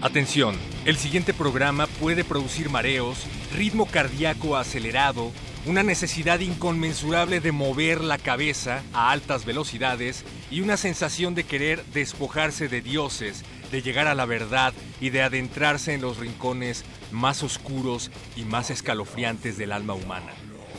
Atención, 0.00 0.54
el 0.84 0.96
siguiente 0.96 1.34
programa 1.34 1.88
puede 1.88 2.22
producir 2.22 2.70
mareos, 2.70 3.26
ritmo 3.56 3.84
cardíaco 3.84 4.56
acelerado, 4.56 5.32
una 5.66 5.82
necesidad 5.82 6.38
inconmensurable 6.38 7.40
de 7.40 7.50
mover 7.50 8.00
la 8.04 8.16
cabeza 8.16 8.84
a 8.92 9.10
altas 9.10 9.44
velocidades 9.44 10.24
y 10.52 10.60
una 10.60 10.76
sensación 10.76 11.34
de 11.34 11.42
querer 11.42 11.84
despojarse 11.86 12.68
de 12.68 12.80
dioses, 12.80 13.42
de 13.72 13.82
llegar 13.82 14.06
a 14.06 14.14
la 14.14 14.24
verdad 14.24 14.72
y 15.00 15.10
de 15.10 15.22
adentrarse 15.22 15.94
en 15.94 16.02
los 16.02 16.18
rincones 16.18 16.84
más 17.10 17.42
oscuros 17.42 18.12
y 18.36 18.42
más 18.44 18.70
escalofriantes 18.70 19.58
del 19.58 19.72
alma 19.72 19.94
humana. 19.94 20.32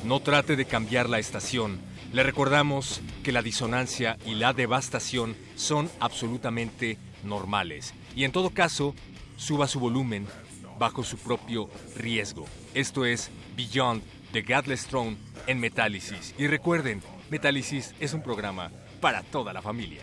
No 0.06 0.22
trate 0.22 0.56
de 0.56 0.64
cambiar 0.64 1.10
la 1.10 1.20
estación. 1.20 1.82
Le 2.14 2.24
recordamos 2.24 3.02
que 3.22 3.34
la 3.34 3.42
disonancia 3.42 4.18
y 4.26 4.36
la 4.36 4.54
devastación 4.54 5.36
son 5.58 5.92
absolutamente 6.00 6.98
normales. 7.26 7.94
Y 8.16 8.24
en 8.24 8.32
todo 8.32 8.50
caso, 8.50 8.96
suba 9.40 9.68
su 9.68 9.80
volumen 9.80 10.28
bajo 10.78 11.04
su 11.04 11.18
propio 11.18 11.70
riesgo. 11.96 12.46
Esto 12.74 13.06
es 13.06 13.32
Beyond 13.56 14.04
The 14.34 14.42
Godless 14.42 14.86
Throne 14.86 15.18
en 15.48 15.60
Metálisis. 15.60 16.36
Y 16.38 16.48
recuerden, 16.48 17.02
Metálisis 17.30 17.96
es 18.00 18.14
un 18.14 18.22
programa 18.22 18.70
para 19.02 19.24
toda 19.24 19.54
la 19.54 19.62
familia. 19.62 20.02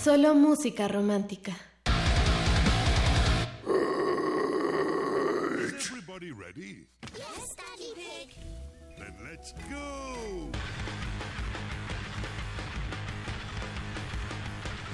Solo 0.00 0.36
música 0.36 0.86
romántica. 0.86 1.56
Everybody 5.56 6.30
ready? 6.30 6.86
Yes, 7.16 7.56
Daddy 7.56 7.92
Pig. 7.96 8.30
Then 8.96 9.16
let's 9.28 9.54
go. 9.68 10.52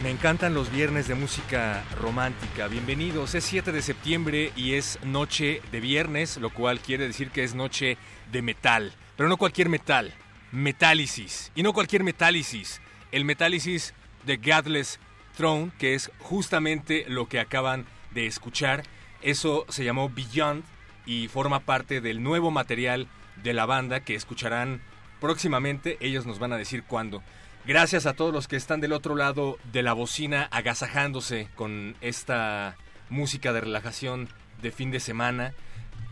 Me 0.02 0.10
encantan 0.10 0.54
los 0.54 0.72
viernes 0.72 1.06
de 1.06 1.14
música 1.14 1.84
romántica. 2.00 2.66
Bienvenidos. 2.68 3.34
Es 3.34 3.44
7 3.44 3.72
de 3.72 3.82
septiembre 3.82 4.52
y 4.56 4.76
es 4.76 4.98
noche 5.04 5.60
de 5.70 5.80
viernes, 5.80 6.38
lo 6.38 6.48
cual 6.48 6.80
quiere 6.80 7.06
decir 7.06 7.30
que 7.30 7.44
es 7.44 7.54
noche 7.54 7.98
de 8.32 8.40
metal. 8.40 8.94
Pero 9.18 9.28
no 9.28 9.36
cualquier 9.36 9.68
metal. 9.68 10.14
Metálisis. 10.52 11.52
Y 11.54 11.62
no 11.62 11.72
cualquier 11.72 12.04
metálisis. 12.04 12.80
El 13.12 13.24
metálisis 13.24 13.94
de 14.24 14.36
Godless 14.36 14.98
Throne, 15.36 15.72
que 15.78 15.94
es 15.94 16.10
justamente 16.18 17.04
lo 17.08 17.28
que 17.28 17.40
acaban 17.40 17.86
de 18.12 18.26
escuchar. 18.26 18.82
Eso 19.22 19.66
se 19.68 19.84
llamó 19.84 20.08
Beyond 20.08 20.64
y 21.06 21.28
forma 21.28 21.60
parte 21.60 22.00
del 22.00 22.22
nuevo 22.22 22.50
material 22.50 23.08
de 23.42 23.54
la 23.54 23.66
banda 23.66 24.00
que 24.00 24.14
escucharán 24.14 24.82
próximamente. 25.20 25.96
Ellos 26.00 26.26
nos 26.26 26.38
van 26.38 26.52
a 26.52 26.58
decir 26.58 26.84
cuándo. 26.84 27.22
Gracias 27.66 28.06
a 28.06 28.14
todos 28.14 28.32
los 28.32 28.48
que 28.48 28.56
están 28.56 28.80
del 28.80 28.92
otro 28.92 29.14
lado 29.14 29.58
de 29.72 29.82
la 29.82 29.92
bocina 29.92 30.48
agasajándose 30.50 31.48
con 31.54 31.94
esta 32.00 32.76
música 33.10 33.52
de 33.52 33.60
relajación 33.60 34.28
de 34.62 34.70
fin 34.70 34.90
de 34.90 35.00
semana. 35.00 35.52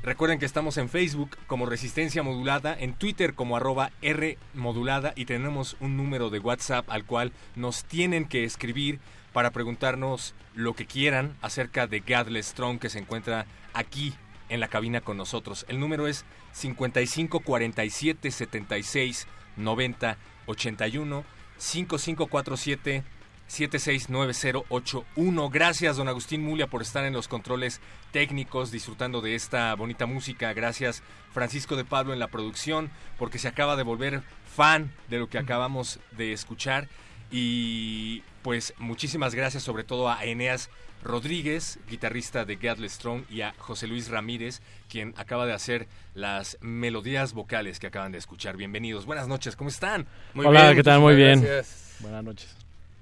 Recuerden 0.02 0.38
que 0.38 0.46
estamos 0.46 0.76
en 0.76 0.88
Facebook 0.88 1.36
como 1.48 1.66
Resistencia 1.66 2.22
Modulada, 2.22 2.76
en 2.78 2.94
Twitter 2.94 3.34
como 3.34 3.56
arroba 3.56 3.90
R 4.00 4.38
Modulada 4.54 5.12
y 5.16 5.24
tenemos 5.24 5.76
un 5.80 5.96
número 5.96 6.30
de 6.30 6.38
WhatsApp 6.38 6.88
al 6.88 7.04
cual 7.04 7.32
nos 7.56 7.84
tienen 7.84 8.24
que 8.24 8.44
escribir 8.44 9.00
para 9.32 9.50
preguntarnos 9.50 10.34
lo 10.54 10.74
que 10.74 10.86
quieran 10.86 11.36
acerca 11.42 11.88
de 11.88 12.00
Godless 12.00 12.46
Strong 12.46 12.78
que 12.78 12.90
se 12.90 13.00
encuentra 13.00 13.46
aquí 13.74 14.14
en 14.48 14.60
la 14.60 14.68
cabina 14.68 15.00
con 15.00 15.16
nosotros. 15.16 15.66
El 15.68 15.80
número 15.80 16.06
es 16.06 16.24
55 16.52 17.40
47 17.40 18.30
76 18.30 19.26
90 19.56 20.16
81 20.46 21.24
5547 21.58 23.02
769081. 23.48 25.50
Gracias, 25.50 25.96
don 25.96 26.08
Agustín 26.08 26.42
Mulia, 26.42 26.66
por 26.66 26.82
estar 26.82 27.04
en 27.04 27.14
los 27.14 27.28
controles 27.28 27.80
técnicos, 28.12 28.70
disfrutando 28.70 29.20
de 29.20 29.34
esta 29.34 29.74
bonita 29.74 30.06
música. 30.06 30.52
Gracias, 30.52 31.02
Francisco 31.32 31.76
de 31.76 31.84
Pablo, 31.84 32.12
en 32.12 32.18
la 32.18 32.28
producción, 32.28 32.90
porque 33.18 33.38
se 33.38 33.48
acaba 33.48 33.76
de 33.76 33.82
volver 33.82 34.22
fan 34.54 34.92
de 35.08 35.18
lo 35.18 35.28
que 35.28 35.38
acabamos 35.38 35.98
de 36.12 36.32
escuchar. 36.32 36.88
Y 37.30 38.22
pues 38.42 38.74
muchísimas 38.78 39.34
gracias 39.34 39.62
sobre 39.62 39.84
todo 39.84 40.08
a 40.08 40.24
Eneas 40.24 40.70
Rodríguez, 41.02 41.78
guitarrista 41.88 42.44
de 42.44 42.56
Godless 42.56 42.92
Strong, 42.92 43.24
y 43.30 43.42
a 43.42 43.54
José 43.58 43.86
Luis 43.86 44.08
Ramírez, 44.08 44.60
quien 44.88 45.14
acaba 45.16 45.46
de 45.46 45.52
hacer 45.52 45.86
las 46.14 46.58
melodías 46.60 47.34
vocales 47.34 47.78
que 47.78 47.86
acaban 47.86 48.12
de 48.12 48.18
escuchar. 48.18 48.56
Bienvenidos, 48.56 49.06
buenas 49.06 49.28
noches, 49.28 49.56
¿cómo 49.56 49.70
están? 49.70 50.06
Muy 50.34 50.46
Hola, 50.46 50.74
¿qué 50.74 50.82
tal? 50.82 51.00
Muy 51.00 51.14
bien. 51.14 51.40
Gracias. 51.40 51.96
Buenas 52.00 52.24
noches. 52.24 52.57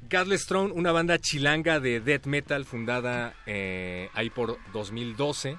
Godless 0.08 0.48
una 0.52 0.92
banda 0.92 1.18
chilanga 1.18 1.80
de 1.80 2.00
death 2.00 2.26
metal 2.26 2.64
fundada 2.64 3.34
eh, 3.44 4.08
ahí 4.14 4.30
por 4.30 4.58
2012, 4.72 5.58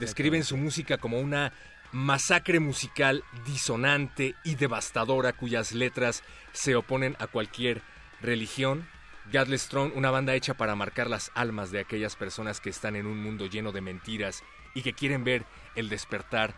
describen 0.00 0.42
su 0.42 0.56
música 0.56 0.98
como 0.98 1.20
una 1.20 1.52
masacre 1.92 2.58
musical 2.58 3.22
disonante 3.46 4.34
y 4.42 4.56
devastadora 4.56 5.32
cuyas 5.32 5.72
letras 5.72 6.24
se 6.52 6.74
oponen 6.74 7.14
a 7.20 7.28
cualquier 7.28 7.82
religión. 8.20 8.88
Godless 9.32 9.68
Throne, 9.68 9.92
una 9.94 10.10
banda 10.10 10.34
hecha 10.34 10.54
para 10.54 10.74
marcar 10.74 11.08
las 11.08 11.30
almas 11.34 11.70
de 11.70 11.78
aquellas 11.78 12.16
personas 12.16 12.60
que 12.60 12.70
están 12.70 12.96
en 12.96 13.06
un 13.06 13.22
mundo 13.22 13.46
lleno 13.46 13.70
de 13.70 13.80
mentiras 13.80 14.42
y 14.74 14.82
que 14.82 14.92
quieren 14.92 15.22
ver 15.22 15.44
el 15.76 15.88
despertar 15.88 16.54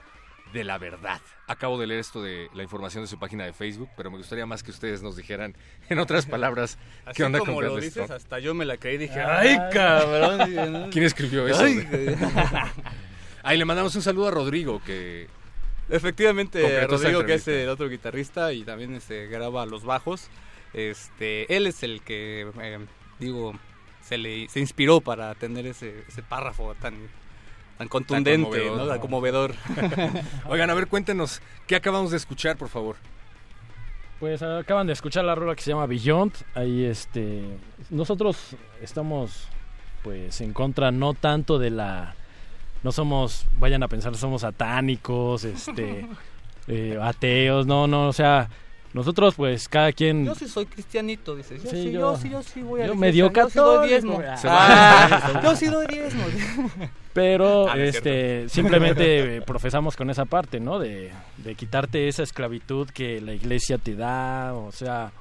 de 0.53 0.65
la 0.65 0.79
verdad. 0.79 1.21
Acabo 1.47 1.79
de 1.79 1.87
leer 1.87 2.01
esto 2.01 2.23
de 2.23 2.49
la 2.55 2.63
información 2.63 3.05
de 3.05 3.09
su 3.09 3.19
página 3.19 3.45
de 3.45 3.53
Facebook, 3.53 3.91
pero 3.97 4.11
me 4.11 4.19
gustaría 4.19 4.47
más 4.47 4.63
que 4.63 4.71
ustedes 4.71 5.03
nos 5.03 5.17
dijeran, 5.17 5.57
en 5.89 5.99
otras 5.99 6.27
palabras, 6.27 6.79
Así 7.05 7.17
qué 7.17 7.25
onda 7.25 7.39
como 7.39 7.55
con 7.55 7.65
lo 7.65 7.77
dices, 7.77 8.11
hasta 8.11 8.39
yo 8.39 8.55
me 8.55 8.65
la 8.65 8.77
creí 8.77 8.97
y 8.97 8.99
dije, 8.99 9.21
¡ay, 9.21 9.57
cabrón! 9.73 10.89
¿Quién 10.93 11.05
escribió 11.05 11.47
eso? 11.47 11.63
Ay, 11.63 11.87
Ahí 13.43 13.59
le 13.59 13.65
mandamos 13.65 13.95
un 13.95 14.03
saludo 14.03 14.29
a 14.29 14.31
Rodrigo, 14.33 14.83
que 14.85 15.29
Efectivamente, 15.89 16.87
Rodrigo, 16.87 17.25
que 17.25 17.35
es 17.35 17.47
el 17.47 17.69
otro 17.69 17.89
guitarrista 17.89 18.53
y 18.53 18.65
también 18.65 18.95
este, 18.95 19.29
graba 19.29 19.67
los 19.67 19.85
bajos, 19.85 20.29
este, 20.73 21.55
él 21.55 21.67
es 21.67 21.83
el 21.83 22.03
que, 22.03 22.51
eh, 22.61 22.79
digo, 23.21 23.55
se 24.03 24.19
le 24.19 24.49
se 24.49 24.59
inspiró 24.61 25.01
para 25.01 25.35
tener 25.37 25.67
ese, 25.67 26.05
ese 26.09 26.23
párrafo 26.23 26.75
tan, 26.75 26.95
tan 27.79 27.89
contundente, 27.89 28.43
conmovedor. 28.45 28.79
¿no? 28.79 28.87
tan 28.87 29.01
conmovedor. 29.01 29.55
Oigan, 30.49 30.71
a 30.71 30.75
ver, 30.75 30.87
cuéntenos, 30.87 31.41
¿qué 31.67 31.77
acabamos 31.77 32.11
de 32.11 32.17
escuchar, 32.17 32.57
por 32.57 32.69
favor? 32.69 32.97
Pues 34.19 34.43
acaban 34.43 34.87
de 34.87 34.95
escuchar 34.95 35.25
la 35.25 35.35
rola 35.35 35.55
que 35.55 35.63
se 35.63 35.71
llama 35.71 35.87
Beyond. 35.87 36.33
Ahí 36.55 36.85
este 36.85 37.43
nosotros 37.91 38.57
estamos 38.81 39.49
pues 40.03 40.41
en 40.41 40.53
contra 40.53 40.91
no 40.91 41.13
tanto 41.13 41.59
de 41.59 41.71
la 41.71 42.15
no 42.83 42.93
somos 42.93 43.47
vayan 43.59 43.83
a 43.83 43.89
pensar 43.89 44.17
somos 44.17 44.41
satánicos, 44.41 45.45
este 45.45 46.07
eh, 46.69 46.99
ateos, 47.03 47.67
no, 47.67 47.87
no, 47.87 48.09
o 48.09 48.13
sea, 48.13 48.49
nosotros 48.97 49.35
pues 49.37 49.69
cada 49.69 49.93
quien 49.93 50.25
Yo 50.25 50.35
sí 50.35 50.49
soy 50.49 50.67
cristianito, 50.67 51.37
dices. 51.37 51.63
Yo 51.63 51.71
Sí, 51.71 51.77
sí, 51.77 51.93
yo- 51.93 52.01
yo, 52.01 52.17
sí, 52.17 52.31
yo 52.31 52.43
sí 52.43 52.63
voy 52.63 52.81
a 52.81 52.87
yo 52.87 52.95
medio 52.97 53.31
yo 53.31 53.49
sí 53.51 53.59
doy 53.59 53.89
diezmo. 53.89 54.21
Ah, 54.25 55.41
yo 55.45 55.55
sí 55.55 55.67
doy 55.67 55.87
diezmo. 55.87 56.25
Pero 57.13 57.69
Ah, 57.71 57.79
es 57.79 57.97
este 57.97 58.49
simplemente 58.49 59.37
eh, 59.37 59.43
profesamos 59.43 59.97
con 59.97 60.11
esa 60.11 60.25
parte, 60.25 60.61
¿no? 60.61 60.79
De, 60.79 61.13
de 61.39 61.55
quitarte 61.55 62.09
esa 62.09 62.23
esclavitud 62.23 62.89
que 62.91 63.21
la 63.21 63.33
iglesia 63.35 63.79
te 63.79 63.95
da, 63.97 64.53
o 64.55 64.73
sea, 64.73 65.13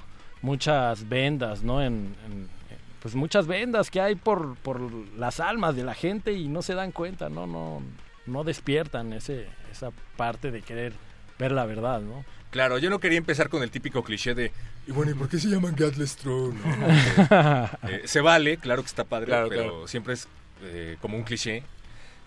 muchas 0.42 1.08
vendas, 1.08 1.64
¿no? 1.64 1.82
En, 1.82 2.16
en- 2.28 2.56
pues 3.02 3.14
muchas 3.14 3.46
vendas 3.46 3.92
que 3.92 4.02
hay 4.02 4.16
por, 4.16 4.56
por 4.58 4.80
las 5.18 5.40
almas 5.40 5.76
de 5.76 5.84
la 5.84 5.94
gente 5.94 6.34
y 6.34 6.48
no 6.48 6.64
se 6.64 6.74
dan 6.74 6.92
cuenta, 6.92 7.30
¿no? 7.30 7.46
No, 7.46 7.82
no 8.26 8.44
despiertan 8.44 9.14
ese, 9.14 9.46
esa 9.72 9.92
parte 10.18 10.50
de 10.50 10.64
querer 10.64 10.94
ver 11.38 11.52
la 11.52 11.66
verdad, 11.66 12.02
¿no? 12.02 12.26
Claro, 12.56 12.78
yo 12.78 12.90
no 12.90 13.00
quería 13.02 13.18
empezar 13.18 13.50
con 13.50 13.64
el 13.64 13.70
típico 13.70 14.02
cliché 14.02 14.34
de, 14.34 14.50
y 14.88 14.92
bueno, 14.94 15.12
¿y 15.12 15.14
por 15.14 15.28
qué 15.28 15.38
se 15.40 15.50
llaman 15.50 15.76
Godless 15.78 16.16
Throne? 16.16 16.58
no?" 16.58 16.88
Porque, 17.82 17.96
eh, 17.96 18.02
se 18.06 18.22
vale, 18.22 18.56
claro 18.56 18.82
que 18.82 18.88
está 18.88 19.04
padre, 19.04 19.26
Claro, 19.26 19.50
pero 19.50 19.62
claro. 19.64 19.88
siempre 19.90 20.14
es 20.14 20.26
eh, 20.64 20.96
como 21.02 21.18
un 21.18 21.24
cliché. 21.24 21.64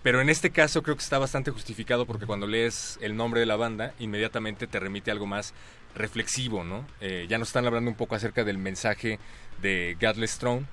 Pero 0.03 0.21
en 0.21 0.29
este 0.29 0.51
caso 0.51 0.83
creo 0.83 0.97
que 0.97 1.03
está 1.03 1.19
bastante 1.19 1.51
justificado 1.51 2.05
porque 2.05 2.27
cuando 2.27 2.47
lees 2.47 2.99
el 3.01 3.17
nombre 3.17 3.41
de 3.41 3.47
la 3.47 3.57
banda, 3.57 3.95
inmediatamente 4.01 4.67
te 4.67 4.79
remite 4.79 5.11
a 5.11 5.15
algo 5.15 5.25
más 5.25 5.55
reflexivo, 5.95 6.63
¿no? 6.63 6.85
Eh, 7.01 7.25
ya 7.27 7.39
nos 7.39 7.49
están 7.49 7.65
hablando 7.67 7.91
un 7.91 7.97
poco 7.97 8.15
acerca 8.15 8.45
del 8.45 8.59
mensaje 8.59 9.19
de 9.63 9.97
Godless 9.99 10.37
Throne, 10.37 10.67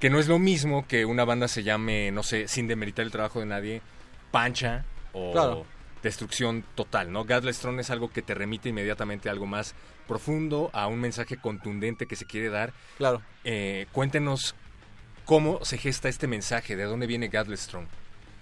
que 0.00 0.08
no 0.08 0.20
es 0.20 0.26
lo 0.26 0.38
mismo 0.38 0.86
que 0.88 1.04
una 1.04 1.26
banda 1.26 1.48
se 1.48 1.62
llame, 1.62 2.10
no 2.12 2.22
sé, 2.22 2.48
sin 2.48 2.66
demeritar 2.66 3.04
el 3.04 3.10
trabajo 3.12 3.40
de 3.40 3.46
nadie, 3.46 3.82
Pancha 4.30 4.86
o 5.12 5.32
Claro. 5.32 5.66
Destrucción 6.02 6.64
total, 6.74 7.12
¿no? 7.12 7.24
Godless 7.24 7.60
Throne 7.60 7.80
es 7.80 7.90
algo 7.90 8.10
que 8.10 8.22
te 8.22 8.34
remite 8.34 8.68
inmediatamente 8.68 9.28
a 9.28 9.32
algo 9.32 9.46
más 9.46 9.74
profundo, 10.06 10.70
a 10.72 10.86
un 10.86 11.00
mensaje 11.00 11.36
contundente 11.36 12.06
que 12.06 12.16
se 12.16 12.26
quiere 12.26 12.48
dar. 12.50 12.72
Claro. 12.98 13.22
Eh, 13.44 13.86
cuéntenos 13.92 14.54
cómo 15.24 15.64
se 15.64 15.78
gesta 15.78 16.08
este 16.08 16.26
mensaje, 16.26 16.76
de 16.76 16.84
dónde 16.84 17.06
viene 17.06 17.28
Godless 17.28 17.68
Throne. 17.68 17.88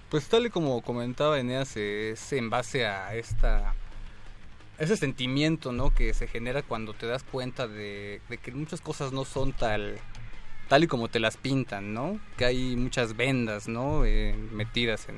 Pues 0.09 0.26
tal 0.29 0.47
y 0.47 0.50
como 0.50 0.83
comentaba 0.83 1.38
Eneas, 1.38 1.76
es 1.76 2.33
en 2.33 2.50
base 2.50 2.87
a 2.87 3.14
esta 3.14 3.75
ese 4.79 4.97
sentimiento, 4.97 5.73
¿no? 5.73 5.95
Que 5.95 6.14
se 6.14 6.26
genera 6.26 6.62
cuando 6.62 6.95
te 6.95 7.07
das 7.07 7.23
cuenta 7.23 7.69
de, 7.69 8.23
de 8.31 8.38
que 8.38 8.50
muchas 8.50 8.81
cosas 8.81 9.12
no 9.12 9.26
son 9.26 9.52
tal 9.52 9.99
tal 10.69 10.85
y 10.85 10.87
como 10.87 11.09
te 11.09 11.21
las 11.21 11.37
pintan, 11.37 11.93
¿no? 11.93 12.19
Que 12.38 12.45
hay 12.45 12.76
muchas 12.76 13.17
vendas, 13.17 13.69
¿no? 13.69 14.05
Eh, 14.05 14.35
metidas 14.52 15.09
en, 15.09 15.17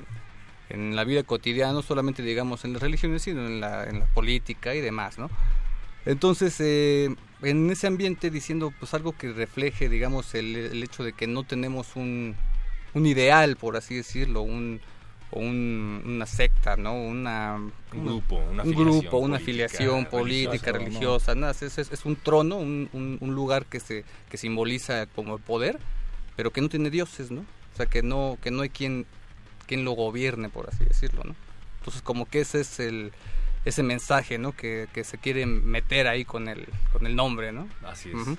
en 0.72 0.96
la 0.96 1.04
vida 1.04 1.22
cotidiana, 1.22 1.72
no 1.72 1.82
solamente 1.82 2.22
digamos 2.22 2.64
en 2.64 2.72
las 2.72 2.82
religiones, 2.82 3.22
sino 3.22 3.46
en 3.46 3.60
la, 3.60 3.84
en 3.84 4.00
la 4.00 4.06
política 4.06 4.74
y 4.74 4.80
demás, 4.80 5.18
¿no? 5.18 5.30
Entonces, 6.04 6.56
eh, 6.60 7.14
en 7.42 7.70
ese 7.70 7.86
ambiente 7.86 8.30
diciendo 8.30 8.72
pues 8.78 8.92
algo 8.94 9.12
que 9.16 9.32
refleje, 9.32 9.88
digamos, 9.88 10.34
el, 10.34 10.56
el 10.56 10.82
hecho 10.82 11.04
de 11.04 11.12
que 11.12 11.26
no 11.28 11.44
tenemos 11.44 11.94
un, 11.94 12.34
un 12.94 13.06
ideal, 13.06 13.56
por 13.56 13.76
así 13.76 13.94
decirlo, 13.94 14.42
un, 14.42 14.80
o 15.30 15.38
un- 15.40 16.02
una 16.04 16.26
secta, 16.26 16.76
¿no? 16.76 16.94
Una, 16.94 17.54
Un 17.56 18.04
grupo, 18.04 18.36
una 18.50 18.64
un 18.64 18.74
grupo, 18.74 19.18
una 19.18 19.36
política, 19.36 19.36
afiliación 19.36 20.06
política, 20.06 20.72
religiosa, 20.72 21.34
nada, 21.36 21.52
es, 21.52 21.62
es- 21.78 21.92
es 21.92 22.04
un 22.04 22.16
trono, 22.16 22.56
un, 22.56 22.88
un- 22.92 23.18
un 23.20 23.34
lugar 23.34 23.66
que 23.66 23.78
se 23.78 24.04
que 24.28 24.36
simboliza 24.36 25.06
como 25.06 25.38
poder, 25.38 25.78
pero 26.36 26.50
que 26.50 26.60
no 26.60 26.68
tiene 26.68 26.90
dioses, 26.90 27.30
¿no? 27.30 27.42
O 27.42 27.76
sea, 27.76 27.86
que 27.86 28.02
no 28.02 28.38
que 28.42 28.50
no 28.50 28.62
hay 28.62 28.70
quien 28.70 29.06
quien 29.72 29.84
lo 29.86 29.92
gobierne, 29.92 30.50
por 30.50 30.68
así 30.68 30.84
decirlo, 30.84 31.22
¿no? 31.24 31.34
Entonces, 31.78 32.02
como 32.02 32.26
que 32.26 32.40
ese 32.40 32.60
es 32.60 32.78
el 32.78 33.12
ese 33.64 33.82
mensaje, 33.82 34.36
¿no? 34.38 34.52
Que, 34.52 34.88
que 34.92 35.02
se 35.04 35.16
quiere 35.18 35.46
meter 35.46 36.08
ahí 36.08 36.24
con 36.24 36.48
el, 36.48 36.66
con 36.92 37.06
el 37.06 37.14
nombre, 37.16 37.52
¿no? 37.52 37.68
Así 37.86 38.10
es. 38.10 38.36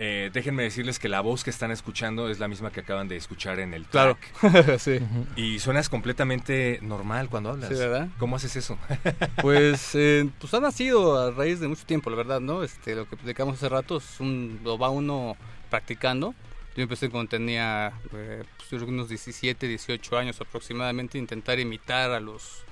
Eh, 0.00 0.30
déjenme 0.32 0.62
decirles 0.62 1.00
que 1.00 1.08
la 1.08 1.20
voz 1.20 1.42
que 1.42 1.50
están 1.50 1.72
escuchando 1.72 2.28
es 2.30 2.38
la 2.38 2.46
misma 2.46 2.70
que 2.70 2.80
acaban 2.80 3.08
de 3.08 3.16
escuchar 3.16 3.58
en 3.58 3.74
el 3.74 3.84
Claro. 3.86 4.16
track. 4.40 4.78
Sí. 4.78 5.00
Y 5.34 5.58
suenas 5.58 5.88
completamente 5.88 6.78
normal 6.82 7.28
cuando 7.28 7.50
hablas. 7.50 7.70
Sí, 7.70 7.74
¿verdad? 7.74 8.08
¿Cómo 8.18 8.36
haces 8.36 8.54
eso? 8.54 8.78
Pues, 9.42 9.94
eh, 9.94 10.28
pues 10.38 10.54
ha 10.54 10.60
nacido 10.60 11.18
a 11.20 11.30
raíz 11.32 11.58
de 11.60 11.66
mucho 11.66 11.84
tiempo, 11.84 12.10
la 12.10 12.16
verdad, 12.16 12.38
¿no? 12.40 12.62
Este, 12.62 12.94
lo 12.94 13.08
que 13.08 13.16
platicamos 13.16 13.56
hace 13.56 13.68
rato 13.68 13.96
es 13.96 14.20
un, 14.20 14.60
lo 14.62 14.78
va 14.78 14.88
uno 14.90 15.36
practicando. 15.70 16.34
Yo 16.78 16.84
empecé 16.84 17.10
cuando 17.10 17.28
tenía 17.28 17.92
eh, 18.14 18.44
pues, 18.70 18.82
unos 18.82 19.08
17, 19.08 19.66
18 19.66 20.16
años 20.16 20.40
aproximadamente, 20.40 21.18
intentar 21.18 21.58
imitar 21.58 22.12
a 22.12 22.20
los 22.20 22.62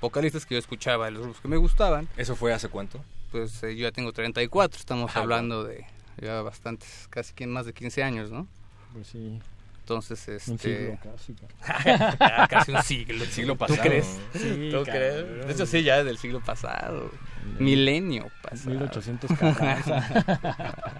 vocalistas 0.00 0.44
que 0.44 0.56
yo 0.56 0.58
escuchaba, 0.58 1.04
de 1.04 1.12
los 1.12 1.22
grupos 1.22 1.40
que 1.42 1.46
me 1.46 1.56
gustaban. 1.56 2.08
¿Eso 2.16 2.34
fue 2.34 2.52
hace 2.52 2.68
cuánto? 2.68 3.04
Pues 3.30 3.62
eh, 3.62 3.76
yo 3.76 3.84
ya 3.84 3.92
tengo 3.92 4.12
34, 4.12 4.80
estamos 4.80 5.12
Ah, 5.14 5.20
hablando 5.20 5.62
de 5.62 5.86
ya 6.20 6.42
bastantes, 6.42 7.06
casi 7.08 7.34
que 7.34 7.46
más 7.46 7.66
de 7.66 7.72
15 7.72 8.02
años, 8.02 8.32
¿no? 8.32 8.48
Pues 8.92 9.06
sí. 9.06 9.38
Entonces, 9.78 10.26
este... 10.28 10.50
Un 10.50 10.58
siglo 10.58 10.98
casi. 11.04 11.36
Ya, 12.18 12.48
casi 12.50 12.72
un 12.72 12.82
siglo. 12.82 13.22
El 13.22 13.30
siglo 13.30 13.52
¿Tú 13.52 13.58
pasado. 13.60 13.82
crees? 13.82 14.18
Sí, 14.32 14.70
¿Tú 14.72 14.82
crees? 14.82 15.46
De 15.46 15.52
hecho, 15.52 15.66
sí, 15.66 15.84
ya 15.84 16.02
del 16.02 16.18
siglo 16.18 16.40
pasado. 16.40 17.12
Milenio 17.60 18.26
pasado. 18.42 18.70
1800 18.70 19.30
Carranza. 19.38 20.02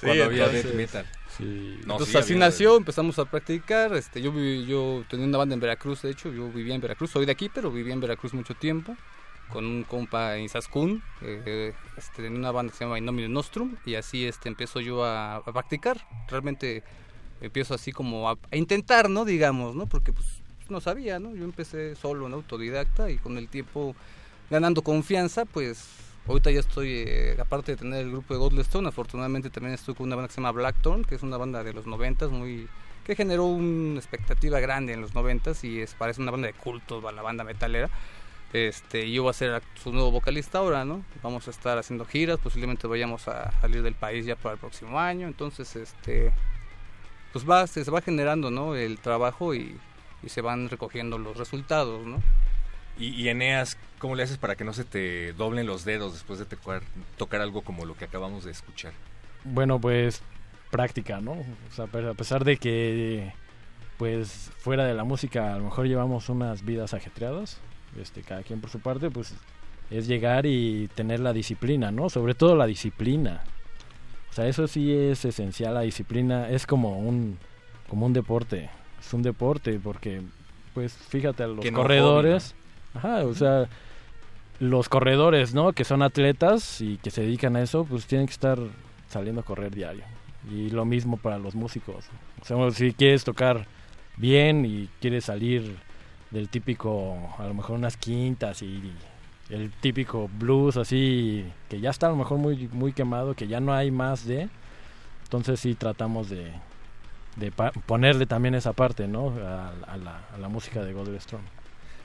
Sí, 0.00 0.06
cuando 0.06 0.24
había 0.24 0.46
entonces- 0.46 0.64
death 0.64 0.74
metal. 0.74 1.06
Sí. 1.36 1.78
No, 1.86 1.94
Entonces 1.94 2.08
sí, 2.12 2.16
así 2.18 2.32
había- 2.34 2.46
nació, 2.46 2.76
empezamos 2.76 3.18
a 3.18 3.24
practicar. 3.24 3.94
Este, 3.94 4.20
yo 4.22 4.32
viví- 4.32 4.66
yo 4.66 5.04
tenía 5.08 5.26
una 5.26 5.38
banda 5.38 5.54
en 5.54 5.60
Veracruz, 5.60 6.02
de 6.02 6.10
hecho, 6.10 6.32
yo 6.32 6.48
vivía 6.50 6.74
en 6.74 6.80
Veracruz, 6.80 7.10
soy 7.10 7.26
de 7.26 7.32
aquí, 7.32 7.48
pero 7.52 7.70
vivía 7.70 7.92
en 7.94 8.00
Veracruz 8.00 8.34
mucho 8.34 8.54
tiempo 8.54 8.96
con 9.50 9.64
un 9.66 9.84
compa 9.84 10.36
en 10.38 10.48
Saskun, 10.48 11.02
eh, 11.20 11.74
este, 11.96 12.26
en 12.26 12.36
una 12.36 12.50
banda 12.50 12.72
que 12.72 12.78
se 12.78 12.84
llama 12.84 12.98
Innomine 12.98 13.28
Nostrum, 13.28 13.76
y 13.84 13.94
así 13.94 14.24
este, 14.26 14.48
empiezo 14.48 14.80
yo 14.80 15.04
a, 15.04 15.36
a 15.36 15.42
practicar. 15.52 16.06
Realmente 16.28 16.82
empiezo 17.40 17.74
así 17.74 17.92
como 17.92 18.30
a, 18.30 18.38
a 18.50 18.56
intentar, 18.56 19.10
¿no? 19.10 19.24
Digamos, 19.24 19.74
¿no? 19.74 19.86
Porque 19.86 20.12
pues 20.12 20.26
no 20.70 20.80
sabía, 20.80 21.18
¿no? 21.18 21.34
Yo 21.34 21.44
empecé 21.44 21.94
solo, 21.94 22.28
¿no? 22.28 22.36
Autodidacta 22.36 23.10
y 23.10 23.18
con 23.18 23.36
el 23.36 23.48
tiempo 23.48 23.94
ganando 24.50 24.80
confianza, 24.82 25.44
pues 25.44 25.84
ahorita 26.26 26.50
ya 26.50 26.60
estoy, 26.60 27.04
eh, 27.06 27.36
aparte 27.40 27.72
de 27.72 27.76
tener 27.76 28.00
el 28.00 28.10
grupo 28.10 28.34
de 28.34 28.40
Godless 28.40 28.66
Stone, 28.66 28.88
afortunadamente 28.88 29.50
también 29.50 29.74
estoy 29.74 29.94
con 29.94 30.06
una 30.06 30.16
banda 30.16 30.28
que 30.28 30.34
se 30.34 30.40
llama 30.40 30.52
Blackthorn, 30.52 31.04
que 31.04 31.14
es 31.14 31.22
una 31.22 31.36
banda 31.36 31.62
de 31.62 31.72
los 31.72 31.86
noventas, 31.86 32.30
muy 32.30 32.68
que 33.04 33.14
generó 33.14 33.44
una 33.44 33.98
expectativa 33.98 34.60
grande 34.60 34.94
en 34.94 35.02
los 35.02 35.14
noventas 35.14 35.62
y 35.62 35.80
es 35.80 35.94
parece 35.94 36.22
una 36.22 36.30
banda 36.30 36.46
de 36.46 36.54
culto, 36.54 37.00
la 37.12 37.22
banda 37.22 37.44
metalera. 37.44 37.90
Este, 38.54 39.10
yo 39.10 39.24
voy 39.24 39.30
a 39.30 39.34
ser 39.34 39.62
su 39.74 39.92
nuevo 39.92 40.10
vocalista 40.10 40.58
ahora, 40.58 40.84
¿no? 40.84 41.04
Vamos 41.22 41.46
a 41.48 41.50
estar 41.50 41.76
haciendo 41.76 42.04
giras, 42.06 42.38
posiblemente 42.38 42.86
vayamos 42.86 43.28
a 43.28 43.52
salir 43.60 43.82
del 43.82 43.94
país 43.94 44.24
ya 44.24 44.36
para 44.36 44.54
el 44.54 44.60
próximo 44.60 44.98
año, 44.98 45.26
entonces 45.26 45.76
este 45.76 46.32
pues 47.32 47.48
va 47.48 47.66
se 47.66 47.90
va 47.90 48.00
generando, 48.00 48.50
¿no? 48.50 48.74
El 48.76 48.98
trabajo 48.98 49.54
y 49.54 49.78
se 50.26 50.40
van 50.40 50.70
recogiendo 50.70 51.18
los 51.18 51.36
resultados, 51.36 52.06
¿no? 52.06 52.22
Y, 52.98 53.08
y 53.08 53.28
Eneas, 53.28 53.76
¿cómo 53.98 54.14
le 54.14 54.22
haces 54.22 54.38
para 54.38 54.56
que 54.56 54.64
no 54.64 54.72
se 54.72 54.84
te 54.84 55.32
doblen 55.32 55.66
los 55.66 55.84
dedos 55.84 56.12
después 56.12 56.38
de 56.38 56.44
tocar, 56.44 56.82
tocar 57.16 57.40
algo 57.40 57.62
como 57.62 57.84
lo 57.84 57.96
que 57.96 58.04
acabamos 58.04 58.44
de 58.44 58.52
escuchar? 58.52 58.92
Bueno, 59.44 59.80
pues 59.80 60.22
práctica, 60.70 61.20
¿no? 61.20 61.32
O 61.32 61.74
sea, 61.74 61.84
a 61.84 62.14
pesar 62.14 62.44
de 62.44 62.56
que 62.56 63.32
pues 63.96 64.50
fuera 64.58 64.84
de 64.84 64.94
la 64.94 65.04
música 65.04 65.54
a 65.54 65.58
lo 65.58 65.64
mejor 65.64 65.86
llevamos 65.86 66.28
unas 66.28 66.64
vidas 66.64 66.94
ajetreadas, 66.94 67.60
este 68.00 68.22
cada 68.22 68.42
quien 68.42 68.60
por 68.60 68.70
su 68.70 68.80
parte, 68.80 69.10
pues 69.10 69.34
es 69.90 70.06
llegar 70.08 70.46
y 70.46 70.88
tener 70.96 71.20
la 71.20 71.32
disciplina, 71.32 71.92
¿no? 71.92 72.10
Sobre 72.10 72.34
todo 72.34 72.56
la 72.56 72.66
disciplina. 72.66 73.44
O 74.30 74.32
sea, 74.32 74.48
eso 74.48 74.66
sí 74.66 74.92
es 74.92 75.24
esencial, 75.24 75.74
la 75.74 75.82
disciplina 75.82 76.48
es 76.48 76.66
como 76.66 76.98
un 76.98 77.38
como 77.88 78.06
un 78.06 78.12
deporte, 78.12 78.68
es 78.98 79.14
un 79.14 79.22
deporte 79.22 79.78
porque 79.78 80.22
pues 80.72 80.92
fíjate 80.92 81.44
a 81.44 81.46
los 81.46 81.60
Que 81.60 81.70
no 81.70 81.78
corredores, 81.78 82.56
ajá, 82.94 83.24
o 83.24 83.34
sea, 83.34 83.68
los 84.60 84.88
corredores, 84.88 85.54
¿no? 85.54 85.72
Que 85.72 85.84
son 85.84 86.02
atletas 86.02 86.80
y 86.80 86.98
que 86.98 87.10
se 87.10 87.22
dedican 87.22 87.56
a 87.56 87.62
eso, 87.62 87.84
pues 87.84 88.06
tienen 88.06 88.26
que 88.26 88.32
estar 88.32 88.58
saliendo 89.08 89.40
a 89.40 89.44
correr 89.44 89.74
diario. 89.74 90.04
Y 90.50 90.70
lo 90.70 90.84
mismo 90.84 91.16
para 91.16 91.38
los 91.38 91.54
músicos. 91.54 92.06
O 92.40 92.44
sea, 92.44 92.70
si 92.70 92.92
quieres 92.92 93.24
tocar 93.24 93.66
bien 94.16 94.64
y 94.64 94.88
quieres 95.00 95.24
salir 95.24 95.76
del 96.30 96.48
típico, 96.48 97.16
a 97.38 97.46
lo 97.46 97.54
mejor 97.54 97.76
unas 97.76 97.96
quintas 97.96 98.62
y 98.62 98.92
el 99.50 99.70
típico 99.70 100.28
blues 100.38 100.76
así, 100.76 101.44
que 101.68 101.80
ya 101.80 101.90
está 101.90 102.06
a 102.06 102.10
lo 102.10 102.16
mejor 102.16 102.38
muy, 102.38 102.68
muy 102.72 102.92
quemado, 102.92 103.34
que 103.34 103.46
ya 103.46 103.60
no 103.60 103.72
hay 103.72 103.90
más 103.90 104.26
de, 104.26 104.48
entonces 105.24 105.60
sí 105.60 105.74
tratamos 105.74 106.30
de, 106.30 106.52
de 107.36 107.52
ponerle 107.86 108.26
también 108.26 108.54
esa 108.54 108.72
parte, 108.72 109.06
¿no? 109.06 109.28
A, 109.28 109.96
la, 109.96 110.20
a 110.34 110.38
la 110.38 110.48
música 110.48 110.82
de 110.82 110.92
Godwin 110.92 111.20
Strong. 111.20 111.42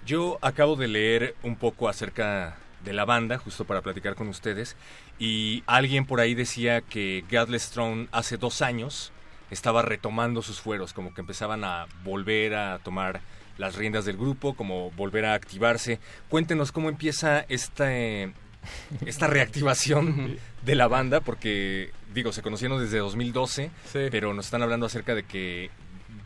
Yo 0.10 0.39
acabo 0.42 0.75
de 0.75 0.88
leer 0.88 1.36
un 1.44 1.56
poco 1.56 1.88
acerca 1.88 2.58
de 2.84 2.94
la 2.94 3.06
banda, 3.06 3.38
justo 3.38 3.66
para 3.66 3.84
platicar 3.84 4.16
con 4.16 4.28
ustedes, 4.28 4.75
y 5.20 5.63
alguien 5.68 6.08
por 6.08 6.20
ahí 6.20 6.34
decía 6.34 6.82
que 6.82 7.24
Godless 7.30 7.70
Throne 7.70 8.08
hace 8.12 8.38
dos 8.38 8.63
años 8.63 9.12
estaba 9.51 9.84
retomando 9.84 10.42
sus 10.42 10.60
fueros, 10.62 10.94
como 10.94 11.13
que 11.13 11.22
empezaban 11.22 11.63
a 11.63 11.86
volver 12.04 12.56
a 12.56 12.80
tomar 12.80 13.22
las 13.60 13.75
riendas 13.75 14.04
del 14.06 14.18
grupo, 14.18 14.56
como 14.56 14.89
volver 14.92 15.25
a 15.25 15.36
activarse. 15.36 16.00
Cuéntenos 16.28 16.72
cómo 16.72 16.89
empieza 16.89 17.42
esta, 17.48 17.96
eh, 17.96 18.34
esta 19.06 19.28
reactivación 19.38 20.39
de 20.63 20.74
la 20.75 20.88
banda, 20.88 21.20
porque 21.22 21.92
digo, 22.16 22.32
se 22.32 22.42
conocieron 22.42 22.82
desde 22.82 22.98
2012, 22.98 23.70
Sí. 23.86 24.00
pero 24.10 24.34
nos 24.34 24.46
están 24.46 24.63
hablando 24.63 24.88
acerca 24.88 25.13
de 25.13 25.22
que 25.22 25.70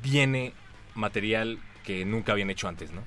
viene 0.02 0.54
material 0.96 1.60
que 1.84 2.06
nunca 2.06 2.32
habían 2.32 2.50
hecho 2.50 2.70
antes, 2.70 2.94
¿no? 2.94 3.02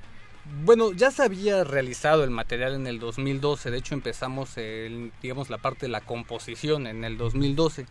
Bueno, 0.65 0.93
ya 0.93 1.11
se 1.11 1.23
había 1.23 1.65
realizado 1.65 2.25
el 2.25 2.31
material 2.31 2.75
en 2.75 2.87
el 2.87 2.99
2012, 2.99 3.71
de 3.71 3.79
hecho 3.79 3.95
empezamos, 3.95 4.57
el, 4.59 5.13
digamos, 5.23 5.51
la 5.51 5.59
parte 5.59 5.87
de 5.87 5.89
la 5.93 6.01
composición 6.01 6.87
en 6.87 7.05
el 7.05 7.17
2012. 7.19 7.87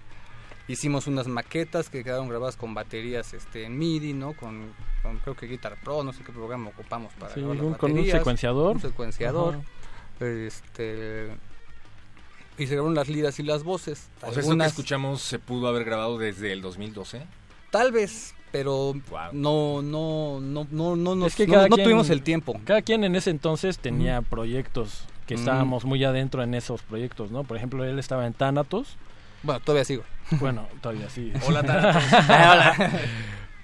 Hicimos 0.68 1.06
unas 1.08 1.28
maquetas 1.28 1.90
que 1.90 2.04
quedaron 2.04 2.28
grabadas 2.28 2.56
con 2.58 2.74
baterías 2.74 3.34
este, 3.34 3.66
en 3.66 3.78
MIDI, 3.78 4.14
¿no? 4.14 4.34
Con, 4.34 4.74
con 5.04 5.18
creo 5.20 5.36
que 5.36 5.46
Guitar 5.48 5.80
Pro, 5.84 6.04
no 6.04 6.12
sé 6.12 6.24
qué 6.24 6.32
programa 6.32 6.70
ocupamos 6.70 7.14
para 7.14 7.34
Sí, 7.34 7.40
grabar 7.42 7.58
las 7.58 7.66
un- 7.66 7.74
con 7.76 7.92
un 7.92 7.98
baterías, 7.98 8.18
secuenciador. 8.20 8.76
Un 8.76 8.82
secuenciador. 8.82 9.56
Ajá. 9.56 10.26
Este, 10.26 11.28
y 12.58 12.68
se 12.68 12.74
grabaron 12.74 12.96
las 12.96 13.10
liras 13.10 13.40
y 13.40 13.44
las 13.44 13.64
voces. 13.64 14.10
O 14.18 14.20
sea, 14.22 14.30
esto 14.30 14.34
que 14.34 14.40
Algunas- 14.48 14.68
escuchamos 14.70 15.22
se 15.22 15.40
pudo 15.40 15.68
haber 15.68 15.84
grabado 15.86 16.18
desde 16.18 16.52
el 16.52 16.62
2012. 16.62 17.26
Tal 17.72 17.92
vez, 17.92 18.34
pero 18.58 18.94
Wow. 19.10 19.20
no, 19.34 19.82
no, 19.82 20.40
no, 20.40 20.68
no, 20.72 20.96
no, 20.96 21.16
nos- 21.16 21.28
Es 21.28 21.36
que 21.36 21.48
no- 21.48 21.54
cada 21.54 21.68
no 21.68 21.76
quien- 21.76 21.84
tuvimos 21.86 22.10
el 22.10 22.22
tiempo. 22.22 22.60
Cada 22.64 22.82
quien 22.82 23.04
en 23.04 23.16
ese 23.16 23.30
entonces 23.32 23.78
tenía 23.80 24.22
proyectos 24.22 25.06
que 25.28 25.34
estábamos 25.34 25.84
muy 25.86 26.04
adentro 26.04 26.42
en 26.44 26.54
esos 26.54 26.82
proyectos, 26.84 27.32
¿no? 27.32 27.44
Por 27.44 27.58
ejemplo, 27.58 27.84
él 27.84 27.98
estaba 28.00 28.26
en 28.28 28.34
Thanatos. 28.34 28.98
Bueno, 29.44 29.60
todavía 29.62 29.84
sigo. 29.86 30.04
Bueno, 30.40 30.68
todavía 30.82 31.10
sí. 31.10 31.32
Hola, 31.48 31.64
Thanatos. 31.64 32.04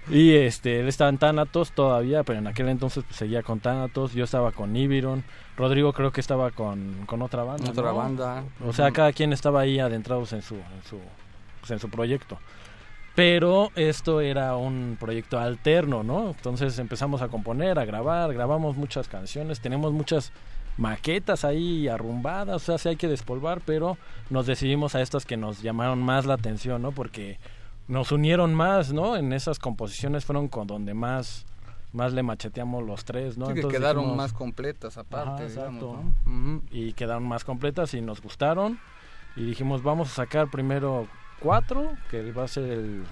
Y 0.09 0.33
este, 0.33 0.79
él 0.79 0.87
estaba 0.87 1.09
en 1.09 1.17
Thanatos 1.19 1.71
todavía, 1.71 2.23
pero 2.23 2.39
en 2.39 2.47
aquel 2.47 2.67
entonces 2.69 3.03
pues, 3.05 3.15
seguía 3.15 3.43
con 3.43 3.59
Thanatos. 3.59 4.13
Yo 4.13 4.23
estaba 4.25 4.51
con 4.51 4.75
Ibiron. 4.75 5.23
Rodrigo 5.57 5.93
creo 5.93 6.11
que 6.11 6.19
estaba 6.21 6.51
con, 6.51 7.05
con 7.05 7.21
otra 7.21 7.43
banda. 7.43 7.69
Otra 7.69 7.91
¿no? 7.91 7.95
banda. 7.95 8.43
O 8.65 8.73
sea, 8.73 8.91
cada 8.91 9.13
quien 9.13 9.31
estaba 9.31 9.61
ahí 9.61 9.79
adentrados 9.79 10.33
en 10.33 10.41
su, 10.41 10.55
en 10.55 10.83
su, 10.89 10.97
pues, 11.59 11.71
en 11.71 11.79
su 11.79 11.89
proyecto. 11.89 12.39
Pero 13.15 13.71
esto 13.75 14.21
era 14.21 14.55
un 14.55 14.97
proyecto 14.99 15.37
alterno, 15.39 16.01
¿no? 16.03 16.29
Entonces 16.29 16.79
empezamos 16.79 17.21
a 17.21 17.27
componer, 17.27 17.77
a 17.77 17.85
grabar, 17.85 18.33
grabamos 18.33 18.77
muchas 18.77 19.07
canciones, 19.09 19.59
tenemos 19.59 19.91
muchas 19.91 20.31
maquetas 20.77 21.43
ahí 21.43 21.89
arrumbadas, 21.89 22.55
o 22.55 22.59
sea, 22.59 22.77
sí 22.77 22.87
hay 22.89 22.95
que 22.95 23.09
despolvar, 23.09 23.61
pero 23.65 23.97
nos 24.29 24.45
decidimos 24.45 24.95
a 24.95 25.01
estas 25.01 25.25
que 25.25 25.35
nos 25.35 25.61
llamaron 25.61 25.99
más 26.01 26.25
la 26.25 26.35
atención, 26.35 26.81
¿no? 26.81 26.93
Porque 26.93 27.37
nos 27.89 28.13
unieron 28.13 28.53
más, 28.53 28.93
¿no? 28.93 29.17
En 29.17 29.33
esas 29.33 29.59
composiciones 29.59 30.23
fueron 30.23 30.47
con 30.47 30.67
donde 30.67 30.93
más 30.93 31.45
más 31.93 32.13
le 32.13 32.23
macheteamos 32.23 32.85
los 32.85 33.03
tres, 33.03 33.37
¿no? 33.37 33.47
Sí, 33.47 33.53
que 33.53 33.59
Entonces 33.59 33.77
quedaron 33.81 34.03
dijimos- 34.03 34.17
más 34.17 34.31
completas 34.31 34.97
aparte, 34.97 35.43
Ajá, 35.43 35.67
digamos, 35.69 36.05
y 36.71 36.93
quedaron 36.93 37.27
más 37.27 37.43
completas 37.43 37.93
y 37.93 37.99
nos 37.99 38.21
gustaron 38.21 38.79
y 39.35 39.43
dijimos 39.43 39.83
vamos 39.83 40.09
a 40.09 40.13
sacar 40.13 40.49
primero 40.49 41.07
cuatro 41.41 41.95
que 42.09 42.31
va 42.31 42.43
a 42.43 42.47
ser 42.47 42.65
el, 42.71 43.03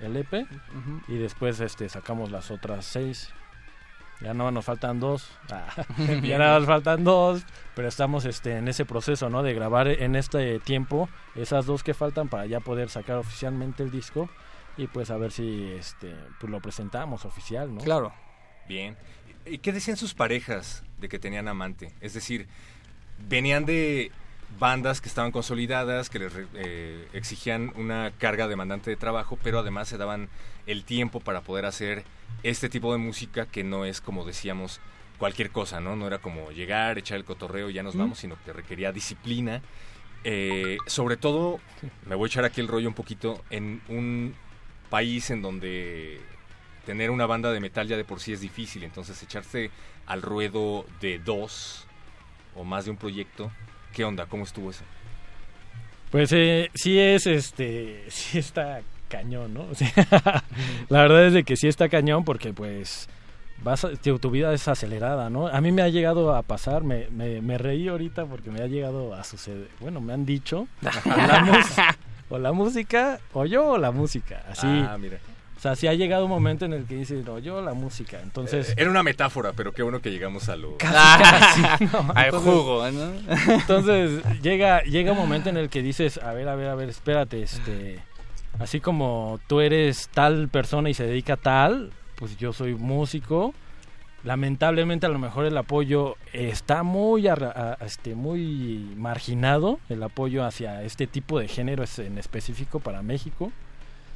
el 0.00 0.16
EP 0.16 0.32
Ujú. 0.34 1.00
y 1.08 1.18
después 1.18 1.60
este 1.60 1.88
sacamos 1.88 2.30
las 2.30 2.50
otras 2.50 2.84
seis 2.86 3.30
ya 4.20 4.32
no 4.32 4.50
nos 4.50 4.64
faltan 4.64 5.00
dos 5.00 5.28
Ah, 5.50 5.66
ya 6.22 6.38
nada 6.38 6.58
nos 6.58 6.68
faltan 6.68 7.04
dos 7.04 7.42
pero 7.74 7.88
estamos 7.88 8.24
este 8.24 8.56
en 8.58 8.68
ese 8.68 8.84
proceso 8.84 9.28
no 9.28 9.42
de 9.42 9.52
grabar 9.54 9.88
en 9.88 10.14
este 10.16 10.58
tiempo 10.60 11.08
esas 11.34 11.66
dos 11.66 11.82
que 11.82 11.94
faltan 11.94 12.28
para 12.28 12.46
ya 12.46 12.60
poder 12.60 12.88
sacar 12.88 13.16
oficialmente 13.16 13.82
el 13.82 13.90
disco 13.90 14.30
y 14.76 14.86
pues 14.86 15.10
a 15.10 15.16
ver 15.16 15.30
si 15.32 15.70
este 15.72 16.14
pues 16.40 16.50
lo 16.50 16.60
presentamos 16.60 17.24
oficial 17.24 17.74
no 17.74 17.80
Claro. 17.80 18.12
Bien. 18.66 18.96
¿Y 19.46 19.58
qué 19.58 19.72
decían 19.72 19.96
sus 19.98 20.14
parejas 20.14 20.82
de 20.98 21.08
que 21.10 21.18
tenían 21.18 21.48
amante? 21.48 21.92
Es 22.00 22.14
decir, 22.14 22.48
venían 23.28 23.66
de 23.66 24.10
bandas 24.58 25.00
que 25.00 25.08
estaban 25.08 25.32
consolidadas, 25.32 26.10
que 26.10 26.18
les 26.18 26.32
eh, 26.54 27.08
exigían 27.12 27.72
una 27.76 28.12
carga 28.18 28.48
demandante 28.48 28.90
de 28.90 28.96
trabajo, 28.96 29.38
pero 29.42 29.58
además 29.58 29.88
se 29.88 29.98
daban 29.98 30.28
el 30.66 30.84
tiempo 30.84 31.20
para 31.20 31.40
poder 31.40 31.66
hacer 31.66 32.04
este 32.42 32.68
tipo 32.68 32.92
de 32.92 32.98
música 32.98 33.46
que 33.46 33.64
no 33.64 33.84
es 33.84 34.00
como 34.00 34.24
decíamos 34.24 34.80
cualquier 35.18 35.50
cosa, 35.50 35.80
¿no? 35.80 35.96
No 35.96 36.06
era 36.06 36.18
como 36.18 36.50
llegar, 36.50 36.98
echar 36.98 37.16
el 37.16 37.24
cotorreo 37.24 37.70
y 37.70 37.74
ya 37.74 37.82
nos 37.82 37.96
vamos, 37.96 38.18
sino 38.18 38.36
que 38.44 38.52
requería 38.52 38.92
disciplina. 38.92 39.62
Eh, 40.24 40.78
sobre 40.86 41.16
todo, 41.16 41.60
me 42.06 42.14
voy 42.14 42.26
a 42.26 42.28
echar 42.28 42.44
aquí 42.44 42.60
el 42.60 42.68
rollo 42.68 42.88
un 42.88 42.94
poquito, 42.94 43.42
en 43.50 43.80
un 43.88 44.34
país 44.90 45.30
en 45.30 45.42
donde 45.42 46.20
tener 46.86 47.10
una 47.10 47.26
banda 47.26 47.52
de 47.52 47.60
metal 47.60 47.88
ya 47.88 47.96
de 47.96 48.04
por 48.04 48.20
sí 48.20 48.32
es 48.32 48.40
difícil, 48.40 48.84
entonces 48.84 49.22
echarse 49.22 49.70
al 50.06 50.22
ruedo 50.22 50.86
de 51.00 51.18
dos 51.18 51.86
o 52.54 52.64
más 52.64 52.84
de 52.84 52.90
un 52.90 52.96
proyecto, 52.96 53.50
¿qué 53.94 54.04
onda? 54.04 54.26
¿Cómo 54.26 54.44
estuvo 54.44 54.70
eso? 54.70 54.82
Pues 56.10 56.30
eh, 56.32 56.70
sí 56.74 56.98
es, 56.98 57.26
este, 57.26 58.04
sí 58.08 58.38
está 58.38 58.80
cañón, 59.08 59.54
¿no? 59.54 59.62
O 59.70 59.74
sea, 59.74 59.92
la 60.88 61.02
verdad 61.02 61.26
es 61.26 61.32
de 61.32 61.44
que 61.44 61.56
sí 61.56 61.68
está 61.68 61.88
cañón 61.88 62.24
porque 62.24 62.52
pues 62.52 63.08
vas 63.62 63.84
a- 63.84 63.92
tu, 63.96 64.18
tu 64.18 64.30
vida 64.30 64.52
es 64.52 64.66
acelerada, 64.68 65.30
¿no? 65.30 65.46
A 65.48 65.60
mí 65.60 65.72
me 65.72 65.82
ha 65.82 65.88
llegado 65.88 66.34
a 66.34 66.42
pasar, 66.42 66.82
me, 66.84 67.08
me, 67.10 67.40
me 67.40 67.58
reí 67.58 67.88
ahorita 67.88 68.26
porque 68.26 68.50
me 68.50 68.60
ha 68.62 68.66
llegado 68.66 69.14
a 69.14 69.24
suceder, 69.24 69.68
bueno, 69.80 70.00
me 70.00 70.12
han 70.12 70.26
dicho, 70.26 70.66
o 70.82 71.16
la, 71.16 71.40
mus- 71.40 71.76
o 72.30 72.38
la 72.38 72.52
música, 72.52 73.20
o 73.32 73.44
yo 73.46 73.66
o 73.72 73.78
la 73.78 73.90
música, 73.90 74.42
así. 74.50 74.66
Ah, 74.66 74.96
mira. 75.00 75.18
O 75.56 75.60
sea, 75.64 75.76
sí 75.76 75.86
ha 75.86 75.94
llegado 75.94 76.24
un 76.24 76.30
momento 76.30 76.64
en 76.66 76.72
el 76.74 76.84
que 76.84 76.94
dices, 76.96 77.24
no, 77.24 77.38
yo 77.38 77.62
la 77.62 77.72
música, 77.72 78.20
entonces... 78.22 78.70
Eh, 78.70 78.74
era 78.78 78.90
una 78.90 79.02
metáfora, 79.02 79.52
pero 79.54 79.72
qué 79.72 79.82
bueno 79.82 80.00
que 80.00 80.10
llegamos 80.10 80.48
a 80.50 80.56
lo... 80.56 80.76
Casi, 80.76 81.62
casi, 81.62 81.84
¿no? 81.92 82.12
Al 82.14 82.24
Entonces- 82.26 82.52
jugo, 82.52 82.90
¿no? 82.90 83.54
Entonces 83.54 84.22
llega 84.42 84.82
llega 84.82 85.12
un 85.12 85.18
momento 85.18 85.48
en 85.48 85.56
el 85.56 85.70
que 85.70 85.80
dices, 85.82 86.18
a 86.18 86.32
ver, 86.32 86.48
a 86.48 86.54
ver, 86.54 86.68
a 86.68 86.74
ver, 86.74 86.88
espérate, 86.90 87.42
este, 87.42 87.98
así 88.58 88.80
como 88.80 89.40
tú 89.46 89.60
eres 89.60 90.08
tal 90.12 90.48
persona 90.48 90.90
y 90.90 90.94
se 90.94 91.06
dedica 91.06 91.34
a 91.34 91.38
tal, 91.38 91.92
pues 92.16 92.36
yo 92.36 92.52
soy 92.52 92.74
músico. 92.74 93.54
Lamentablemente 94.22 95.04
a 95.04 95.10
lo 95.10 95.18
mejor 95.18 95.44
el 95.44 95.56
apoyo 95.56 96.16
está 96.32 96.82
muy 96.82 97.26
arra- 97.28 97.76
a- 97.78 97.84
este 97.84 98.14
muy 98.14 98.90
marginado, 98.96 99.78
el 99.90 100.02
apoyo 100.02 100.44
hacia 100.44 100.82
este 100.82 101.06
tipo 101.06 101.38
de 101.38 101.46
géneros 101.48 101.98
en 101.98 102.16
específico 102.18 102.80
para 102.80 103.02
México. 103.02 103.52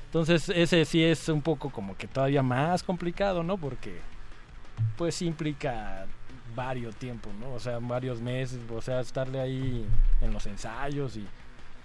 Entonces 0.08 0.48
ese 0.48 0.84
sí 0.86 1.04
es 1.04 1.28
un 1.28 1.42
poco 1.42 1.68
como 1.70 1.96
que 1.96 2.06
todavía 2.06 2.42
más 2.42 2.82
complicado, 2.82 3.42
¿no? 3.42 3.58
Porque 3.58 4.00
pues 4.96 5.20
implica 5.22 6.06
varios 6.54 6.96
tiempos, 6.96 7.32
¿no? 7.38 7.52
O 7.52 7.60
sea, 7.60 7.78
varios 7.78 8.20
meses, 8.20 8.58
o 8.74 8.80
sea, 8.80 9.00
estarle 9.00 9.38
ahí 9.40 9.86
en 10.22 10.32
los 10.32 10.46
ensayos 10.46 11.16
y 11.16 11.26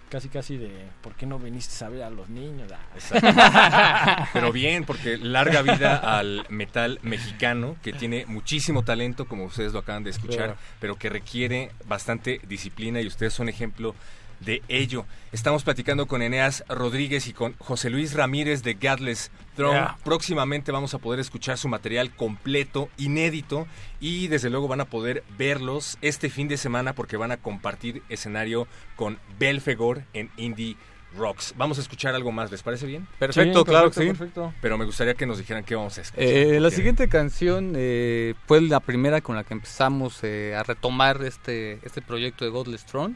casi 0.10 0.30
casi 0.30 0.58
de 0.58 0.86
¿por 1.02 1.16
qué 1.16 1.26
no 1.26 1.38
viniste 1.40 1.84
a 1.84 1.90
ver 1.90 2.04
a 2.04 2.10
los 2.10 2.30
niños? 2.30 2.72
Ah. 2.72 4.30
Pero 4.34 4.52
bien, 4.52 4.86
porque 4.86 5.18
larga 5.18 5.62
vida 5.62 5.98
al 5.98 6.46
metal 6.50 7.00
mexicano, 7.04 7.76
que 7.84 7.94
tiene 7.94 8.26
muchísimo 8.28 8.84
talento, 8.84 9.26
como 9.26 9.46
ustedes 9.46 9.74
lo 9.74 9.80
acaban 9.80 10.04
de 10.04 10.12
escuchar, 10.12 10.38
Claro. 10.38 10.56
pero 10.80 10.96
que 10.96 11.10
requiere 11.10 11.72
bastante 11.88 12.40
disciplina 12.48 13.02
y 13.02 13.08
ustedes 13.08 13.34
son 13.34 13.50
ejemplo 13.50 13.96
de 14.44 14.62
ello. 14.68 15.06
Estamos 15.32 15.64
platicando 15.64 16.06
con 16.08 16.22
Eneas 16.22 16.64
Rodríguez 16.70 17.28
y 17.28 17.34
con 17.34 17.56
José 17.58 17.90
Luis 17.90 18.14
Ramírez 18.14 18.64
de 18.64 18.76
Godless 18.76 19.32
Throne. 19.56 19.80
Yeah. 19.80 19.98
Próximamente 20.04 20.72
vamos 20.72 20.94
a 20.94 21.00
poder 21.00 21.20
escuchar 21.20 21.58
su 21.58 21.68
material 21.68 22.16
completo, 22.16 22.90
inédito, 22.98 23.68
y 24.00 24.28
desde 24.28 24.50
luego 24.50 24.68
van 24.68 24.82
a 24.82 24.86
poder 24.86 25.24
verlos 25.38 25.98
este 26.02 26.30
fin 26.30 26.48
de 26.48 26.58
semana 26.58 26.94
porque 26.94 27.18
van 27.18 27.32
a 27.32 27.38
compartir 27.38 28.04
escenario 28.10 28.68
con 28.96 29.18
Belfegor 29.40 30.04
en 30.14 30.30
Indie 30.38 30.78
Rocks. 31.18 31.54
Vamos 31.58 31.78
a 31.78 31.82
escuchar 31.82 32.16
algo 32.16 32.32
más, 32.32 32.52
¿les 32.52 32.64
parece 32.64 32.86
bien? 32.86 33.08
Perfecto, 33.20 33.60
Sí, 33.60 33.66
claro 33.66 33.92
que 33.92 34.02
sí. 34.02 34.08
perfecto. 34.08 34.54
Pero 34.62 34.78
me 34.78 34.86
gustaría 34.86 35.14
que 35.14 35.26
nos 35.26 35.38
dijeran 35.38 35.64
qué 35.64 35.76
vamos 35.76 35.98
a 35.98 36.02
escuchar. 36.02 36.24
Eh, 36.26 36.60
la 36.60 36.72
siguiente 36.72 37.08
canción 37.08 37.74
eh, 37.76 38.34
fue 38.48 38.62
la 38.62 38.80
primera 38.80 39.22
con 39.22 39.36
la 39.36 39.44
que 39.44 39.54
empezamos 39.54 40.20
eh, 40.24 40.56
a 40.56 40.64
retomar 40.64 41.24
este, 41.24 41.80
este 41.84 42.02
proyecto 42.02 42.46
de 42.46 42.52
Godless 42.52 42.86
Throne. 42.86 43.16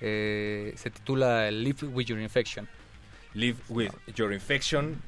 Eh, 0.00 0.72
se 0.76 0.90
titula 0.90 1.50
Live 1.50 1.86
With 1.86 2.06
Your 2.06 2.20
Infection. 2.20 2.68
Live 3.34 3.58
with 3.68 3.90
Your 4.14 4.32
Infection, 4.32 5.02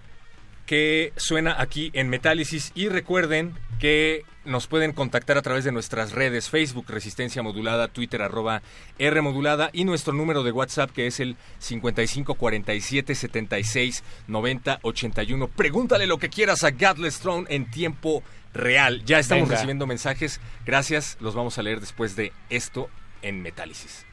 que 0.66 1.12
suena 1.16 1.60
aquí 1.60 1.90
en 1.94 2.08
Metálisis. 2.08 2.72
Y 2.74 2.88
recuerden 2.88 3.54
que 3.78 4.24
nos 4.44 4.66
pueden 4.66 4.92
contactar 4.92 5.38
a 5.38 5.42
través 5.42 5.64
de 5.64 5.72
nuestras 5.72 6.12
redes 6.12 6.48
Facebook, 6.48 6.86
Resistencia 6.88 7.42
Modulada, 7.42 7.88
Twitter, 7.88 8.22
arroba 8.22 8.62
R 8.98 9.20
Modulada, 9.20 9.70
y 9.72 9.84
nuestro 9.84 10.12
número 10.12 10.42
de 10.42 10.52
WhatsApp, 10.52 10.90
que 10.90 11.06
es 11.06 11.18
el 11.20 11.36
55 11.58 12.34
47 12.34 13.14
76 13.14 14.04
90 14.28 14.78
81. 14.82 15.48
Pregúntale 15.48 16.06
lo 16.06 16.18
que 16.18 16.28
quieras 16.28 16.62
a 16.62 16.70
Godless 16.70 17.20
Throne 17.20 17.46
en 17.48 17.70
tiempo 17.70 18.22
real. 18.52 19.04
Ya 19.04 19.18
estamos 19.18 19.44
Venga. 19.44 19.56
recibiendo 19.56 19.86
mensajes. 19.86 20.40
Gracias. 20.66 21.16
Los 21.20 21.34
vamos 21.34 21.58
a 21.58 21.62
leer 21.62 21.80
después 21.80 22.16
de 22.16 22.32
esto 22.50 22.90
en 23.22 23.42
Metálisis. 23.42 24.06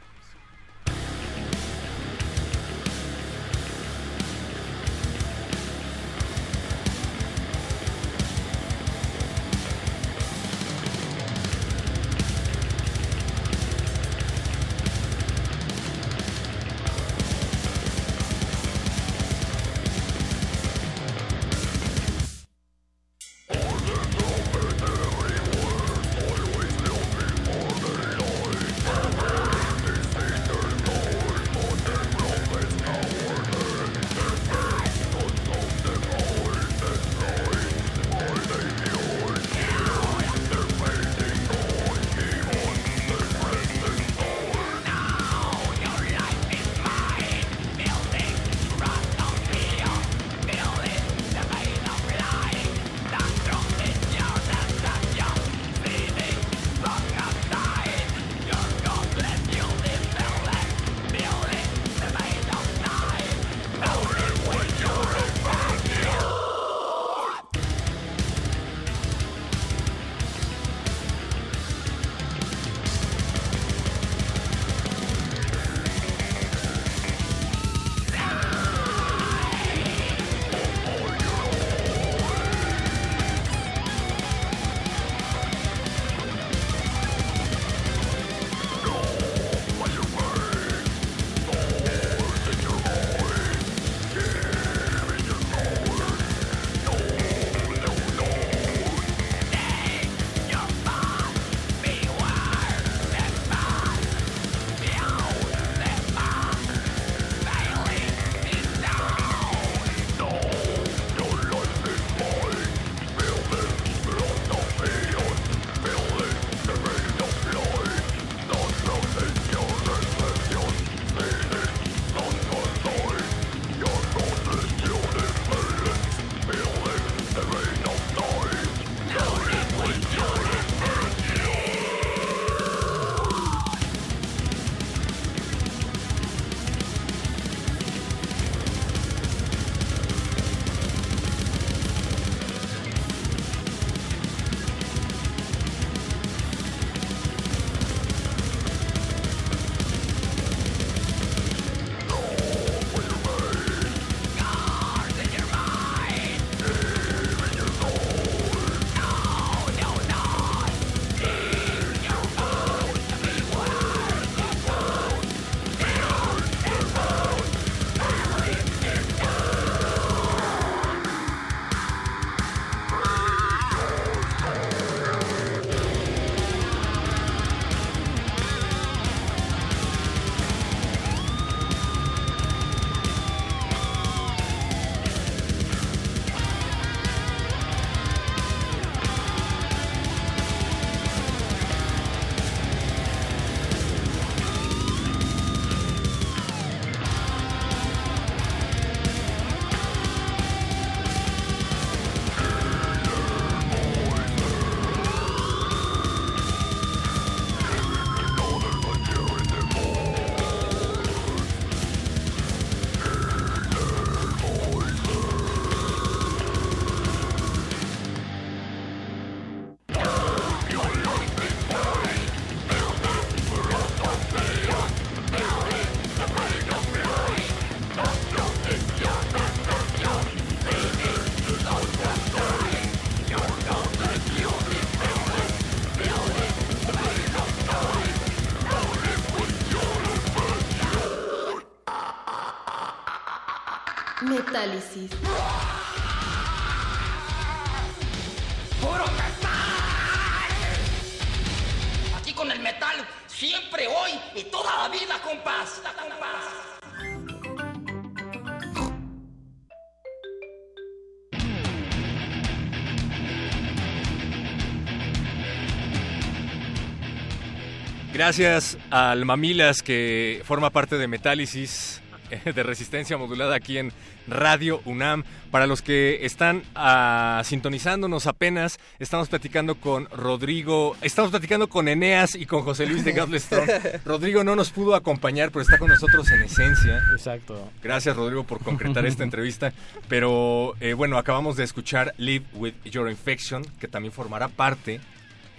Gracias 268.27 268.77
al 268.91 269.23
Mamilas 269.23 269.81
que 269.81 270.41
forma 270.43 270.69
parte 270.69 270.97
de 270.97 271.07
Metálisis 271.07 272.01
eh, 272.29 272.51
de 272.51 272.61
resistencia 272.61 273.17
modulada 273.17 273.55
aquí 273.55 273.77
en 273.77 273.93
Radio 274.27 274.81
UNAM. 274.83 275.23
Para 275.49 275.65
los 275.65 275.81
que 275.81 276.25
están 276.25 276.63
ah, 276.75 277.41
sintonizándonos 277.45 278.27
apenas, 278.27 278.81
estamos 278.99 279.29
platicando 279.29 279.75
con 279.75 280.09
Rodrigo, 280.09 280.97
estamos 281.01 281.31
platicando 281.31 281.69
con 281.69 281.87
Eneas 281.87 282.35
y 282.35 282.45
con 282.45 282.63
José 282.63 282.85
Luis 282.85 283.05
de 283.05 283.11
Gablestron. 283.13 283.65
Rodrigo 284.03 284.43
no 284.43 284.57
nos 284.57 284.71
pudo 284.71 284.95
acompañar, 284.95 285.51
pero 285.51 285.61
está 285.61 285.77
con 285.77 285.87
nosotros 285.87 286.29
en 286.29 286.41
esencia. 286.41 287.01
Exacto. 287.13 287.71
Gracias 287.81 288.13
Rodrigo 288.13 288.43
por 288.43 288.59
concretar 288.59 289.05
esta 289.05 289.23
entrevista. 289.23 289.71
Pero 290.09 290.75
eh, 290.81 290.91
bueno, 290.91 291.17
acabamos 291.17 291.55
de 291.55 291.63
escuchar 291.63 292.13
Live 292.17 292.47
with 292.55 292.73
Your 292.83 293.09
Infection, 293.09 293.63
que 293.79 293.87
también 293.87 294.11
formará 294.11 294.49
parte 294.49 294.99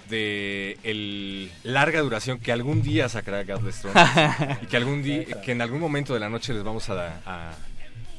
de 0.09 0.79
el 0.83 1.51
larga 1.65 2.01
duración 2.01 2.39
que 2.39 2.53
algún 2.53 2.83
día 2.83 3.09
sacará 3.09 3.45
Gablestron 3.45 3.95
y 4.63 4.67
que 4.67 4.77
algún 4.77 5.03
día 5.03 5.41
que 5.43 5.53
en 5.53 5.63
algún 5.63 5.81
momento 5.81 6.15
de 6.15 6.21
la 6.21 6.29
noche 6.29 6.53
les 6.55 6.63
vamos 6.63 6.89
a, 6.91 7.21
a, 7.27 7.53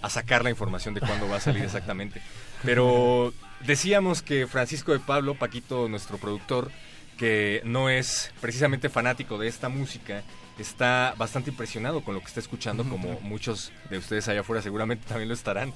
a 0.02 0.10
sacar 0.10 0.44
la 0.44 0.50
información 0.50 0.94
de 0.94 1.02
cuándo 1.02 1.28
va 1.28 1.38
a 1.38 1.42
salir 1.42 1.64
exactamente. 1.64 2.22
Pero 2.64 3.34
decíamos 3.66 4.22
que 4.22 4.48
Francisco 4.48 4.92
de 4.92 5.00
Pablo, 5.00 5.36
Paquito, 5.36 5.88
nuestro 5.88 6.18
productor, 6.18 6.72
que 7.18 7.62
no 7.66 7.90
es 7.90 8.32
precisamente 8.42 8.90
fanático 8.90 9.38
de 9.38 9.48
esta 9.48 9.70
música, 9.70 10.24
está 10.58 11.14
bastante 11.18 11.50
impresionado 11.50 12.02
con 12.02 12.16
lo 12.16 12.22
que 12.22 12.28
está 12.28 12.40
escuchando, 12.40 12.84
como 12.84 13.20
muchos 13.22 13.72
de 13.90 13.98
ustedes 13.98 14.28
allá 14.28 14.42
afuera 14.42 14.62
seguramente 14.62 15.06
también 15.08 15.30
lo 15.30 15.34
estarán. 15.34 15.74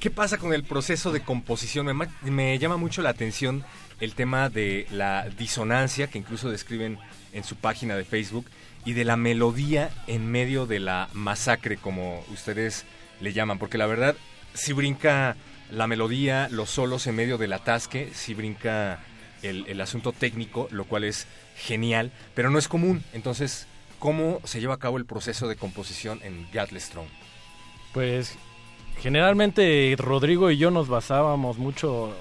¿Qué 0.00 0.10
pasa 0.10 0.38
con 0.38 0.52
el 0.52 0.62
proceso 0.62 1.10
de 1.10 1.22
composición? 1.22 1.86
Me, 1.86 2.08
me 2.22 2.58
llama 2.58 2.76
mucho 2.76 3.02
la 3.02 3.10
atención 3.10 3.64
el 4.00 4.14
tema 4.14 4.48
de 4.48 4.86
la 4.90 5.28
disonancia, 5.38 6.08
que 6.08 6.18
incluso 6.18 6.50
describen 6.50 6.98
en 7.32 7.44
su 7.44 7.56
página 7.56 7.96
de 7.96 8.04
Facebook, 8.04 8.46
y 8.84 8.92
de 8.92 9.04
la 9.04 9.16
melodía 9.16 9.90
en 10.06 10.30
medio 10.30 10.66
de 10.66 10.78
la 10.78 11.08
masacre, 11.12 11.76
como 11.76 12.24
ustedes 12.32 12.84
le 13.20 13.32
llaman, 13.32 13.58
porque 13.58 13.78
la 13.78 13.86
verdad, 13.86 14.14
si 14.54 14.72
brinca 14.72 15.36
la 15.70 15.86
melodía, 15.88 16.48
los 16.50 16.70
solos 16.70 17.06
en 17.06 17.16
medio 17.16 17.36
del 17.36 17.52
atasque, 17.52 18.10
si 18.14 18.34
brinca 18.34 19.00
el, 19.42 19.80
asunto 19.80 20.12
técnico, 20.12 20.68
lo 20.70 20.84
cual 20.84 21.04
es 21.04 21.26
genial, 21.56 22.12
pero 22.34 22.50
no 22.50 22.58
es 22.58 22.68
común. 22.68 23.02
Entonces, 23.12 23.66
¿cómo 23.98 24.40
se 24.44 24.60
lleva 24.60 24.74
a 24.74 24.78
cabo 24.78 24.98
el 24.98 25.04
proceso 25.04 25.48
de 25.48 25.56
composición 25.56 26.20
en 26.22 26.46
Gatlestrom? 26.52 27.06
Pues 27.92 28.36
generalmente 29.00 29.94
Rodrigo 29.98 30.50
y 30.50 30.58
yo 30.58 30.70
nos 30.70 30.88
basábamos 30.88 31.58
mucho 31.58 32.14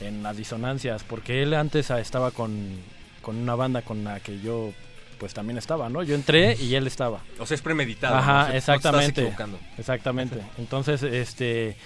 en 0.00 0.22
las 0.22 0.36
disonancias, 0.36 1.04
porque 1.04 1.42
él 1.42 1.54
antes 1.54 1.90
ah, 1.90 2.00
estaba 2.00 2.30
con, 2.30 2.78
con 3.22 3.36
una 3.36 3.54
banda 3.54 3.82
con 3.82 4.04
la 4.04 4.20
que 4.20 4.40
yo 4.40 4.72
pues 5.18 5.32
también 5.32 5.56
estaba, 5.58 5.88
¿no? 5.88 6.02
Yo 6.02 6.14
entré 6.14 6.56
y 6.56 6.74
él 6.74 6.86
estaba. 6.86 7.20
O 7.38 7.46
sea, 7.46 7.54
es 7.54 7.62
premeditado. 7.62 8.14
¿no? 8.16 8.20
Ajá, 8.20 8.32
O 8.32 8.34
sea, 8.34 8.46
no 8.46 8.52
te 8.52 8.58
estás 8.58 8.76
exactamente. 8.76 9.20
equivocando. 9.22 9.58
Exactamente. 9.78 10.40
Entonces, 10.58 11.02
este, 11.02 11.76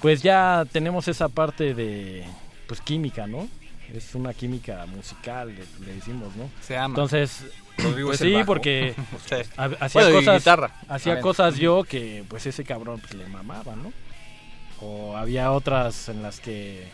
pues 0.00 0.22
ya 0.22 0.64
tenemos 0.70 1.08
esa 1.08 1.28
parte 1.28 1.74
de, 1.74 2.24
pues 2.66 2.80
química, 2.80 3.26
¿no? 3.26 3.48
Es 3.92 4.14
una 4.14 4.34
química 4.34 4.86
musical, 4.86 5.54
le, 5.54 5.86
le 5.86 5.94
decimos, 5.94 6.34
¿no? 6.36 6.50
Se 6.60 6.76
ama. 6.76 6.88
Entonces, 6.88 7.44
Rodrigo 7.78 8.08
pues 8.08 8.20
sí, 8.20 8.32
bajo. 8.32 8.46
porque 8.46 8.94
hacía 9.80 10.02
Bueno, 10.02 10.18
cosas, 10.18 10.38
guitarra 10.38 10.70
hacía 10.88 11.20
cosas 11.20 11.56
yo 11.56 11.84
que, 11.84 12.24
pues 12.28 12.46
ese 12.46 12.64
cabrón 12.64 13.00
pues, 13.00 13.14
le 13.14 13.26
mamaba, 13.26 13.76
¿no? 13.76 13.92
O 14.80 15.16
había 15.16 15.52
otras 15.52 16.08
en 16.08 16.22
las 16.22 16.40
que, 16.40 16.88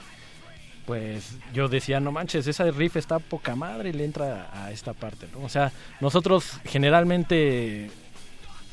pues 0.87 1.37
yo 1.55 1.69
decía, 1.69 2.01
no 2.01 2.11
manches, 2.13 2.47
esa 2.47 2.65
riff 2.71 2.97
está 2.97 3.19
poca 3.21 3.55
madre 3.55 3.91
y 3.91 3.93
le 3.93 4.05
entra 4.05 4.51
a 4.53 4.73
esta 4.73 4.93
parte, 4.95 5.27
¿no? 5.33 5.45
O 5.45 5.49
sea, 5.49 5.71
nosotros 6.01 6.59
generalmente 6.65 7.91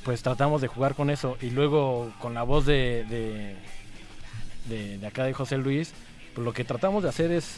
pues 0.03 0.23
tratamos 0.23 0.61
de 0.61 0.67
jugar 0.67 0.95
con 0.95 1.09
eso 1.09 1.37
y 1.41 1.49
luego 1.51 2.11
con 2.19 2.33
la 2.33 2.43
voz 2.43 2.65
de, 2.65 3.05
de, 3.09 3.55
de, 4.67 4.97
de 4.97 5.07
acá 5.07 5.23
de 5.25 5.33
José 5.33 5.57
Luis, 5.57 5.93
pues 6.33 6.43
lo 6.45 6.53
que 6.53 6.63
tratamos 6.63 7.03
de 7.03 7.09
hacer 7.09 7.31
es 7.31 7.57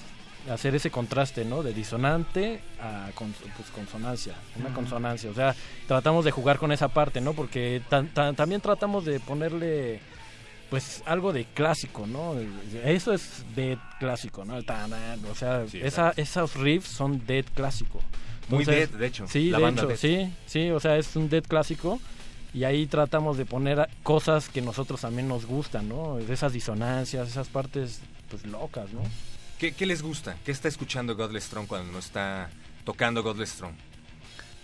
hacer 0.50 0.74
ese 0.74 0.90
contraste, 0.90 1.46
¿no? 1.46 1.62
De 1.62 1.72
disonante 1.72 2.62
a 2.82 3.10
pues, 3.16 3.70
consonancia, 3.74 4.34
una 4.60 4.74
consonancia, 4.74 5.30
o 5.30 5.36
sea, 5.36 5.56
tratamos 5.88 6.26
de 6.26 6.32
jugar 6.32 6.58
con 6.58 6.72
esa 6.72 6.88
parte, 6.88 7.22
¿no? 7.22 7.34
Porque 7.34 7.82
tan- 7.90 8.08
tan- 8.08 8.36
también 8.36 8.60
tratamos 8.60 9.06
de 9.06 9.20
ponerle 9.20 10.00
pues 10.72 11.04
algo 11.06 11.34
de 11.34 11.46
clásico, 11.46 12.08
¿no? 12.08 12.34
Eso 12.84 13.14
es 13.14 13.44
dead 13.56 13.78
clásico, 14.00 14.44
¿no? 14.46 14.58
El 14.58 14.66
tanan, 14.66 15.20
o 15.30 15.36
sea, 15.36 15.68
Sí, 15.68 15.80
esa, 15.84 16.14
esos 16.16 16.56
riffs 16.56 16.88
son 16.88 17.24
dead 17.28 17.46
clásico. 17.54 18.02
Muy 18.48 18.66
dead, 18.66 18.90
de 18.90 19.06
hecho, 19.08 19.28
Sí, 19.28 19.50
la 19.52 19.58
de 19.58 19.64
banda 19.64 19.82
hecho, 19.82 19.88
dead. 19.90 19.98
sí, 19.98 20.34
sí, 20.48 20.70
o 20.72 20.80
sea, 20.80 20.98
es 20.98 21.14
un 21.18 21.30
dead 21.30 21.44
clásico 21.44 22.00
y 22.54 22.64
ahí 22.64 22.88
tratamos 22.88 23.38
de 23.38 23.46
poner 23.46 23.88
cosas 24.02 24.48
que 24.50 24.62
nosotros 24.62 25.02
también 25.02 25.28
nos 25.28 25.46
gustan, 25.46 25.90
¿no? 25.90 26.18
Esas 26.20 26.54
disonancias, 26.54 27.28
esas 27.30 27.50
partes 27.50 28.00
pues 28.30 28.46
locas, 28.46 28.92
¿no? 28.94 29.02
¿Qué, 29.60 29.74
qué 29.74 29.86
les 29.86 30.02
gusta? 30.02 30.38
¿Qué 30.46 30.52
está 30.52 30.70
escuchando 30.70 31.16
Godless 31.18 31.44
Strong 31.44 31.68
cuando 31.68 31.92
no 31.92 32.00
está 32.00 32.50
tocando 32.86 33.22
Godless 33.24 33.50
Strong? 33.52 33.74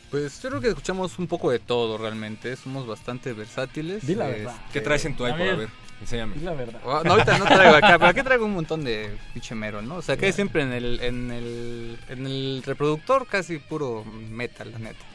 Pues 0.10 0.41
yo 0.41 0.48
creo 0.50 0.62
que 0.62 0.70
escuchamos 0.70 1.20
un 1.20 1.28
poco 1.28 1.52
de 1.52 1.60
todo 1.60 1.98
realmente, 1.98 2.56
somos 2.56 2.88
bastante 2.88 3.34
versátiles. 3.34 4.08
Di 4.08 4.15
la 4.15 4.30
Este, 4.30 4.43
verdad. 4.46 4.62
¿Qué 4.72 4.80
traes 4.82 5.04
en 5.04 5.17
tu 5.17 5.28
iPod? 5.28 5.41
A 5.41 5.56
ver, 5.56 5.70
enséñame. 6.01 6.36
Es 6.36 6.43
la 6.43 6.53
verdad. 6.53 6.81
Ah, 6.86 7.01
no, 7.03 7.12
ahorita 7.12 7.38
no 7.38 7.45
traigo 7.45 7.75
acá, 7.75 7.97
pero 7.99 8.07
aquí 8.07 8.21
traigo 8.23 8.45
un 8.45 8.53
montón 8.53 8.83
de 8.83 9.15
pinche 9.33 9.55
mero, 9.55 9.81
¿no? 9.81 9.95
O 9.95 10.01
sea, 10.01 10.17
que 10.17 10.31
siempre 10.31 10.63
en 10.63 10.73
el, 10.73 10.99
en 11.01 11.31
el, 11.31 11.99
en 12.10 12.25
el 12.25 12.63
reproductor 12.65 13.27
casi 13.27 13.57
puro 13.57 14.03
metal, 14.05 14.71
la 14.71 14.79
neta. 14.79 15.05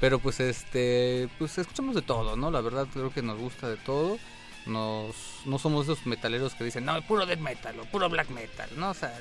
Pero 0.00 0.18
pues 0.18 0.40
este, 0.40 1.28
pues 1.38 1.56
escuchamos 1.58 1.94
de 1.94 2.02
todo, 2.02 2.36
¿no? 2.36 2.50
La 2.50 2.60
verdad 2.60 2.86
creo 2.92 3.12
que 3.12 3.22
nos 3.22 3.38
gusta 3.38 3.68
de 3.68 3.76
todo. 3.76 4.18
Nos, 4.66 5.14
no 5.44 5.58
somos 5.58 5.84
esos 5.84 6.06
metaleros 6.06 6.54
que 6.54 6.64
dicen, 6.64 6.84
no, 6.84 7.00
puro 7.02 7.26
death 7.26 7.40
metal 7.40 7.78
o 7.80 7.84
puro 7.84 8.08
black 8.08 8.28
metal, 8.30 8.68
¿no? 8.76 8.90
O 8.90 8.94
sea, 8.94 9.12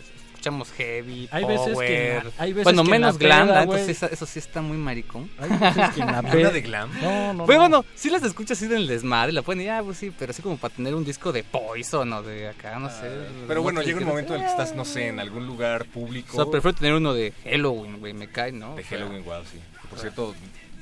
escuchamos 0.42 0.72
heavy, 0.72 1.30
Hay 1.32 1.46
veces 1.46 1.78
que 1.78 2.16
en 2.16 2.20
power. 2.22 2.34
hay 2.40 2.54
veces 2.54 2.64
bueno, 2.64 2.84
que 2.84 2.90
menos 2.90 3.18
glam, 3.20 3.48
peda, 3.48 3.62
entonces 3.64 3.90
eso, 3.90 4.06
eso 4.08 4.26
sí 4.26 4.40
está 4.40 4.62
muy 4.64 4.76
maricón. 4.78 5.30
Hay 5.40 5.50
veces 5.50 5.90
que 5.94 6.02
en 6.02 6.08
la 6.08 6.20
¿Una 6.22 6.32
peda- 6.32 6.50
de 6.52 6.62
glam? 6.62 6.90
No, 7.00 7.34
no, 7.34 7.46
Pues 7.46 7.58
no. 7.58 7.62
bueno, 7.62 7.86
sí 7.94 8.10
las 8.10 8.24
escuchas 8.24 8.58
así 8.58 8.66
en 8.66 8.74
el 8.74 8.88
desmadre, 8.88 9.34
la 9.34 9.44
pueden 9.44 9.62
ir, 9.62 9.70
ah, 9.70 9.82
pues 9.84 9.98
sí, 10.00 10.12
pero 10.18 10.32
así 10.32 10.42
como 10.42 10.58
para 10.58 10.74
tener 10.74 10.96
un 10.96 11.06
disco 11.06 11.32
de 11.32 11.44
Poison 11.44 12.12
o 12.12 12.24
de 12.24 12.50
acá, 12.50 12.80
no 12.80 12.90
sé. 12.90 13.08
Pero 13.48 13.62
bueno, 13.62 13.82
llega 13.84 14.00
un 14.00 14.06
momento 14.08 14.34
en 14.34 14.42
el 14.42 14.46
que 14.48 14.52
estás, 14.52 14.76
no 14.76 14.84
sé, 14.84 15.10
en 15.10 15.20
algún 15.20 15.46
lugar 15.46 15.84
O 15.84 15.86
público. 15.86 16.36
sea, 16.36 16.46
prefiero 16.52 16.76
tener 16.76 16.94
uno 16.96 17.14
de 17.14 17.34
Halloween, 17.44 18.00
güey, 18.00 18.14
me 18.14 18.28
cae, 18.28 18.52
¿no? 18.52 18.76
De 18.76 18.82
O 18.82 18.86
sea, 18.86 18.98
Halloween, 18.98 19.24
wow, 19.24 19.44
sí. 19.52 19.60
Por 19.92 20.00
cierto, 20.00 20.34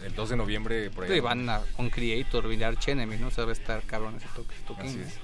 el 0.05 0.15
2 0.15 0.29
de 0.29 0.35
noviembre 0.37 0.89
por 0.91 1.05
Sí, 1.05 1.13
ahí. 1.13 1.19
van 1.19 1.49
a, 1.49 1.59
con 1.75 1.89
Creator, 1.89 2.53
y 2.53 2.63
Arch 2.63 2.87
Enemy, 2.87 3.17
¿no? 3.17 3.27
O 3.27 3.31
sea, 3.31 3.43
va 3.43 3.49
a 3.49 3.53
estar 3.53 3.81
cabrón 3.83 4.15
ese 4.15 4.27
toque. 4.33 4.55
Así 4.81 4.95
¿no? 4.97 5.03
es. 5.03 5.15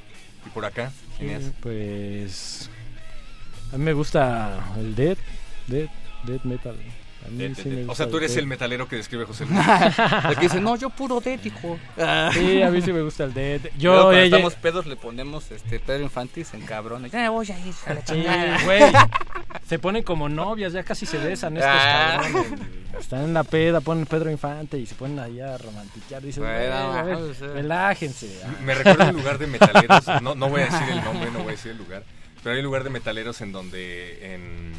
Y 0.45 0.49
por 0.49 0.65
acá, 0.65 0.91
Sí, 1.17 1.27
pues 1.61 2.69
a 3.75 3.77
mí 3.77 3.83
me 3.83 3.93
gusta 3.93 4.57
el 4.79 4.95
death, 4.95 5.19
death, 5.67 5.91
death 6.23 6.43
metal. 6.43 6.75
A 7.25 7.29
mí 7.29 7.37
de- 7.39 7.55
sí 7.55 7.69
de- 7.69 7.75
me 7.77 7.81
o 7.83 7.87
gusta 7.87 8.03
sea, 8.03 8.11
tú 8.11 8.17
eres 8.17 8.37
el 8.37 8.45
metalero 8.45 8.87
que 8.87 8.97
describe 8.97 9.25
José 9.25 9.45
Luis. 9.49 9.59
El 10.29 10.35
que 10.35 10.41
dice, 10.41 10.61
no, 10.61 10.75
yo 10.75 10.91
puro 10.91 11.19
dead, 11.19 11.39
hijo. 11.43 11.77
Sí, 12.33 12.61
a 12.61 12.69
mí 12.69 12.81
sí 12.83 12.93
me 12.93 13.01
gusta 13.01 13.23
el 13.23 13.33
death. 13.33 13.63
Luego, 13.63 13.77
Yo 13.79 13.91
cuando 13.93 14.11
ella- 14.13 14.25
estamos 14.37 14.53
pedos 14.55 14.85
le 14.85 14.95
ponemos 14.95 15.49
este 15.51 15.79
Pedro 15.79 16.03
Infantis 16.03 16.53
en 16.53 16.61
cabrón. 16.61 17.09
Ya 17.09 17.19
me 17.19 17.29
voy 17.29 17.47
a 17.51 17.59
ir 17.59 17.73
a 17.87 17.93
la 17.95 18.03
chingada. 18.03 18.63
güey. 18.63 18.81
Se 19.67 19.79
ponen 19.79 20.03
como 20.03 20.29
novias, 20.29 20.73
ya 20.73 20.83
casi 20.83 21.05
se 21.07 21.17
besan 21.17 21.57
estos 21.57 21.71
Ah. 21.73 22.19
cabrones. 22.21 22.59
Están 22.99 23.23
en 23.23 23.33
la 23.33 23.43
peda, 23.43 23.81
ponen 23.81 24.05
Pedro 24.05 24.29
Infante 24.29 24.77
y 24.77 24.85
se 24.85 24.93
ponen 24.95 25.17
ahí 25.19 25.39
a 25.41 25.57
romantiquear. 25.57 26.21
Dicen, 26.21 26.43
relájense. 27.53 28.39
Ah. 28.45 28.49
Me 28.63 28.73
recuerda 28.75 29.09
un 29.09 29.15
lugar 29.15 29.37
de 29.39 29.47
metaleros. 29.47 30.05
No, 30.21 30.35
no 30.35 30.47
voy 30.49 30.61
a 30.61 30.65
decir 30.65 30.89
el 30.89 31.03
nombre, 31.03 31.31
no 31.31 31.39
voy 31.39 31.49
a 31.49 31.51
decir 31.51 31.71
el 31.71 31.77
lugar. 31.77 32.03
Pero 32.45 32.53
hay 32.53 32.59
un 32.59 32.65
lugar 32.65 32.83
de 32.83 32.91
metaleros 32.91 33.41
en 33.41 33.51
donde 33.51 34.35
en, 34.35 34.71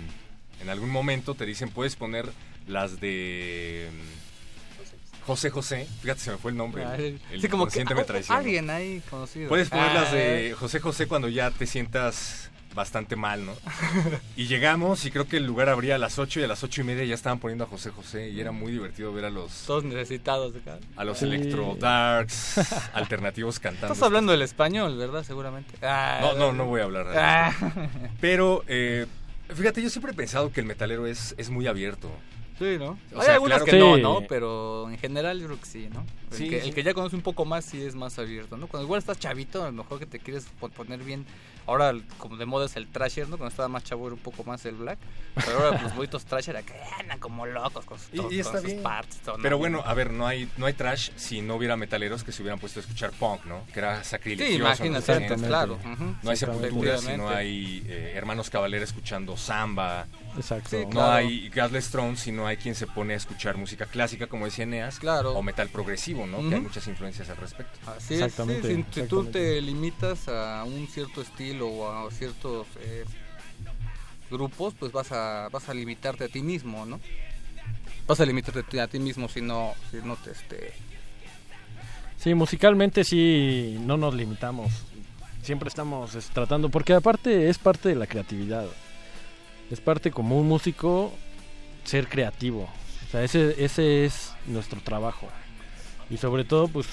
en 0.60 0.70
algún 0.70 0.88
momento 0.88 1.34
te 1.34 1.44
dicen, 1.44 1.68
puedes 1.68 1.96
poner 1.96 2.26
las 2.68 3.00
de 3.00 3.88
mm, 3.90 5.24
José 5.26 5.50
José. 5.50 5.88
Fíjate, 6.00 6.20
se 6.20 6.30
me 6.30 6.36
fue 6.36 6.52
el 6.52 6.56
nombre. 6.56 6.84
El, 6.96 7.20
el 7.32 7.40
sí, 7.40 7.48
como 7.48 7.66
que 7.66 7.84
me 7.84 8.04
traiciona. 8.04 8.38
alguien 8.38 8.70
ahí 8.70 9.02
conocido. 9.10 9.48
Puedes 9.48 9.68
poner 9.68 9.92
las 9.92 10.12
de 10.12 10.54
José 10.56 10.78
José 10.78 11.08
cuando 11.08 11.28
ya 11.28 11.50
te 11.50 11.66
sientas 11.66 12.52
bastante 12.76 13.16
mal, 13.16 13.44
¿no? 13.44 13.52
y 14.36 14.46
llegamos 14.46 15.04
y 15.06 15.10
creo 15.10 15.26
que 15.26 15.38
el 15.38 15.44
lugar 15.46 15.68
abría 15.68 15.96
a 15.96 15.98
las 15.98 16.18
8 16.20 16.38
y 16.40 16.42
a 16.44 16.46
las 16.46 16.62
ocho 16.62 16.82
y 16.82 16.84
media 16.84 17.04
ya 17.04 17.14
estaban 17.14 17.40
poniendo 17.40 17.64
a 17.64 17.66
José 17.66 17.90
José 17.90 18.28
y 18.30 18.38
era 18.40 18.52
muy 18.52 18.70
divertido 18.70 19.12
ver 19.12 19.24
a 19.24 19.30
los... 19.30 19.64
Todos 19.66 19.82
necesitados 19.82 20.54
acá. 20.54 20.78
A 20.96 21.02
los 21.04 21.18
Sí. 21.18 21.24
electro 21.24 21.74
darks 21.80 22.58
alternativos 22.94 23.58
cantando. 23.58 23.92
Estás 23.94 24.06
hablando 24.06 24.30
del 24.32 24.42
español, 24.42 24.96
¿verdad? 24.96 25.24
Seguramente. 25.24 25.74
Ah, 25.82 26.18
No, 26.20 26.34
no, 26.34 26.52
no 26.52 26.66
voy 26.66 26.82
a 26.82 26.84
hablar 26.84 27.06
Ah. 27.16 27.52
Pero, 28.20 28.62
eh, 28.68 29.06
fíjate, 29.54 29.82
yo 29.82 29.90
siempre 29.90 30.12
he 30.12 30.14
pensado 30.14 30.52
que 30.52 30.60
el 30.60 30.66
metalero 30.66 31.06
es, 31.06 31.34
es 31.38 31.50
muy 31.50 31.66
abierto. 31.66 32.10
Sí, 32.58 32.76
¿no? 32.78 32.98
O 33.14 33.20
Hay 33.20 33.24
sea, 33.26 33.34
algunas 33.34 33.62
claro 33.62 33.64
que 33.64 33.78
no. 33.78 33.96
¿no? 33.98 34.26
Pero 34.28 34.88
en 34.90 34.98
general 34.98 35.38
yo 35.40 35.46
creo 35.46 35.60
que 35.60 35.66
sí, 35.66 35.88
¿no? 35.92 36.04
El, 36.36 36.44
Sí, 36.44 36.50
que, 36.50 36.60
sí. 36.60 36.68
el 36.68 36.74
que 36.74 36.82
ya 36.82 36.94
conoce 36.94 37.16
un 37.16 37.22
poco 37.22 37.44
más 37.44 37.64
sí 37.64 37.82
es 37.82 37.94
más 37.94 38.18
abierto, 38.18 38.56
¿no? 38.56 38.66
Cuando 38.66 38.84
igual 38.84 38.98
estás 38.98 39.18
chavito, 39.18 39.62
a 39.62 39.66
lo 39.66 39.72
mejor 39.72 39.98
que 39.98 40.06
te 40.06 40.18
quieres 40.18 40.46
po- 40.60 40.68
poner 40.68 41.00
bien. 41.02 41.24
Ahora, 41.66 41.90
el- 41.90 42.04
como 42.18 42.36
de 42.36 42.46
moda 42.46 42.66
es 42.66 42.76
el 42.76 42.86
trasher, 42.86 43.28
¿no? 43.28 43.38
Cuando 43.38 43.48
estaba 43.50 43.68
más 43.68 43.82
chavo 43.82 44.06
era 44.06 44.14
un 44.14 44.20
poco 44.20 44.44
más 44.44 44.64
el 44.66 44.76
black. 44.76 44.98
Pero 45.34 45.58
ahora 45.64 45.82
los 45.82 45.96
boitos 45.96 46.24
trasher 46.24 46.56
acá 46.56 46.74
andan 47.00 47.18
como 47.18 47.44
locos 47.44 47.84
con 47.84 47.98
sus, 47.98 48.08
Y, 48.12 48.16
con 48.18 48.32
y 48.32 48.38
está 48.38 48.58
sus 48.58 48.66
bien. 48.66 48.82
partes. 48.82 49.18
todo, 49.18 49.36
¿no? 49.36 49.42
Pero 49.42 49.58
bueno, 49.58 49.82
a 49.84 49.92
ver, 49.92 50.12
no 50.12 50.26
hay, 50.28 50.48
no 50.56 50.66
hay 50.66 50.74
trash 50.74 51.10
si 51.16 51.40
no 51.42 51.56
hubiera 51.56 51.76
metaleros 51.76 52.22
que 52.22 52.30
se 52.32 52.42
hubieran 52.42 52.60
puesto 52.60 52.78
a 52.78 52.82
escuchar 52.82 53.10
punk, 53.12 53.44
¿no? 53.46 53.64
Que 53.72 53.80
era 53.80 54.04
sacrilegioso. 54.04 54.50
Sí, 54.52 54.56
imagínate, 54.58 55.12
ochentas. 55.12 55.42
claro. 55.42 55.74
Ujú. 55.74 56.14
No 56.22 56.30
hay 56.30 56.36
Sí, 56.36 56.46
sepulturas, 56.46 57.00
si 57.00 57.16
no 57.16 57.28
hay 57.28 57.84
eh, 57.88 58.12
hermanos 58.14 58.48
Cavalera 58.48 58.84
escuchando 58.84 59.36
samba. 59.36 60.06
Exacto. 60.36 60.68
Sí, 60.70 60.84
No 60.84 60.90
claro. 60.90 61.12
hay 61.14 61.48
Godless 61.48 61.90
Throne 61.90 62.16
si 62.16 62.30
no 62.30 62.46
hay 62.46 62.58
quien 62.58 62.74
se 62.74 62.86
pone 62.86 63.14
a 63.14 63.16
escuchar 63.16 63.56
música 63.56 63.86
clásica, 63.86 64.26
como 64.28 64.44
decía 64.44 64.64
Eneas. 64.64 64.98
Claro. 65.00 65.32
O 65.32 65.42
metal 65.42 65.68
progresivo, 65.68 66.25
¿no? 66.26 66.48
Que 66.48 66.56
hay 66.56 66.60
muchas 66.60 66.86
influencias 66.86 67.28
al 67.30 67.36
respecto. 67.36 67.78
Así 67.90 68.14
es, 68.14 68.32
sí, 68.32 68.42
si, 68.62 69.00
si 69.00 69.06
tú 69.06 69.24
te 69.26 69.60
limitas 69.60 70.28
a 70.28 70.64
un 70.64 70.86
cierto 70.88 71.22
estilo 71.22 71.68
o 71.68 72.06
a 72.06 72.10
ciertos 72.10 72.66
eh, 72.80 73.04
grupos, 74.30 74.74
pues 74.78 74.92
vas 74.92 75.12
a, 75.12 75.48
vas 75.50 75.68
a 75.68 75.74
limitarte 75.74 76.24
a 76.24 76.28
ti 76.28 76.42
mismo, 76.42 76.86
¿no? 76.86 77.00
Vas 78.06 78.20
a 78.20 78.26
limitarte 78.26 78.80
a 78.80 78.86
ti, 78.86 78.98
mismo 78.98 79.28
si 79.28 79.40
no, 79.40 79.74
si 79.90 79.98
no 79.98 80.16
te 80.16 80.30
este, 80.30 80.72
Sí, 82.18 82.34
musicalmente 82.34 83.04
sí 83.04 83.76
no 83.80 83.96
nos 83.96 84.14
limitamos. 84.14 84.72
Siempre 85.42 85.68
estamos 85.68 86.14
es, 86.14 86.28
tratando, 86.30 86.70
porque 86.70 86.92
aparte 86.92 87.48
es 87.48 87.58
parte 87.58 87.88
de 87.88 87.94
la 87.94 88.06
creatividad. 88.06 88.66
Es 89.70 89.80
parte 89.80 90.10
como 90.10 90.38
un 90.38 90.48
músico 90.48 91.12
ser 91.84 92.08
creativo. 92.08 92.68
O 93.06 93.10
sea, 93.10 93.22
ese, 93.22 93.64
ese 93.64 94.04
es 94.04 94.32
nuestro 94.46 94.80
trabajo. 94.80 95.28
Y 96.10 96.16
sobre 96.16 96.44
todo, 96.44 96.68
pues, 96.68 96.86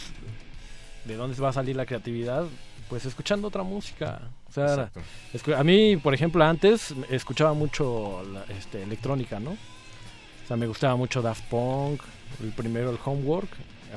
¿de 1.05 1.15
dónde 1.15 1.39
va 1.39 1.49
a 1.49 1.53
salir 1.53 1.75
la 1.75 1.85
creatividad? 1.85 2.45
Pues 2.89 3.05
escuchando 3.05 3.47
otra 3.47 3.63
música. 3.63 4.21
O 4.49 4.51
sea, 4.51 4.91
a 5.57 5.63
mí, 5.63 5.97
por 5.97 6.13
ejemplo, 6.13 6.43
antes 6.43 6.93
escuchaba 7.09 7.53
mucho 7.53 8.23
la, 8.31 8.43
este, 8.55 8.83
electrónica, 8.83 9.39
¿no? 9.39 9.51
O 9.51 10.47
sea, 10.47 10.57
me 10.57 10.67
gustaba 10.67 10.95
mucho 10.95 11.21
Daft 11.21 11.43
Punk, 11.49 12.01
el 12.41 12.51
primero 12.51 12.89
el 12.91 12.99
Homework, 13.03 13.49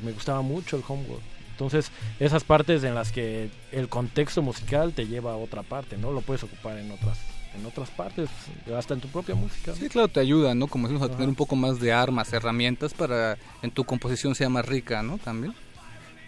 me 0.02 0.12
gustaba 0.12 0.42
mucho 0.42 0.76
el 0.76 0.84
Homework. 0.86 1.22
Entonces, 1.50 1.90
esas 2.20 2.44
partes 2.44 2.84
en 2.84 2.94
las 2.94 3.12
que 3.12 3.50
el 3.72 3.88
contexto 3.88 4.42
musical 4.42 4.92
te 4.92 5.06
lleva 5.06 5.32
a 5.32 5.36
otra 5.36 5.62
parte, 5.62 5.96
¿no? 5.96 6.12
Lo 6.12 6.20
puedes 6.20 6.42
ocupar 6.44 6.78
en 6.78 6.90
otras 6.90 7.18
en 7.56 7.66
otras 7.66 7.90
partes, 7.90 8.28
hasta 8.76 8.94
en 8.94 9.00
tu 9.00 9.08
propia 9.08 9.34
música. 9.34 9.72
¿no? 9.72 9.76
Sí, 9.76 9.88
claro, 9.88 10.08
te 10.08 10.20
ayuda, 10.20 10.54
¿no? 10.54 10.66
Como 10.66 10.86
decimos, 10.86 11.02
a 11.02 11.06
Ajá. 11.06 11.14
tener 11.14 11.28
un 11.28 11.34
poco 11.34 11.56
más 11.56 11.80
de 11.80 11.92
armas, 11.92 12.32
herramientas 12.32 12.94
para 12.94 13.36
en 13.62 13.70
tu 13.70 13.84
composición 13.84 14.34
sea 14.34 14.48
más 14.48 14.66
rica, 14.66 15.02
¿no? 15.02 15.18
También. 15.18 15.54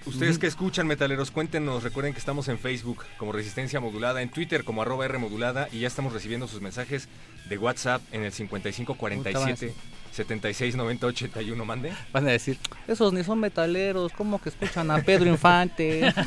Ustedes 0.06 0.38
que 0.38 0.46
escuchan 0.46 0.86
metaleros, 0.86 1.30
cuéntenos, 1.30 1.82
recuerden 1.82 2.14
que 2.14 2.18
estamos 2.18 2.48
en 2.48 2.58
Facebook 2.58 3.04
como 3.18 3.32
Resistencia 3.32 3.78
Modulada, 3.78 4.22
en 4.22 4.30
Twitter 4.30 4.64
como 4.64 4.80
arroba 4.80 5.04
R 5.04 5.18
Modulada 5.18 5.68
y 5.70 5.80
ya 5.80 5.86
estamos 5.86 6.12
recibiendo 6.14 6.48
sus 6.48 6.62
mensajes 6.62 7.08
de 7.48 7.58
WhatsApp 7.58 8.00
en 8.12 8.22
el 8.22 8.32
5547 8.32 9.74
76 10.18 10.76
90 10.76 11.06
81, 11.06 11.64
mande. 11.64 11.92
Van 12.12 12.26
a 12.26 12.32
decir, 12.32 12.58
esos 12.86 13.12
ni 13.12 13.22
son 13.22 13.38
metaleros, 13.40 14.12
¿cómo 14.12 14.40
que 14.40 14.48
escuchan 14.48 14.90
a 14.90 14.98
Pedro 15.02 15.26
Infante? 15.26 16.12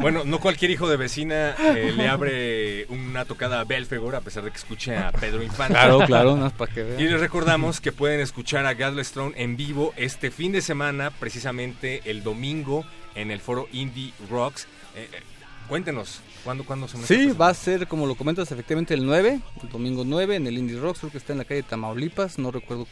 Bueno, 0.00 0.22
no 0.24 0.38
cualquier 0.38 0.70
hijo 0.70 0.88
de 0.88 0.96
vecina 0.96 1.54
eh, 1.58 1.92
le 1.96 2.08
abre 2.08 2.86
una 2.86 3.24
tocada 3.24 3.60
a 3.60 3.64
Belfegor 3.64 4.16
a 4.16 4.20
pesar 4.20 4.44
de 4.44 4.50
que 4.50 4.56
escuche 4.56 4.96
a 4.96 5.10
Pedro 5.12 5.42
Infante. 5.42 5.74
Claro, 5.74 6.00
claro, 6.00 6.36
no 6.36 6.46
es 6.46 6.52
para 6.52 6.72
que 6.72 6.82
vean. 6.82 7.00
Y 7.00 7.04
les 7.04 7.20
recordamos 7.20 7.80
que 7.80 7.92
pueden 7.92 8.20
escuchar 8.20 8.66
a 8.66 8.74
Godless 8.74 9.12
Throne 9.12 9.34
en 9.36 9.56
vivo 9.56 9.92
este 9.96 10.30
fin 10.30 10.52
de 10.52 10.62
semana, 10.62 11.10
precisamente 11.10 12.02
el 12.04 12.22
domingo, 12.22 12.84
en 13.14 13.30
el 13.30 13.40
foro 13.40 13.68
Indie 13.72 14.12
Rocks. 14.30 14.66
Eh, 14.96 15.08
eh, 15.12 15.33
cuéntenos, 15.68 16.20
¿cuándo, 16.44 16.64
cuándo 16.64 16.88
se 16.88 16.98
Sí, 17.06 17.32
va 17.32 17.48
a 17.48 17.54
ser, 17.54 17.86
como 17.86 18.06
lo 18.06 18.14
comentas, 18.14 18.50
efectivamente 18.50 18.94
el 18.94 19.04
9, 19.04 19.40
el 19.62 19.68
domingo 19.68 20.04
9, 20.04 20.36
en 20.36 20.46
el 20.46 20.58
Indie 20.58 20.78
Rocks, 20.78 21.00
creo 21.00 21.12
que 21.12 21.18
está 21.18 21.32
en 21.32 21.38
la 21.38 21.44
calle 21.44 21.62
Tamaulipas, 21.62 22.38
no 22.38 22.50
recuerdo 22.50 22.86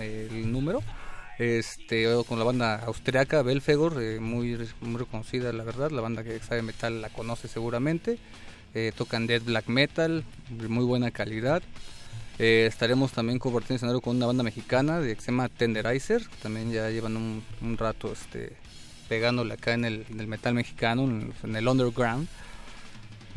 el 0.00 0.52
número. 0.52 0.82
Este, 1.40 2.06
con 2.28 2.38
la 2.38 2.44
banda 2.44 2.84
austriaca 2.84 3.40
Belfegor, 3.40 4.02
eh, 4.02 4.20
muy, 4.20 4.58
muy 4.82 4.98
reconocida, 4.98 5.50
la 5.54 5.64
verdad. 5.64 5.90
La 5.90 6.02
banda 6.02 6.22
que 6.22 6.38
sabe 6.40 6.60
metal 6.60 7.00
la 7.00 7.08
conoce 7.08 7.48
seguramente. 7.48 8.18
Eh, 8.74 8.92
tocan 8.94 9.26
death 9.26 9.44
black 9.44 9.66
metal, 9.68 10.22
de 10.50 10.68
muy 10.68 10.84
buena 10.84 11.10
calidad. 11.10 11.62
Eh, 12.38 12.66
estaremos 12.68 13.12
también 13.12 13.38
compartiendo 13.38 13.76
escenario 13.76 14.02
con 14.02 14.16
una 14.16 14.26
banda 14.26 14.42
mexicana 14.42 15.00
de 15.00 15.16
que 15.16 15.22
se 15.22 15.30
llama 15.30 15.48
Tenderizer. 15.48 16.22
También 16.42 16.72
ya 16.72 16.90
llevan 16.90 17.16
un, 17.16 17.42
un 17.62 17.78
rato 17.78 18.12
este, 18.12 18.52
pegándole 19.10 19.54
acá 19.54 19.74
en 19.74 19.84
el, 19.84 20.06
metal 20.28 20.54
mexicano, 20.54 21.02
en, 21.02 21.34
en 21.42 21.56
el 21.56 21.66
underground. 21.66 22.28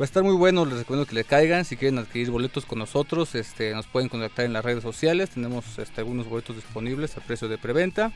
Va 0.00 0.04
a 0.04 0.04
estar 0.04 0.22
muy 0.22 0.36
bueno, 0.36 0.64
les 0.64 0.78
recomiendo 0.78 1.04
que 1.04 1.16
le 1.16 1.24
caigan. 1.24 1.64
Si 1.64 1.76
quieren 1.76 1.98
adquirir 1.98 2.30
boletos 2.30 2.64
con 2.64 2.78
nosotros, 2.78 3.34
este, 3.34 3.72
nos 3.74 3.86
pueden 3.88 4.08
contactar 4.08 4.44
en 4.44 4.52
las 4.52 4.64
redes 4.64 4.84
sociales. 4.84 5.30
Tenemos 5.30 5.76
este, 5.78 6.00
algunos 6.00 6.28
boletos 6.28 6.54
disponibles 6.54 7.16
a 7.16 7.20
precio 7.20 7.48
de 7.48 7.58
preventa. 7.58 8.12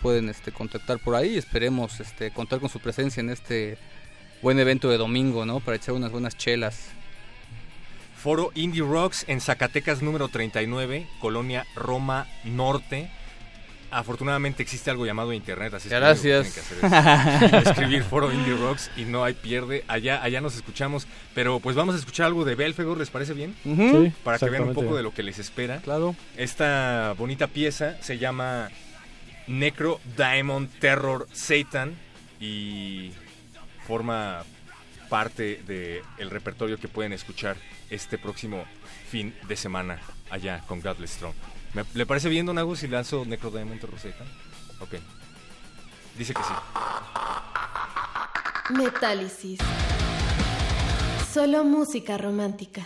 Pueden 0.00 0.30
este, 0.30 0.52
contactar 0.52 0.98
por 0.98 1.14
ahí. 1.14 1.36
Esperemos 1.36 2.00
este, 2.00 2.30
contar 2.30 2.60
con 2.60 2.70
su 2.70 2.80
presencia 2.80 3.20
en 3.20 3.28
este 3.28 3.76
buen 4.40 4.58
evento 4.58 4.88
de 4.88 4.96
domingo, 4.96 5.44
¿no? 5.44 5.60
Para 5.60 5.76
echar 5.76 5.94
unas 5.94 6.12
buenas 6.12 6.34
chelas. 6.38 6.88
Foro 8.16 8.52
Indie 8.54 8.82
Rocks 8.82 9.26
en 9.28 9.42
Zacatecas 9.42 10.00
número 10.00 10.28
39, 10.28 11.06
Colonia 11.20 11.66
Roma 11.74 12.26
Norte. 12.44 13.10
Afortunadamente 13.96 14.62
existe 14.62 14.90
algo 14.90 15.06
llamado 15.06 15.32
internet, 15.32 15.72
así 15.72 15.88
es 15.88 15.94
que 15.94 15.98
Gracias. 15.98 16.52
tienen 16.52 16.80
que 16.80 16.96
hacer 16.96 17.54
es 17.54 17.66
escribir 17.68 18.02
Foro 18.02 18.30
Indie 18.30 18.54
Rocks 18.54 18.90
y 18.94 19.06
no 19.06 19.24
hay 19.24 19.32
pierde. 19.32 19.84
Allá, 19.88 20.22
allá 20.22 20.42
nos 20.42 20.54
escuchamos, 20.54 21.06
pero 21.34 21.60
pues 21.60 21.76
vamos 21.76 21.94
a 21.94 21.98
escuchar 21.98 22.26
algo 22.26 22.44
de 22.44 22.56
Belfegor, 22.56 22.98
¿les 22.98 23.08
parece 23.08 23.32
bien? 23.32 23.56
Sí, 23.64 24.12
Para 24.22 24.38
que 24.38 24.50
vean 24.50 24.64
un 24.64 24.74
poco 24.74 24.96
de 24.96 25.02
lo 25.02 25.14
que 25.14 25.22
les 25.22 25.38
espera. 25.38 25.78
Claro. 25.78 26.14
Esta 26.36 27.14
bonita 27.16 27.46
pieza 27.46 27.96
se 28.02 28.18
llama 28.18 28.68
Necro 29.46 29.98
Diamond 30.14 30.68
Terror 30.78 31.26
Satan 31.32 31.94
y 32.38 33.12
forma 33.86 34.44
parte 35.08 35.62
del 35.66 36.30
repertorio 36.30 36.78
que 36.78 36.88
pueden 36.88 37.14
escuchar 37.14 37.56
este 37.88 38.18
próximo 38.18 38.66
fin 39.08 39.34
de 39.48 39.56
semana 39.56 40.00
allá 40.28 40.62
con 40.66 40.82
Godless 40.82 41.16
Throne. 41.16 41.55
¿Me- 41.76 41.84
¿Le 41.92 42.06
parece 42.06 42.30
bien, 42.30 42.46
Don 42.46 42.56
Agus, 42.56 42.78
si 42.78 42.88
lanzo 42.88 43.26
Necro 43.26 43.50
Diamond 43.50 43.78
Terror 43.78 43.98
Satan? 44.00 44.26
Ok. 44.80 44.94
Dice 46.16 46.32
que 46.32 46.42
sí. 46.42 46.54
Metálisis. 48.70 49.58
Solo 51.30 51.64
música 51.64 52.16
romántica. 52.16 52.80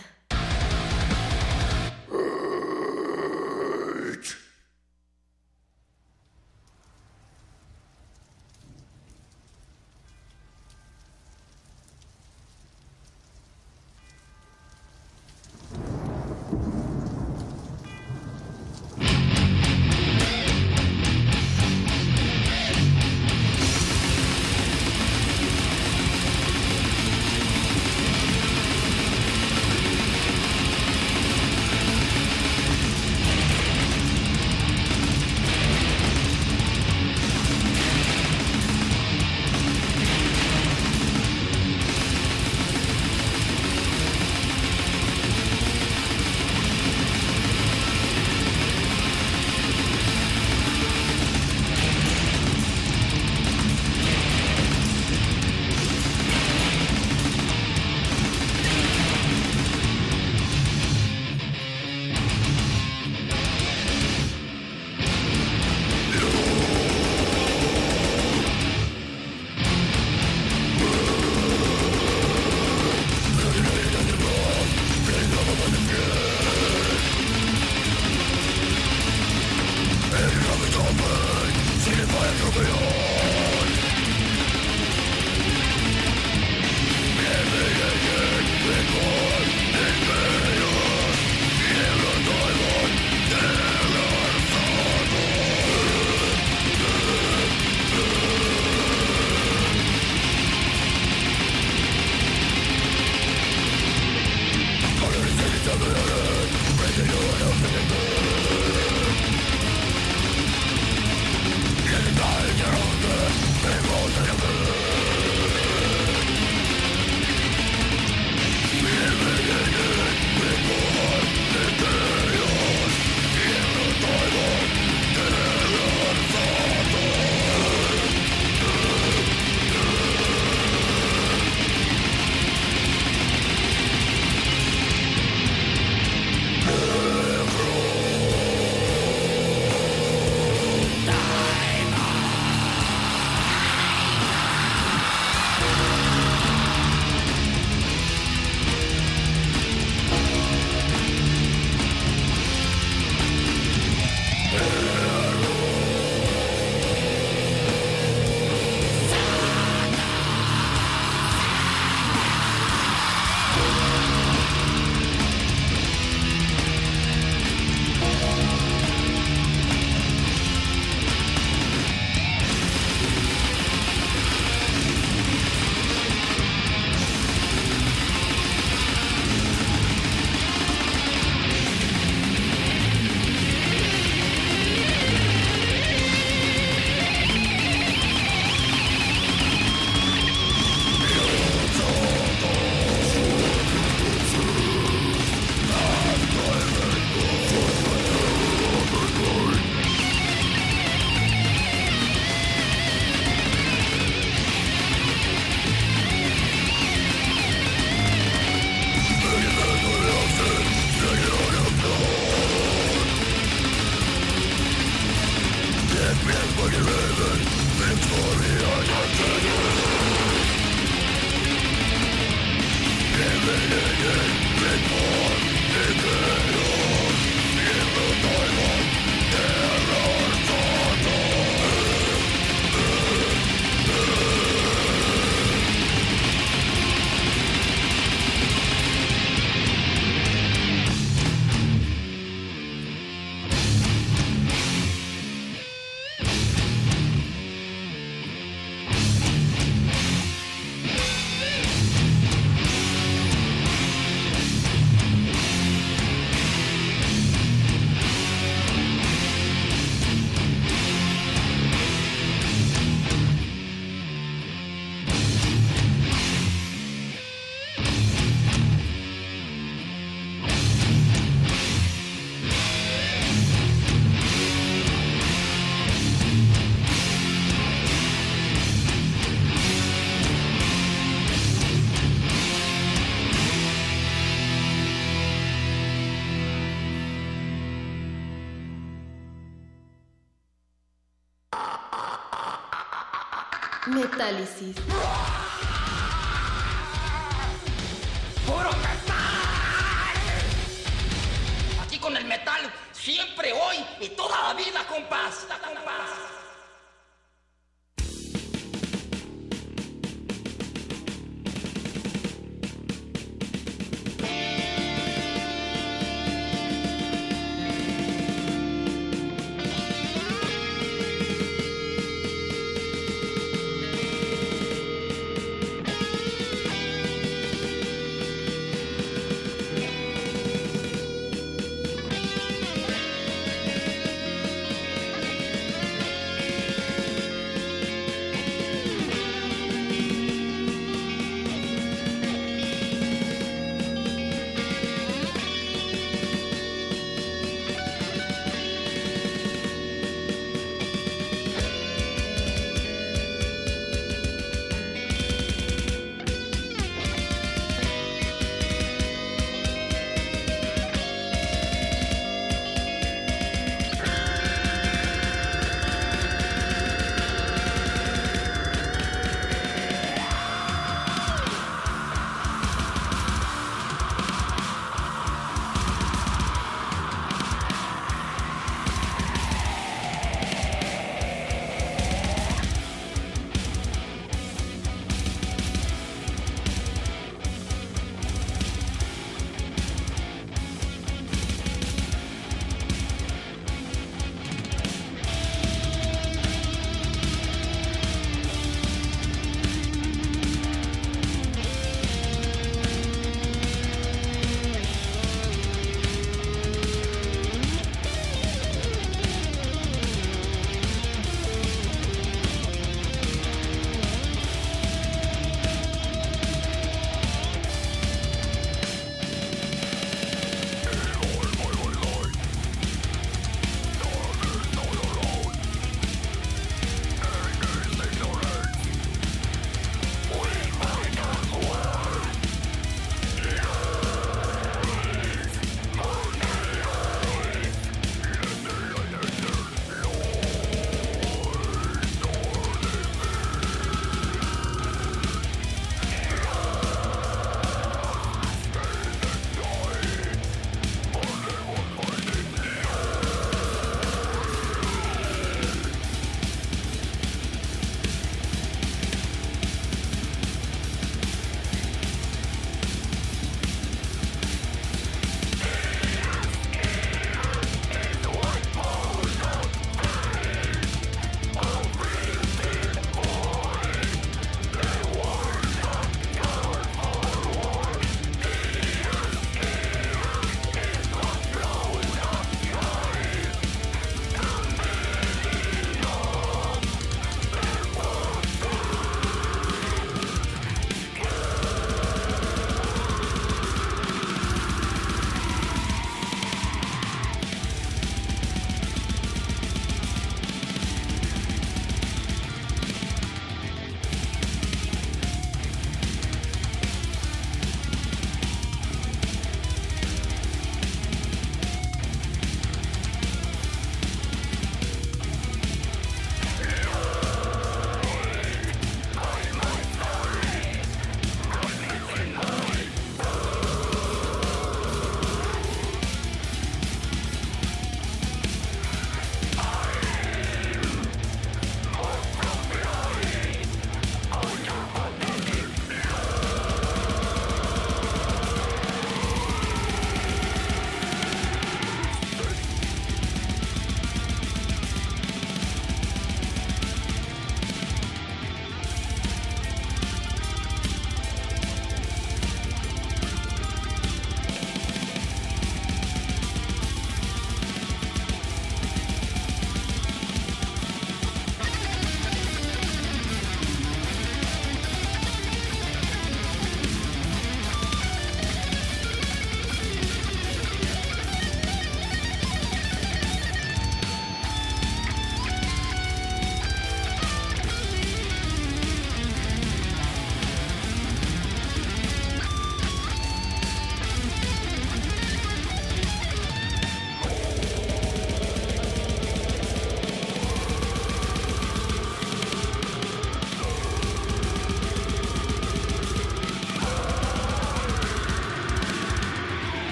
Metálisis. 294.21 294.90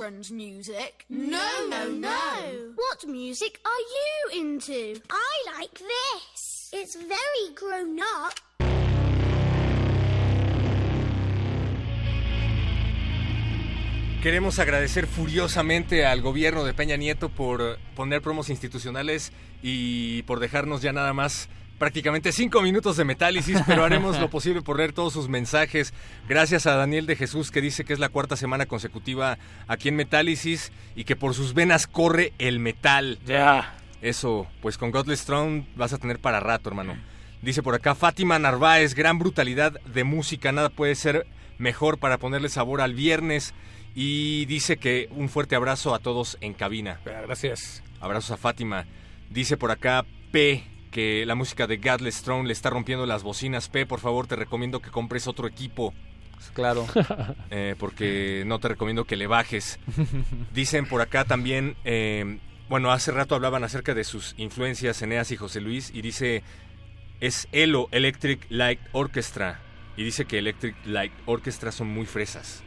Children's 0.00 0.30
music. 0.30 1.04
No, 1.10 1.68
no, 1.68 1.88
no. 1.88 2.72
What 2.76 3.06
music 3.06 3.60
are 3.64 3.84
you 3.96 4.40
into? 4.40 5.00
I 5.10 5.58
like 5.58 5.78
this. 5.78 6.70
It's 6.72 6.96
very 6.96 7.54
grown 7.54 7.98
up. 8.00 8.34
Queremos 14.22 14.58
agradecer 14.58 15.06
furiosamente 15.06 16.04
al 16.04 16.20
gobierno 16.20 16.64
de 16.64 16.74
Peña 16.74 16.96
Nieto 16.96 17.30
por 17.30 17.78
poner 17.96 18.20
promos 18.20 18.50
institucionales 18.50 19.32
y 19.62 20.22
por 20.22 20.40
dejarnos 20.40 20.82
ya 20.82 20.92
nada 20.92 21.14
más 21.14 21.48
prácticamente 21.80 22.30
cinco 22.30 22.60
minutos 22.60 22.98
de 22.98 23.06
metálisis, 23.06 23.58
pero 23.66 23.84
haremos 23.84 24.20
lo 24.20 24.28
posible 24.28 24.60
por 24.60 24.76
leer 24.76 24.92
todos 24.92 25.14
sus 25.14 25.30
mensajes. 25.30 25.94
Gracias 26.28 26.66
a 26.66 26.76
Daniel 26.76 27.06
de 27.06 27.16
Jesús 27.16 27.50
que 27.50 27.62
dice 27.62 27.86
que 27.86 27.94
es 27.94 27.98
la 27.98 28.10
cuarta 28.10 28.36
semana 28.36 28.66
consecutiva 28.66 29.38
aquí 29.66 29.88
en 29.88 29.96
Metálisis 29.96 30.72
y 30.94 31.04
que 31.04 31.16
por 31.16 31.32
sus 31.32 31.54
venas 31.54 31.86
corre 31.86 32.34
el 32.38 32.58
metal. 32.58 33.18
Ya. 33.24 33.78
Eso, 34.02 34.46
pues 34.60 34.76
con 34.76 34.90
Godless 34.90 35.24
Throne 35.24 35.66
vas 35.74 35.94
a 35.94 35.98
tener 35.98 36.18
para 36.18 36.38
rato, 36.38 36.68
hermano. 36.68 36.98
Dice 37.40 37.62
por 37.62 37.74
acá 37.74 37.94
Fátima 37.94 38.38
Narváez, 38.38 38.94
gran 38.94 39.18
brutalidad 39.18 39.80
de 39.80 40.04
música, 40.04 40.52
nada 40.52 40.68
puede 40.68 40.94
ser 40.94 41.26
mejor 41.56 41.96
para 41.96 42.18
ponerle 42.18 42.50
sabor 42.50 42.82
al 42.82 42.92
viernes. 42.92 43.54
Y 43.94 44.44
dice 44.44 44.76
que 44.76 45.08
un 45.12 45.30
fuerte 45.30 45.56
abrazo 45.56 45.94
a 45.94 45.98
todos 45.98 46.36
en 46.42 46.52
cabina. 46.52 47.00
Gracias. 47.06 47.82
Abrazos 48.00 48.32
a 48.32 48.36
Fátima. 48.36 48.84
Dice 49.30 49.56
por 49.56 49.70
acá 49.70 50.04
P 50.30 50.69
que 50.90 51.24
la 51.26 51.34
música 51.34 51.66
de 51.66 51.78
Godless 51.78 52.22
Throne 52.22 52.46
le 52.46 52.52
está 52.52 52.70
rompiendo 52.70 53.06
las 53.06 53.22
bocinas. 53.22 53.68
P, 53.68 53.86
por 53.86 54.00
favor, 54.00 54.26
te 54.26 54.36
recomiendo 54.36 54.80
que 54.80 54.90
compres 54.90 55.26
otro 55.26 55.46
equipo. 55.46 55.94
Claro. 56.54 56.86
Eh, 57.50 57.74
porque 57.78 58.44
no 58.46 58.60
te 58.60 58.68
recomiendo 58.68 59.04
que 59.04 59.16
le 59.16 59.26
bajes. 59.26 59.78
Dicen 60.54 60.86
por 60.86 61.00
acá 61.00 61.24
también, 61.24 61.76
eh, 61.84 62.38
bueno, 62.68 62.92
hace 62.92 63.10
rato 63.10 63.34
hablaban 63.34 63.64
acerca 63.64 63.92
de 63.92 64.04
sus 64.04 64.34
influencias, 64.36 65.02
Eneas 65.02 65.32
y 65.32 65.36
José 65.36 65.60
Luis, 65.60 65.90
y 65.92 66.00
dice, 66.00 66.44
es 67.20 67.48
ELO, 67.50 67.88
Electric 67.90 68.46
Light 68.50 68.80
Orchestra. 68.92 69.60
Y 69.96 70.04
dice 70.04 70.24
que 70.26 70.38
Electric 70.38 70.76
Light 70.86 71.12
Orchestra 71.26 71.72
son 71.72 71.88
muy 71.88 72.06
fresas. 72.06 72.62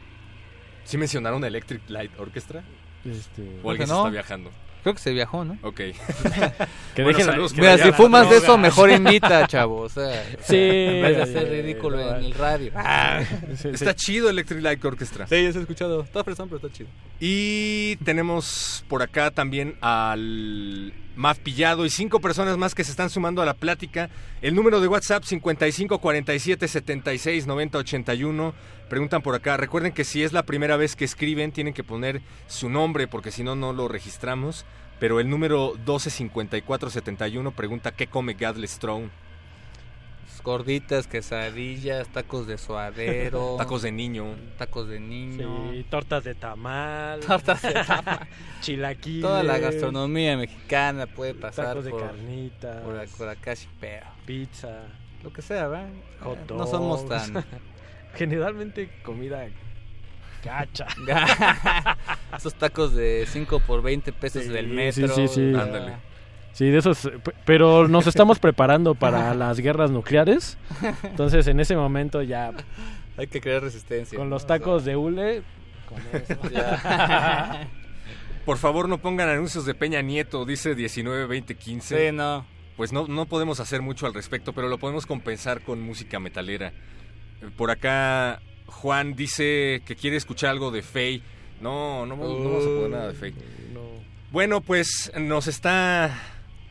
¿Sí 0.84 0.98
mencionaron 0.98 1.42
Electric 1.44 1.88
Light 1.88 2.12
Orchestra? 2.18 2.62
Este, 3.04 3.60
¿O 3.62 3.70
alguien 3.70 3.88
se 3.88 3.94
no. 3.94 4.00
está 4.00 4.10
viajando? 4.10 4.50
Creo 4.84 4.94
que 4.94 5.00
se 5.00 5.12
viajó, 5.12 5.44
¿no? 5.44 5.58
Ok. 5.62 5.80
Que 6.94 7.02
Bueno, 7.02 7.18
dejen- 7.18 7.24
saludos 7.24 7.52
que 7.52 7.60
Mira, 7.60 7.76
si 7.76 7.90
fumas 7.90 8.30
de 8.30 8.36
eso, 8.36 8.56
mejor 8.56 8.88
imita, 8.90 9.48
chavo. 9.48 9.80
O 9.80 9.88
sea, 9.88 10.22
Sí, 10.44 10.54
en 10.56 11.02
vez 11.02 11.16
de 11.16 11.22
hacer 11.24 11.48
ridículo 11.50 11.98
en 12.16 12.22
el 12.24 12.34
radio. 12.34 12.70
Ah. 12.76 13.22
Sí, 13.56 13.56
sí. 13.62 13.68
Está 13.72 13.94
chido 13.96 14.30
Electric 14.30 14.62
Light 14.62 14.84
Orchestra. 14.84 15.26
Sí, 15.26 15.42
ya 15.42 15.50
se 15.52 15.58
ha 15.58 15.62
escuchado. 15.62 16.02
Está 16.02 16.22
fresón, 16.22 16.48
pero 16.48 16.64
está 16.64 16.76
chido. 16.76 16.88
Y 17.18 17.96
tenemos 18.04 18.84
por 18.86 19.02
acá 19.02 19.30
también 19.32 19.74
al 19.80 20.92
Maf 21.16 21.38
Pillado 21.38 21.84
y 21.86 21.90
cinco 21.90 22.20
personas 22.20 22.56
más 22.58 22.74
que 22.74 22.84
se 22.84 22.90
están 22.90 23.10
sumando 23.10 23.42
a 23.42 23.46
la 23.46 23.54
plática. 23.54 24.10
El 24.42 24.54
número 24.54 24.80
de 24.80 24.86
WhatsApp 24.86 25.24
55 25.24 25.98
47 25.98 26.68
76 26.68 27.46
90 27.46 27.78
81. 27.78 28.54
Preguntan 28.88 29.22
por 29.22 29.34
acá. 29.34 29.56
Recuerden 29.56 29.92
que 29.92 30.04
si 30.04 30.22
es 30.22 30.32
la 30.32 30.44
primera 30.44 30.76
vez 30.76 30.96
que 30.96 31.04
escriben, 31.04 31.52
tienen 31.52 31.74
que 31.74 31.84
poner 31.84 32.22
su 32.46 32.68
nombre 32.68 33.08
porque 33.08 33.30
si 33.30 33.42
no, 33.42 33.54
no 33.54 33.72
lo 33.72 33.88
registramos. 33.88 34.64
Pero 35.00 35.20
el 35.20 35.28
número 35.28 35.74
12 35.84 36.10
54 36.10 36.90
71 36.90 37.50
pregunta 37.52 37.92
qué 37.92 38.06
come 38.06 38.34
Godless 38.34 38.78
Throne. 38.78 39.10
Gorditas, 40.44 41.06
quesadillas, 41.06 42.06
tacos 42.08 42.46
de 42.46 42.58
suadero. 42.58 43.54
Tacos 43.58 43.80
de 43.80 43.90
niño. 43.90 44.34
Tacos 44.58 44.88
de 44.88 45.00
niño. 45.00 45.70
Sí, 45.72 45.86
tortas 45.88 46.22
de 46.22 46.34
tamal. 46.34 47.20
Tortas 47.26 47.62
de 47.62 47.72
tamal. 47.72 48.28
Chilaquiles. 48.60 49.22
Toda 49.22 49.42
la 49.42 49.58
gastronomía 49.58 50.36
mexicana 50.36 51.06
puede 51.06 51.32
pasar 51.32 51.68
Tacos 51.68 51.86
de 51.86 51.90
por, 51.92 52.00
carnitas. 52.02 52.82
por, 52.82 53.08
por 53.16 53.28
acá 53.30 53.54
pedo. 53.80 54.04
Pizza. 54.26 54.82
Lo 55.22 55.32
que 55.32 55.40
sea, 55.40 55.66
¿verdad? 55.66 55.88
Hot 56.20 56.50
No 56.50 56.66
somos 56.66 57.08
tan... 57.08 57.42
Generalmente 58.16 58.88
comida 59.02 59.46
gacha. 60.44 60.86
Esos 62.36 62.54
tacos 62.54 62.94
de 62.94 63.24
5 63.28 63.60
por 63.60 63.82
20 63.82 64.12
pesos 64.12 64.42
Sí, 64.44 64.48
del 64.50 64.66
sí, 64.68 64.72
metro. 64.74 65.08
sí, 65.14 65.28
sí. 65.28 65.52
ya. 65.52 65.62
Ándale. 65.62 65.92
Sí, 66.52 66.70
de 66.70 66.78
esos. 66.78 67.10
Pero 67.44 67.88
nos 67.88 68.06
estamos 68.06 68.38
preparando 68.38 68.94
para 68.94 69.34
las 69.34 69.58
guerras 69.58 69.90
nucleares. 69.90 70.56
Entonces, 71.02 71.46
en 71.48 71.58
ese 71.60 71.74
momento 71.76 72.22
ya 72.22 72.52
Hay 73.16 73.26
que 73.26 73.40
crear 73.40 73.62
resistencia. 73.62 74.16
con 74.18 74.28
¿no? 74.28 74.34
los 74.36 74.44
O 74.44 74.46
sea, 74.46 74.58
tacos 74.58 74.84
de 74.84 74.94
hule. 74.96 75.42
Con 75.88 75.98
eso. 76.12 76.40
ya. 76.52 77.66
Por 78.44 78.58
favor, 78.58 78.88
no 78.88 78.98
pongan 78.98 79.28
anuncios 79.30 79.64
de 79.66 79.74
Peña 79.74 80.02
Nieto, 80.02 80.44
dice 80.44 80.74
19 80.74 81.26
20 81.26 81.54
15. 81.56 82.06
sí, 82.10 82.14
no. 82.14 82.44
Pues 82.76 82.92
no, 82.92 83.06
no 83.06 83.26
podemos 83.26 83.60
hacer 83.60 83.82
mucho 83.82 84.06
al 84.06 84.14
respecto, 84.14 84.52
pero 84.52 84.68
lo 84.68 84.78
podemos 84.78 85.06
compensar 85.06 85.60
con 85.62 85.80
música 85.80 86.18
metalera. 86.20 86.72
Por 87.56 87.70
acá 87.70 88.40
Juan 88.66 89.14
dice 89.14 89.82
que 89.86 89.96
quiere 89.96 90.16
escuchar 90.16 90.50
algo 90.50 90.70
de 90.70 90.82
Faye. 90.82 91.22
No, 91.60 92.04
no, 92.06 92.16
vamos- 92.16 92.38
no 92.40 92.50
vamos 92.50 92.64
a 92.64 92.68
poner 92.68 92.90
nada 92.90 93.08
de 93.08 93.14
Faye. 93.14 93.34
Bueno, 94.32 94.60
pues 94.60 95.12
nos 95.18 95.46
está 95.46 96.18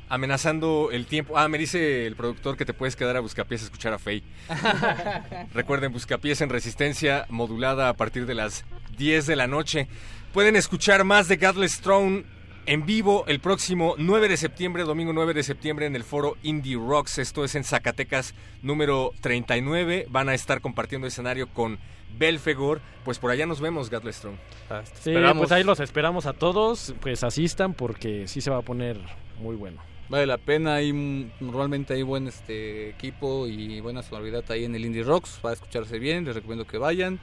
amenazando 0.09 0.89
el 0.91 1.05
tiempo. 1.05 1.37
Ah, 1.37 1.47
me 1.47 1.57
dice 1.57 2.05
el 2.05 2.15
productor 2.15 2.57
que 2.57 2.65
te 2.65 2.73
puedes 2.73 2.95
quedar 2.95 3.15
a 3.15 3.21
Buscapiés 3.21 3.61
a 3.61 3.65
escuchar 3.65 3.93
a 3.93 3.99
Faye. 3.99 4.23
Recuerden, 5.53 5.91
Buscapiés 5.93 6.41
en 6.41 6.49
resistencia 6.49 7.25
modulada 7.29 7.89
a 7.89 7.93
partir 7.93 8.25
de 8.25 8.35
las 8.35 8.65
10 8.97 9.25
de 9.27 9.35
la 9.35 9.47
noche. 9.47 9.87
Pueden 10.33 10.55
escuchar 10.55 11.03
más 11.03 11.27
de 11.27 11.37
Godless 11.37 11.79
Throne 11.79 12.25
en 12.65 12.85
vivo 12.85 13.25
el 13.27 13.39
próximo 13.39 13.95
9 13.97 14.29
de 14.29 14.37
septiembre, 14.37 14.83
domingo 14.83 15.13
9 15.13 15.33
de 15.33 15.43
septiembre 15.43 15.85
en 15.85 15.95
el 15.95 16.03
foro 16.03 16.37
Indie 16.43 16.77
Rocks. 16.77 17.17
Esto 17.17 17.43
es 17.43 17.55
en 17.55 17.63
Zacatecas 17.63 18.33
número 18.61 19.11
39. 19.21 20.07
Van 20.09 20.29
a 20.29 20.33
estar 20.33 20.61
compartiendo 20.61 21.07
escenario 21.07 21.47
con 21.47 21.79
Belfegor. 22.17 22.81
Pues 23.03 23.19
por 23.19 23.31
allá 23.31 23.45
nos 23.45 23.59
vemos. 23.59 23.89
Sí, 23.89 25.09
Esperamos. 25.09 25.37
pues 25.37 25.51
ahí 25.51 25.63
los 25.63 25.79
esperamos 25.79 26.25
a 26.25 26.33
todos. 26.33 26.93
Pues 27.01 27.23
asistan 27.23 27.73
porque 27.73 28.27
sí 28.27 28.41
se 28.41 28.49
va 28.49 28.57
a 28.57 28.61
poner 28.61 28.97
muy 29.39 29.55
bueno. 29.55 29.81
Vale 30.09 30.25
la 30.25 30.37
pena, 30.37 30.75
hay 30.75 30.91
normalmente 31.39 31.93
hay 31.93 32.03
buen 32.03 32.27
este 32.27 32.89
equipo 32.89 33.47
y 33.47 33.79
buena 33.79 34.03
sonoridad 34.03 34.43
ahí 34.49 34.65
en 34.65 34.75
el 34.75 34.85
Indie 34.85 35.01
Rocks, 35.01 35.39
va 35.43 35.51
a 35.51 35.53
escucharse 35.53 35.97
bien, 35.97 36.25
les 36.25 36.35
recomiendo 36.35 36.67
que 36.67 36.77
vayan. 36.77 37.19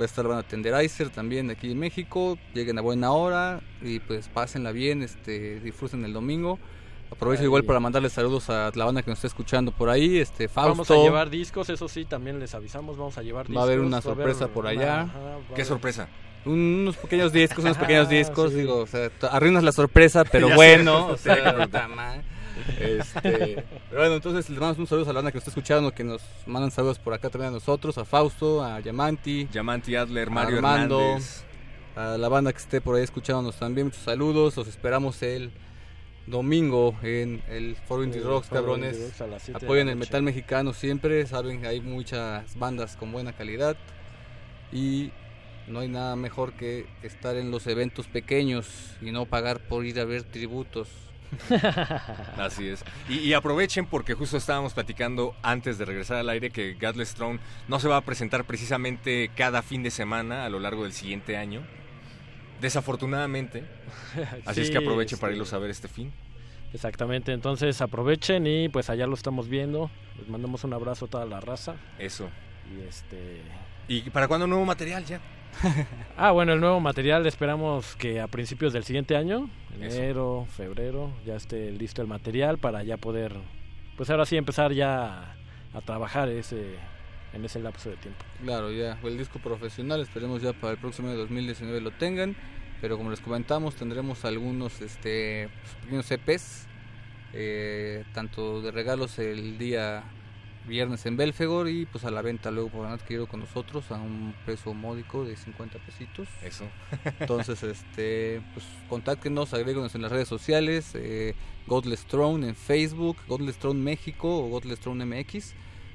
Va 0.00 0.04
a 0.04 0.06
estar 0.06 0.24
la 0.24 0.30
banda 0.36 0.48
Tenderizer 0.48 1.10
también 1.10 1.50
aquí 1.50 1.70
en 1.70 1.78
México, 1.78 2.38
lleguen 2.54 2.78
a 2.78 2.80
buena 2.80 3.12
hora 3.12 3.60
y 3.82 3.98
pues 4.00 4.28
pásenla 4.28 4.72
bien, 4.72 5.02
este 5.02 5.60
disfruten 5.60 6.04
el 6.04 6.12
domingo. 6.14 6.58
Aprovecho 7.10 7.42
Ahí. 7.42 7.46
igual 7.46 7.64
para 7.64 7.78
mandarles 7.78 8.14
saludos 8.14 8.48
a 8.48 8.70
la 8.74 8.84
banda 8.86 9.02
que 9.02 9.10
nos 9.10 9.18
está 9.18 9.26
escuchando 9.26 9.70
por 9.70 9.90
ahí, 9.90 10.16
este 10.18 10.48
Fausto. 10.48 10.70
Vamos 10.70 10.90
a 10.90 10.94
llevar 10.96 11.28
discos, 11.28 11.68
eso 11.68 11.86
sí, 11.88 12.06
también 12.06 12.38
les 12.40 12.54
avisamos. 12.54 12.96
Vamos 12.96 13.18
a 13.18 13.22
llevar 13.22 13.46
discos. 13.46 13.58
Va 13.58 13.60
a 13.60 13.64
haber 13.66 13.80
una 13.80 13.98
haber 13.98 14.02
sorpresa 14.02 14.48
por 14.48 14.64
una- 14.64 14.70
allá. 14.70 15.00
ajá, 15.02 15.18
a 15.18 15.38
¿Qué 15.48 15.52
haber- 15.52 15.66
sorpresa? 15.66 16.08
Un- 16.46 16.78
unos 16.82 16.96
pequeños 16.96 17.30
discos, 17.30 17.62
unos 17.62 17.76
pequeños 17.76 18.08
discos, 18.08 18.50
sí. 18.52 18.60
digo, 18.60 18.78
o 18.78 18.86
sea, 18.86 19.10
arruinas 19.30 19.62
la 19.62 19.72
sorpresa, 19.72 20.24
pero 20.24 20.48
bueno, 20.56 21.08
o 21.08 21.16
sea. 21.18 21.68
Este, 22.78 23.64
pero 23.90 24.00
bueno, 24.00 24.16
entonces 24.16 24.48
les 24.48 24.58
mandamos 24.58 24.78
un 24.78 24.86
saludo 24.86 25.10
a 25.10 25.12
la 25.12 25.18
banda 25.18 25.30
que 25.32 25.36
nos 25.36 25.42
está 25.42 25.50
escuchando, 25.50 25.92
que 25.92 26.04
nos 26.04 26.22
mandan 26.46 26.70
saludos 26.70 26.98
por 26.98 27.14
acá 27.14 27.30
también 27.30 27.50
a 27.50 27.54
nosotros, 27.54 27.98
a 27.98 28.04
Fausto, 28.04 28.64
a 28.64 28.80
Yamanti, 28.80 29.48
Yamanti 29.52 29.96
Adler, 29.96 30.28
a 30.28 30.30
Mario 30.30 30.56
Armando, 30.56 31.00
Hernández. 31.00 31.44
a 31.96 32.16
la 32.18 32.28
banda 32.28 32.52
que 32.52 32.58
esté 32.58 32.80
por 32.80 32.96
ahí 32.96 33.02
escuchándonos 33.02 33.56
también, 33.56 33.88
muchos 33.88 34.02
saludos, 34.02 34.56
los 34.56 34.68
esperamos 34.68 35.22
el 35.22 35.52
domingo 36.26 36.94
en 37.02 37.42
el 37.48 37.76
Foro 37.76 38.04
Indie 38.04 38.20
Rocks, 38.20 38.48
cabrones. 38.48 39.18
Rocks 39.18 39.50
Apoyen 39.54 39.88
el 39.88 39.96
metal 39.96 40.22
mexicano 40.22 40.72
siempre, 40.72 41.26
saben 41.26 41.60
que 41.60 41.66
hay 41.66 41.80
muchas 41.80 42.56
bandas 42.58 42.96
con 42.96 43.12
buena 43.12 43.32
calidad 43.32 43.76
y 44.72 45.10
no 45.66 45.80
hay 45.80 45.88
nada 45.88 46.16
mejor 46.16 46.52
que 46.52 46.86
estar 47.02 47.36
en 47.36 47.50
los 47.50 47.66
eventos 47.66 48.06
pequeños 48.06 48.68
y 49.00 49.10
no 49.10 49.26
pagar 49.26 49.60
por 49.60 49.84
ir 49.84 50.00
a 50.00 50.04
ver 50.04 50.22
tributos. 50.22 50.88
Así 52.36 52.68
es. 52.68 52.84
Y, 53.08 53.18
y 53.18 53.34
aprovechen 53.34 53.86
porque 53.86 54.14
justo 54.14 54.36
estábamos 54.36 54.74
platicando 54.74 55.34
antes 55.42 55.78
de 55.78 55.84
regresar 55.84 56.18
al 56.18 56.28
aire 56.28 56.50
que 56.50 56.74
Godless 56.74 57.14
Throne 57.14 57.40
no 57.68 57.80
se 57.80 57.88
va 57.88 57.96
a 57.96 58.00
presentar 58.02 58.44
precisamente 58.44 59.30
cada 59.34 59.62
fin 59.62 59.82
de 59.82 59.90
semana 59.90 60.44
a 60.44 60.48
lo 60.48 60.60
largo 60.60 60.84
del 60.84 60.92
siguiente 60.92 61.36
año. 61.36 61.62
Desafortunadamente. 62.60 63.64
Así 64.46 64.60
es 64.60 64.70
que 64.70 64.78
aproveche 64.78 65.16
para 65.16 65.32
irlos 65.32 65.52
a 65.52 65.58
ver 65.58 65.70
este 65.70 65.88
fin. 65.88 66.12
Exactamente, 66.72 67.32
entonces 67.32 67.82
aprovechen 67.82 68.46
y 68.46 68.68
pues 68.68 68.88
allá 68.88 69.06
lo 69.06 69.14
estamos 69.14 69.48
viendo. 69.48 69.90
Les 70.18 70.28
mandamos 70.28 70.64
un 70.64 70.72
abrazo 70.72 71.04
a 71.04 71.08
toda 71.08 71.26
la 71.26 71.40
raza. 71.40 71.74
Eso. 71.98 72.30
Y 72.74 72.88
este. 72.88 73.42
¿Y 73.88 74.08
para 74.10 74.28
cuándo 74.28 74.46
nuevo 74.46 74.64
material 74.64 75.04
ya? 75.04 75.20
Ah, 76.16 76.30
bueno, 76.30 76.52
el 76.52 76.60
nuevo 76.60 76.78
material 76.80 77.26
esperamos 77.26 77.96
que 77.96 78.20
a 78.20 78.26
principios 78.26 78.72
del 78.72 78.84
siguiente 78.84 79.16
año, 79.16 79.48
Eso. 79.80 79.96
enero, 79.96 80.46
febrero, 80.54 81.10
ya 81.24 81.36
esté 81.36 81.70
listo 81.72 82.02
el 82.02 82.08
material 82.08 82.58
para 82.58 82.82
ya 82.82 82.96
poder, 82.96 83.32
pues 83.96 84.10
ahora 84.10 84.26
sí 84.26 84.36
empezar 84.36 84.72
ya 84.72 85.06
a, 85.06 85.36
a 85.74 85.80
trabajar 85.80 86.28
ese, 86.28 86.76
en 87.32 87.44
ese 87.44 87.60
lapso 87.60 87.90
de 87.90 87.96
tiempo. 87.96 88.24
Claro, 88.44 88.70
ya 88.70 88.98
el 89.02 89.18
disco 89.18 89.38
profesional, 89.38 90.00
esperemos 90.00 90.42
ya 90.42 90.52
para 90.52 90.74
el 90.74 90.78
próximo 90.78 91.08
año 91.08 91.16
2019 91.18 91.80
lo 91.80 91.90
tengan, 91.92 92.36
pero 92.80 92.96
como 92.98 93.10
les 93.10 93.20
comentamos 93.20 93.74
tendremos 93.74 94.24
algunos 94.24 94.80
este 94.80 95.48
pues, 95.62 95.74
pequeños 95.82 96.10
EPs, 96.10 96.66
eh, 97.32 98.04
tanto 98.12 98.60
de 98.60 98.70
regalos 98.70 99.18
el 99.18 99.56
día 99.56 100.04
viernes 100.66 101.04
en 101.06 101.16
Belfegor 101.16 101.68
y 101.68 101.86
pues 101.86 102.04
a 102.04 102.10
la 102.10 102.22
venta 102.22 102.50
luego 102.50 102.70
podrán 102.70 102.92
adquirirlo 102.92 103.26
con 103.26 103.40
nosotros 103.40 103.90
a 103.90 103.96
un 103.96 104.34
precio 104.44 104.74
módico 104.74 105.24
de 105.24 105.36
50 105.36 105.78
pesitos. 105.80 106.28
Eso. 106.42 106.64
Entonces, 107.20 107.62
este, 107.62 108.40
pues 108.54 108.66
contáctenos, 108.88 109.52
agréguenos 109.54 109.94
en 109.94 110.02
las 110.02 110.12
redes 110.12 110.28
sociales, 110.28 110.92
eh, 110.94 111.34
Godless 111.66 112.04
Throne 112.06 112.48
en 112.48 112.54
Facebook, 112.54 113.16
Godless 113.26 113.56
Throne 113.58 113.80
México 113.80 114.28
o 114.28 114.48
Godless 114.48 114.80
Throne 114.80 115.04
MX, 115.04 115.54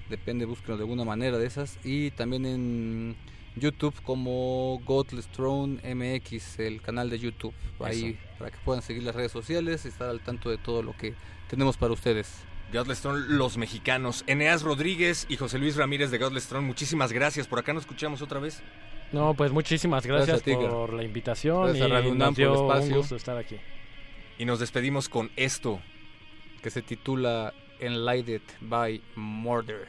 depende, 0.10 0.46
búsquenos 0.46 0.80
de 0.80 0.84
alguna 0.84 1.06
manera 1.06 1.38
de 1.38 1.48
esas 1.48 1.78
y 1.84 2.12
también 2.12 2.46
en 2.46 3.16
YouTube 3.56 3.96
como 4.04 4.82
Godless 4.86 5.28
Throne 5.28 5.80
MX, 5.84 6.60
el 6.60 6.82
canal 6.82 7.10
de 7.10 7.20
YouTube, 7.20 7.54
ahí 7.80 8.18
Eso. 8.20 8.38
para 8.38 8.52
que 8.52 8.58
puedan 8.64 8.82
seguir 8.82 9.04
las 9.04 9.16
redes 9.16 9.32
sociales 9.32 9.86
y 9.86 9.88
estar 9.88 10.10
al 10.10 10.22
tanto 10.22 10.50
de 10.50 10.58
todo 10.58 10.84
lo 10.84 10.96
que 10.96 11.16
tenemos 11.50 11.78
para 11.78 11.94
ustedes. 11.94 12.44
Godless 12.74 13.02
Throne, 13.02 13.26
los 13.30 13.58
mexicanos. 13.58 14.24
Eneas 14.28 14.62
Rodríguez 14.64 15.26
y 15.30 15.38
José 15.38 15.58
Luis 15.58 15.76
Ramírez 15.78 16.12
de 16.12 16.18
Godless 16.18 16.48
Throne, 16.48 16.68
muchísimas 16.68 17.12
gracias. 17.14 17.48
Por 17.48 17.60
acá 17.60 17.74
nos 17.74 17.84
escuchamos 17.84 18.22
otra 18.22 18.40
vez. 18.40 18.62
No, 19.12 19.34
pues 19.36 19.52
muchísimas 19.54 20.06
gracias, 20.06 20.28
Gracias 20.28 20.42
a 20.42 20.60
ti, 20.60 20.64
Gar. 20.64 20.72
por 20.72 20.92
la 20.94 21.04
invitación 21.04 21.64
Gracias 21.68 21.92
a 21.92 22.02
y 22.02 22.08
UNAM 22.08 22.30
nos 22.30 22.36
dio 22.36 22.50
por 22.50 22.58
el 22.58 22.64
un 22.66 22.72
espacio. 22.72 22.98
gusto 22.98 23.16
estar 23.16 23.38
aquí. 23.38 23.56
Y 24.38 24.46
nos 24.46 24.60
despedimos 24.60 25.08
con 25.10 25.32
esto. 25.36 25.80
que 26.62 26.70
se 26.70 26.82
titula 26.82 27.54
Enlightened 27.80 28.42
by 28.62 29.02
Murder. 29.16 29.88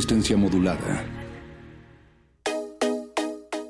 Resistencia 0.00 0.34
modulada. 0.34 1.04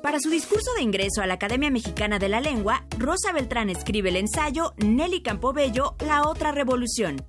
Para 0.01 0.17
su 0.21 0.29
discurso 0.29 0.71
de 0.77 0.81
ingreso 0.81 1.21
a 1.21 1.27
la 1.27 1.33
Academia 1.33 1.69
Mexicana 1.69 2.19
de 2.19 2.29
la 2.29 2.39
Lengua, 2.39 2.85
Rosa 2.97 3.33
Beltrán 3.33 3.69
escribe 3.69 4.07
el 4.07 4.15
ensayo 4.15 4.73
Nelly 4.77 5.23
Campobello, 5.23 5.97
La 5.99 6.29
otra 6.29 6.53
revolución. 6.53 7.21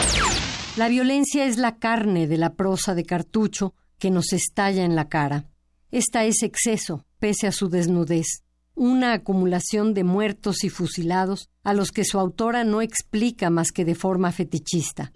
La 0.77 0.87
violencia 0.87 1.47
es 1.47 1.57
la 1.59 1.79
carne 1.79 2.29
de 2.29 2.37
la 2.37 2.55
prosa 2.55 2.95
de 2.95 3.03
cartucho 3.03 3.75
que 3.99 4.13
nos 4.13 4.33
estalla 4.33 4.85
en 4.85 4.95
la 4.95 5.09
cara. 5.09 5.47
Esta 5.91 6.25
es 6.25 6.45
exceso, 6.45 7.05
pese 7.19 7.49
a 7.49 7.53
su 7.53 7.69
desnudez, 7.69 8.45
una 8.77 9.15
acumulación 9.15 9.95
de 9.95 10.05
muertos 10.05 10.63
y 10.63 10.69
fusilados 10.69 11.51
a 11.65 11.75
los 11.75 11.91
que 11.91 12.05
su 12.05 12.21
autora 12.21 12.63
no 12.63 12.81
explica 12.81 13.51
más 13.51 13.73
que 13.73 13.85
de 13.85 13.97
forma 13.97 14.31
fetichista. 14.31 15.11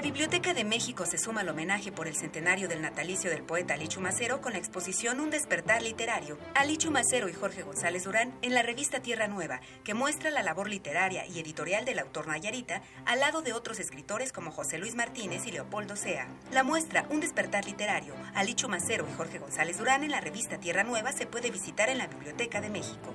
La 0.00 0.04
Biblioteca 0.04 0.54
de 0.54 0.64
México 0.64 1.04
se 1.04 1.18
suma 1.18 1.42
al 1.42 1.50
homenaje 1.50 1.92
por 1.92 2.08
el 2.08 2.16
centenario 2.16 2.68
del 2.68 2.80
natalicio 2.80 3.28
del 3.28 3.42
poeta 3.42 3.74
Ali 3.74 3.86
Chumacero 3.86 4.40
con 4.40 4.54
la 4.54 4.58
exposición 4.58 5.20
Un 5.20 5.28
despertar 5.28 5.82
literario. 5.82 6.38
Ali 6.54 6.78
Chumacero 6.78 7.28
y 7.28 7.34
Jorge 7.34 7.64
González 7.64 8.04
Durán 8.04 8.32
en 8.40 8.54
la 8.54 8.62
revista 8.62 9.00
Tierra 9.00 9.28
Nueva, 9.28 9.60
que 9.84 9.92
muestra 9.92 10.30
la 10.30 10.42
labor 10.42 10.70
literaria 10.70 11.26
y 11.26 11.38
editorial 11.38 11.84
del 11.84 11.98
autor 11.98 12.28
Nayarita 12.28 12.80
al 13.04 13.20
lado 13.20 13.42
de 13.42 13.52
otros 13.52 13.78
escritores 13.78 14.32
como 14.32 14.52
José 14.52 14.78
Luis 14.78 14.94
Martínez 14.94 15.44
y 15.44 15.52
Leopoldo 15.52 15.96
Sea. 15.96 16.28
La 16.50 16.62
muestra 16.62 17.04
Un 17.10 17.20
despertar 17.20 17.66
literario, 17.66 18.14
Ali 18.32 18.54
Chumacero 18.54 19.06
y 19.06 19.14
Jorge 19.18 19.38
González 19.38 19.76
Durán 19.76 20.02
en 20.02 20.12
la 20.12 20.22
revista 20.22 20.56
Tierra 20.56 20.82
Nueva 20.82 21.12
se 21.12 21.26
puede 21.26 21.50
visitar 21.50 21.90
en 21.90 21.98
la 21.98 22.06
Biblioteca 22.06 22.62
de 22.62 22.70
México. 22.70 23.14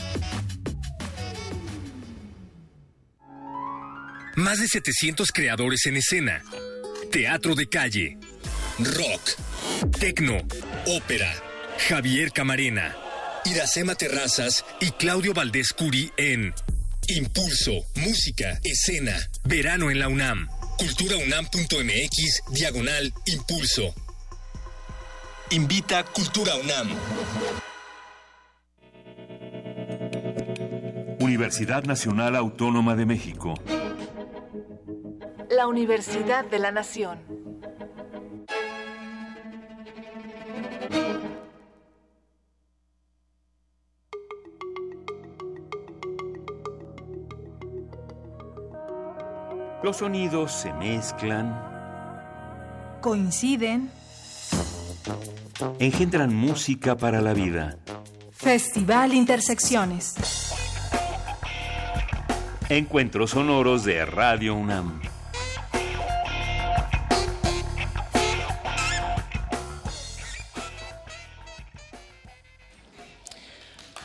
Más 4.41 4.59
de 4.59 4.67
700 4.67 5.31
creadores 5.31 5.85
en 5.85 5.97
escena. 5.97 6.43
Teatro 7.11 7.53
de 7.53 7.67
calle. 7.67 8.17
Rock. 8.79 9.21
Tecno. 9.99 10.39
Ópera. 10.87 11.31
Javier 11.87 12.31
Camarena. 12.31 12.95
Iracema 13.45 13.93
Terrazas 13.93 14.65
Y 14.79 14.91
Claudio 14.91 15.33
Valdés 15.35 15.73
Curi 15.73 16.11
en 16.17 16.55
Impulso, 17.07 17.85
música, 17.95 18.59
escena. 18.63 19.15
Verano 19.43 19.91
en 19.91 19.99
la 19.99 20.07
UNAM. 20.07 20.47
Culturaunam.mx, 20.79 22.41
diagonal, 22.51 23.13
impulso. 23.27 23.93
Invita 25.51 26.03
Cultura 26.03 26.55
UNAM. 26.55 26.89
Universidad 31.19 31.83
Nacional 31.83 32.35
Autónoma 32.35 32.95
de 32.95 33.05
México. 33.05 33.53
La 35.51 35.67
Universidad 35.67 36.45
de 36.45 36.59
la 36.59 36.71
Nación. 36.71 37.19
Los 49.83 49.97
sonidos 49.97 50.53
se 50.53 50.71
mezclan, 50.71 51.53
Coinciden, 53.01 53.91
engendran 55.79 56.33
música 56.33 56.95
para 56.95 57.19
la 57.19 57.33
vida. 57.33 57.77
Festival 58.31 59.13
Intersecciones. 59.13 60.15
Encuentros 62.69 63.31
sonoros 63.31 63.83
de 63.83 64.05
Radio 64.05 64.55
UNAM. 64.55 65.10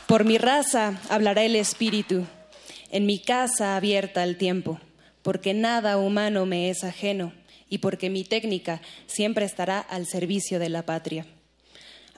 Por 0.07 0.23
mi 0.23 0.37
raza 0.37 1.01
hablará 1.09 1.43
el 1.43 1.57
espíritu, 1.57 2.25
en 2.91 3.05
mi 3.05 3.19
casa 3.19 3.75
abierta 3.75 4.23
al 4.23 4.37
tiempo, 4.37 4.79
porque 5.21 5.53
nada 5.53 5.97
humano 5.97 6.45
me 6.45 6.69
es 6.69 6.85
ajeno 6.85 7.33
y 7.67 7.79
porque 7.79 8.09
mi 8.09 8.23
técnica 8.23 8.81
siempre 9.05 9.45
estará 9.45 9.81
al 9.81 10.07
servicio 10.07 10.59
de 10.59 10.69
la 10.69 10.85
patria. 10.85 11.25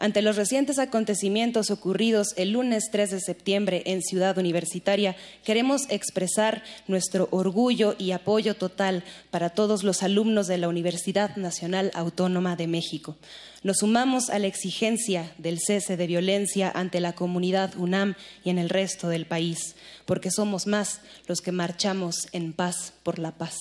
Ante 0.02 0.22
los 0.22 0.38
recientes 0.38 0.80
acontecimientos 0.80 1.72
ocurridos 1.72 2.30
el 2.38 2.52
lunes 2.52 2.86
3 2.90 3.12
de 3.12 3.20
septiembre 3.20 3.84
en 3.86 4.02
Ciudad 4.02 4.38
Universitaria, 4.38 5.18
queremos 5.44 5.90
expresar 5.90 6.64
nuestro 6.88 7.28
orgullo 7.32 7.96
y 7.98 8.12
apoyo 8.12 8.56
total 8.56 9.04
para 9.30 9.50
todos 9.50 9.84
los 9.84 10.02
alumnos 10.02 10.48
de 10.48 10.58
la 10.58 10.70
Universidad 10.70 11.36
Nacional 11.36 11.92
Autónoma 11.94 12.56
de 12.56 12.68
México. 12.68 13.18
Nos 13.62 13.80
sumamos 13.80 14.30
a 14.30 14.40
la 14.40 14.48
exigencia 14.48 15.34
del 15.38 15.60
cese 15.60 15.98
de 15.98 16.08
violencia 16.08 16.72
ante 16.74 17.02
la 17.02 17.12
comunidad 17.12 17.76
UNAM 17.76 18.16
y 18.46 18.52
en 18.52 18.58
el 18.58 18.70
resto 18.70 19.10
del 19.10 19.26
país, 19.26 19.76
porque 20.06 20.32
somos 20.32 20.66
más 20.66 21.02
los 21.28 21.42
que 21.42 21.52
marchamos 21.52 22.30
en 22.32 22.54
paz 22.54 22.94
por 23.04 23.20
la 23.20 23.32
paz. 23.38 23.58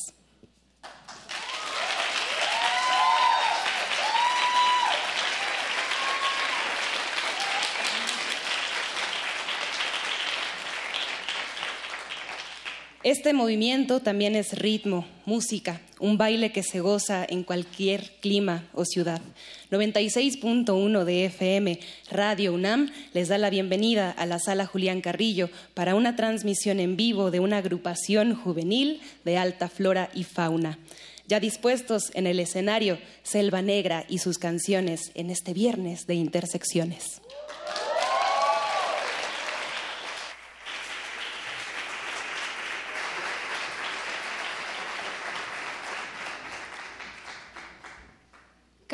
Este 13.08 13.32
movimiento 13.32 14.00
también 14.00 14.36
es 14.36 14.52
ritmo, 14.52 15.06
música, 15.24 15.80
un 15.98 16.18
baile 16.18 16.52
que 16.52 16.62
se 16.62 16.80
goza 16.80 17.24
en 17.26 17.42
cualquier 17.42 18.12
clima 18.20 18.68
o 18.74 18.84
ciudad. 18.84 19.22
96.1 19.70 21.04
de 21.04 21.24
FM, 21.24 21.80
Radio 22.10 22.52
UNAM, 22.52 22.90
les 23.14 23.28
da 23.28 23.38
la 23.38 23.48
bienvenida 23.48 24.10
a 24.10 24.26
la 24.26 24.38
sala 24.38 24.66
Julián 24.66 25.00
Carrillo 25.00 25.48
para 25.72 25.94
una 25.94 26.16
transmisión 26.16 26.80
en 26.80 26.98
vivo 26.98 27.30
de 27.30 27.40
una 27.40 27.56
agrupación 27.56 28.34
juvenil 28.34 29.00
de 29.24 29.38
alta 29.38 29.70
flora 29.70 30.10
y 30.12 30.24
fauna. 30.24 30.78
Ya 31.26 31.40
dispuestos 31.40 32.10
en 32.12 32.26
el 32.26 32.38
escenario, 32.40 32.98
Selva 33.22 33.62
Negra 33.62 34.04
y 34.06 34.18
sus 34.18 34.36
canciones 34.36 35.12
en 35.14 35.30
este 35.30 35.54
viernes 35.54 36.06
de 36.06 36.14
Intersecciones. 36.14 37.22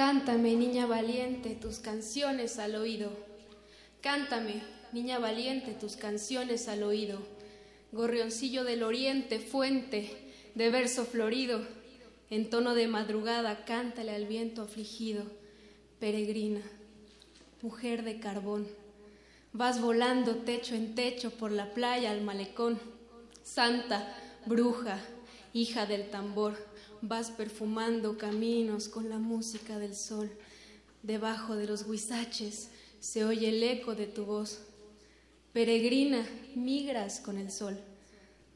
Cántame, 0.07 0.55
niña 0.55 0.84
valiente, 0.84 1.55
tus 1.55 1.78
canciones 1.78 2.59
al 2.59 2.74
oído. 2.74 3.11
Cántame, 4.02 4.62
niña 4.92 5.18
valiente, 5.18 5.72
tus 5.72 5.96
canciones 5.96 6.68
al 6.68 6.82
oído. 6.82 7.20
Gorrioncillo 7.90 8.64
del 8.64 8.82
oriente, 8.82 9.38
fuente 9.38 10.30
de 10.55 10.68
verso 10.68 11.07
florido, 11.07 11.66
en 12.28 12.50
tono 12.50 12.74
de 12.74 12.86
madrugada, 12.86 13.64
cántale 13.64 14.14
al 14.14 14.26
viento 14.26 14.61
afligido. 14.61 15.24
Peregrina, 16.00 16.61
mujer 17.62 18.05
de 18.05 18.20
carbón, 18.20 18.68
vas 19.55 19.80
volando 19.80 20.36
techo 20.36 20.74
en 20.74 20.94
techo 20.94 21.30
por 21.30 21.50
la 21.50 21.72
playa 21.72 22.11
al 22.11 22.20
malecón. 22.20 22.78
Santa, 23.42 24.14
bruja, 24.44 24.98
hija 25.55 25.86
del 25.86 26.11
tambor 26.11 26.74
vas 27.09 27.30
perfumando 27.30 28.16
caminos 28.16 28.88
con 28.88 29.09
la 29.09 29.18
música 29.18 29.78
del 29.78 29.94
sol. 29.94 30.30
Debajo 31.02 31.55
de 31.55 31.66
los 31.66 31.82
huizaches 31.82 32.70
se 32.98 33.24
oye 33.24 33.50
el 33.50 33.62
eco 33.62 33.94
de 33.94 34.07
tu 34.07 34.24
voz. 34.24 34.61
Peregrina, 35.52 36.26
migras 36.55 37.20
con 37.20 37.36
el 37.36 37.50
sol. 37.50 37.78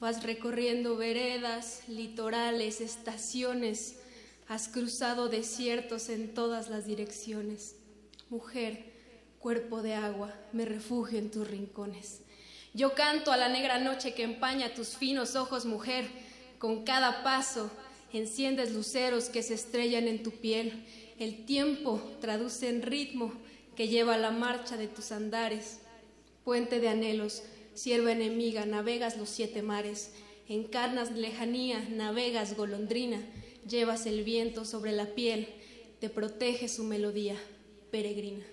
Vas 0.00 0.22
recorriendo 0.22 0.96
veredas, 0.96 1.82
litorales, 1.88 2.80
estaciones. 2.80 3.96
Has 4.48 4.68
cruzado 4.68 5.28
desiertos 5.28 6.08
en 6.08 6.32
todas 6.32 6.70
las 6.70 6.86
direcciones. 6.86 7.76
Mujer, 8.30 8.92
cuerpo 9.40 9.82
de 9.82 9.94
agua, 9.94 10.34
me 10.52 10.64
refugio 10.64 11.18
en 11.18 11.30
tus 11.30 11.46
rincones. 11.46 12.22
Yo 12.72 12.94
canto 12.94 13.30
a 13.30 13.36
la 13.36 13.50
negra 13.50 13.78
noche 13.78 14.14
que 14.14 14.22
empaña 14.22 14.72
tus 14.72 14.96
finos 14.96 15.36
ojos, 15.36 15.66
mujer. 15.66 16.08
Con 16.58 16.84
cada 16.84 17.22
paso 17.22 17.70
enciendes 18.12 18.72
luceros 18.72 19.28
que 19.28 19.42
se 19.42 19.54
estrellan 19.54 20.08
en 20.08 20.22
tu 20.22 20.30
piel. 20.30 20.84
El 21.18 21.44
tiempo 21.44 22.00
traduce 22.20 22.68
en 22.68 22.82
ritmo 22.82 23.32
que 23.76 23.88
lleva 23.88 24.16
la 24.16 24.30
marcha 24.30 24.76
de 24.76 24.88
tus 24.88 25.12
andares. 25.12 25.78
Puente 26.44 26.80
de 26.80 26.88
anhelos, 26.88 27.42
sierva 27.74 28.12
enemiga, 28.12 28.66
navegas 28.66 29.16
los 29.16 29.28
siete 29.28 29.62
mares. 29.62 30.12
Encarnas 30.48 31.12
lejanía, 31.12 31.86
navegas 31.90 32.56
golondrina, 32.56 33.20
llevas 33.68 34.06
el 34.06 34.24
viento 34.24 34.64
sobre 34.64 34.92
la 34.92 35.06
piel, 35.14 35.46
te 36.00 36.08
protege 36.08 36.68
su 36.68 36.84
melodía, 36.84 37.36
peregrina. 37.90 38.44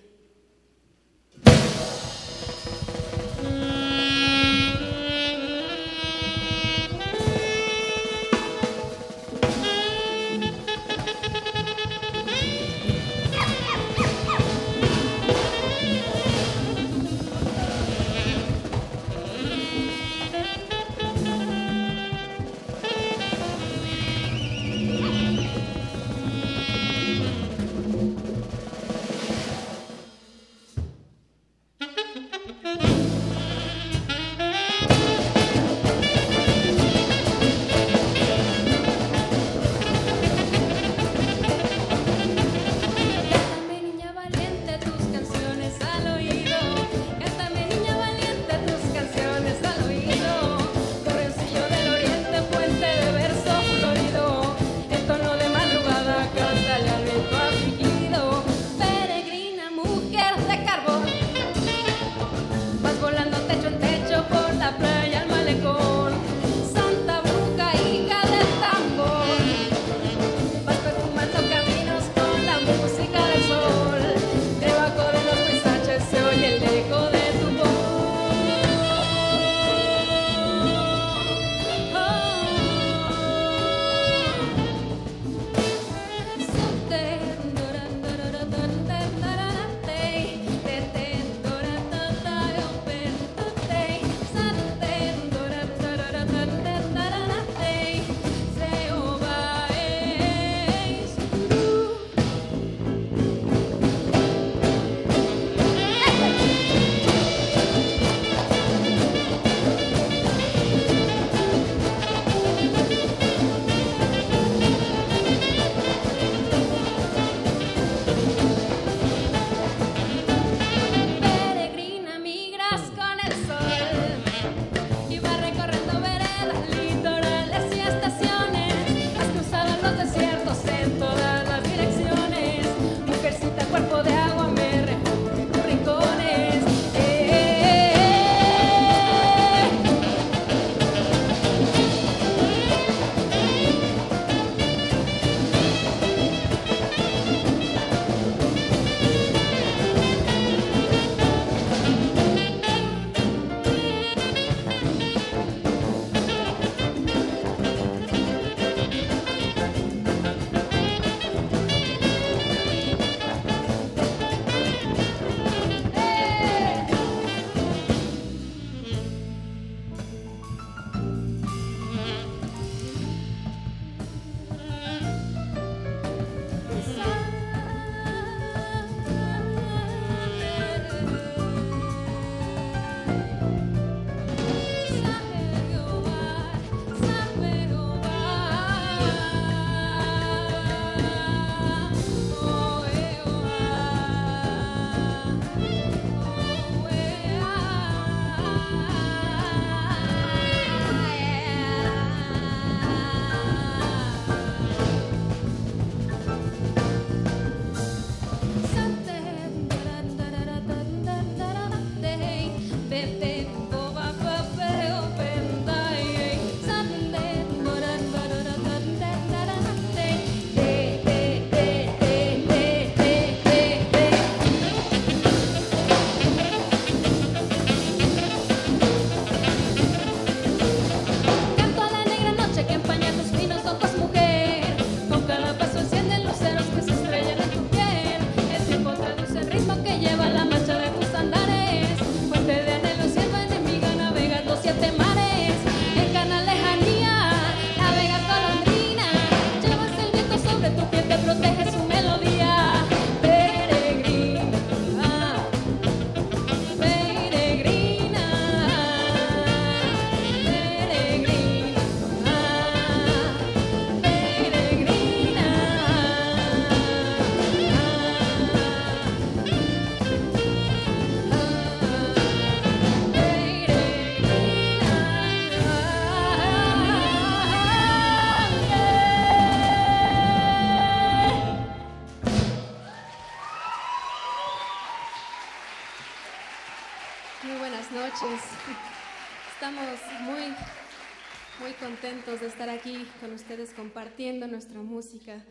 Contentos 292.26 292.40
de 292.40 292.46
estar 292.48 292.68
aquí 292.68 293.06
con 293.20 293.32
ustedes 293.32 293.72
compartiendo 293.72 294.48
nuestra 294.48 294.82
música 294.82 295.44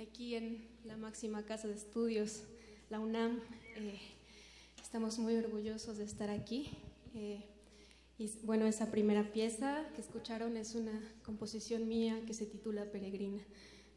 aquí 0.00 0.34
en 0.34 0.66
la 0.84 0.96
máxima 0.96 1.44
casa 1.44 1.68
de 1.68 1.74
estudios, 1.74 2.44
la 2.88 3.00
UNAM. 3.00 3.40
Eh, 3.76 4.00
estamos 4.80 5.18
muy 5.18 5.36
orgullosos 5.36 5.98
de 5.98 6.04
estar 6.04 6.30
aquí. 6.30 6.70
Eh, 7.14 7.44
y 8.16 8.30
bueno, 8.44 8.66
esa 8.66 8.90
primera 8.90 9.30
pieza 9.32 9.84
que 9.94 10.00
escucharon 10.00 10.56
es 10.56 10.74
una 10.74 10.98
composición 11.22 11.86
mía 11.86 12.18
que 12.26 12.32
se 12.32 12.46
titula 12.46 12.90
Peregrina, 12.90 13.42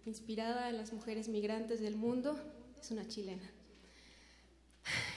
inspirada 0.06 0.70
en 0.70 0.78
las 0.78 0.92
mujeres 0.92 1.30
migrantes 1.30 1.80
del 1.80 1.96
mundo. 1.96 2.38
Es 2.82 2.92
una 2.92 3.08
chilena. 3.08 3.50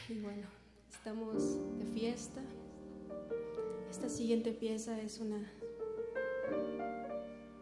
Y 0.09 0.15
bueno, 0.21 0.47
estamos 0.89 1.79
de 1.79 1.87
fiesta. 1.87 2.43
Esta 3.91 4.09
siguiente 4.09 4.53
pieza 4.53 5.01
es 5.01 5.19
una 5.19 5.51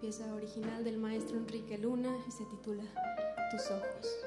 pieza 0.00 0.34
original 0.34 0.84
del 0.84 0.98
maestro 0.98 1.36
Enrique 1.36 1.78
Luna 1.78 2.16
y 2.26 2.30
se 2.30 2.44
titula 2.44 2.84
Tus 3.50 3.70
ojos. 3.70 4.26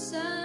que 0.00 0.39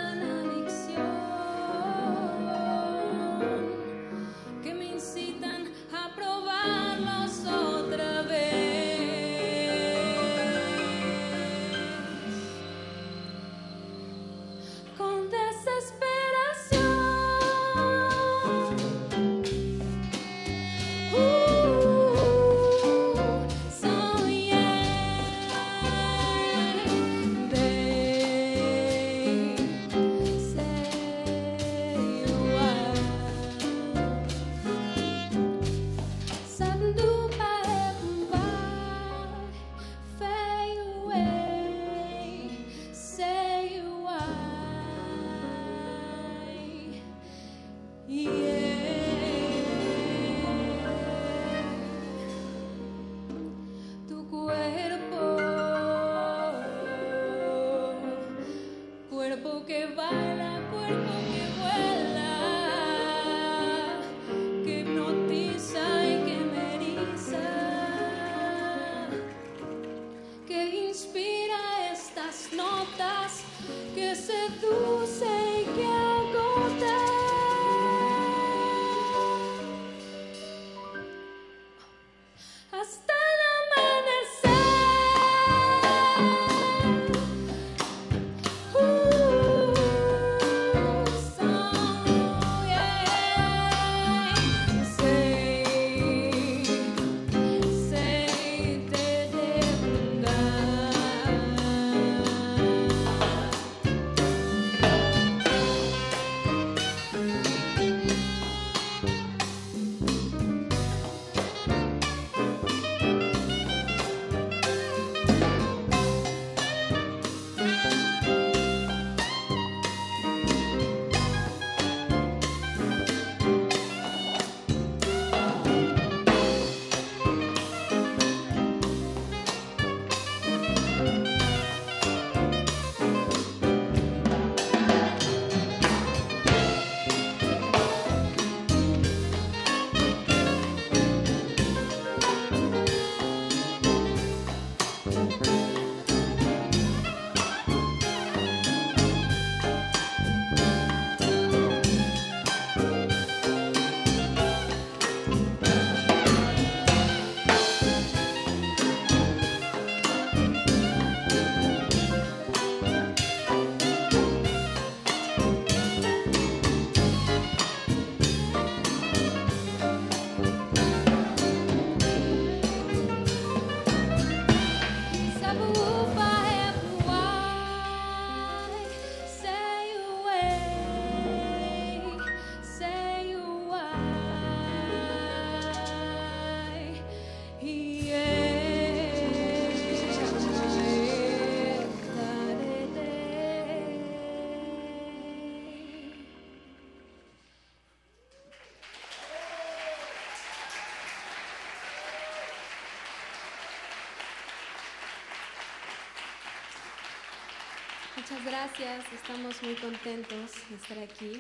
Muchas 208.28 208.44
gracias, 208.44 209.06
estamos 209.14 209.62
muy 209.62 209.76
contentos 209.76 210.52
de 210.68 210.76
estar 210.78 210.98
aquí. 210.98 211.40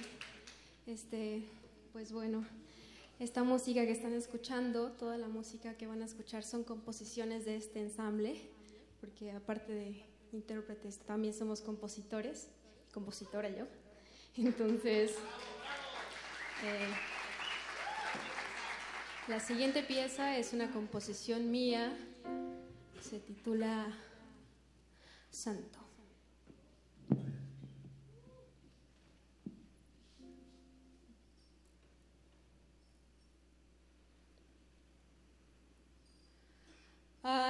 Este, 0.85 1.41
pues 1.91 2.11
bueno, 2.11 2.45
esta 3.17 3.41
música 3.43 3.87
que 3.87 3.91
están 3.91 4.13
escuchando, 4.13 4.91
toda 4.91 5.17
la 5.17 5.27
música 5.27 5.73
que 5.73 5.87
van 5.87 6.03
a 6.03 6.05
escuchar 6.05 6.43
son 6.43 6.63
composiciones 6.63 7.43
de 7.43 7.55
este 7.55 7.81
ensamble, 7.81 8.39
porque 9.01 9.31
aparte 9.31 9.73
de 9.73 10.05
intérpretes 10.31 10.99
también 10.99 11.33
somos 11.33 11.61
compositores, 11.61 12.49
compositora 12.93 13.49
yo. 13.49 13.65
Entonces, 14.37 15.15
eh, 16.63 16.87
la 19.27 19.39
siguiente 19.39 19.81
pieza 19.81 20.37
es 20.37 20.53
una 20.53 20.69
composición 20.69 21.49
mía, 21.49 21.97
se 23.01 23.17
titula 23.17 23.91
Santo. 25.31 25.84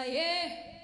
Ay, 0.08 0.75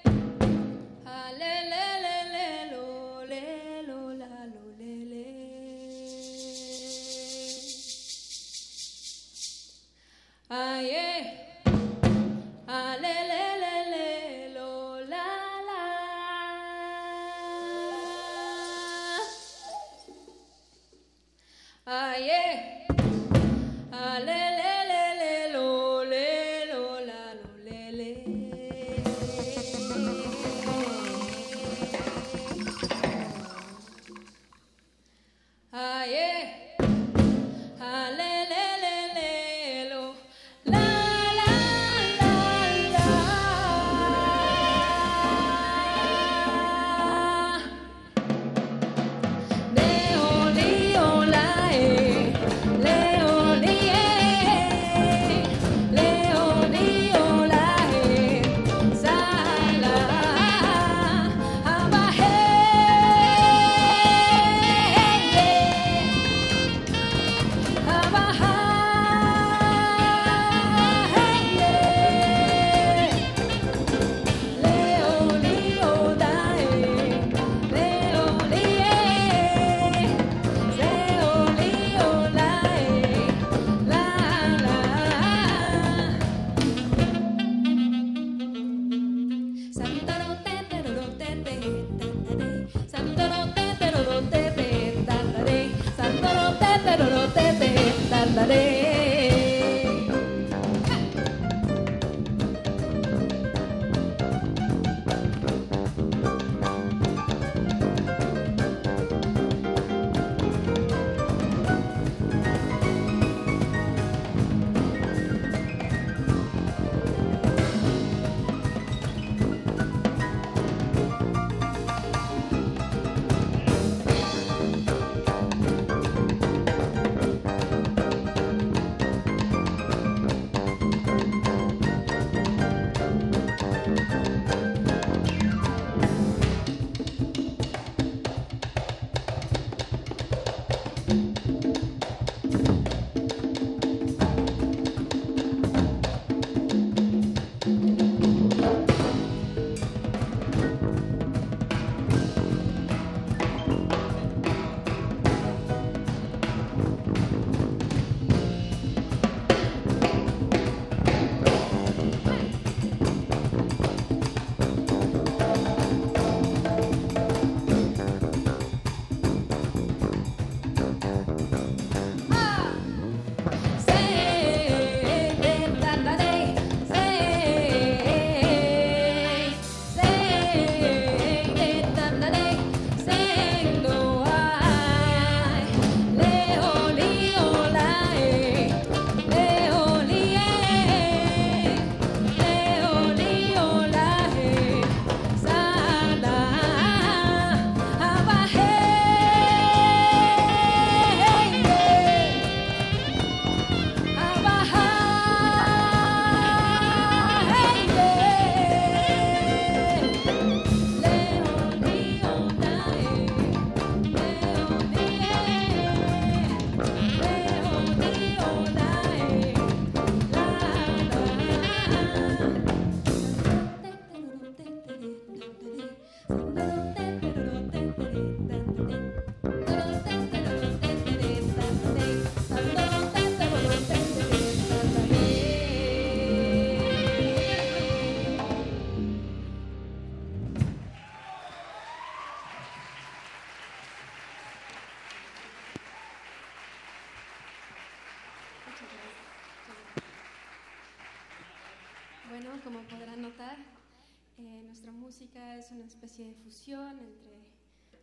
música 255.32 255.56
es 255.56 255.70
una 255.70 255.86
especie 255.86 256.26
de 256.26 256.34
fusión 256.34 256.98
entre 256.98 257.32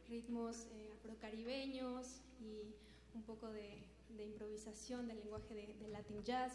ritmos 0.07 0.65
eh, 0.71 0.89
afrocaribeños 0.95 2.21
y 2.41 2.73
un 3.13 3.21
poco 3.23 3.49
de, 3.49 3.83
improvisación 4.19 5.07
del 5.07 5.17
lenguaje 5.17 5.53
de, 5.53 5.87
Latin 5.89 6.23
Jazz, 6.23 6.53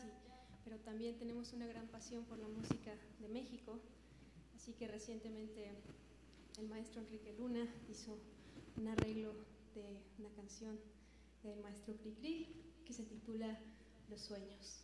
pero 0.64 0.76
también 0.78 1.16
tenemos 1.16 1.52
una 1.52 1.66
gran 1.66 1.86
pasión 1.86 2.24
por 2.24 2.38
la 2.38 2.48
música 2.48 2.92
de 3.20 3.28
México, 3.28 3.78
así 4.56 4.72
que 4.72 4.88
recientemente 4.88 5.70
el 6.58 6.68
maestro 6.68 7.00
Enrique 7.02 7.34
Luna 7.38 7.66
hizo 7.88 8.18
un 8.76 8.88
arreglo 8.88 9.32
de 9.74 10.00
una 10.18 10.30
canción 10.34 10.78
del 11.44 11.60
maestro 11.60 11.94
Cricri 11.96 12.48
que 12.84 12.92
se 12.92 13.04
titula 13.04 13.58
Los 14.10 14.20
sueños. 14.20 14.83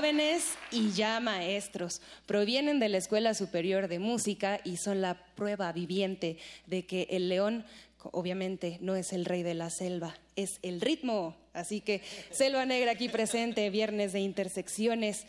Jóvenes 0.00 0.54
y 0.70 0.92
ya 0.92 1.20
maestros. 1.20 2.00
Provienen 2.24 2.80
de 2.80 2.88
la 2.88 2.96
Escuela 2.96 3.34
Superior 3.34 3.86
de 3.86 3.98
Música 3.98 4.58
y 4.64 4.78
son 4.78 5.02
la 5.02 5.26
prueba 5.34 5.72
viviente 5.72 6.38
de 6.66 6.86
que 6.86 7.06
el 7.10 7.28
león 7.28 7.66
obviamente 8.04 8.78
no 8.80 8.96
es 8.96 9.12
el 9.12 9.26
rey 9.26 9.42
de 9.42 9.52
la 9.52 9.68
selva, 9.68 10.16
es 10.36 10.58
el 10.62 10.80
ritmo. 10.80 11.36
Así 11.52 11.82
que 11.82 12.00
Selva 12.30 12.64
Negra 12.64 12.92
aquí 12.92 13.10
presente, 13.10 13.68
viernes 13.68 14.14
de 14.14 14.20
intersecciones. 14.20 15.26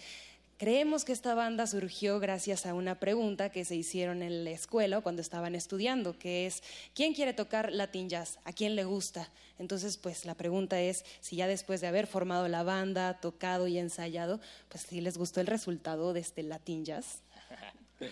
Creemos 0.61 1.05
que 1.05 1.11
esta 1.11 1.33
banda 1.33 1.65
surgió 1.65 2.19
gracias 2.19 2.67
a 2.67 2.75
una 2.75 2.99
pregunta 2.99 3.49
que 3.49 3.65
se 3.65 3.75
hicieron 3.75 4.21
en 4.21 4.43
la 4.43 4.51
escuela 4.51 5.01
cuando 5.01 5.23
estaban 5.23 5.55
estudiando, 5.55 6.15
que 6.19 6.45
es, 6.45 6.61
¿quién 6.93 7.15
quiere 7.15 7.33
tocar 7.33 7.71
Latin 7.71 8.09
Jazz? 8.09 8.37
¿A 8.43 8.53
quién 8.53 8.75
le 8.75 8.83
gusta? 8.83 9.31
Entonces, 9.57 9.97
pues 9.97 10.23
la 10.23 10.35
pregunta 10.35 10.79
es, 10.79 11.03
si 11.19 11.35
ya 11.35 11.47
después 11.47 11.81
de 11.81 11.87
haber 11.87 12.05
formado 12.05 12.47
la 12.47 12.61
banda, 12.61 13.19
tocado 13.19 13.67
y 13.67 13.79
ensayado, 13.79 14.39
pues 14.69 14.83
si 14.83 15.01
les 15.01 15.17
gustó 15.17 15.41
el 15.41 15.47
resultado 15.47 16.13
de 16.13 16.19
este 16.19 16.43
Latin 16.43 16.85
Jazz. 16.85 17.23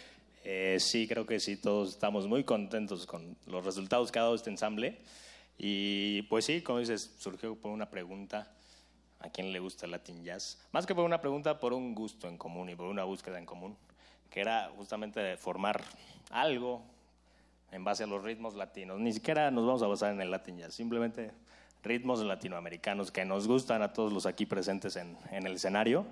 Eh, 0.52 0.78
sí, 0.80 1.08
creo 1.08 1.28
que 1.28 1.40
sí, 1.40 1.58
todos 1.58 1.90
estamos 1.90 2.26
muy 2.26 2.44
contentos 2.44 3.06
con 3.06 3.36
los 3.46 3.64
resultados 3.64 4.12
que 4.12 4.18
ha 4.18 4.24
dado 4.24 4.34
este 4.34 4.50
ensamble. 4.50 4.98
Y 5.60 6.24
pues 6.24 6.46
sí, 6.46 6.62
como 6.62 6.80
dices, 6.80 7.12
surgió 7.20 7.56
por 7.56 7.72
una 7.72 7.92
pregunta 7.92 8.52
a 9.20 9.30
quién 9.30 9.52
le 9.52 9.60
gusta 9.60 9.86
el 9.86 9.92
Latin 9.92 10.24
Jazz. 10.24 10.58
Más 10.72 10.86
que 10.86 10.96
por 10.96 11.04
una 11.04 11.20
pregunta, 11.20 11.60
por 11.60 11.74
un 11.74 11.94
gusto 11.94 12.28
en 12.28 12.38
común 12.38 12.70
y 12.70 12.76
por 12.76 12.88
una 12.88 13.04
búsqueda 13.04 13.38
en 13.38 13.46
común, 13.46 13.76
que 14.30 14.42
era 14.42 14.72
justamente 14.78 15.38
formar 15.38 15.84
algo 16.32 16.82
en 17.72 17.84
base 17.84 18.04
a 18.04 18.08
los 18.08 18.24
ritmos 18.24 18.56
latinos. 18.56 19.00
Ni 19.00 19.12
siquiera 19.12 19.52
nos 19.52 19.66
vamos 19.66 19.84
a 19.84 19.88
basar 19.88 20.14
en 20.14 20.22
el 20.22 20.32
Latin 20.32 20.58
Jazz, 20.58 20.74
simplemente 20.74 21.32
ritmos 21.84 22.22
latinoamericanos 22.22 23.12
que 23.12 23.26
nos 23.26 23.48
gustan 23.48 23.82
a 23.82 23.94
todos 23.94 24.12
los 24.12 24.26
aquí 24.26 24.46
presentes 24.46 24.96
en, 24.96 25.18
en 25.32 25.46
el 25.46 25.54
escenario. 25.54 26.06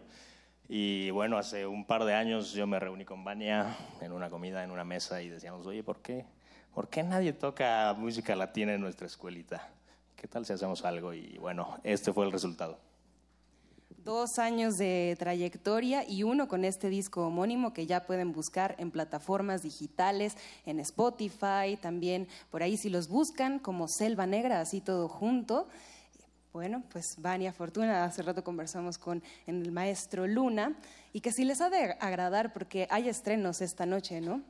Y 0.69 1.09
bueno, 1.11 1.37
hace 1.37 1.65
un 1.65 1.85
par 1.85 2.03
de 2.03 2.13
años 2.13 2.51
yo 2.51 2.67
me 2.67 2.79
reuní 2.79 3.05
con 3.05 3.23
Vania 3.23 3.77
en 4.01 4.11
una 4.11 4.29
comida, 4.29 4.63
en 4.63 4.71
una 4.71 4.83
mesa, 4.83 5.21
y 5.21 5.29
decíamos, 5.29 5.65
oye, 5.65 5.81
¿por 5.81 6.01
qué? 6.01 6.25
¿Por 6.73 6.89
qué 6.89 7.03
nadie 7.03 7.31
toca 7.31 7.95
música 7.97 8.35
latina 8.35 8.73
en 8.73 8.81
nuestra 8.81 9.07
escuelita? 9.07 9.69
¿Qué 10.17 10.27
tal 10.27 10.45
si 10.45 10.53
hacemos 10.53 10.83
algo? 10.83 11.13
Y 11.13 11.37
bueno, 11.37 11.79
este 11.83 12.11
fue 12.11 12.25
el 12.25 12.31
resultado 12.31 12.86
dos 14.07 14.39
años 14.39 14.77
de 14.77 15.17
trayectoria 15.19 16.09
y 16.09 16.23
uno 16.23 16.47
con 16.47 16.63
este 16.63 16.87
disco 16.87 17.27
homónimo 17.27 17.73
que 17.73 17.85
ya 17.85 18.05
pueden 18.05 18.31
buscar 18.31 18.73
en 18.77 18.89
plataformas 18.89 19.63
digitales, 19.63 20.37
en 20.65 20.79
Spotify, 20.79 21.77
también 21.81 22.29
por 22.49 22.63
ahí 22.63 22.77
si 22.77 22.89
los 22.89 23.09
buscan 23.09 23.59
como 23.59 23.89
Selva 23.89 24.25
Negra, 24.25 24.61
así 24.61 24.79
todo 24.79 25.09
junto. 25.09 25.67
Bueno, 26.53 26.83
pues 26.89 27.21
Vania 27.21 27.51
Fortuna, 27.51 28.05
hace 28.05 28.21
rato 28.21 28.45
conversamos 28.45 28.97
con 28.97 29.21
el 29.45 29.73
maestro 29.73 30.25
Luna 30.25 30.77
y 31.11 31.19
que 31.19 31.33
si 31.33 31.43
les 31.43 31.59
ha 31.59 31.69
de 31.69 31.97
agradar 31.99 32.53
porque 32.53 32.87
hay 32.89 33.09
estrenos 33.09 33.59
esta 33.59 33.85
noche, 33.85 34.21
¿no? 34.21 34.41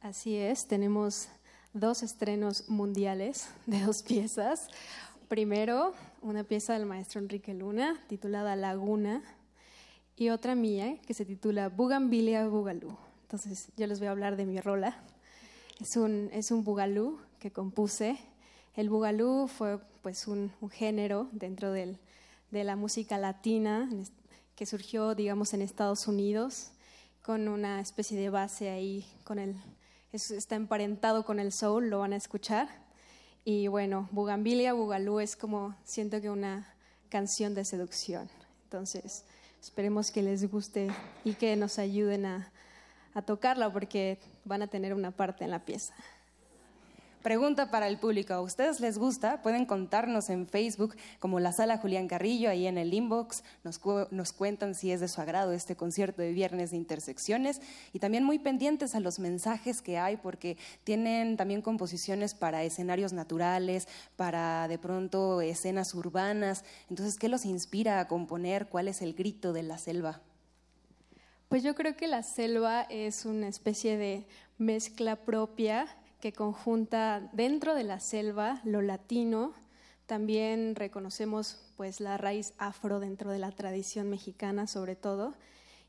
Así 0.00 0.34
es, 0.36 0.66
tenemos 0.66 1.28
dos 1.72 2.02
estrenos 2.02 2.68
mundiales 2.68 3.46
de 3.66 3.80
dos 3.80 4.02
piezas. 4.02 4.70
Primero, 5.28 5.94
una 6.20 6.44
pieza 6.44 6.74
del 6.74 6.84
maestro 6.84 7.18
Enrique 7.18 7.54
Luna 7.54 7.98
titulada 8.08 8.56
Laguna 8.56 9.22
y 10.16 10.28
otra 10.28 10.54
mía 10.54 10.98
que 11.06 11.14
se 11.14 11.24
titula 11.24 11.70
Bugambilia 11.70 12.46
Bugalú. 12.46 12.96
Entonces, 13.22 13.68
yo 13.76 13.86
les 13.86 14.00
voy 14.00 14.08
a 14.08 14.10
hablar 14.10 14.36
de 14.36 14.44
mi 14.44 14.60
rola. 14.60 15.02
Es 15.80 15.96
un, 15.96 16.28
es 16.32 16.50
un 16.50 16.62
bugalú 16.62 17.18
que 17.38 17.50
compuse. 17.50 18.18
El 18.74 18.90
bugalú 18.90 19.48
fue 19.48 19.78
pues 20.02 20.28
un, 20.28 20.52
género 20.70 21.28
dentro 21.32 21.72
del, 21.72 21.98
de 22.50 22.62
la 22.62 22.76
música 22.76 23.16
latina 23.16 23.88
que 24.54 24.66
surgió, 24.66 25.14
digamos, 25.14 25.54
en 25.54 25.62
Estados 25.62 26.06
Unidos 26.06 26.72
con 27.22 27.48
una 27.48 27.80
especie 27.80 28.18
de 28.18 28.28
base 28.28 28.68
ahí, 28.68 29.06
con 29.24 29.38
el, 29.38 29.56
está 30.12 30.54
emparentado 30.54 31.24
con 31.24 31.40
el 31.40 31.50
soul, 31.50 31.88
lo 31.88 32.00
van 32.00 32.12
a 32.12 32.16
escuchar. 32.16 32.83
Y 33.44 33.68
bueno, 33.68 34.08
Bugambilia, 34.10 34.72
Bugalú 34.72 35.20
es 35.20 35.36
como 35.36 35.76
siento 35.84 36.20
que 36.20 36.30
una 36.30 36.74
canción 37.10 37.54
de 37.54 37.66
seducción. 37.66 38.30
Entonces, 38.64 39.24
esperemos 39.60 40.10
que 40.10 40.22
les 40.22 40.50
guste 40.50 40.88
y 41.24 41.34
que 41.34 41.54
nos 41.54 41.78
ayuden 41.78 42.24
a, 42.24 42.50
a 43.12 43.22
tocarla 43.22 43.70
porque 43.70 44.18
van 44.44 44.62
a 44.62 44.66
tener 44.66 44.94
una 44.94 45.10
parte 45.10 45.44
en 45.44 45.50
la 45.50 45.64
pieza. 45.64 45.94
Pregunta 47.24 47.70
para 47.70 47.88
el 47.88 47.96
público. 47.96 48.34
¿A 48.34 48.42
ustedes 48.42 48.80
les 48.80 48.98
gusta? 48.98 49.40
Pueden 49.40 49.64
contarnos 49.64 50.28
en 50.28 50.46
Facebook 50.46 50.94
como 51.20 51.40
la 51.40 51.52
sala 51.52 51.78
Julián 51.78 52.06
Carrillo, 52.06 52.50
ahí 52.50 52.66
en 52.66 52.76
el 52.76 52.92
inbox. 52.92 53.42
Nos, 53.64 53.80
nos 54.10 54.34
cuentan 54.34 54.74
si 54.74 54.92
es 54.92 55.00
de 55.00 55.08
su 55.08 55.22
agrado 55.22 55.52
este 55.52 55.74
concierto 55.74 56.20
de 56.20 56.32
viernes 56.32 56.72
de 56.72 56.76
intersecciones 56.76 57.62
y 57.94 57.98
también 57.98 58.24
muy 58.24 58.38
pendientes 58.38 58.94
a 58.94 59.00
los 59.00 59.18
mensajes 59.20 59.80
que 59.80 59.96
hay 59.96 60.18
porque 60.18 60.58
tienen 60.84 61.38
también 61.38 61.62
composiciones 61.62 62.34
para 62.34 62.62
escenarios 62.62 63.14
naturales, 63.14 63.88
para 64.16 64.68
de 64.68 64.76
pronto 64.76 65.40
escenas 65.40 65.94
urbanas. 65.94 66.62
Entonces, 66.90 67.16
¿qué 67.18 67.30
los 67.30 67.46
inspira 67.46 68.00
a 68.00 68.06
componer? 68.06 68.66
¿Cuál 68.66 68.86
es 68.86 69.00
el 69.00 69.14
grito 69.14 69.54
de 69.54 69.62
la 69.62 69.78
selva? 69.78 70.20
Pues 71.48 71.62
yo 71.62 71.74
creo 71.74 71.96
que 71.96 72.06
la 72.06 72.22
selva 72.22 72.82
es 72.82 73.24
una 73.24 73.48
especie 73.48 73.96
de 73.96 74.26
mezcla 74.58 75.16
propia 75.16 75.86
que 76.24 76.32
conjunta 76.32 77.28
dentro 77.34 77.74
de 77.74 77.84
la 77.84 78.00
selva 78.00 78.62
lo 78.64 78.80
latino, 78.80 79.52
también 80.06 80.74
reconocemos 80.74 81.70
pues 81.76 82.00
la 82.00 82.16
raíz 82.16 82.54
afro 82.56 82.98
dentro 82.98 83.30
de 83.30 83.38
la 83.38 83.50
tradición 83.50 84.08
mexicana 84.08 84.66
sobre 84.66 84.96
todo 84.96 85.34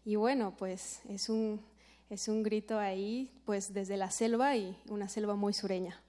y 0.03 0.17
bueno, 0.17 0.53
pues 0.57 0.99
es 1.07 1.29
un 1.29 1.61
es 2.09 2.27
un 2.27 2.43
grito 2.43 2.79
ahí 2.79 3.31
pues 3.45 3.73
desde 3.73 3.95
la 3.95 4.11
selva 4.11 4.57
y 4.57 4.77
una 4.89 5.07
selva 5.07 5.35
muy 5.35 5.53
sureña. 5.53 6.04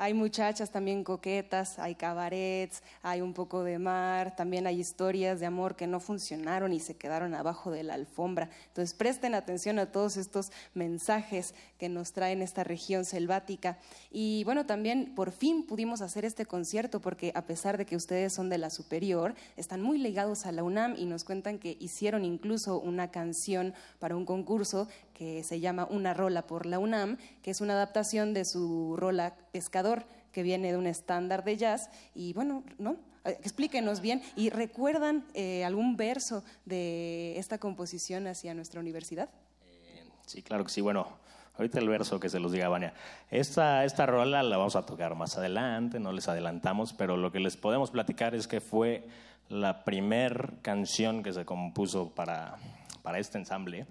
Hay 0.00 0.14
muchachas 0.14 0.70
también 0.70 1.02
coquetas, 1.02 1.80
hay 1.80 1.96
cabarets, 1.96 2.84
hay 3.02 3.20
un 3.20 3.34
poco 3.34 3.64
de 3.64 3.80
mar, 3.80 4.36
también 4.36 4.68
hay 4.68 4.78
historias 4.78 5.40
de 5.40 5.46
amor 5.46 5.74
que 5.74 5.88
no 5.88 5.98
funcionaron 5.98 6.72
y 6.72 6.78
se 6.78 6.96
quedaron 6.96 7.34
abajo 7.34 7.72
de 7.72 7.82
la 7.82 7.94
alfombra. 7.94 8.48
Entonces 8.68 8.94
presten 8.94 9.34
atención 9.34 9.80
a 9.80 9.90
todos 9.90 10.16
estos 10.16 10.52
mensajes 10.72 11.52
que 11.78 11.88
nos 11.88 12.12
traen 12.12 12.42
esta 12.42 12.62
región 12.62 13.04
selvática. 13.04 13.78
Y 14.12 14.44
bueno, 14.44 14.66
también 14.66 15.16
por 15.16 15.32
fin 15.32 15.66
pudimos 15.66 16.00
hacer 16.00 16.24
este 16.24 16.46
concierto 16.46 17.00
porque 17.00 17.32
a 17.34 17.42
pesar 17.42 17.76
de 17.76 17.84
que 17.84 17.96
ustedes 17.96 18.32
son 18.32 18.50
de 18.50 18.58
la 18.58 18.70
superior, 18.70 19.34
están 19.56 19.82
muy 19.82 19.98
ligados 19.98 20.46
a 20.46 20.52
la 20.52 20.62
UNAM 20.62 20.94
y 20.96 21.06
nos 21.06 21.24
cuentan 21.24 21.58
que 21.58 21.76
hicieron 21.80 22.24
incluso 22.24 22.78
una 22.78 23.10
canción 23.10 23.74
para 23.98 24.14
un 24.14 24.24
concurso 24.24 24.86
que 25.18 25.42
se 25.42 25.58
llama 25.58 25.88
Una 25.90 26.14
rola 26.14 26.46
por 26.46 26.64
la 26.64 26.78
UNAM, 26.78 27.18
que 27.42 27.50
es 27.50 27.60
una 27.60 27.72
adaptación 27.72 28.34
de 28.34 28.44
su 28.44 28.94
rola 28.96 29.34
Pescador 29.50 30.04
que 30.30 30.44
viene 30.44 30.70
de 30.70 30.78
un 30.78 30.86
estándar 30.86 31.42
de 31.42 31.56
jazz. 31.56 31.90
Y 32.14 32.32
bueno, 32.34 32.62
¿no? 32.78 32.92
Eh, 33.24 33.36
explíquenos 33.42 34.00
bien. 34.00 34.22
¿Y 34.36 34.50
recuerdan 34.50 35.24
eh, 35.34 35.64
algún 35.64 35.96
verso 35.96 36.44
de 36.66 37.36
esta 37.36 37.58
composición 37.58 38.28
hacia 38.28 38.54
nuestra 38.54 38.78
universidad? 38.78 39.28
Eh, 39.66 40.04
sí, 40.24 40.40
claro 40.42 40.62
que 40.62 40.70
sí. 40.70 40.80
Bueno, 40.82 41.08
ahorita 41.56 41.80
el 41.80 41.88
verso 41.88 42.20
que 42.20 42.28
se 42.28 42.38
los 42.38 42.52
diga 42.52 42.68
Vania. 42.68 42.94
Esta, 43.28 43.84
esta 43.84 44.06
rola 44.06 44.44
la 44.44 44.56
vamos 44.56 44.76
a 44.76 44.86
tocar 44.86 45.16
más 45.16 45.36
adelante, 45.36 45.98
no 45.98 46.12
les 46.12 46.28
adelantamos, 46.28 46.92
pero 46.92 47.16
lo 47.16 47.32
que 47.32 47.40
les 47.40 47.56
podemos 47.56 47.90
platicar 47.90 48.36
es 48.36 48.46
que 48.46 48.60
fue 48.60 49.08
la 49.48 49.82
primer 49.82 50.52
canción 50.62 51.24
que 51.24 51.32
se 51.32 51.44
compuso 51.44 52.14
para, 52.14 52.54
para 53.02 53.18
este 53.18 53.38
ensamble 53.38 53.88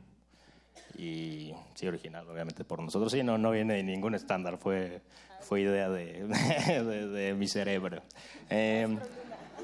y 0.98 1.54
sí, 1.76 1.88
original, 1.88 2.28
obviamente, 2.28 2.64
por 2.64 2.82
nosotros. 2.82 3.12
Sí, 3.12 3.24
no, 3.24 3.38
no 3.38 3.52
viene 3.52 3.76
de 3.76 3.84
ningún 3.84 4.16
estándar, 4.16 4.58
fue, 4.58 5.02
fue 5.42 5.62
idea 5.62 5.90
de, 5.90 6.28
de, 7.14 7.34
mi 7.34 7.48
cerebro. 7.48 8.02
Em, 8.50 8.98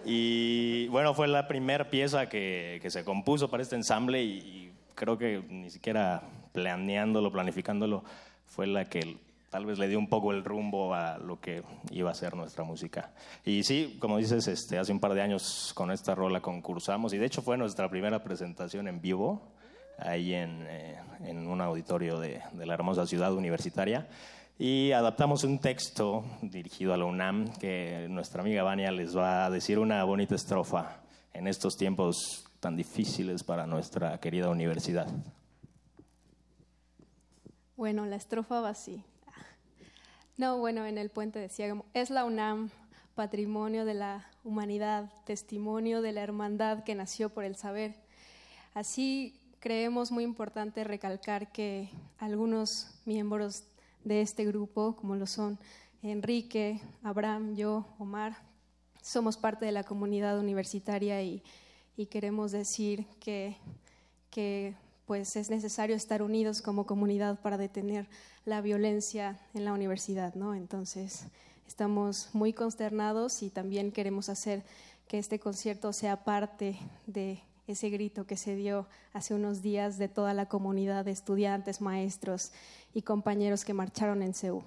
y 0.06 0.88
bueno, 0.88 1.14
fue 1.14 1.28
la 1.28 1.48
primera 1.48 1.90
pieza 1.90 2.30
que, 2.30 2.80
que, 2.82 2.90
se 2.90 3.04
compuso 3.04 3.50
para 3.50 3.64
este 3.64 3.76
ensamble 3.76 4.24
y, 4.24 4.72
creo 4.96 5.18
que 5.18 5.44
ni 5.50 5.70
siquiera 5.70 6.22
planeándolo, 6.52 7.32
planificándolo, 7.32 8.04
fue 8.46 8.68
la 8.68 8.86
que 8.86 9.18
tal 9.50 9.66
vez 9.66 9.78
le 9.78 9.88
dio 9.88 10.00
un 10.00 10.08
poco 10.08 10.32
el 10.32 10.44
rumbo 10.44 10.94
a 10.94 11.18
lo 11.18 11.40
que 11.40 11.64
iba 11.92 12.12
a 12.12 12.16
ser 12.16 12.36
nuestra 12.36 12.64
música. 12.64 13.12
Y 13.46 13.64
sí, 13.64 13.98
como 14.00 14.18
dices, 14.18 14.48
este, 14.48 14.78
hace 14.78 14.92
un 14.92 15.00
par 15.00 15.14
de 15.14 15.22
años 15.22 15.74
con 15.76 15.92
esta 15.92 16.16
rola 16.16 16.42
concursamos 16.42 17.14
y 17.14 17.18
de 17.18 17.26
hecho 17.26 17.42
fue 17.42 17.58
nuestra 17.58 17.90
primera 17.90 18.24
presentación 18.24 18.88
en 18.88 19.02
vivo 19.02 19.53
ahí 19.98 20.34
en, 20.34 20.66
eh, 20.68 21.00
en 21.26 21.48
un 21.48 21.62
auditorio 21.62 22.20
de, 22.20 22.42
de, 22.52 22.66
la 22.66 22.74
hermosa 22.74 23.06
ciudad 23.06 23.34
universitaria. 23.34 24.08
Y 24.60 24.92
adaptamos 24.92 25.44
un 25.44 25.60
texto 25.60 26.24
dirigido 26.42 26.94
a 26.94 26.98
la 26.98 27.06
UNAM 27.06 27.52
que 27.60 28.08
nuestra 28.10 28.42
amiga 28.42 28.64
Vania 28.64 28.92
les 28.92 29.18
va 29.18 29.46
a 29.46 29.50
decir 29.50 29.80
una 29.80 30.04
bonita 30.04 30.36
estrofa 30.36 31.02
en 31.34 31.48
estos 31.48 31.76
tiempos 31.76 32.46
tan 32.60 32.78
difíciles 32.78 33.44
para 33.44 33.66
nuestra 33.66 34.20
querida 34.20 34.50
universidad. 34.50 35.08
Bueno, 37.76 38.06
la 38.06 38.16
estrofa 38.16 38.62
va 38.62 38.70
así. 38.70 39.04
No, 40.38 40.58
bueno, 40.60 40.86
en 40.86 40.98
el 40.98 41.10
puente 41.10 41.40
decía, 41.40 41.76
es 41.94 42.10
la 42.10 42.24
UNAM, 42.24 42.70
patrimonio 43.16 43.84
de 43.86 43.94
la 43.94 44.28
humanidad, 44.44 45.12
testimonio 45.26 46.02
de 46.02 46.12
la 46.12 46.22
hermandad 46.22 46.84
que 46.84 46.96
nació 46.96 47.30
por 47.30 47.44
el 47.44 47.56
saber. 47.56 47.96
Así 48.74 49.40
creemos 49.64 50.12
muy 50.12 50.26
importante 50.26 50.84
recalcar 50.84 51.54
que 51.54 51.90
algunos 52.18 52.90
miembros 53.06 53.64
de 54.04 54.20
este 54.20 54.44
grupo, 54.44 54.98
como 54.98 55.16
lo 55.16 55.26
son 55.26 55.58
Enrique, 56.02 56.82
Abraham, 57.02 57.56
yo, 57.56 57.86
Omar, 57.98 58.36
somos 59.02 59.38
parte 59.38 59.66
de 59.66 59.72
la 59.72 59.86
comunidad 59.86 60.38
universitaria 60.38 61.24
y, 61.24 61.42
queremos 62.10 62.52
decir 62.52 63.06
que, 63.22 63.56
que 64.30 64.76
pues 65.06 65.38
es 65.38 65.50
necesario 65.50 65.96
estar 65.96 66.22
unidos 66.24 66.62
como 66.62 66.86
comunidad 66.86 67.40
para 67.40 67.58
detener 67.58 68.10
la 68.44 68.60
violencia 68.60 69.40
en 69.54 69.64
la 69.64 69.72
universidad, 69.72 70.36
¿no? 70.36 70.56
Entonces, 70.56 71.28
estamos 71.66 72.32
muy 72.34 72.52
consternados 72.52 73.42
y 73.42 73.50
también 73.50 73.94
queremos 73.94 74.28
hacer 74.28 74.62
que 75.08 75.20
este 75.20 75.40
concierto 75.40 75.94
sea 75.94 76.26
parte 76.26 76.78
de 77.08 77.42
ese 77.68 77.90
grito 77.90 78.26
que 78.26 78.38
se 78.38 78.56
dio 78.56 78.88
hace 79.14 79.34
unos 79.34 79.62
días 79.62 79.98
de 79.98 80.10
toda 80.10 80.34
la 80.34 80.48
comunidad 80.48 81.06
de 81.06 81.12
estudiantes, 81.12 81.82
maestros 81.82 82.52
y 82.94 83.04
compañeros 83.04 83.66
que 83.66 83.74
marcharon 83.74 84.22
en 84.22 84.34
Seúl. 84.34 84.64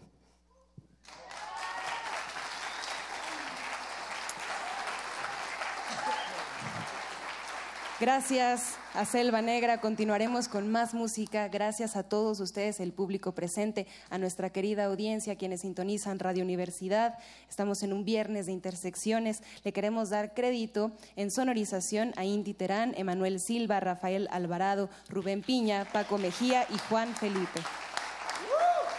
Gracias 7.99 8.75
a 8.93 9.07
Selva 9.07 9.41
Negra. 9.41 9.81
Continuaremos 9.81 10.49
con 10.49 10.71
más 10.71 10.93
música. 10.93 11.49
Gracias 11.49 11.97
a 11.97 12.03
todos 12.03 12.41
ustedes, 12.41 12.79
el 12.79 12.93
público 12.93 13.33
presente, 13.33 13.87
a 14.11 14.19
nuestra 14.19 14.51
querida 14.51 14.85
audiencia, 14.85 15.37
quienes 15.37 15.63
sintonizan 15.63 16.19
Radio 16.19 16.45
Universidad. 16.45 17.19
Estamos 17.49 17.83
en 17.83 17.95
un 17.95 18.05
viernes 18.05 18.45
de 18.47 18.53
intersecciones. 18.53 19.43
Le 19.65 19.73
queremos 19.73 20.11
dar 20.11 20.35
crédito 20.35 20.93
en 21.17 21.31
sonorización 21.31 22.13
a 22.17 22.27
Inti 22.27 22.53
Terán, 22.53 22.93
Emanuel 22.99 23.41
Silva, 23.41 23.81
Rafael 23.81 24.29
Alvarado, 24.31 24.91
Rubén 25.09 25.41
Piña, 25.41 25.87
Paco 25.91 26.19
Mejía 26.19 26.67
y 26.69 26.77
Juan 26.91 27.15
Felipe 27.15 27.63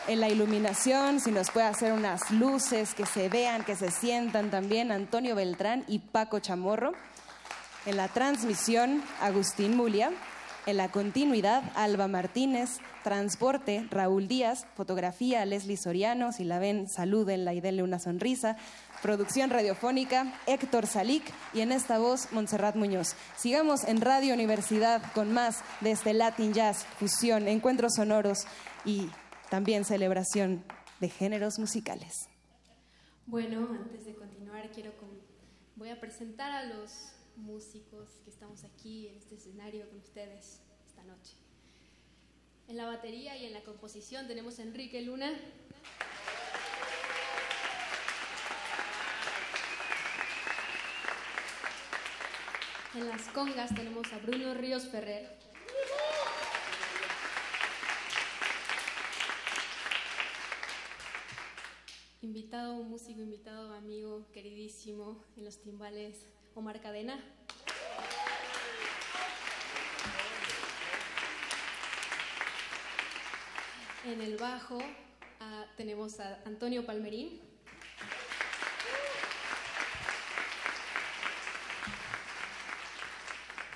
en 0.08 0.22
la 0.22 0.30
iluminación, 0.30 1.20
si 1.20 1.32
nos 1.32 1.52
puede 1.52 1.66
hacer 1.66 1.92
unas 1.92 2.32
luces 2.32 2.94
que 2.94 3.06
se 3.06 3.28
vean, 3.28 3.66
que 3.66 3.76
se 3.76 3.92
sientan 3.92 4.50
también, 4.50 4.90
Antonio 4.90 5.36
Beltrán 5.36 5.84
y 5.86 6.00
Paco 6.00 6.40
Chamorro. 6.40 6.94
En 7.88 7.96
la 7.96 8.10
transmisión, 8.10 9.02
Agustín 9.22 9.78
Mulia. 9.78 10.12
En 10.66 10.76
la 10.76 10.92
continuidad, 10.92 11.72
Alba 11.74 12.10
Martínez. 12.10 12.82
Transporte, 13.02 13.88
Raúl 13.90 14.28
Díaz. 14.28 14.68
Fotografía, 14.76 15.46
Leslie 15.46 15.78
Soriano. 15.78 16.34
Si 16.34 16.44
la 16.44 16.60
ven, 16.60 16.90
salúdenla 16.90 17.54
y 17.54 17.62
denle 17.62 17.84
una 17.84 17.98
sonrisa. 17.98 18.58
Producción 19.02 19.52
radiofónica, 19.52 20.34
Héctor 20.48 20.86
Salic. 20.86 21.24
Y 21.54 21.62
en 21.62 21.72
esta 21.72 21.98
voz, 21.98 22.30
Montserrat 22.34 22.76
Muñoz. 22.76 23.16
Sigamos 23.38 23.86
en 23.86 24.02
Radio 24.02 24.34
Universidad 24.34 25.02
con 25.14 25.32
más 25.32 25.64
de 25.80 25.92
este 25.92 26.14
Latin 26.14 26.52
Jazz, 26.52 26.84
fusión, 27.00 27.48
encuentros 27.48 27.94
sonoros 27.96 28.40
y 28.84 29.10
también 29.50 29.86
celebración 29.86 30.66
de 31.00 31.08
géneros 31.08 31.58
musicales. 31.58 32.28
Bueno, 33.28 33.66
antes 33.82 34.04
de 34.04 34.14
continuar, 34.14 34.70
quiero 34.72 34.92
voy 35.78 35.90
a 35.90 36.00
presentar 36.00 36.52
a 36.52 36.64
los 36.64 36.92
músicos 37.38 38.10
que 38.24 38.30
estamos 38.30 38.64
aquí 38.64 39.08
en 39.08 39.16
este 39.16 39.36
escenario 39.36 39.88
con 39.90 40.00
ustedes 40.00 40.60
esta 40.88 41.04
noche. 41.04 41.36
En 42.68 42.78
la 42.78 42.86
batería 42.86 43.38
y 43.38 43.46
en 43.46 43.54
la 43.54 43.62
composición 43.62 44.28
tenemos 44.28 44.60
a 44.60 44.64
Enrique 44.64 45.02
Luna. 45.02 45.32
En 52.96 53.08
las 53.08 53.28
congas 53.30 53.74
tenemos 53.76 54.12
a 54.12 54.18
Bruno 54.18 54.54
Ríos 54.54 54.88
Ferrer. 54.88 55.38
Invitado, 62.22 62.84
músico 62.84 63.22
invitado, 63.22 63.74
amigo, 63.76 64.26
queridísimo, 64.34 65.24
en 65.38 65.46
los 65.46 65.62
timbales, 65.62 66.26
Omar 66.58 66.82
Cadena. 66.82 67.20
En 74.06 74.22
el 74.22 74.38
bajo 74.38 74.80
ah, 75.40 75.66
tenemos 75.76 76.20
a 76.20 76.40
Antonio 76.46 76.84
Palmerín. 76.84 77.40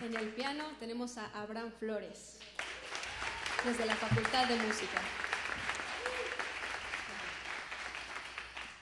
En 0.01 0.15
el 0.15 0.29
piano 0.29 0.65
tenemos 0.79 1.19
a 1.19 1.27
Abraham 1.39 1.71
Flores, 1.77 2.39
desde 3.63 3.85
la 3.85 3.95
Facultad 3.95 4.47
de 4.47 4.55
Música. 4.55 4.99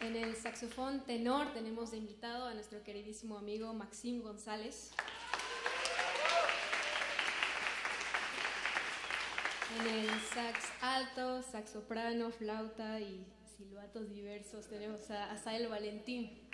En 0.09 0.15
el 0.15 0.35
saxofón 0.35 1.01
tenor 1.01 1.53
tenemos 1.53 1.91
de 1.91 1.97
invitado 1.97 2.47
a 2.47 2.55
nuestro 2.55 2.81
queridísimo 2.83 3.37
amigo 3.37 3.71
Maxim 3.75 4.23
González. 4.23 4.89
En 9.79 9.87
el 9.87 10.09
sax 10.33 10.65
alto, 10.81 11.43
sax 11.43 11.73
soprano, 11.73 12.31
flauta 12.31 12.99
y 12.99 13.23
silbatos 13.55 14.09
diversos 14.09 14.67
tenemos 14.67 15.11
a 15.11 15.31
Asael 15.31 15.67
Valentín. 15.67 16.49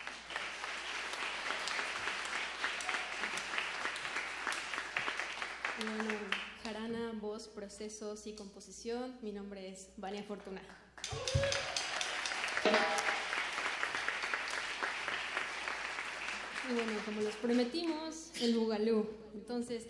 Bueno, 5.79 6.19
jarana, 6.61 7.13
voz, 7.21 7.47
procesos 7.47 8.27
y 8.27 8.35
composición. 8.35 9.17
Mi 9.21 9.31
nombre 9.31 9.69
es 9.69 9.91
Vania 9.95 10.25
Fortuna. 10.25 10.61
Y 16.67 16.73
bueno, 16.73 16.93
como 17.05 17.21
les 17.21 17.35
prometimos, 17.35 18.31
el 18.41 18.57
bugalú. 18.57 19.07
Entonces, 19.35 19.85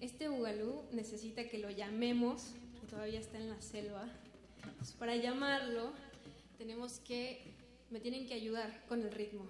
este 0.00 0.28
bugalú 0.28 0.82
necesita 0.92 1.46
que 1.48 1.58
lo 1.58 1.70
llamemos, 1.70 2.54
todavía 2.88 3.20
está 3.20 3.38
en 3.38 3.50
la 3.50 3.60
selva. 3.60 4.08
para 4.98 5.16
llamarlo, 5.16 5.92
tenemos 6.56 6.98
que, 7.00 7.42
me 7.90 8.00
tienen 8.00 8.26
que 8.26 8.34
ayudar 8.34 8.86
con 8.86 9.02
el 9.02 9.12
ritmo. 9.12 9.46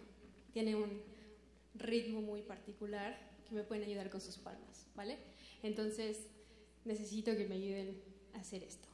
Tiene 0.53 0.75
un 0.75 1.01
ritmo 1.75 2.21
muy 2.21 2.43
particular 2.43 3.19
que 3.49 3.55
me 3.55 3.63
pueden 3.63 3.85
ayudar 3.89 4.11
con 4.11 4.21
sus 4.21 4.39
palmas, 4.39 4.87
¿vale? 4.97 5.19
Entonces, 5.63 6.27
necesito 6.85 7.37
que 7.37 7.47
me 7.47 7.55
ayuden 7.55 8.01
a 8.35 8.39
hacer 8.39 8.65
esto. 8.65 8.89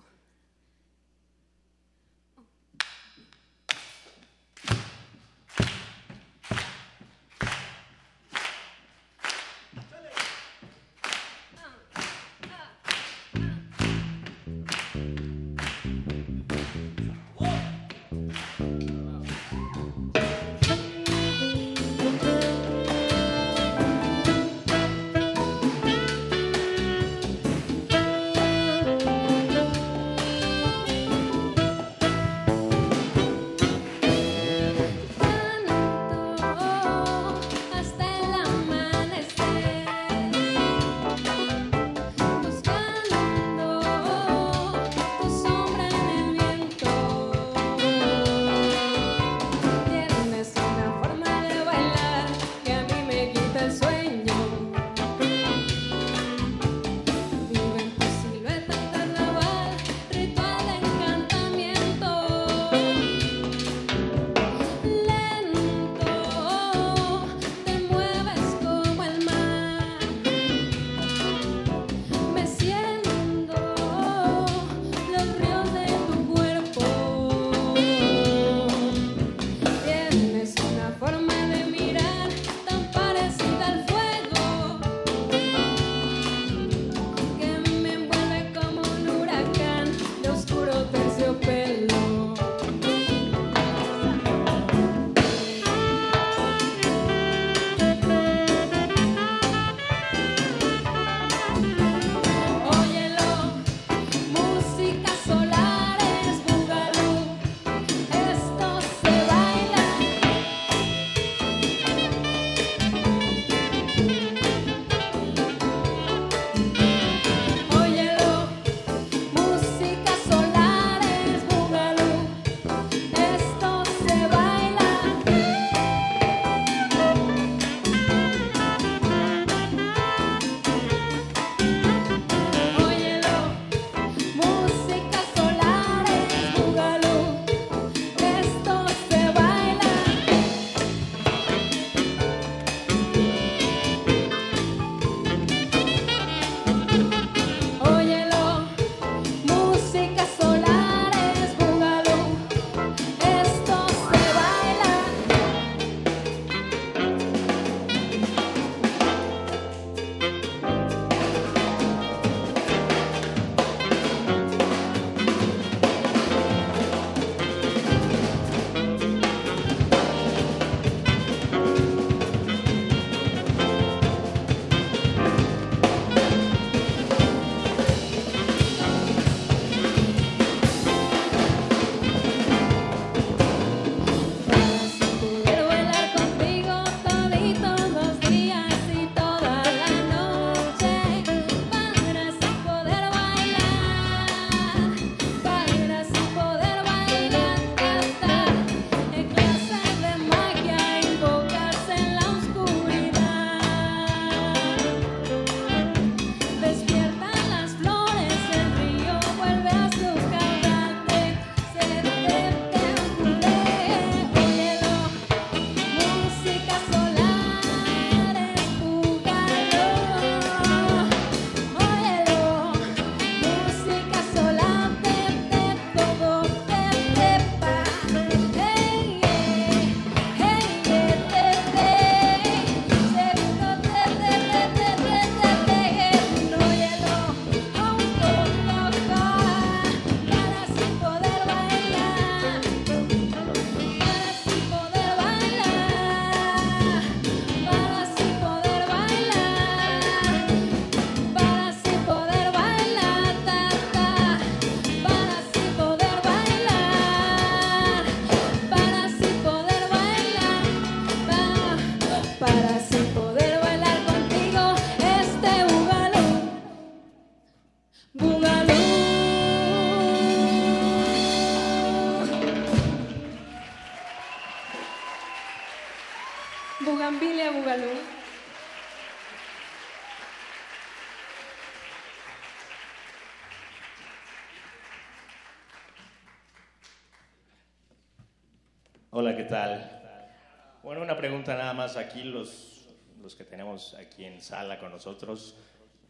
Pregunta 291.40 291.62
nada 291.62 291.72
más 291.72 291.96
aquí, 291.96 292.22
los, 292.22 292.84
los 293.22 293.34
que 293.34 293.44
tenemos 293.44 293.94
aquí 293.94 294.26
en 294.26 294.42
sala 294.42 294.78
con 294.78 294.90
nosotros. 294.90 295.54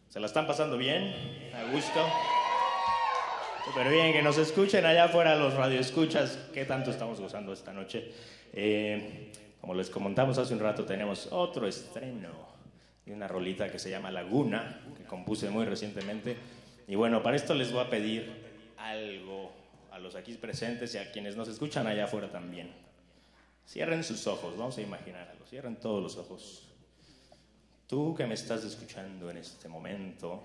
¿Se 0.09 0.19
la 0.19 0.25
están 0.25 0.45
pasando 0.45 0.77
bien? 0.77 1.15
¿A 1.55 1.71
gusto? 1.71 2.05
Súper 3.63 3.89
bien, 3.89 4.11
que 4.11 4.21
nos 4.21 4.37
escuchen 4.37 4.85
allá 4.85 5.05
afuera 5.05 5.37
los 5.37 5.53
radioescuchas. 5.53 6.37
¿Qué 6.53 6.65
tanto 6.65 6.91
estamos 6.91 7.21
gozando 7.21 7.53
esta 7.53 7.71
noche? 7.71 8.11
Eh, 8.51 9.31
como 9.61 9.73
les 9.73 9.89
comentamos 9.89 10.37
hace 10.37 10.53
un 10.53 10.59
rato, 10.59 10.83
tenemos 10.83 11.29
otro 11.31 11.65
estreno 11.65 12.31
de 13.05 13.13
una 13.13 13.29
rolita 13.29 13.71
que 13.71 13.79
se 13.79 13.89
llama 13.89 14.11
Laguna, 14.11 14.81
que 14.97 15.05
compuse 15.05 15.49
muy 15.49 15.63
recientemente. 15.63 16.35
Y 16.89 16.95
bueno, 16.95 17.23
para 17.23 17.37
esto 17.37 17.53
les 17.53 17.71
voy 17.71 17.85
a 17.85 17.89
pedir 17.89 18.29
algo 18.77 19.53
a 19.91 19.99
los 19.99 20.15
aquí 20.15 20.33
presentes 20.33 20.93
y 20.95 20.97
a 20.97 21.09
quienes 21.09 21.37
nos 21.37 21.47
escuchan 21.47 21.87
allá 21.87 22.03
afuera 22.03 22.29
también. 22.29 22.90
Cierren 23.71 24.03
sus 24.03 24.27
ojos, 24.27 24.57
vamos 24.57 24.77
a 24.77 24.81
imaginarlo, 24.81 25.45
cierren 25.45 25.77
todos 25.77 26.03
los 26.03 26.17
ojos. 26.17 26.67
Tú 27.87 28.13
que 28.13 28.27
me 28.27 28.33
estás 28.33 28.65
escuchando 28.65 29.31
en 29.31 29.37
este 29.37 29.69
momento, 29.69 30.43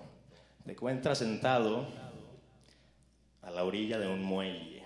te 0.63 0.71
encuentras 0.71 1.17
sentado 1.17 1.85
a 3.41 3.51
la 3.51 3.65
orilla 3.65 3.99
de 3.99 4.07
un 4.07 4.23
muelle, 4.23 4.81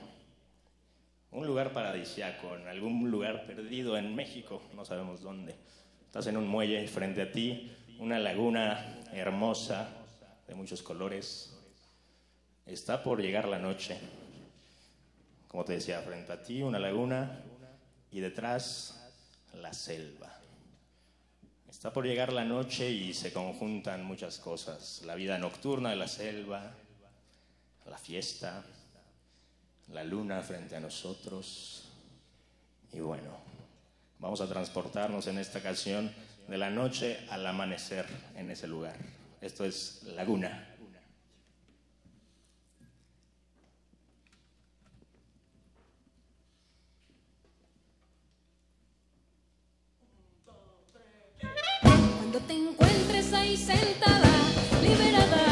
un 1.30 1.46
lugar 1.46 1.72
paradisiaco, 1.72 2.56
en 2.56 2.68
algún 2.68 3.12
lugar 3.12 3.46
perdido 3.46 3.96
en 3.96 4.16
México, 4.16 4.64
no 4.74 4.86
sabemos 4.86 5.22
dónde. 5.22 5.56
Estás 6.08 6.26
en 6.26 6.36
un 6.36 6.48
muelle 6.48 6.88
frente 6.88 7.22
a 7.22 7.32
ti, 7.32 7.72
una 8.00 8.18
laguna 8.18 9.02
hermosa 9.14 9.88
de 10.48 10.56
muchos 10.56 10.82
colores. 10.82 11.56
Está 12.66 13.04
por 13.04 13.22
llegar 13.22 13.48
la 13.48 13.60
noche. 13.60 14.00
Como 15.48 15.64
te 15.64 15.74
decía, 15.74 16.02
frente 16.02 16.32
a 16.32 16.42
ti 16.42 16.64
una 16.64 16.80
laguna 16.80 17.44
y 18.12 18.20
detrás 18.20 19.00
la 19.54 19.74
selva. 19.74 20.32
Está 21.70 21.94
por 21.94 22.06
llegar 22.06 22.34
la 22.34 22.44
noche 22.44 22.90
y 22.90 23.14
se 23.14 23.32
conjuntan 23.32 24.04
muchas 24.04 24.38
cosas. 24.38 25.02
La 25.06 25.16
vida 25.16 25.38
nocturna 25.38 25.90
de 25.90 25.96
la 25.96 26.08
selva, 26.08 26.72
la 27.90 27.98
fiesta, 27.98 28.64
la 29.94 30.04
luna 30.04 30.42
frente 30.42 30.76
a 30.76 30.80
nosotros. 30.80 31.86
Y 32.94 33.00
bueno, 33.00 33.32
vamos 34.20 34.42
a 34.42 34.48
transportarnos 34.48 35.28
en 35.28 35.38
esta 35.38 35.60
ocasión 35.60 36.14
de 36.48 36.58
la 36.58 36.70
noche 36.70 37.26
al 37.30 37.46
amanecer 37.48 38.06
en 38.36 38.52
ese 38.52 38.68
lugar. 38.68 38.96
Esto 39.40 39.66
es 39.66 40.04
Laguna. 40.04 40.71
Cuando 52.32 52.48
te 52.48 52.54
encuentres 52.54 53.34
ahí 53.34 53.58
sentada, 53.58 54.30
liberada, 54.82 55.51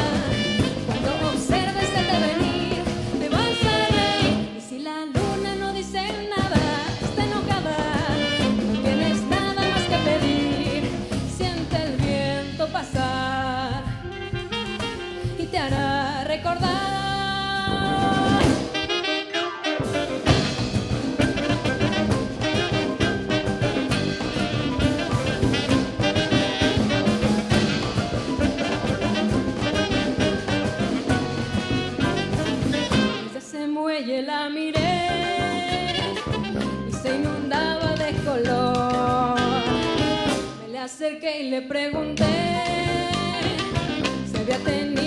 muelle 33.90 34.22
la 34.22 34.48
miré 34.48 34.92
y 36.88 36.92
se 36.92 37.16
inundaba 37.16 37.92
de 37.96 38.12
color. 38.24 39.36
Me 40.60 40.68
le 40.72 40.78
acerqué 40.78 41.42
y 41.42 41.50
le 41.50 41.62
pregunté 41.62 42.24
si 44.30 44.36
había 44.40 44.58
tenido 44.58 44.99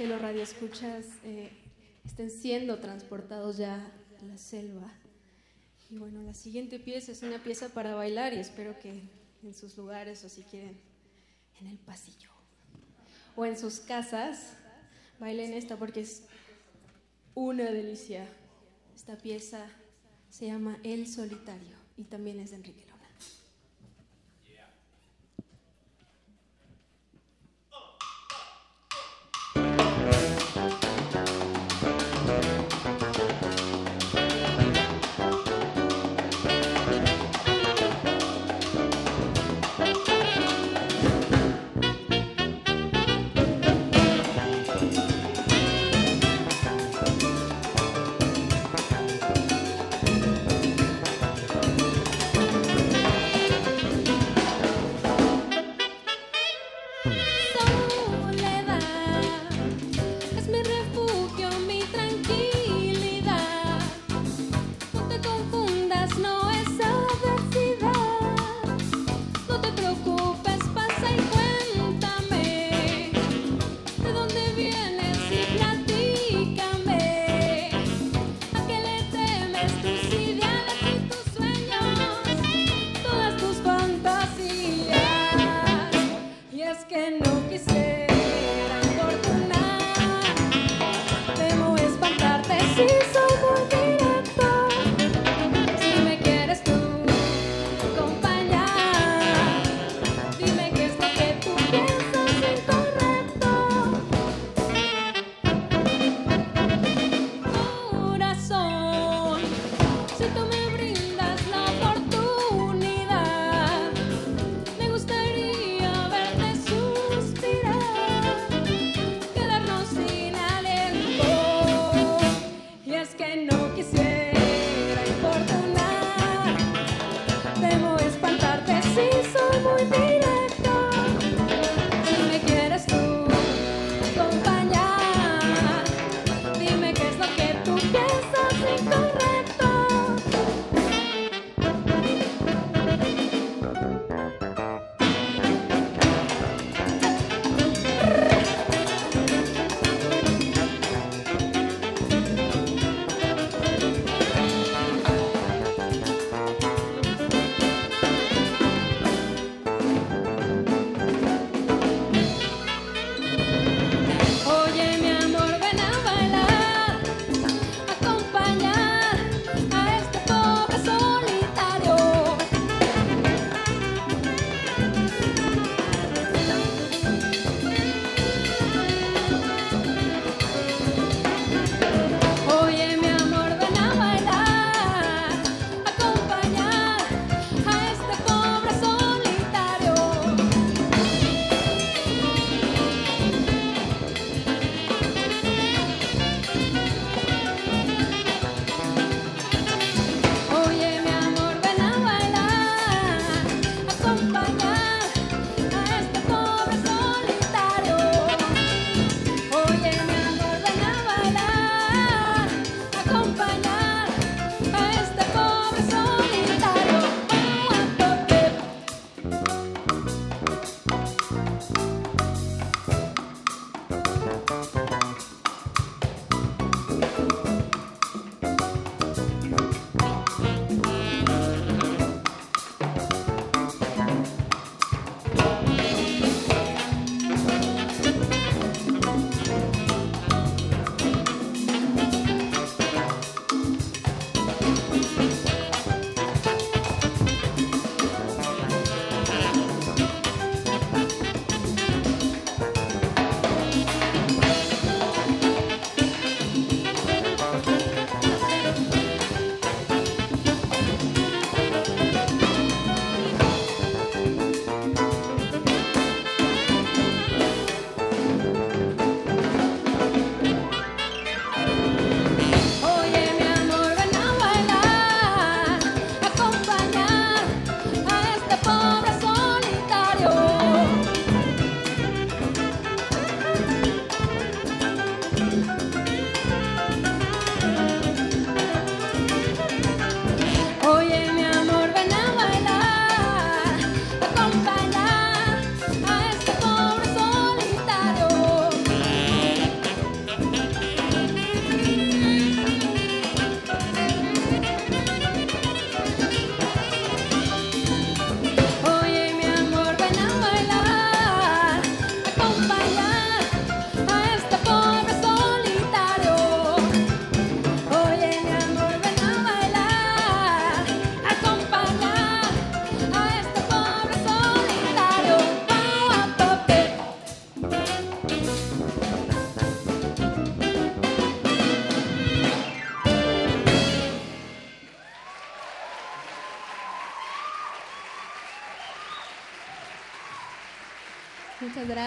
que 0.00 0.06
los 0.06 0.22
radioescuchas 0.22 1.04
eh, 1.24 1.50
estén 2.06 2.30
siendo 2.30 2.78
transportados 2.78 3.58
ya 3.58 3.92
a 4.18 4.24
la 4.24 4.38
selva. 4.38 4.90
Y 5.90 5.98
bueno, 5.98 6.22
la 6.22 6.32
siguiente 6.32 6.80
pieza 6.80 7.12
es 7.12 7.22
una 7.22 7.38
pieza 7.42 7.68
para 7.68 7.94
bailar 7.94 8.32
y 8.32 8.38
espero 8.38 8.78
que 8.78 9.02
en 9.42 9.54
sus 9.54 9.76
lugares 9.76 10.24
o 10.24 10.30
si 10.30 10.40
quieren 10.44 10.80
en 11.60 11.66
el 11.66 11.76
pasillo 11.76 12.30
o 13.36 13.44
en 13.44 13.58
sus 13.58 13.80
casas 13.80 14.54
bailen 15.18 15.52
esta 15.52 15.76
porque 15.76 16.00
es 16.00 16.22
una 17.34 17.64
delicia. 17.64 18.26
Esta 18.96 19.18
pieza 19.18 19.66
se 20.30 20.46
llama 20.46 20.78
El 20.82 21.08
Solitario 21.08 21.76
y 21.98 22.04
también 22.04 22.40
es 22.40 22.52
de 22.52 22.56
Enrique 22.56 22.89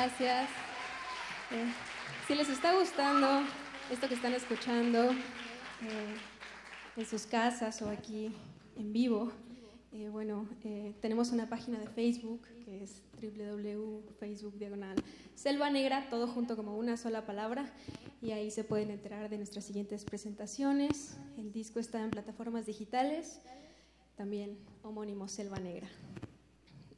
gracias. 0.04 0.50
Eh, 1.52 1.72
si 2.28 2.36
les 2.36 2.50
está 2.50 2.78
gustando 2.78 3.26
esto 3.90 4.10
que 4.10 4.16
están 4.16 4.34
escuchando 4.34 5.12
eh, 5.12 6.16
en 6.98 7.06
sus 7.06 7.26
casas 7.26 7.82
o 7.82 7.88
aquí 7.88 8.36
en 8.76 8.92
vivo, 8.92 9.32
eh, 9.94 10.10
bueno, 10.10 10.46
tenemos 11.00 11.32
una 11.32 11.48
página 11.48 11.80
de 11.80 11.88
Facebook 11.88 12.42
que 12.66 12.84
es 12.84 13.02
www.facebook 13.22 14.58
diagonal 14.58 14.98
Selva 15.36 15.70
Negra, 15.70 16.06
todo 16.10 16.28
junto 16.28 16.58
como 16.58 16.78
una 16.78 16.98
sola 16.98 17.26
palabra, 17.26 17.72
y 18.22 18.32
ahí 18.32 18.52
se 18.52 18.66
pueden 18.66 18.92
enterar 18.92 19.30
de 19.30 19.38
nuestras 19.38 19.64
siguientes 19.64 20.04
presentaciones. 20.04 21.18
El 21.38 21.54
disco 21.54 21.80
está 21.80 22.04
en 22.04 22.10
plataformas 22.10 22.66
digitales, 22.66 23.40
también 24.18 24.58
homónimo 24.82 25.30
Selva 25.30 25.60
Negra. 25.60 25.88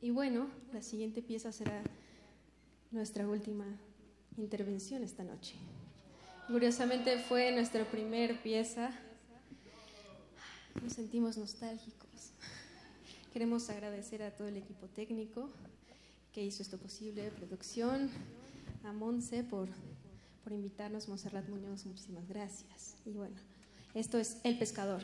Y 0.01 0.09
bueno, 0.09 0.47
la 0.73 0.81
siguiente 0.81 1.21
pieza 1.21 1.51
será 1.51 1.83
nuestra 2.95 3.27
última 3.27 3.65
intervención 4.37 5.03
esta 5.03 5.23
noche. 5.23 5.55
Curiosamente 6.47 7.19
fue 7.19 7.51
nuestra 7.51 7.83
primera 7.83 8.41
pieza. 8.41 8.89
Nos 10.81 10.93
sentimos 10.93 11.37
nostálgicos. 11.37 12.31
Queremos 13.33 13.69
agradecer 13.69 14.23
a 14.23 14.31
todo 14.31 14.47
el 14.47 14.55
equipo 14.55 14.87
técnico 14.87 15.49
que 16.31 16.43
hizo 16.43 16.63
esto 16.63 16.77
posible, 16.77 17.31
producción, 17.31 18.09
a 18.85 18.93
Monse 18.93 19.43
por, 19.43 19.67
por 20.43 20.53
invitarnos, 20.53 21.09
Monserrat 21.09 21.49
Muñoz, 21.49 21.85
muchísimas 21.85 22.27
gracias. 22.29 22.95
Y 23.05 23.11
bueno, 23.11 23.35
esto 23.93 24.17
es 24.17 24.37
El 24.43 24.57
Pescador. 24.57 25.03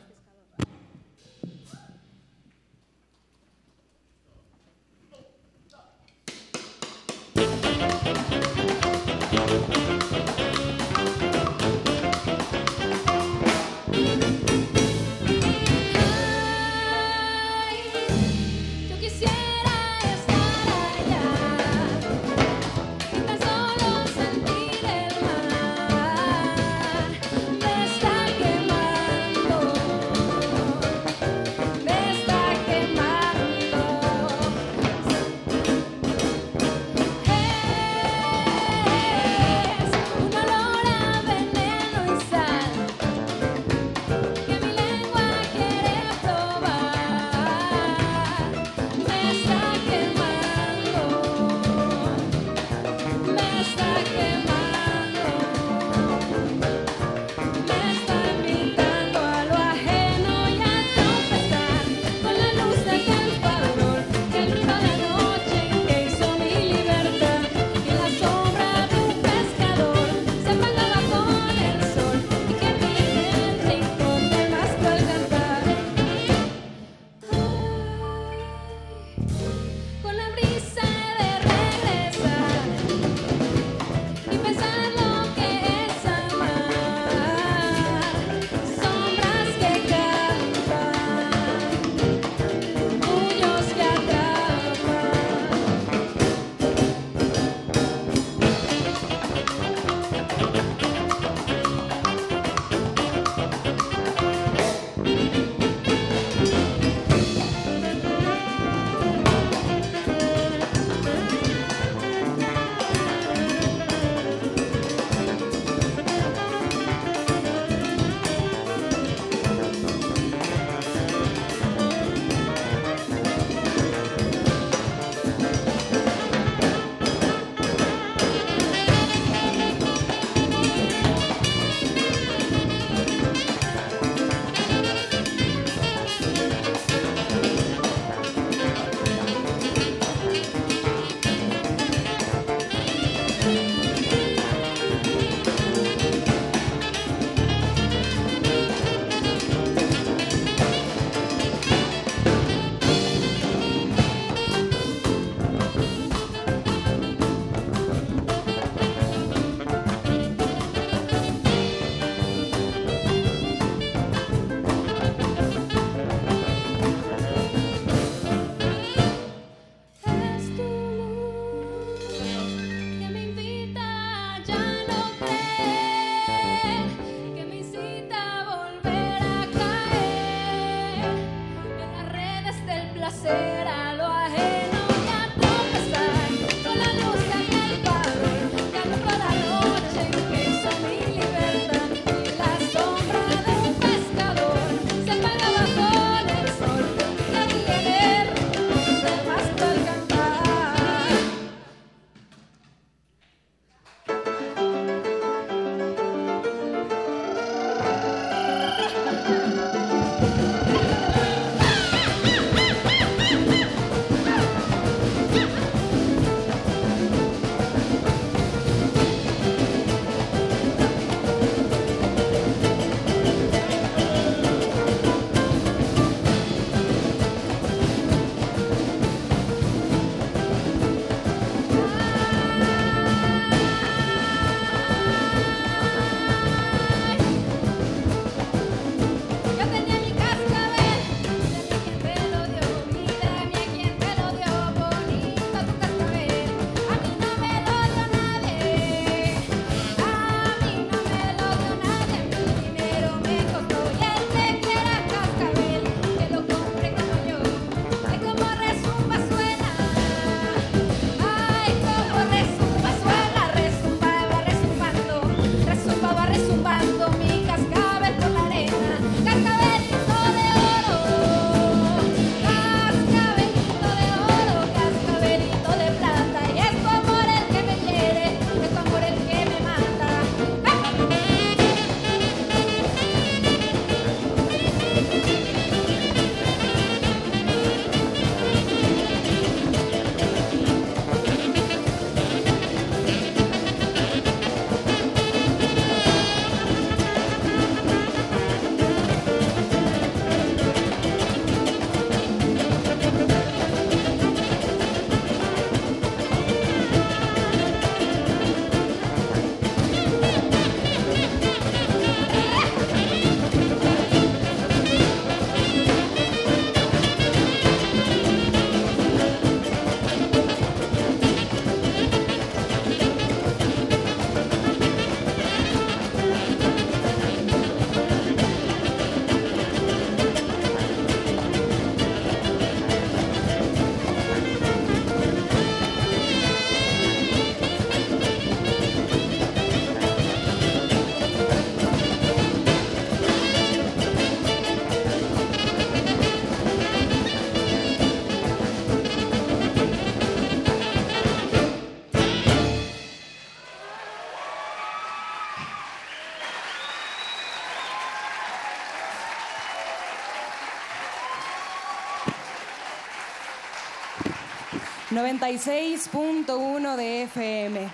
96.1 365.22 366.96
de 366.96 367.22
FM. 367.22 367.88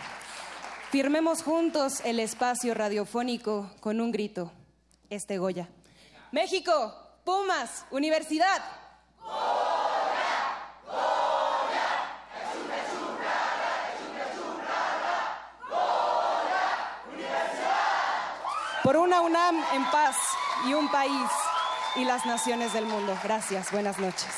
Firmemos 0.91 1.43
juntos 1.43 2.01
el 2.07 2.21
espacio 2.21 2.73
radiofónico 2.73 3.71
con 3.81 4.01
un 4.01 4.11
grito. 4.11 4.51
Este 5.11 5.37
Goya. 5.37 5.69
México, 6.33 6.95
Pumas, 7.25 7.85
Universidad. 7.91 8.63
Por 18.83 18.97
una 18.97 19.21
UNAM 19.21 19.63
en 19.75 19.85
paz 19.91 20.17
y 20.67 20.73
un 20.73 20.91
país 20.91 21.31
y 21.97 22.07
las 22.07 22.25
naciones 22.25 22.73
del 22.73 22.87
mundo. 22.87 23.15
Gracias, 23.23 23.71
buenas 23.71 23.99
noches. 23.99 24.38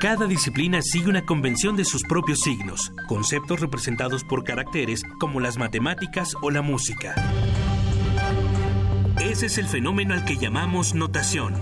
Cada 0.00 0.26
disciplina 0.26 0.80
sigue 0.80 1.08
una 1.08 1.26
convención 1.26 1.74
de 1.74 1.84
sus 1.84 2.04
propios 2.04 2.38
signos, 2.38 2.92
conceptos 3.08 3.58
representados 3.58 4.22
por 4.22 4.44
caracteres 4.44 5.02
como 5.18 5.40
las 5.40 5.58
matemáticas 5.58 6.36
o 6.40 6.52
la 6.52 6.62
música. 6.62 7.16
Ese 9.20 9.46
es 9.46 9.58
el 9.58 9.66
fenómeno 9.66 10.14
al 10.14 10.24
que 10.24 10.36
llamamos 10.36 10.94
notación. 10.94 11.56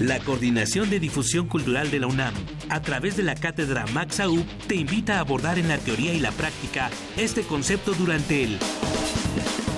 La 0.00 0.18
Coordinación 0.18 0.90
de 0.90 0.98
Difusión 0.98 1.46
Cultural 1.46 1.92
de 1.92 2.00
la 2.00 2.08
UNAM, 2.08 2.34
a 2.68 2.82
través 2.82 3.16
de 3.16 3.22
la 3.22 3.36
cátedra 3.36 3.84
Max 3.94 4.18
Aub, 4.18 4.44
te 4.66 4.74
invita 4.74 5.18
a 5.18 5.20
abordar 5.20 5.60
en 5.60 5.68
la 5.68 5.78
teoría 5.78 6.14
y 6.14 6.18
la 6.18 6.32
práctica 6.32 6.90
este 7.16 7.42
concepto 7.42 7.92
durante 7.94 8.42
el 8.42 8.58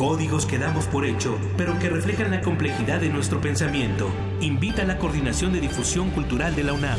Códigos 0.00 0.46
que 0.46 0.56
damos 0.56 0.86
por 0.86 1.04
hecho, 1.04 1.36
pero 1.58 1.78
que 1.78 1.90
reflejan 1.90 2.30
la 2.30 2.40
complejidad 2.40 3.02
de 3.02 3.10
nuestro 3.10 3.38
pensamiento. 3.42 4.08
Invita 4.40 4.80
a 4.80 4.86
la 4.86 4.96
Coordinación 4.96 5.52
de 5.52 5.60
Difusión 5.60 6.08
Cultural 6.08 6.56
de 6.56 6.64
la 6.64 6.72
UNAM. 6.72 6.98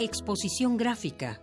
Exposición 0.00 0.76
gráfica. 0.78 1.42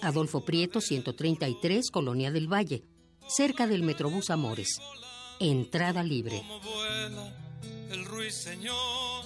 Adolfo 0.02 0.44
Prieto, 0.44 0.80
133, 0.80 1.90
Colonia 1.90 2.30
del 2.30 2.52
Valle, 2.52 2.82
cerca 3.28 3.66
del 3.66 3.82
Metrobús 3.82 4.30
Amores. 4.30 4.78
Entrada 5.40 6.02
libre. 6.02 6.42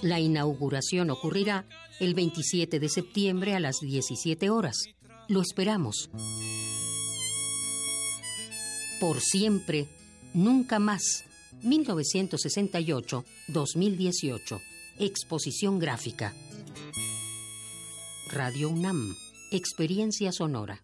La 0.01 0.19
inauguración 0.19 1.09
ocurrirá 1.09 1.65
el 1.99 2.13
27 2.13 2.79
de 2.79 2.89
septiembre 2.89 3.55
a 3.55 3.59
las 3.59 3.77
17 3.81 4.49
horas. 4.49 4.77
Lo 5.27 5.41
esperamos. 5.41 6.09
Por 8.99 9.19
siempre, 9.21 9.87
nunca 10.33 10.79
más. 10.79 11.25
1968-2018. 11.63 14.61
Exposición 14.99 15.79
gráfica. 15.79 16.33
Radio 18.31 18.69
UNAM. 18.69 19.15
Experiencia 19.53 20.31
sonora. 20.31 20.81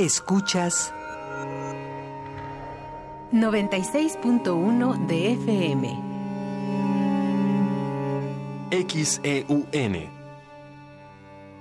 Escuchas 0.00 0.92
96.1 3.30 5.06
de 5.06 5.32
FM. 5.34 6.02
XEUN. 8.72 10.10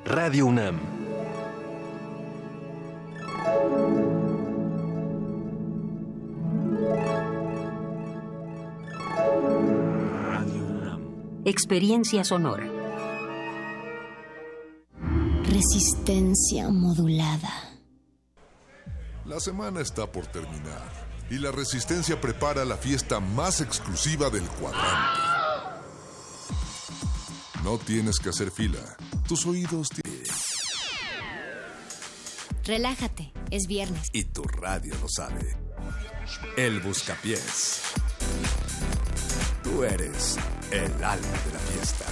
Radio 0.03 0.47
UNAM. 0.47 0.79
Experiencia 11.45 12.23
sonora. 12.23 12.76
Resistencia 15.47 16.67
modulada. 16.67 17.49
La 19.25 19.39
semana 19.39 19.79
está 19.79 20.11
por 20.11 20.27
terminar 20.27 20.91
y 21.29 21.37
la 21.37 21.51
Resistencia 21.51 22.19
prepara 22.19 22.65
la 22.65 22.75
fiesta 22.75 23.21
más 23.21 23.61
exclusiva 23.61 24.29
del 24.29 24.43
cuadrante. 24.43 25.21
No 27.63 27.77
tienes 27.77 28.19
que 28.19 28.29
hacer 28.29 28.51
fila. 28.51 28.79
Tus 29.27 29.45
oídos 29.45 29.87
tienen... 29.89 30.23
Relájate, 32.65 33.31
es 33.49 33.67
viernes. 33.67 34.09
Y 34.11 34.25
tu 34.25 34.43
radio 34.43 34.93
lo 35.01 35.07
sabe. 35.07 35.55
El 36.57 36.81
Buscapiés. 36.81 37.81
Tú 39.63 39.85
eres 39.85 40.37
el 40.71 40.91
alma 41.03 41.37
de 41.45 41.53
la 41.53 41.59
fiesta. 41.59 42.05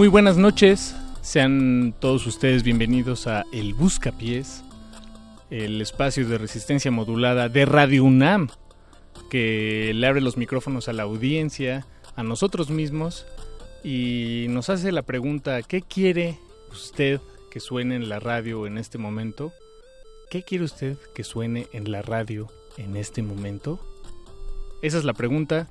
Muy 0.00 0.08
buenas 0.08 0.38
noches, 0.38 0.96
sean 1.20 1.94
todos 2.00 2.26
ustedes 2.26 2.62
bienvenidos 2.62 3.26
a 3.26 3.44
El 3.52 3.74
Buscapiés, 3.74 4.64
el 5.50 5.78
espacio 5.82 6.26
de 6.26 6.38
resistencia 6.38 6.90
modulada 6.90 7.50
de 7.50 7.66
Radio 7.66 8.04
UNAM, 8.04 8.48
que 9.28 9.92
le 9.94 10.06
abre 10.06 10.22
los 10.22 10.38
micrófonos 10.38 10.88
a 10.88 10.94
la 10.94 11.02
audiencia, 11.02 11.86
a 12.16 12.22
nosotros 12.22 12.70
mismos, 12.70 13.26
y 13.84 14.46
nos 14.48 14.70
hace 14.70 14.90
la 14.90 15.02
pregunta, 15.02 15.60
¿qué 15.60 15.82
quiere 15.82 16.38
usted 16.72 17.20
que 17.50 17.60
suene 17.60 17.96
en 17.96 18.08
la 18.08 18.20
radio 18.20 18.66
en 18.66 18.78
este 18.78 18.96
momento? 18.96 19.52
¿Qué 20.30 20.42
quiere 20.44 20.64
usted 20.64 20.96
que 21.14 21.24
suene 21.24 21.66
en 21.74 21.92
la 21.92 22.00
radio 22.00 22.48
en 22.78 22.96
este 22.96 23.20
momento? 23.20 23.78
Esa 24.80 24.96
es 24.96 25.04
la 25.04 25.12
pregunta. 25.12 25.68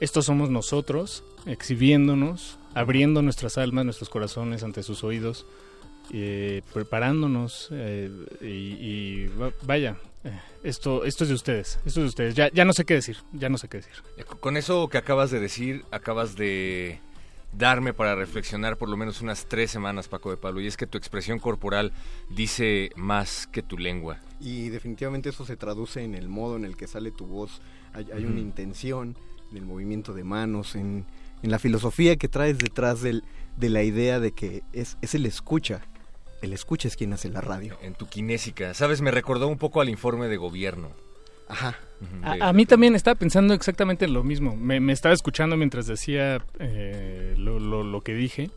Estos 0.00 0.24
somos 0.24 0.50
nosotros, 0.50 1.22
exhibiéndonos, 1.46 2.57
abriendo 2.78 3.22
nuestras 3.22 3.58
almas, 3.58 3.84
nuestros 3.84 4.08
corazones 4.08 4.62
ante 4.62 4.82
sus 4.82 5.02
oídos, 5.04 5.46
eh, 6.12 6.62
preparándonos 6.72 7.68
eh, 7.72 8.10
y, 8.40 8.46
y 8.46 9.26
va- 9.40 9.52
vaya, 9.66 9.96
eh, 10.24 10.30
esto, 10.62 11.04
esto 11.04 11.24
es 11.24 11.28
de 11.28 11.34
ustedes, 11.34 11.76
esto 11.84 11.88
es 12.00 12.04
de 12.04 12.04
ustedes. 12.06 12.34
Ya, 12.34 12.50
ya 12.52 12.64
no 12.64 12.72
sé 12.72 12.84
qué 12.84 12.94
decir, 12.94 13.18
ya 13.32 13.48
no 13.48 13.58
sé 13.58 13.68
qué 13.68 13.78
decir. 13.78 13.92
Con 14.40 14.56
eso 14.56 14.88
que 14.88 14.98
acabas 14.98 15.30
de 15.30 15.40
decir, 15.40 15.84
acabas 15.90 16.34
de 16.36 17.00
darme 17.52 17.94
para 17.94 18.14
reflexionar 18.14 18.76
por 18.76 18.88
lo 18.90 18.96
menos 18.96 19.20
unas 19.22 19.46
tres 19.46 19.70
semanas, 19.70 20.08
Paco 20.08 20.30
de 20.30 20.36
Pablo, 20.36 20.60
y 20.60 20.66
es 20.66 20.76
que 20.76 20.86
tu 20.86 20.98
expresión 20.98 21.38
corporal 21.38 21.92
dice 22.30 22.90
más 22.96 23.46
que 23.46 23.62
tu 23.62 23.78
lengua. 23.78 24.18
Y 24.40 24.68
definitivamente 24.68 25.30
eso 25.30 25.44
se 25.46 25.56
traduce 25.56 26.02
en 26.04 26.14
el 26.14 26.28
modo 26.28 26.56
en 26.56 26.64
el 26.64 26.76
que 26.76 26.86
sale 26.86 27.10
tu 27.10 27.26
voz. 27.26 27.60
Hay, 27.94 28.06
hay 28.14 28.24
una 28.24 28.40
intención 28.40 29.16
en 29.50 29.56
el 29.56 29.64
movimiento 29.64 30.12
de 30.12 30.24
manos, 30.24 30.74
en, 30.74 31.06
en 31.42 31.50
la 31.50 31.58
filosofía 31.58 32.16
que 32.16 32.28
traes 32.28 32.58
detrás 32.58 33.00
del, 33.02 33.24
de 33.56 33.68
la 33.68 33.82
idea 33.82 34.20
de 34.20 34.32
que 34.32 34.62
es, 34.72 34.96
es 35.02 35.14
el 35.14 35.26
escucha. 35.26 35.80
El 36.42 36.52
escucha 36.52 36.86
es 36.88 36.96
quien 36.96 37.12
hace 37.12 37.28
la 37.30 37.40
radio. 37.40 37.76
En 37.82 37.94
tu 37.94 38.06
kinésica. 38.06 38.72
¿Sabes? 38.74 39.00
Me 39.00 39.10
recordó 39.10 39.48
un 39.48 39.58
poco 39.58 39.80
al 39.80 39.88
informe 39.88 40.28
de 40.28 40.36
gobierno. 40.36 40.90
Ajá. 41.48 41.76
A, 42.22 42.48
a 42.48 42.52
mí 42.52 42.64
también 42.66 42.94
estaba 42.94 43.16
pensando 43.16 43.54
exactamente 43.54 44.04
en 44.04 44.12
lo 44.12 44.22
mismo. 44.22 44.54
Me, 44.56 44.78
me 44.80 44.92
estaba 44.92 45.14
escuchando 45.14 45.56
mientras 45.56 45.86
decía 45.86 46.44
eh, 46.60 47.34
lo, 47.36 47.58
lo- 47.58 47.82
lo 47.82 48.00
que 48.02 48.14
dije. 48.14 48.50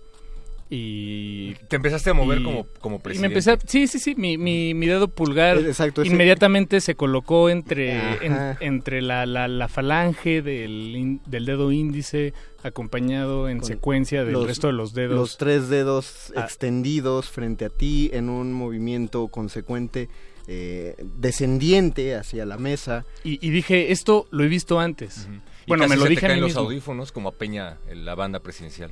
Y 0.74 1.54
Te 1.68 1.76
empezaste 1.76 2.12
a 2.12 2.14
mover 2.14 2.40
y- 2.40 2.44
como- 2.44 2.66
como 2.80 2.96
y 2.96 3.00
me 3.00 3.04
presidente. 3.04 3.28
empecé 3.34 3.52
a- 3.52 3.60
sí, 3.68 3.88
sí, 3.88 4.00
sí. 4.00 4.16
Mi, 4.16 4.38
mi, 4.38 4.74
mi 4.74 4.88
dedo 4.88 5.10
pulgar 5.10 5.58
Eh, 5.58 5.68
exacto, 5.68 6.02
ese- 6.02 6.12
inmediatamente 6.14 6.80
se 6.80 6.96
colocó 6.96 7.50
entre, 7.50 7.98
en- 8.26 8.56
entre 8.62 9.02
la, 9.02 9.26
la, 9.26 9.50
la 9.50 9.68
falange 9.68 10.42
del, 10.42 10.96
in- 10.96 11.22
del 11.26 11.46
dedo 11.46 11.74
índice, 11.74 12.34
acompañado 12.64 13.50
en 13.50 13.58
Con 13.60 13.68
secuencia 13.68 14.24
del 14.24 14.32
los- 14.34 14.48
resto 14.48 14.68
de 14.68 14.74
los 14.74 14.94
dedos. 14.94 15.16
Los 15.18 15.38
tres 15.38 15.68
dedos 15.68 16.32
Ah. 16.38 16.42
extendidos 16.46 17.30
frente 17.30 17.66
a 17.66 17.70
ti 17.70 18.10
en 18.14 18.30
un 18.30 18.54
movimiento 18.54 19.28
consecuente 19.28 20.08
eh, 20.48 20.96
descendiente 21.20 22.16
hacia 22.16 22.46
la 22.46 22.58
mesa. 22.58 23.06
Y, 23.24 23.46
y 23.46 23.52
dije, 23.52 23.92
esto 23.92 24.26
lo 24.32 24.44
he 24.44 24.48
visto 24.48 24.80
antes. 24.80 25.28
Y 25.66 25.68
Bueno, 25.68 25.84
casi 25.84 25.90
me 25.92 25.96
lo 25.98 26.02
se 26.02 26.08
te 26.08 26.10
dije 26.10 26.26
mí 26.26 26.28
caen 26.30 26.42
los 26.42 26.50
mismo. 26.50 26.62
audífonos 26.64 27.12
como 27.12 27.30
a 27.30 27.32
Peña 27.34 27.78
en 27.90 28.06
la 28.06 28.16
banda 28.16 28.40
presidencial. 28.40 28.92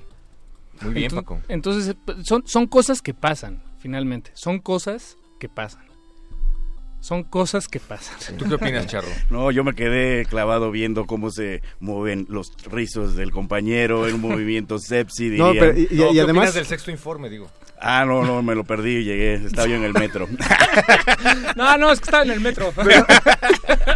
Muy 0.81 0.93
bien, 0.93 1.11
Enton- 1.11 1.15
Paco. 1.23 1.41
Entonces, 1.47 1.95
eh, 2.07 2.13
son, 2.23 2.43
son 2.47 2.67
cosas 2.67 3.01
que 3.01 3.13
pasan, 3.13 3.61
finalmente. 3.79 4.31
Son 4.33 4.59
cosas 4.59 5.17
que 5.39 5.49
pasan. 5.49 5.87
Son 7.01 7.23
cosas 7.23 7.69
que 7.69 7.79
pasan. 7.79 8.37
¿Tú 8.37 8.45
qué 8.49 8.55
opinas, 8.55 8.85
Charro? 8.87 9.07
No, 9.29 9.51
yo 9.51 9.63
me 9.63 9.73
quedé 9.73 10.25
clavado 10.25 10.69
viendo 10.69 11.05
cómo 11.05 11.31
se 11.31 11.61
mueven 11.79 12.25
los 12.27 12.51
rizos 12.65 13.15
del 13.15 13.31
compañero 13.31 14.05
en 14.07 14.15
un 14.15 14.21
movimiento 14.21 14.79
sepsi. 14.79 15.29
No, 15.37 15.53
dirían. 15.53 15.65
pero 15.75 15.79
y- 15.79 15.87
y- 15.91 15.95
No, 15.97 16.11
¿qué 16.11 16.21
además- 16.21 16.29
opinas 16.49 16.53
del 16.55 16.65
sexto 16.65 16.91
informe, 16.91 17.29
digo? 17.29 17.49
Ah, 17.81 18.03
no, 18.05 18.25
no, 18.25 18.43
me 18.43 18.55
lo 18.55 18.65
perdí, 18.65 19.05
llegué, 19.05 19.35
estaba 19.35 19.65
yo 19.65 19.75
en 19.75 19.85
el 19.85 19.93
metro. 19.93 20.27
No, 21.55 21.77
no, 21.77 21.91
es 21.91 21.99
que 21.99 22.05
estaba 22.05 22.23
en 22.23 22.31
el 22.31 22.41
metro. 22.41 22.73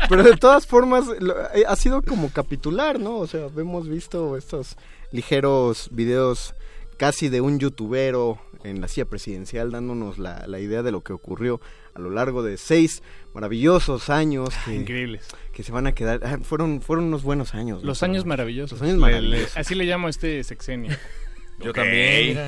Pero 0.09 0.23
de 0.23 0.37
todas 0.37 0.65
formas, 0.67 1.05
lo- 1.19 1.35
eh, 1.53 1.65
ha 1.67 1.75
sido 1.75 2.01
como 2.01 2.29
capitular, 2.31 2.99
¿no? 2.99 3.17
O 3.17 3.27
sea, 3.27 3.47
hemos 3.57 3.87
visto 3.89 4.37
estos 4.37 4.77
ligeros 5.11 5.89
videos 5.91 6.55
casi 6.97 7.29
de 7.29 7.41
un 7.41 7.59
youtubero 7.59 8.39
en 8.63 8.79
la 8.81 8.87
silla 8.87 9.05
presidencial 9.05 9.71
dándonos 9.71 10.17
la, 10.19 10.45
la 10.47 10.59
idea 10.59 10.83
de 10.83 10.91
lo 10.91 11.01
que 11.01 11.13
ocurrió 11.13 11.59
a 11.95 11.99
lo 11.99 12.09
largo 12.09 12.41
de 12.43 12.57
seis 12.57 13.03
maravillosos 13.33 14.09
años 14.09 14.49
que, 14.65 14.75
Increíbles. 14.75 15.27
que 15.51 15.63
se 15.63 15.71
van 15.71 15.85
a 15.87 15.93
quedar. 15.93 16.21
ah, 16.23 16.37
fueron, 16.41 16.81
fueron 16.81 17.05
unos 17.05 17.23
buenos 17.23 17.53
años. 17.53 17.81
¿no? 17.81 17.87
Los 17.87 18.01
años 18.03 18.25
maravillosos. 18.25 18.79
Los 18.79 18.89
años 18.89 18.99
Le- 19.01 19.05
le- 19.07 19.11
maravillosos. 19.21 19.57
así 19.57 19.75
le 19.75 19.83
llamo 19.85 20.07
a 20.07 20.09
este 20.09 20.43
sexenio. 20.43 20.95
Yo 21.59 21.71
también. 21.73 22.39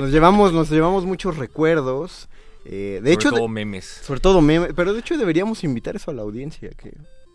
Nos 0.00 0.10
llevamos, 0.10 0.52
nos 0.52 0.68
llevamos 0.70 1.04
muchos 1.04 1.36
recuerdos. 1.36 2.28
eh, 2.64 3.00
de 3.02 3.10
Sobre 3.10 3.12
hecho, 3.12 3.30
todo 3.30 3.48
memes. 3.48 3.84
Sobre 3.84 4.20
todo 4.20 4.40
memes. 4.40 4.72
Pero 4.74 4.92
de 4.94 5.00
hecho 5.00 5.16
deberíamos 5.16 5.62
invitar 5.64 5.94
eso 5.96 6.10
a 6.10 6.14
la 6.14 6.22
audiencia, 6.22 6.70
que 6.70 6.92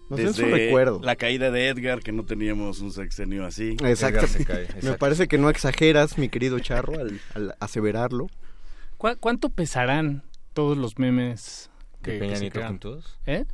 nos 0.10 0.20
den 0.20 0.34
su 0.34 0.42
Desde 0.44 0.66
recuerdo. 0.68 1.00
la 1.04 1.16
caída 1.16 1.52
de 1.52 1.68
Edgar, 1.68 2.00
que 2.02 2.12
no 2.12 2.24
teníamos 2.26 2.80
un 2.80 2.92
sexenio 2.92 3.46
así. 3.46 3.76
Exacto. 3.84 4.28
se 4.28 4.46
cae, 4.46 4.68
Me 4.84 4.94
parece 4.94 5.28
que 5.28 5.38
no 5.38 5.50
exageras, 5.50 6.18
mi 6.18 6.30
querido 6.30 6.60
Charro, 6.60 6.94
al, 7.00 7.20
al 7.34 7.56
aseverarlo. 7.60 8.28
¿Cu- 8.98 9.18
¿Cuánto 9.20 9.50
pesarán 9.50 10.24
todos 10.54 10.78
los 10.78 10.98
memes 11.00 11.70
¿De 12.02 12.14
que, 12.14 12.20
Peña 12.20 12.34
que 12.36 12.40
Nieto 12.40 12.62
juntos? 12.66 13.20
¿Eh? 13.26 13.46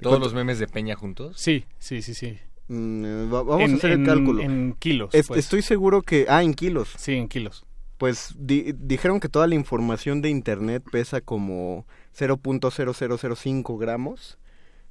¿Todos 0.00 0.12
¿Cuánto? 0.14 0.18
los 0.26 0.34
memes 0.34 0.58
de 0.58 0.66
Peña 0.68 0.94
juntos? 0.96 1.36
Sí, 1.38 1.64
sí, 1.78 2.02
sí, 2.02 2.14
sí. 2.14 2.38
Mm, 2.68 3.04
eh, 3.04 3.26
va- 3.32 3.42
vamos 3.42 3.62
En- 3.68 3.72
a 3.74 3.76
hacer 3.76 3.90
en- 3.92 4.00
el 4.00 4.06
cálculo. 4.06 4.42
en 4.42 4.74
kilos, 4.78 5.14
Es- 5.14 5.26
pues. 5.28 5.40
Estoy 5.40 5.62
seguro 5.62 6.02
que... 6.02 6.26
Ah, 6.28 6.42
en 6.42 6.54
kilos. 6.54 6.90
Sí, 6.96 7.14
en 7.14 7.28
kilos. 7.28 7.64
Pues 7.96 8.34
di- 8.38 8.72
dijeron 8.78 9.18
que 9.20 9.28
toda 9.28 9.46
la 9.48 9.54
información 9.56 10.22
de 10.22 10.28
Internet 10.30 10.84
pesa 10.92 11.20
como 11.20 11.84
0.0005 12.16 13.76
gramos. 13.78 14.38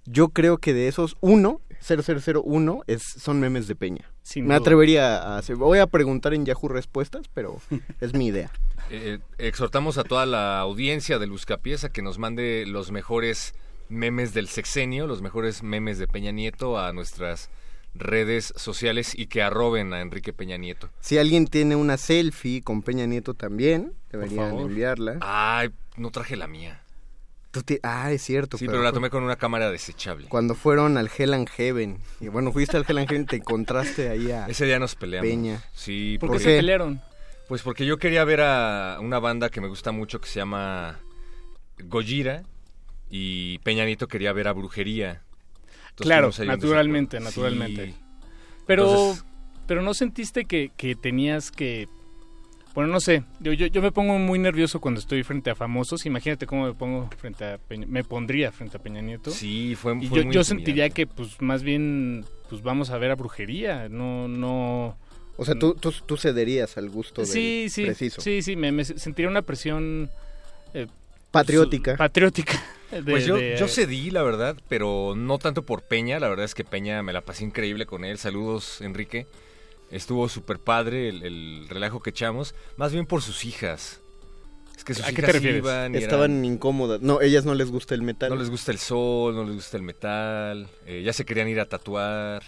Yo 0.09 0.29
creo 0.29 0.57
que 0.57 0.73
de 0.73 0.87
esos, 0.87 1.17
uno, 1.19 1.59
0001, 1.81 2.81
es, 2.87 3.03
son 3.03 3.41
memes 3.41 3.67
de 3.67 3.75
Peña. 3.75 4.09
Sin 4.23 4.45
Me 4.45 4.53
duda. 4.53 4.61
atrevería 4.61 5.17
a 5.17 5.37
hacer... 5.37 5.57
Voy 5.57 5.79
a 5.79 5.87
preguntar 5.87 6.33
en 6.33 6.45
Yahoo 6.45 6.69
Respuestas, 6.69 7.27
pero 7.33 7.59
es 7.99 8.13
mi 8.13 8.27
idea. 8.27 8.49
Eh, 8.89 9.19
eh, 9.37 9.47
exhortamos 9.47 9.97
a 9.97 10.05
toda 10.05 10.25
la 10.25 10.59
audiencia 10.59 11.19
del 11.19 11.31
Buscapiés 11.31 11.83
a 11.83 11.89
que 11.89 12.01
nos 12.01 12.19
mande 12.19 12.65
los 12.65 12.91
mejores 12.91 13.53
memes 13.89 14.33
del 14.33 14.47
sexenio, 14.47 15.07
los 15.07 15.21
mejores 15.21 15.61
memes 15.61 15.97
de 15.97 16.07
Peña 16.07 16.31
Nieto 16.31 16.79
a 16.79 16.93
nuestras 16.93 17.49
redes 17.93 18.53
sociales 18.55 19.13
y 19.13 19.27
que 19.27 19.41
arroben 19.41 19.93
a 19.93 20.01
Enrique 20.01 20.31
Peña 20.31 20.57
Nieto. 20.57 20.89
Si 21.01 21.17
alguien 21.17 21.47
tiene 21.47 21.75
una 21.75 21.97
selfie 21.97 22.61
con 22.61 22.81
Peña 22.81 23.05
Nieto 23.05 23.33
también, 23.33 23.93
deberían 24.09 24.57
enviarla. 24.57 25.17
Ay, 25.21 25.69
no 25.97 26.11
traje 26.11 26.37
la 26.37 26.47
mía. 26.47 26.81
Tú 27.51 27.63
ah, 27.83 28.11
es 28.11 28.21
cierto. 28.21 28.57
Sí, 28.57 28.65
pero 28.67 28.81
la 28.81 28.91
tomé 28.91 29.09
con 29.09 29.23
una 29.23 29.37
cámara 29.37 29.71
desechable. 29.71 30.27
Cuando 30.27 30.53
fueron 30.53 30.97
al 30.97 31.09
Hell 31.15 31.33
and 31.33 31.49
Heaven. 31.49 31.97
Y 32.19 32.27
bueno, 32.27 32.51
fuiste 32.51 32.77
al 32.77 32.85
Hell 32.87 32.97
and 32.97 33.07
Heaven 33.07 33.23
y 33.23 33.25
te 33.25 33.35
encontraste 33.37 34.09
ahí 34.09 34.31
a 34.31 34.47
Ese 34.47 34.65
día 34.65 34.79
nos 34.79 34.95
peleamos. 34.95 35.29
Peña. 35.29 35.63
Sí, 35.73 36.17
¿Por 36.19 36.29
¿Por 36.29 36.37
qué 36.37 36.43
se 36.43 36.57
pelearon? 36.57 37.01
Pues 37.47 37.61
porque 37.61 37.85
yo 37.85 37.97
quería 37.97 38.23
ver 38.25 38.41
a 38.41 38.97
una 38.99 39.19
banda 39.19 39.49
que 39.49 39.61
me 39.61 39.67
gusta 39.67 39.91
mucho 39.91 40.19
que 40.19 40.27
se 40.27 40.39
llama 40.39 40.99
Gojira 41.79 42.43
y 43.09 43.59
Peña 43.59 43.85
Nieto 43.85 44.07
quería 44.07 44.33
ver 44.33 44.49
a 44.49 44.53
Brujería. 44.53 45.21
Entonces 45.89 46.05
Claro, 46.05 46.31
naturalmente, 46.45 47.19
naturalmente. 47.19 47.87
Sí. 47.87 47.95
Pero, 48.65 48.83
Entonces- 48.83 49.25
pero 49.65 49.81
no 49.81 49.93
sentiste 49.93 50.45
que, 50.45 50.71
que 50.75 50.95
tenías 50.95 51.51
que... 51.51 51.87
Bueno, 52.77 52.91
no 52.93 52.99
sé, 52.99 53.23
yo, 53.39 53.53
yo, 53.53 53.65
yo 53.65 53.81
me 53.81 53.91
pongo 53.91 54.19
muy 54.19 54.37
nervioso 54.37 54.79
cuando 54.79 54.99
estoy 54.99 55.23
frente 55.23 55.49
a 55.49 55.55
famosos. 55.55 56.05
Imagínate 56.05 56.45
cómo 56.45 56.67
me 56.67 56.75
pongo 56.75 57.09
frente 57.17 57.43
a 57.43 57.57
Peña, 57.57 57.87
me 57.89 58.03
pondría 58.03 58.51
frente 58.51 58.77
a 58.77 58.79
Peña 58.79 59.01
Nieto. 59.01 59.31
Sí, 59.31 59.73
fue, 59.73 59.93
Y 59.99 60.05
fue 60.07 60.19
yo, 60.19 60.25
muy 60.25 60.35
yo 60.35 60.41
intimidante. 60.41 60.43
sentiría 60.45 60.89
que, 60.91 61.07
pues, 61.07 61.41
más 61.41 61.63
bien, 61.63 62.23
pues 62.51 62.61
vamos 62.61 62.91
a 62.91 62.99
ver 62.99 63.09
a 63.09 63.15
brujería, 63.15 63.89
no, 63.89 64.27
no... 64.27 64.95
O 65.37 65.43
sea, 65.43 65.55
tú, 65.55 65.73
tú, 65.73 65.91
tú 65.91 66.17
cederías 66.17 66.77
al 66.77 66.91
gusto 66.91 67.23
del 67.23 67.31
Sí, 67.31 67.65
sí, 67.71 67.83
preciso. 67.85 68.21
sí, 68.21 68.43
sí, 68.43 68.55
me, 68.55 68.71
me 68.71 68.85
sentiría 68.85 69.27
una 69.31 69.41
presión... 69.41 70.11
eh, 70.75 70.85
Patriótica. 71.31 71.93
su- 71.93 71.97
patriótica. 71.97 72.63
de- 72.91 73.01
Pues 73.01 73.25
yo, 73.25 73.37
de- 73.37 73.57
yo 73.59 73.67
cedí, 73.67 74.11
la 74.11 74.21
verdad, 74.21 74.55
pero 74.69 75.15
no 75.17 75.39
tanto 75.39 75.63
por 75.65 75.81
Peña. 75.81 76.19
La 76.19 76.29
verdad 76.29 76.45
es 76.45 76.53
que 76.53 76.63
Peña 76.63 77.01
me 77.01 77.11
la 77.11 77.21
pasé 77.21 77.43
increíble 77.43 77.87
con 77.87 78.05
él. 78.05 78.19
Saludos, 78.19 78.81
Enrique. 78.81 79.25
Estuvo 79.91 80.27
súper 80.29 80.59
padre 80.59 81.09
el, 81.09 81.23
el 81.23 81.67
relajo 81.69 82.01
que 82.01 82.09
echamos. 82.09 82.53
Más 82.77 82.91
bien 82.91 83.05
por 83.05 83.21
sus 83.21 83.45
hijas. 83.45 84.01
Es 84.75 84.83
que 84.83 84.93
sus 84.93 85.03
¿A 85.05 85.07
qué 85.07 85.13
hijas 85.13 85.25
te 85.25 85.31
refieres? 85.33 85.59
iban 85.63 85.95
y 85.95 85.97
Estaban 85.97 86.31
eran- 86.31 86.45
incómodas. 86.45 87.01
No, 87.01 87.21
ellas 87.21 87.45
no 87.45 87.55
les 87.55 87.71
gusta 87.71 87.95
el 87.95 88.01
metal. 88.01 88.29
No 88.29 88.35
les 88.35 88.49
gusta 88.49 88.71
el 88.71 88.77
sol, 88.79 89.33
no 89.35 89.43
les 89.43 89.55
gusta 89.55 89.77
el 89.77 89.83
metal. 89.83 90.67
eh, 90.85 91.01
ya 91.03 91.13
se 91.13 91.25
querían 91.25 91.47
ir 91.47 91.59
a 91.59 91.65
tatuar. 91.65 92.43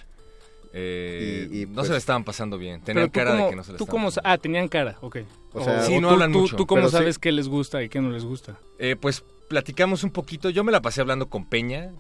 eh, 0.72 1.48
Y- 1.52 1.62
y, 1.62 1.66
no 1.66 1.76
pues- 1.76 1.88
se 1.88 1.94
la 1.94 1.98
estaban 1.98 2.24
pasando 2.24 2.58
bien. 2.60 2.82
Tenían 2.84 3.10
cara 3.10 3.32
cómo- 3.32 3.46
de 3.46 3.50
que 3.50 3.56
no 3.56 3.64
se 3.64 3.72
la 3.72 3.78
tú 3.80 3.86
estaban 3.86 4.04
cómo 4.06 4.22
Ah, 4.24 4.38
tenían 4.38 4.68
cara, 4.68 4.98
ok. 5.02 5.18
O 5.54 5.64
sea, 5.64 5.82
Sí, 5.84 6.00
no 6.00 6.10
tú, 6.10 6.14
hablan 6.14 6.32
tú- 6.32 6.42
mucho. 6.42 6.56
¿Tú 6.58 6.68
cómo 6.68 6.82
Pero 6.82 6.90
sí- 6.92 6.98
sabes 6.98 7.18
qué 7.18 7.32
les 7.32 7.48
gusta 7.48 7.82
y 7.82 7.90
qué 7.90 8.00
no 8.02 8.12
les 8.12 8.24
gusta? 8.24 8.60
Eh, 8.78 8.96
pues 8.96 9.24
platicamos 9.48 10.04
un 10.04 10.12
poquito. 10.12 10.52
Yo 10.52 10.64
me 10.64 10.72
la 10.72 10.80
pasé 10.82 11.02
hablando 11.02 11.28
con 11.28 11.46
Peña. 11.50 11.92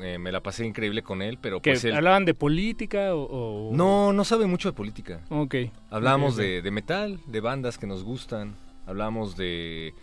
Eh, 0.00 0.18
me 0.18 0.30
la 0.32 0.42
pasé 0.42 0.64
increíble 0.66 1.02
con 1.02 1.22
él, 1.22 1.38
pero 1.40 1.60
¿Que 1.60 1.72
pues 1.72 1.84
él... 1.84 1.94
¿Hablaban 1.94 2.24
de 2.24 2.34
política 2.34 3.14
o, 3.14 3.70
o- 3.70 3.74
No, 3.74 4.12
no 4.12 4.24
sabe 4.24 4.46
mucho 4.46 4.68
de 4.68 4.72
política. 4.74 5.20
Ok. 5.30 5.54
Hablamos. 5.90 6.36
De, 6.36 6.62
de 6.62 6.70
metal, 6.70 7.20
de 7.26 7.40
bandas 7.40 7.78
que 7.78 7.86
nos 7.86 8.04
gustan, 8.04 8.54
hablamos 8.86 9.36
de, 9.36 9.94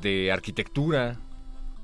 de 0.00 0.32
arquitectura, 0.32 1.18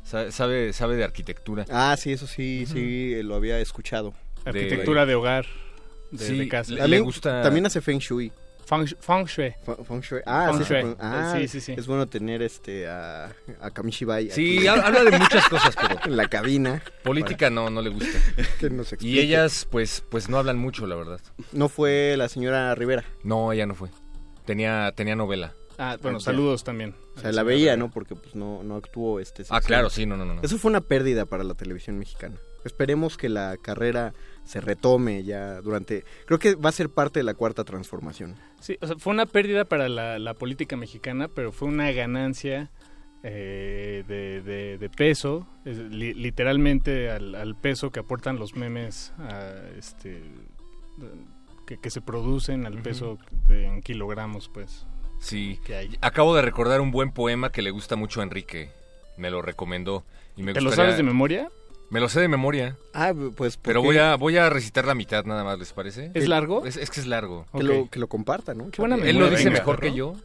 Sa- 0.02 0.30
sabe, 0.30 0.72
sabe 0.74 0.96
de 0.96 1.04
arquitectura. 1.04 1.64
Ah, 1.70 1.96
sí, 1.98 2.12
eso 2.12 2.26
sí, 2.26 2.66
sí, 2.66 3.22
lo 3.22 3.34
había 3.34 3.58
escuchado. 3.60 4.12
Arquitectura 4.44 5.06
de 5.06 5.14
hogar, 5.14 5.46
de, 6.10 6.18
Sí, 6.18 6.36
de 6.38 6.48
casa. 6.48 6.72
le- 6.86 7.00
gusta- 7.00 7.42
también 7.42 7.64
hace 7.66 7.80
Feng 7.80 7.98
Shui. 7.98 8.30
Feng, 8.66 8.86
feng 8.86 9.24
Shui. 9.26 9.54
Feng 9.86 10.00
Shui. 10.00 10.20
Ah, 10.26 10.50
Feng 10.52 10.64
sí, 10.64 10.72
Shui. 10.72 10.96
ah, 10.98 11.34
Sí, 11.36 11.48
sí, 11.48 11.60
sí. 11.60 11.74
Es 11.76 11.86
bueno 11.86 12.06
tener 12.08 12.42
este 12.42 12.88
a, 12.88 13.34
a 13.60 13.70
Kamishibai. 13.70 14.30
Sí, 14.30 14.66
aquí. 14.66 14.66
habla 14.66 15.04
de 15.04 15.18
muchas 15.18 15.48
cosas, 15.48 15.76
pero... 15.80 15.98
En 16.04 16.16
la 16.16 16.28
cabina. 16.28 16.82
Política 17.02 17.50
no, 17.50 17.70
no 17.70 17.82
le 17.82 17.90
gusta. 17.90 18.18
Que 18.58 18.70
nos 18.70 18.94
Y 19.00 19.18
ellas, 19.20 19.66
pues, 19.70 20.02
pues 20.08 20.28
no 20.28 20.38
hablan 20.38 20.58
mucho, 20.58 20.86
la 20.86 20.96
verdad. 20.96 21.20
No 21.52 21.68
fue 21.68 22.14
la 22.16 22.28
señora 22.28 22.74
Rivera. 22.74 23.04
No, 23.22 23.52
ella 23.52 23.66
no 23.66 23.74
fue. 23.74 23.90
Tenía, 24.44 24.92
tenía 24.94 25.16
novela. 25.16 25.54
Ah, 25.78 25.96
bueno, 26.00 26.18
O 26.18 26.20
sea, 26.20 26.32
saludos 26.32 26.62
también. 26.64 26.94
O 27.16 27.20
sea, 27.20 27.32
la 27.32 27.42
veía, 27.42 27.76
¿no? 27.76 27.90
Porque 27.90 28.14
pues 28.14 28.34
no, 28.34 28.62
no 28.62 28.76
actuó 28.76 29.18
este. 29.20 29.44
Ah, 29.50 29.60
claro, 29.60 29.90
sí, 29.90 30.06
no, 30.06 30.16
no, 30.16 30.24
no. 30.24 30.40
Eso 30.42 30.58
fue 30.58 30.70
una 30.70 30.80
pérdida 30.80 31.26
para 31.26 31.42
la 31.44 31.54
televisión 31.54 31.98
mexicana. 31.98 32.36
Esperemos 32.64 33.16
que 33.16 33.28
la 33.28 33.56
carrera 33.56 34.14
se 34.44 34.60
retome 34.60 35.24
ya 35.24 35.60
durante... 35.62 36.04
Creo 36.26 36.38
que 36.38 36.54
va 36.54 36.68
a 36.68 36.72
ser 36.72 36.90
parte 36.90 37.20
de 37.20 37.24
la 37.24 37.34
cuarta 37.34 37.64
transformación. 37.64 38.34
Sí, 38.60 38.76
o 38.80 38.86
sea, 38.86 38.96
fue 38.98 39.12
una 39.12 39.26
pérdida 39.26 39.64
para 39.64 39.88
la, 39.88 40.18
la 40.18 40.34
política 40.34 40.76
mexicana, 40.76 41.28
pero 41.28 41.50
fue 41.52 41.68
una 41.68 41.90
ganancia 41.92 42.70
eh, 43.22 44.04
de, 44.06 44.42
de- 44.42 44.76
de 44.78 44.90
peso, 44.90 45.46
es 45.64 45.78
li- 45.78 46.12
literalmente 46.14 47.10
al, 47.10 47.34
al 47.34 47.56
peso 47.56 47.90
que 47.90 48.00
aportan 48.00 48.38
los 48.38 48.54
memes 48.54 49.12
a, 49.18 49.54
este, 49.78 50.22
que, 51.66 51.78
que 51.78 51.90
se 51.90 52.00
producen, 52.02 52.66
al 52.66 52.82
peso 52.82 53.18
de- 53.48 53.66
en 53.66 53.80
kilogramos, 53.80 54.48
pues. 54.52 54.86
Sí. 55.20 55.58
que 55.64 55.74
hay. 55.74 55.96
Acabo 56.02 56.34
de 56.36 56.42
recordar 56.42 56.82
un 56.82 56.90
buen 56.90 57.12
poema 57.12 57.50
que 57.50 57.62
le 57.62 57.70
gusta 57.70 57.96
mucho 57.96 58.20
a 58.20 58.24
Enrique. 58.24 58.70
Me 59.16 59.30
lo 59.30 59.40
recomendó. 59.40 60.04
Y 60.36 60.42
me 60.42 60.52
¿Te 60.52 60.60
lo 60.60 60.70
sabes 60.72 60.96
de 60.98 61.02
memoria? 61.02 61.50
Me 61.90 62.00
lo 62.00 62.08
sé 62.08 62.20
de 62.20 62.28
memoria. 62.28 62.76
Ah, 62.92 63.12
pues... 63.36 63.56
Pero 63.56 63.82
voy 63.82 63.98
a, 63.98 64.16
voy 64.16 64.36
a 64.36 64.50
recitar 64.50 64.84
la 64.86 64.94
mitad 64.94 65.24
nada 65.24 65.44
más, 65.44 65.58
¿les 65.58 65.72
parece? 65.72 66.10
¿Es 66.14 66.28
largo? 66.28 66.64
Es, 66.66 66.76
es 66.76 66.90
que 66.90 67.00
es 67.00 67.06
largo. 67.06 67.46
Que, 67.54 67.62
lo, 67.62 67.88
que 67.88 67.98
lo 68.00 68.08
comparta, 68.08 68.54
¿no? 68.54 68.70
Qué 68.70 68.80
buena 68.80 68.96
Él 68.96 69.18
lo 69.18 69.30
dice 69.30 69.44
venga. 69.44 69.60
mejor 69.60 69.80
que 69.80 69.92
yo, 69.92 70.16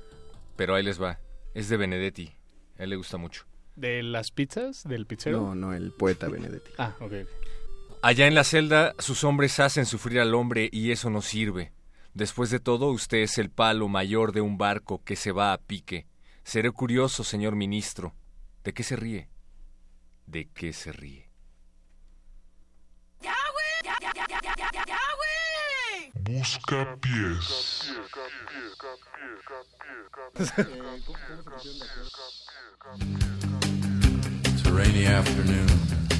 pero 0.56 0.76
ahí 0.76 0.84
les 0.84 1.02
va. 1.02 1.19
Es 1.53 1.69
de 1.69 1.77
Benedetti. 1.77 2.31
A 2.77 2.84
él 2.84 2.91
le 2.91 2.95
gusta 2.95 3.18
mucho. 3.18 3.45
¿De 3.76 4.02
las 4.03 4.31
pizzas? 4.31 4.84
¿Del 4.84 5.06
pizzero? 5.06 5.40
No, 5.41 5.56
no, 5.56 5.73
el 5.73 5.91
poeta 5.91 6.27
Benedetti. 6.27 6.72
Ah, 6.77 6.95
ok. 6.99 7.11
ok. 7.11 7.30
Allá 8.02 8.27
en 8.27 8.36
la 8.36 8.45
celda, 8.45 8.95
sus 8.98 9.23
hombres 9.23 9.60
hacen 9.60 9.86
sufrir 9.86 10.22
al 10.22 10.34
hombre 10.34 10.69
y 10.72 10.91
eso 10.91 11.10
no 11.10 11.22
sirve. 11.22 11.73
Después 12.14 12.49
de 12.49 12.60
todo, 12.60 12.91
usted 12.91 13.19
es 13.19 13.38
el 13.38 13.49
palo 13.49 13.88
mayor 13.88 14.31
de 14.31 14.41
un 14.41 14.57
barco 14.57 15.03
que 15.03 15.15
se 15.15 15.31
va 15.31 15.53
a 15.53 15.57
pique. 15.57 16.07
Seré 16.44 16.72
curioso, 16.72 17.23
señor 17.23 17.56
ministro. 17.56 18.14
¿De 18.64 18.73
qué 18.73 18.84
se 18.84 18.95
ríe? 18.95 19.30
¿De 20.26 20.48
qué 20.53 20.73
se 20.73 20.91
ríe? 20.91 21.28
Busca 26.30 26.85
pies. 27.01 27.89
It's 34.45 34.61
a 34.64 34.72
rainy 34.72 35.07
afternoon, 35.07 35.68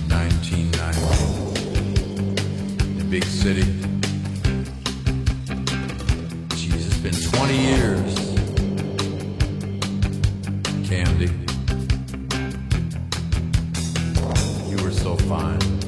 1990. 0.10 3.00
A 3.00 3.04
big 3.04 3.24
city. 3.24 3.62
Jeez, 6.58 6.88
it's 6.88 6.98
been 6.98 7.14
20 7.14 7.56
years. 7.56 8.16
Candy. 10.90 11.30
You 14.72 14.78
were 14.84 14.92
so 14.92 15.16
fine. 15.18 15.79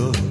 With 0.00 0.29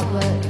you 0.00 0.47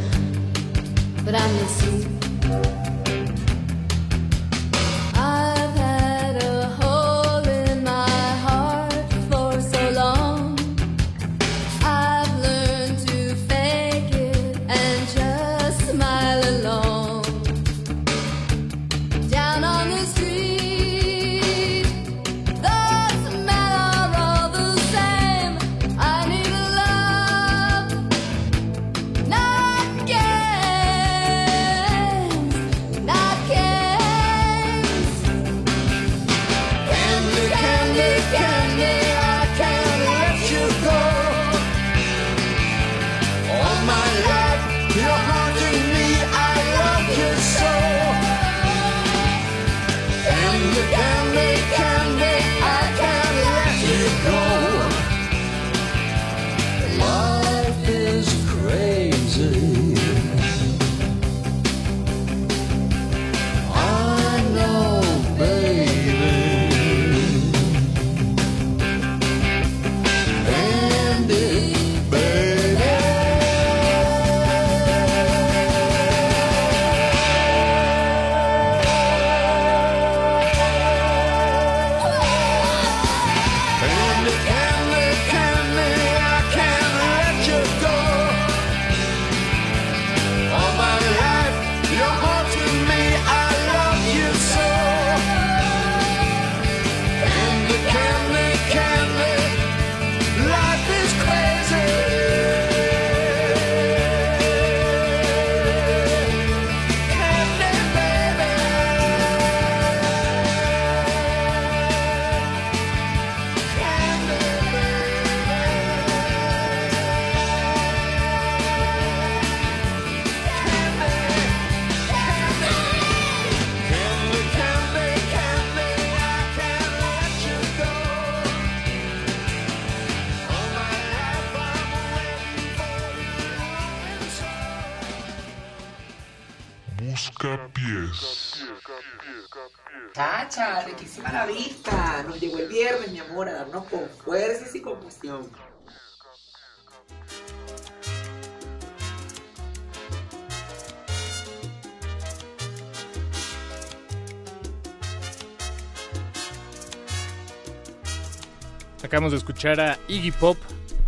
escuchar 159.59 159.81
a 159.81 159.99
Iggy 160.07 160.31
Pop. 160.31 160.57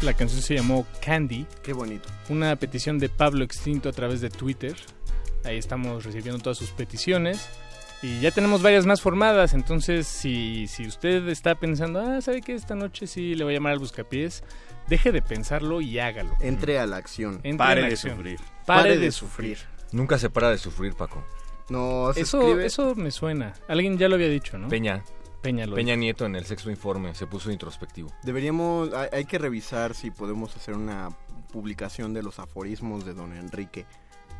La 0.01 0.13
canción 0.15 0.43
se 0.43 0.57
llamó 0.57 0.85
Candy. 1.05 1.47
Qué 1.63 1.73
bonito. 1.73 2.09
Una 2.31 2.57
petición 2.57 2.99
de 2.99 3.09
Pablo 3.09 3.45
Extinto 3.45 3.89
a 3.89 3.93
través 3.93 4.21
de 4.21 4.29
Twitter. 4.29 4.75
Ahí 5.45 5.57
estamos 5.57 6.03
recibiendo 6.05 6.43
todas 6.43 6.59
sus 6.59 6.71
peticiones. 6.71 7.49
Y 8.03 8.19
ya 8.19 8.33
tenemos 8.33 8.61
varias 8.61 8.87
más 8.87 9.01
formadas. 9.01 9.55
Entonces, 9.55 10.09
si, 10.09 10.67
si 10.67 10.85
usted 10.89 11.29
está 11.29 11.55
pensando, 11.55 12.01
ah, 12.01 12.21
¿sabe 12.23 12.41
qué? 12.41 12.55
Esta 12.55 12.75
noche 12.75 13.07
sí 13.07 13.37
le 13.37 13.45
voy 13.45 13.53
a 13.53 13.59
llamar 13.59 13.75
al 13.75 13.79
buscapiés. 13.79 14.43
Deje 14.89 15.13
de 15.13 15.23
pensarlo 15.23 15.81
y 15.81 16.01
hágalo. 16.01 16.35
Entre 16.41 16.81
a 16.81 16.87
la 16.87 16.97
acción. 16.97 17.35
Entre 17.45 17.57
Pare 17.59 17.83
en 17.83 17.87
de 17.87 17.93
acción. 17.93 18.17
sufrir. 18.17 18.37
Pare, 18.67 18.81
Pare 18.83 18.91
de, 18.97 18.99
de 18.99 19.13
sufrir. 19.13 19.59
Nunca 19.93 20.19
se 20.19 20.29
para 20.29 20.51
de 20.51 20.59
sufrir, 20.59 20.95
Paco. 20.95 21.25
No, 21.69 22.11
se 22.15 22.23
Eso, 22.23 22.41
escribe- 22.43 22.65
eso 22.65 22.95
me 22.97 23.13
suena. 23.13 23.53
Alguien 23.69 23.97
ya 23.97 24.09
lo 24.09 24.17
había 24.17 24.29
dicho, 24.29 24.59
¿no? 24.59 24.67
Peña. 24.67 25.05
Peña 25.43 25.67
lo 25.67 25.77
Peña 25.77 25.95
dijo. 25.95 26.01
Nieto 26.01 26.27
en 26.27 26.37
el 26.37 26.45
sexto 26.45 26.71
informe 26.71 27.15
se 27.15 27.27
puso 27.27 27.51
introspectivo. 27.51 28.13
Deberíamos, 28.23 28.93
hay, 28.93 29.09
hay 29.13 29.25
que 29.25 29.39
revisar 29.39 29.95
si 29.95 30.11
podemos 30.11 30.55
hacer 30.57 30.75
una 30.75 31.11
publicación 31.53 32.15
de 32.15 32.23
los 32.23 32.39
aforismos 32.39 33.05
de 33.05 33.15
don 33.15 33.33
Enrique. 33.33 33.87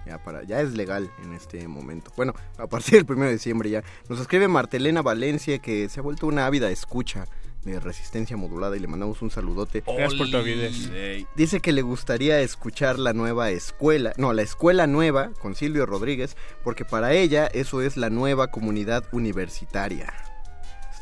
Ya, 0.07 0.17
para, 0.23 0.43
ya 0.45 0.63
es 0.63 0.73
legal 0.73 1.11
en 1.23 1.35
este 1.35 1.69
momento. 1.69 2.11
Bueno, 2.17 2.35
a 2.57 2.67
partir 2.67 3.05
del 3.05 3.17
1 3.17 3.27
de 3.27 3.33
diciembre 3.33 3.69
ya. 3.69 3.85
Nos 4.09 4.19
escribe 4.19 4.49
Martelena 4.49 5.03
Valencia 5.03 5.59
que 5.59 5.89
se 5.89 6.01
ha 6.01 6.03
vuelto 6.03 6.27
una 6.27 6.47
ávida 6.47 6.71
escucha 6.71 7.27
de 7.65 7.79
resistencia 7.79 8.37
modulada 8.37 8.77
y 8.77 8.81
le 8.81 8.87
mandamos 8.87 9.21
un 9.23 9.31
saludote. 9.31 9.83
Gracias 9.87 10.15
por 10.15 10.31
tu 10.31 10.37
avidez. 10.39 10.91
Dice 11.37 11.61
que 11.61 11.73
le 11.73 11.83
gustaría 11.83 12.41
escuchar 12.41 12.99
la 12.99 13.13
nueva 13.13 13.51
escuela, 13.51 14.13
no, 14.17 14.33
la 14.33 14.43
escuela 14.43 14.87
nueva 14.87 15.31
con 15.41 15.55
Silvio 15.55 15.85
Rodríguez, 15.85 16.37
porque 16.65 16.85
para 16.85 17.13
ella 17.13 17.47
eso 17.47 17.83
es 17.83 17.97
la 17.99 18.09
nueva 18.09 18.51
comunidad 18.51 19.05
universitaria. 19.13 20.30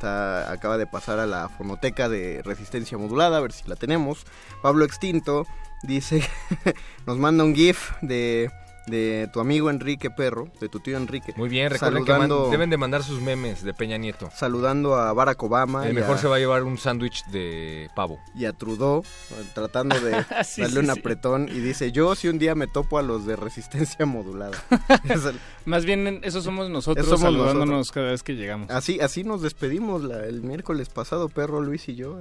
Acaba 0.05 0.79
de 0.79 0.87
pasar 0.87 1.19
a 1.19 1.27
la 1.27 1.49
fonoteca 1.49 2.09
de 2.09 2.43
resistencia 2.43 2.99
modulada, 2.99 3.39
a 3.39 3.41
ver 3.41 3.53
si 3.53 3.69
la 3.69 3.77
tenemos. 3.77 4.27
Pablo 4.63 4.85
Extinto 4.85 5.47
dice, 5.83 6.23
nos 7.07 7.19
manda 7.19 7.45
un 7.45 7.55
GIF 7.55 7.93
de, 8.03 8.51
de 8.91 9.29
tu 9.33 9.41
amigo 9.41 9.71
Enrique 9.71 10.11
Perro, 10.11 10.49
de 10.61 10.69
tu 10.69 10.81
tío 10.81 10.97
Enrique. 10.97 11.33
Muy 11.37 11.49
bien, 11.49 11.71
recuerden 11.71 12.05
que 12.05 12.13
man- 12.13 12.31
deben 12.51 12.71
de 12.71 12.77
mandar 12.77 13.03
sus 13.03 13.21
memes 13.21 13.63
de 13.63 13.75
Peña 13.75 13.97
Nieto. 13.99 14.31
saludando 14.35 14.97
a 14.97 15.13
Barack 15.13 15.43
Obama. 15.43 15.87
El 15.87 15.95
mejor 15.95 16.17
a- 16.17 16.19
se 16.19 16.29
va 16.29 16.37
a 16.37 16.39
llevar 16.39 16.63
un 16.65 16.79
sándwich 16.79 17.25
de 17.27 17.89
pavo. 17.95 18.19
y 18.35 18.45
a 18.47 18.53
Trudeau 18.53 19.03
tratando 19.55 19.99
de 20.01 20.25
Sí, 20.45 20.61
darle 20.63 20.81
sí, 20.83 20.87
un 20.89 20.95
sí. 20.95 20.99
apretón 21.01 21.49
y 21.49 21.61
dice 21.61 21.93
yo 21.93 22.15
si 22.15 22.29
un 22.29 22.39
día 22.39 22.55
me 22.55 22.67
topo 22.67 22.99
a 22.99 23.03
los 23.03 23.27
de 23.27 23.37
resistencia 23.37 24.07
modulada 24.07 24.57
el- 25.09 25.39
Más 25.65 25.85
bien, 25.85 26.21
eso 26.23 26.41
somos 26.41 26.71
nosotros 26.71 27.07
Eso 27.07 27.17
somos 27.17 27.33
saludándonos 27.35 27.69
nosotros. 27.69 27.93
cada 27.93 28.11
vez 28.13 28.23
que 28.23 28.35
llegamos. 28.37 28.71
así 28.71 29.01
así 29.01 29.25
nos 29.25 29.43
despedimos 29.43 30.03
la- 30.03 30.25
el 30.25 30.43
miércoles 30.43 30.89
pasado 30.89 31.29
perro 31.29 31.61
Luis 31.61 31.89
y 31.89 31.95
yo 31.95 32.19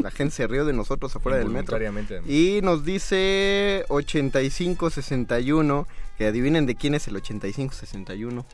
la 0.00 0.10
gente 0.10 0.34
se 0.34 0.46
rió 0.46 0.64
de 0.64 0.72
nosotros 0.72 1.14
afuera 1.16 1.38
del 1.38 1.48
metro 1.50 1.78
y 2.26 2.60
nos 2.62 2.84
dice 2.84 3.84
8561 3.88 5.79
que 6.20 6.26
adivinen 6.26 6.66
de 6.66 6.74
quién 6.74 6.94
es 6.94 7.08
el 7.08 7.16
8561 7.16 8.44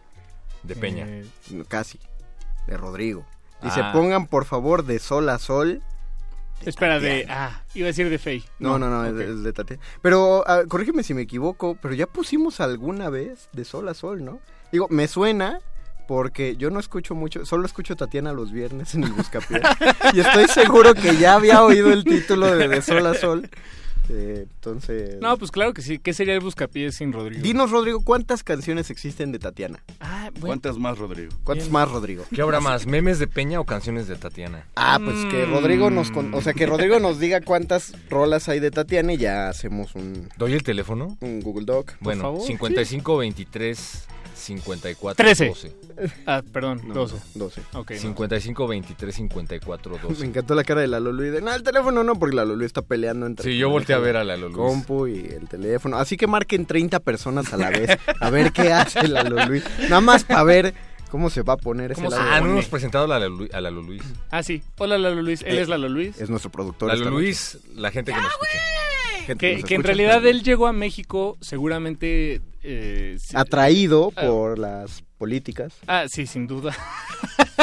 De 0.63 0.77
Peña. 0.77 1.05
Eh, 1.09 1.27
casi 1.67 1.99
de 2.69 2.77
Rodrigo 2.77 3.27
dice 3.61 3.81
Ah. 3.83 3.91
pongan 3.93 4.29
por 4.29 4.45
favor 4.45 4.85
de 4.85 5.01
sol 5.01 5.29
a 5.31 5.41
sol 5.41 5.83
espera, 6.65 7.01
de... 7.01 7.27
Ah, 7.29 7.65
iba 7.75 7.87
a 7.87 7.89
decir 7.89 8.09
de 8.09 8.21
Fey. 8.21 8.45
No, 8.61 8.79
no, 8.79 8.89
no, 8.89 9.05
es 9.05 9.15
de- 9.17 9.31
es 9.33 9.43
de 9.43 9.53
Tatiana. 9.53 9.83
Pero 10.01 10.45
ah, 10.47 10.63
corrígeme 10.69 11.03
si 11.03 11.13
me 11.13 11.23
equivoco, 11.23 11.77
pero 11.83 11.93
ya 11.95 12.07
pusimos 12.07 12.61
alguna 12.61 13.11
vez 13.11 13.49
de 13.53 13.65
sol 13.65 13.89
a 13.89 13.95
sol, 13.95 14.25
¿no? 14.25 14.39
Digo, 14.71 14.87
me 14.89 15.09
suena 15.09 15.59
porque 16.07 16.57
yo 16.57 16.71
no 16.71 16.79
escucho 16.79 17.17
mucho, 17.17 17.45
solo 17.45 17.67
escucho 17.67 17.97
Tatiana 17.97 18.33
los 18.33 18.53
viernes 18.53 18.95
en 18.95 19.03
el 19.03 19.11
Buscapié. 19.13 19.61
y 20.15 20.21
estoy 20.21 20.47
seguro 20.47 20.95
que 20.95 21.17
ya 21.17 21.35
había 21.35 21.65
oído 21.65 21.93
el 21.93 22.05
título 22.05 22.47
de 22.57 22.69
De 22.69 22.81
sol 22.81 23.05
a 23.09 23.15
sol. 23.15 23.51
Eh, 24.09 24.47
entonces... 24.55 25.17
No, 25.21 25.37
pues 25.37 25.51
claro 25.51 25.73
que 25.75 25.83
sí. 25.83 25.99
¿Qué 25.99 26.13
sería 26.15 26.35
el 26.35 26.41
buscapiés 26.41 26.95
sin 26.97 27.13
Rodrigo? 27.13 27.43
Dinos, 27.43 27.71
Rodrigo, 27.71 28.01
¿cuántas 28.03 28.43
canciones 28.45 28.91
existen 28.91 29.33
de 29.33 29.39
Tatiana? 29.39 29.83
Ah, 30.01 30.31
bueno. 30.33 30.47
¿Cuántas 30.47 30.79
más, 30.79 30.99
Rodrigo? 30.99 31.33
¿Cuántas 31.45 31.71
más, 31.71 31.91
Rodrigo? 31.91 32.25
¿Qué 32.35 32.43
habrá 32.43 32.61
más? 32.61 32.87
¿Memes 32.87 33.19
de 33.19 33.27
Peña 33.27 33.59
o 33.61 33.65
canciones 33.65 34.07
de 34.09 34.17
Tatiana? 34.17 34.67
Ah, 34.77 34.99
pues 35.03 35.17
que 35.27 35.47
Mm. 35.47 35.51
Rodrigo 35.51 35.91
nos... 35.91 36.11
con- 36.11 36.33
O 36.35 36.41
sea, 36.43 36.53
que 36.53 36.67
Rodrigo 36.67 36.99
nos 37.01 37.19
diga 37.19 37.41
cuántas 37.41 37.93
rolas 38.09 38.49
hay 38.49 38.61
de 38.61 38.71
Tatiana 38.71 39.13
y 39.15 39.17
ya 39.19 39.49
hacemos 39.49 39.95
un, 39.95 40.29
¿Doy 40.37 40.53
el 40.55 40.63
teléfono? 40.63 41.17
un 41.21 41.41
Google 41.41 41.65
Doc. 41.67 41.95
Bueno, 42.01 42.23
favor, 42.23 42.43
55 42.47 43.17
23 43.19 44.07
54 44.47 45.15
Trece. 45.25 45.49
12. 45.49 45.73
Ah, 46.27 46.43
perdón, 46.53 46.83
No, 46.87 46.95
12. 46.95 47.17
12. 47.35 47.61
Ok, 47.75 47.91
no. 47.93 47.97
55 47.99 48.67
23 48.67 49.15
54 49.15 49.93
Me 49.93 49.99
12. 50.09 50.25
encantó 50.27 50.55
la 50.55 50.65
cara 50.65 50.81
de 50.83 50.87
Lalo 50.89 51.13
Luis 51.13 51.33
de, 51.33 51.41
no, 51.41 51.53
el 51.55 51.63
teléfono 51.63 52.03
no, 52.05 52.15
porque 52.19 52.37
Lalo 52.37 52.55
Luis 52.57 52.67
está 52.67 52.83
peleando 52.83 53.27
entre... 53.27 53.51
Sí, 53.51 53.59
yo 53.59 53.69
volteé 53.71 53.95
a 53.95 53.99
ver 53.99 54.17
a 54.17 54.25
Lalo 54.25 54.49
Luis. 54.49 54.57
Compu 54.57 55.07
y 55.07 55.27
el 55.27 55.49
teléfono. 55.49 55.97
Así 55.97 56.17
que 56.17 56.27
marquen 56.27 56.67
30 56.67 57.01
personas 57.01 57.53
a 57.53 57.57
la 57.57 57.71
vez. 57.71 57.99
A 58.21 58.31
ver 58.31 58.53
qué 58.53 58.73
hace 58.73 59.09
Lalo 59.09 59.45
Luis. 59.47 59.65
Nada 59.89 60.01
más 60.01 60.25
para 60.25 60.43
ver 60.45 60.75
cómo 61.11 61.31
se 61.31 61.43
va 61.43 61.55
a 61.55 61.57
poner 61.57 61.93
ese 61.93 62.01
¿Cómo 62.03 62.11
se 62.11 62.17
Lalo 62.17 62.31
Ah, 62.33 62.41
no 62.41 62.51
hemos 62.53 62.67
presentado 62.67 63.05
a 63.05 63.09
Lalo, 63.09 63.29
Lu- 63.37 63.49
a 63.53 63.61
Lalo 63.61 63.83
Luis. 63.83 64.03
Ah, 64.31 64.43
sí. 64.43 64.63
Hola, 64.79 64.99
Lalo 64.99 65.23
Luis. 65.23 65.43
Él 65.43 65.59
Eh, 65.59 65.63
es 65.63 65.69
Lalo 65.69 65.89
Luis. 65.89 66.21
Es 66.21 66.29
nuestro 66.31 66.51
productor. 66.51 66.89
Lalo 66.89 67.11
Luis, 67.11 67.59
la 67.75 67.91
gente 67.91 68.13
que 68.13 68.19
nos 68.21 68.31
escucha. 68.31 68.53
noche. 68.55 69.27
Gente 69.27 69.47
Que, 69.47 69.57
nos 69.57 69.65
que 69.65 69.75
en 69.75 69.81
escucha, 69.81 69.87
realidad 69.97 70.27
él 70.27 70.43
llegó 70.43 70.67
a 70.69 70.73
México 70.73 71.37
seguramente... 71.41 72.41
eh, 72.67 73.17
sí- 73.19 73.37
Atraído 73.37 74.13
Ah. 74.17 74.23
por 74.27 74.59
las 74.59 75.03
políticas. 75.19 75.73
Ah, 75.87 76.07
sí, 76.09 76.27
sin 76.27 76.47
duda. 76.47 76.75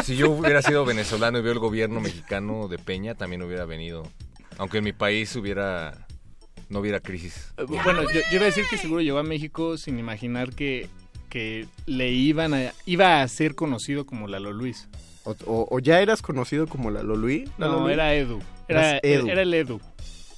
Si 0.04 0.16
yo 0.16 0.32
hubiera 0.32 0.62
sido 0.62 0.86
venezolano 0.86 1.38
y 1.38 1.42
veo 1.42 1.54
el 1.54 1.60
gobierno 1.60 2.00
mexicano 2.00 2.68
de 2.68 2.78
Peña, 2.80 3.16
también 3.16 3.42
hubiera 3.44 3.66
venido. 3.66 4.04
Aunque 4.58 4.80
en 4.80 4.84
mi 4.86 4.94
país 4.94 5.36
hubiera 5.36 6.08
no 6.70 6.80
hubiera 6.80 7.00
crisis. 7.00 7.54
Eh, 7.58 7.66
Bueno, 7.68 8.02
yo, 8.04 8.20
yo 8.32 8.36
iba 8.38 8.44
a 8.44 8.46
decir 8.46 8.66
que 8.70 8.78
seguro 8.78 9.02
llegó 9.02 9.20
a 9.20 9.24
México 9.24 9.78
sin 9.78 10.00
imaginar 10.00 10.54
que, 10.56 10.90
que 11.30 11.68
le 11.86 12.10
iban 12.12 12.54
a... 12.56 12.72
Iba 12.88 13.22
a 13.22 13.28
ser 13.28 13.54
conocido 13.54 14.06
como 14.08 14.28
Lalo 14.28 14.52
Luis. 14.54 14.88
O, 15.26 15.36
o- 15.46 15.68
o 15.70 15.80
ya 15.80 16.02
eras 16.02 16.22
conocido 16.24 16.66
como 16.68 16.90
Lalo 16.90 17.16
Luis. 17.16 17.48
Lalo 17.60 17.74
No, 17.74 17.80
Luis? 17.82 17.94
era 17.94 18.14
Edu. 18.16 18.40
Era, 18.68 18.98
Edu. 19.04 19.28
era 19.30 19.42
el 19.44 19.54
Edu. 19.54 19.80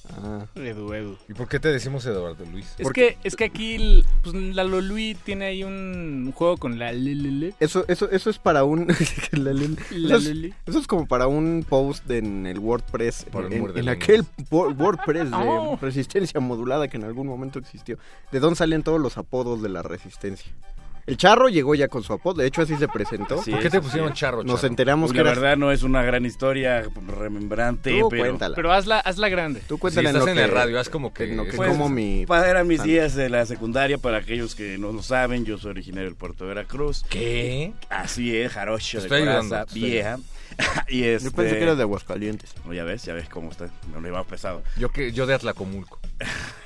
Ah. 0.08 0.46
Edu, 0.54 0.92
Edu. 0.94 1.16
¿Y 1.28 1.34
por 1.34 1.48
qué 1.48 1.58
te 1.60 1.68
decimos 1.68 2.04
Eduardo 2.06 2.44
Luis? 2.50 2.74
Es 2.78 2.90
que, 2.90 3.18
es 3.24 3.36
que 3.36 3.44
aquí 3.44 3.74
el- 3.74 4.06
pues, 4.22 4.34
Lalo 4.34 4.80
Luis 4.80 5.16
tiene 5.18 5.46
ahí 5.46 5.64
un 5.64 6.32
juego 6.34 6.56
con 6.56 6.78
la 6.78 6.92
lelele. 6.92 7.54
Eso, 7.60 7.84
eso, 7.88 8.10
eso 8.10 8.30
es 8.30 8.38
para 8.38 8.64
un... 8.64 8.86
La 9.32 9.52
La 9.52 9.60
eso, 9.60 10.16
es, 10.16 10.24
lele. 10.24 10.54
eso 10.66 10.78
es 10.78 10.86
como 10.86 11.06
para 11.06 11.26
un 11.26 11.64
post 11.68 12.08
en 12.10 12.46
el 12.46 12.58
WordPress, 12.58 13.26
en, 13.74 13.88
aquel 13.88 14.24
wo- 14.50 14.70
WordPress 14.72 15.30
de 15.30 15.36
Oh. 15.36 15.78
resistencia 15.80 16.40
modulada 16.40 16.88
que 16.88 16.96
en 16.96 17.04
algún 17.04 17.26
momento 17.26 17.58
existió. 17.58 17.98
¿De 18.32 18.40
dónde 18.40 18.56
salen 18.56 18.82
todos 18.82 19.00
los 19.00 19.18
apodos 19.18 19.62
de 19.62 19.68
la 19.68 19.82
resistencia? 19.82 20.52
El 21.06 21.16
charro 21.16 21.48
llegó 21.48 21.74
ya 21.76 21.86
con 21.86 22.02
su 22.02 22.12
apodo, 22.12 22.40
de 22.42 22.48
hecho 22.48 22.62
así 22.62 22.74
se 22.76 22.88
presentó. 22.88 23.40
Sí, 23.42 23.52
¿Por 23.52 23.60
qué 23.60 23.70
te 23.70 23.80
pusieron 23.80 24.12
charro, 24.12 24.42
Nos 24.42 24.56
charro? 24.60 24.68
enteramos 24.68 25.10
Pues 25.10 25.18
que 25.18 25.22
la 25.24 25.30
eras- 25.30 25.40
verdad 25.40 25.56
no 25.56 25.70
es 25.70 25.84
una 25.84 26.02
gran 26.02 26.26
historia 26.26 26.84
remembrante, 27.06 28.00
Tú 28.00 28.08
pero 28.08 28.22
cuéntala. 28.24 28.56
Pero 28.56 28.72
hazla, 28.72 28.98
hazla 28.98 29.28
grande. 29.28 29.60
Tú 29.68 29.76
Si 29.76 29.80
cuéntala 29.80 30.08
estás 30.10 30.24
lo 30.24 30.28
en 30.30 30.34
que- 30.34 30.40
la 30.40 30.46
radio, 30.48 30.80
haz 30.80 30.88
como 30.88 31.14
que... 31.14 31.24
en 31.30 31.36
lo 31.36 31.44
que 31.44 31.52
Pues, 31.52 31.68
como 31.70 31.88
mi... 31.88 32.26
Pa- 32.26 32.48
eran 32.48 32.66
mis 32.66 32.82
días 32.82 33.14
de 33.14 33.28
la 33.30 33.46
secundaria, 33.46 33.98
para 33.98 34.18
aquellos 34.18 34.56
que 34.56 34.78
no 34.78 34.90
lo 34.92 35.02
saben, 35.02 35.44
yo 35.44 35.58
soy 35.58 35.70
originario 35.70 36.08
del 36.08 36.16
puerto 36.16 36.42
de 36.44 36.48
Veracruz. 36.54 37.04
¿Qué? 37.08 37.72
Así 37.88 38.36
es, 38.36 38.52
jarocho 38.52 38.98
de 38.98 39.04
Estoy 39.04 39.22
ayudando, 39.22 39.48
coraza 39.50 39.62
estoy 39.68 39.82
vieja. 39.82 40.18
y 40.88 41.04
este... 41.04 41.28
Yo 41.30 41.36
pensé 41.36 41.56
que 41.56 41.62
eras 41.62 41.76
de 41.76 41.82
Aguascalientes. 41.84 42.52
No, 42.64 42.72
ya 42.72 42.82
ves, 42.82 43.04
ya 43.04 43.14
ves 43.14 43.28
cómo 43.28 43.52
está, 43.52 43.66
me 43.88 43.94
lo 43.94 44.00
llevaba 44.00 44.24
pesado. 44.24 44.62
Yo, 44.76 44.88
que, 44.90 45.12
yo 45.12 45.26
de 45.26 45.34
Atlacomulco. 45.34 46.00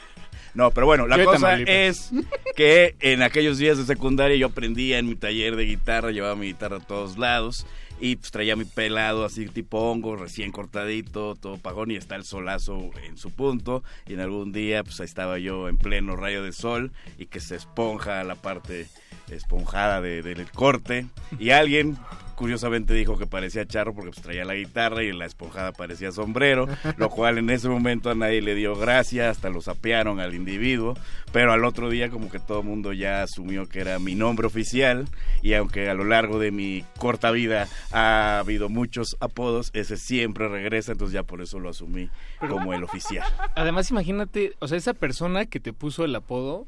No, 0.55 0.71
pero 0.71 0.87
bueno, 0.87 1.07
la 1.07 1.17
Yo 1.17 1.25
cosa 1.25 1.57
es 1.61 2.11
que 2.57 2.97
en 3.01 3.23
aquellos 3.23 3.59
días 3.59 3.79
de 3.79 3.85
secundaria 3.85 4.37
yo 4.37 4.47
aprendía 4.47 4.99
en 4.99 5.09
mi 5.09 5.15
taller 5.15 5.57
de 5.57 5.65
guitarra, 5.65 6.11
llevaba 6.11 6.37
mi 6.37 6.47
guitarra 6.47 6.77
a 6.77 6.81
todos 6.81 7.19
lados 7.19 7.67
y 8.01 8.17
pues 8.17 8.31
traía 8.31 8.57
mi 8.57 8.65
pelado 8.65 9.25
así 9.25 9.47
tipo 9.47 9.79
hongo, 9.79 10.17
recién 10.17 10.53
cortadito, 10.53 11.37
todo 11.37 11.59
pagón 11.59 11.91
y 11.91 11.97
está 11.97 12.17
el 12.17 12.25
solazo 12.25 12.91
en 13.05 13.19
su 13.19 13.31
punto. 13.31 13.85
Y 14.07 14.15
en 14.15 14.21
algún 14.21 14.53
día 14.53 14.83
pues 14.83 15.01
ahí 15.01 15.05
estaba 15.05 15.39
yo 15.39 15.69
en 15.69 15.77
pleno 15.77 16.17
rayo 16.17 16.43
de 16.43 16.53
sol 16.53 16.93
y 17.19 17.27
que 17.27 17.41
se 17.41 17.57
esponja 17.57 18.25
la 18.25 18.37
parte 18.37 18.89
esponjada 19.35 20.01
de- 20.01 20.23
del 20.23 20.51
corte 20.51 21.07
y 21.39 21.51
alguien 21.51 21.97
curiosamente 22.35 22.95
dijo 22.95 23.19
que 23.19 23.27
parecía 23.27 23.67
charro 23.67 23.93
porque 23.95 24.13
pues, 24.13 24.23
traía 24.23 24.47
la 24.47 24.55
guitarra 24.55 25.03
y 25.05 25.13
la 25.13 25.27
esponjada 25.27 25.73
parecía 25.73 26.11
sombrero, 26.11 26.67
lo 26.97 27.11
cual 27.11 27.37
en 27.37 27.51
ese 27.51 27.69
momento 27.69 28.09
a 28.09 28.15
nadie 28.15 28.41
le 28.41 28.55
dio 28.55 28.75
gracia, 28.77 29.29
hasta 29.29 29.51
lo 29.51 29.61
sapearon 29.61 30.21
al 30.21 30.35
individuo, 30.35 30.95
pero 31.33 31.53
al 31.53 31.67
otro 31.67 31.91
día 31.91 32.09
como 32.09 32.31
que 32.31 32.39
todo 32.39 32.61
el 32.61 32.67
mundo 32.67 32.95
ya 32.95 33.23
asumió 33.23 33.69
que 33.69 33.81
era 33.81 33.99
mi 33.99 34.15
nombre 34.15 34.47
oficial 34.47 35.07
y 35.43 35.53
aunque 35.53 35.91
a 35.91 35.95
lo 35.95 36.05
largo 36.05 36.39
de 36.39 36.51
mi 36.51 36.83
corta 36.97 37.31
vida 37.31 37.69
ha 37.93 38.39
habido 38.39 38.71
muchos 38.71 39.19
apodos, 39.21 39.69
ese 39.75 39.99
siempre 39.99 40.49
regresa, 40.49 40.93
entonces 40.93 41.13
ya 41.13 41.25
por 41.25 41.43
eso 41.43 41.59
lo 41.59 41.69
asumí 41.69 42.09
como 42.49 42.73
el 42.73 42.85
oficial. 42.85 43.29
Además, 43.55 43.91
imagínate, 43.91 44.55
o 44.61 44.67
sea, 44.69 44.79
esa 44.79 44.95
persona 44.95 45.45
que 45.45 45.61
te 45.61 45.75
puso 45.75 46.07
el 46.07 46.15
apodo 46.17 46.67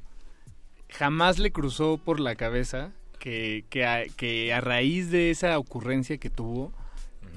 jamás 0.98 1.38
le 1.38 1.52
cruzó 1.52 1.98
por 1.98 2.20
la 2.20 2.34
cabeza 2.34 2.90
que, 3.18 3.64
que, 3.70 3.84
a, 3.86 4.04
que 4.16 4.52
a 4.52 4.60
raíz 4.60 5.10
de 5.10 5.30
esa 5.30 5.58
ocurrencia 5.58 6.18
que 6.18 6.30
tuvo, 6.30 6.72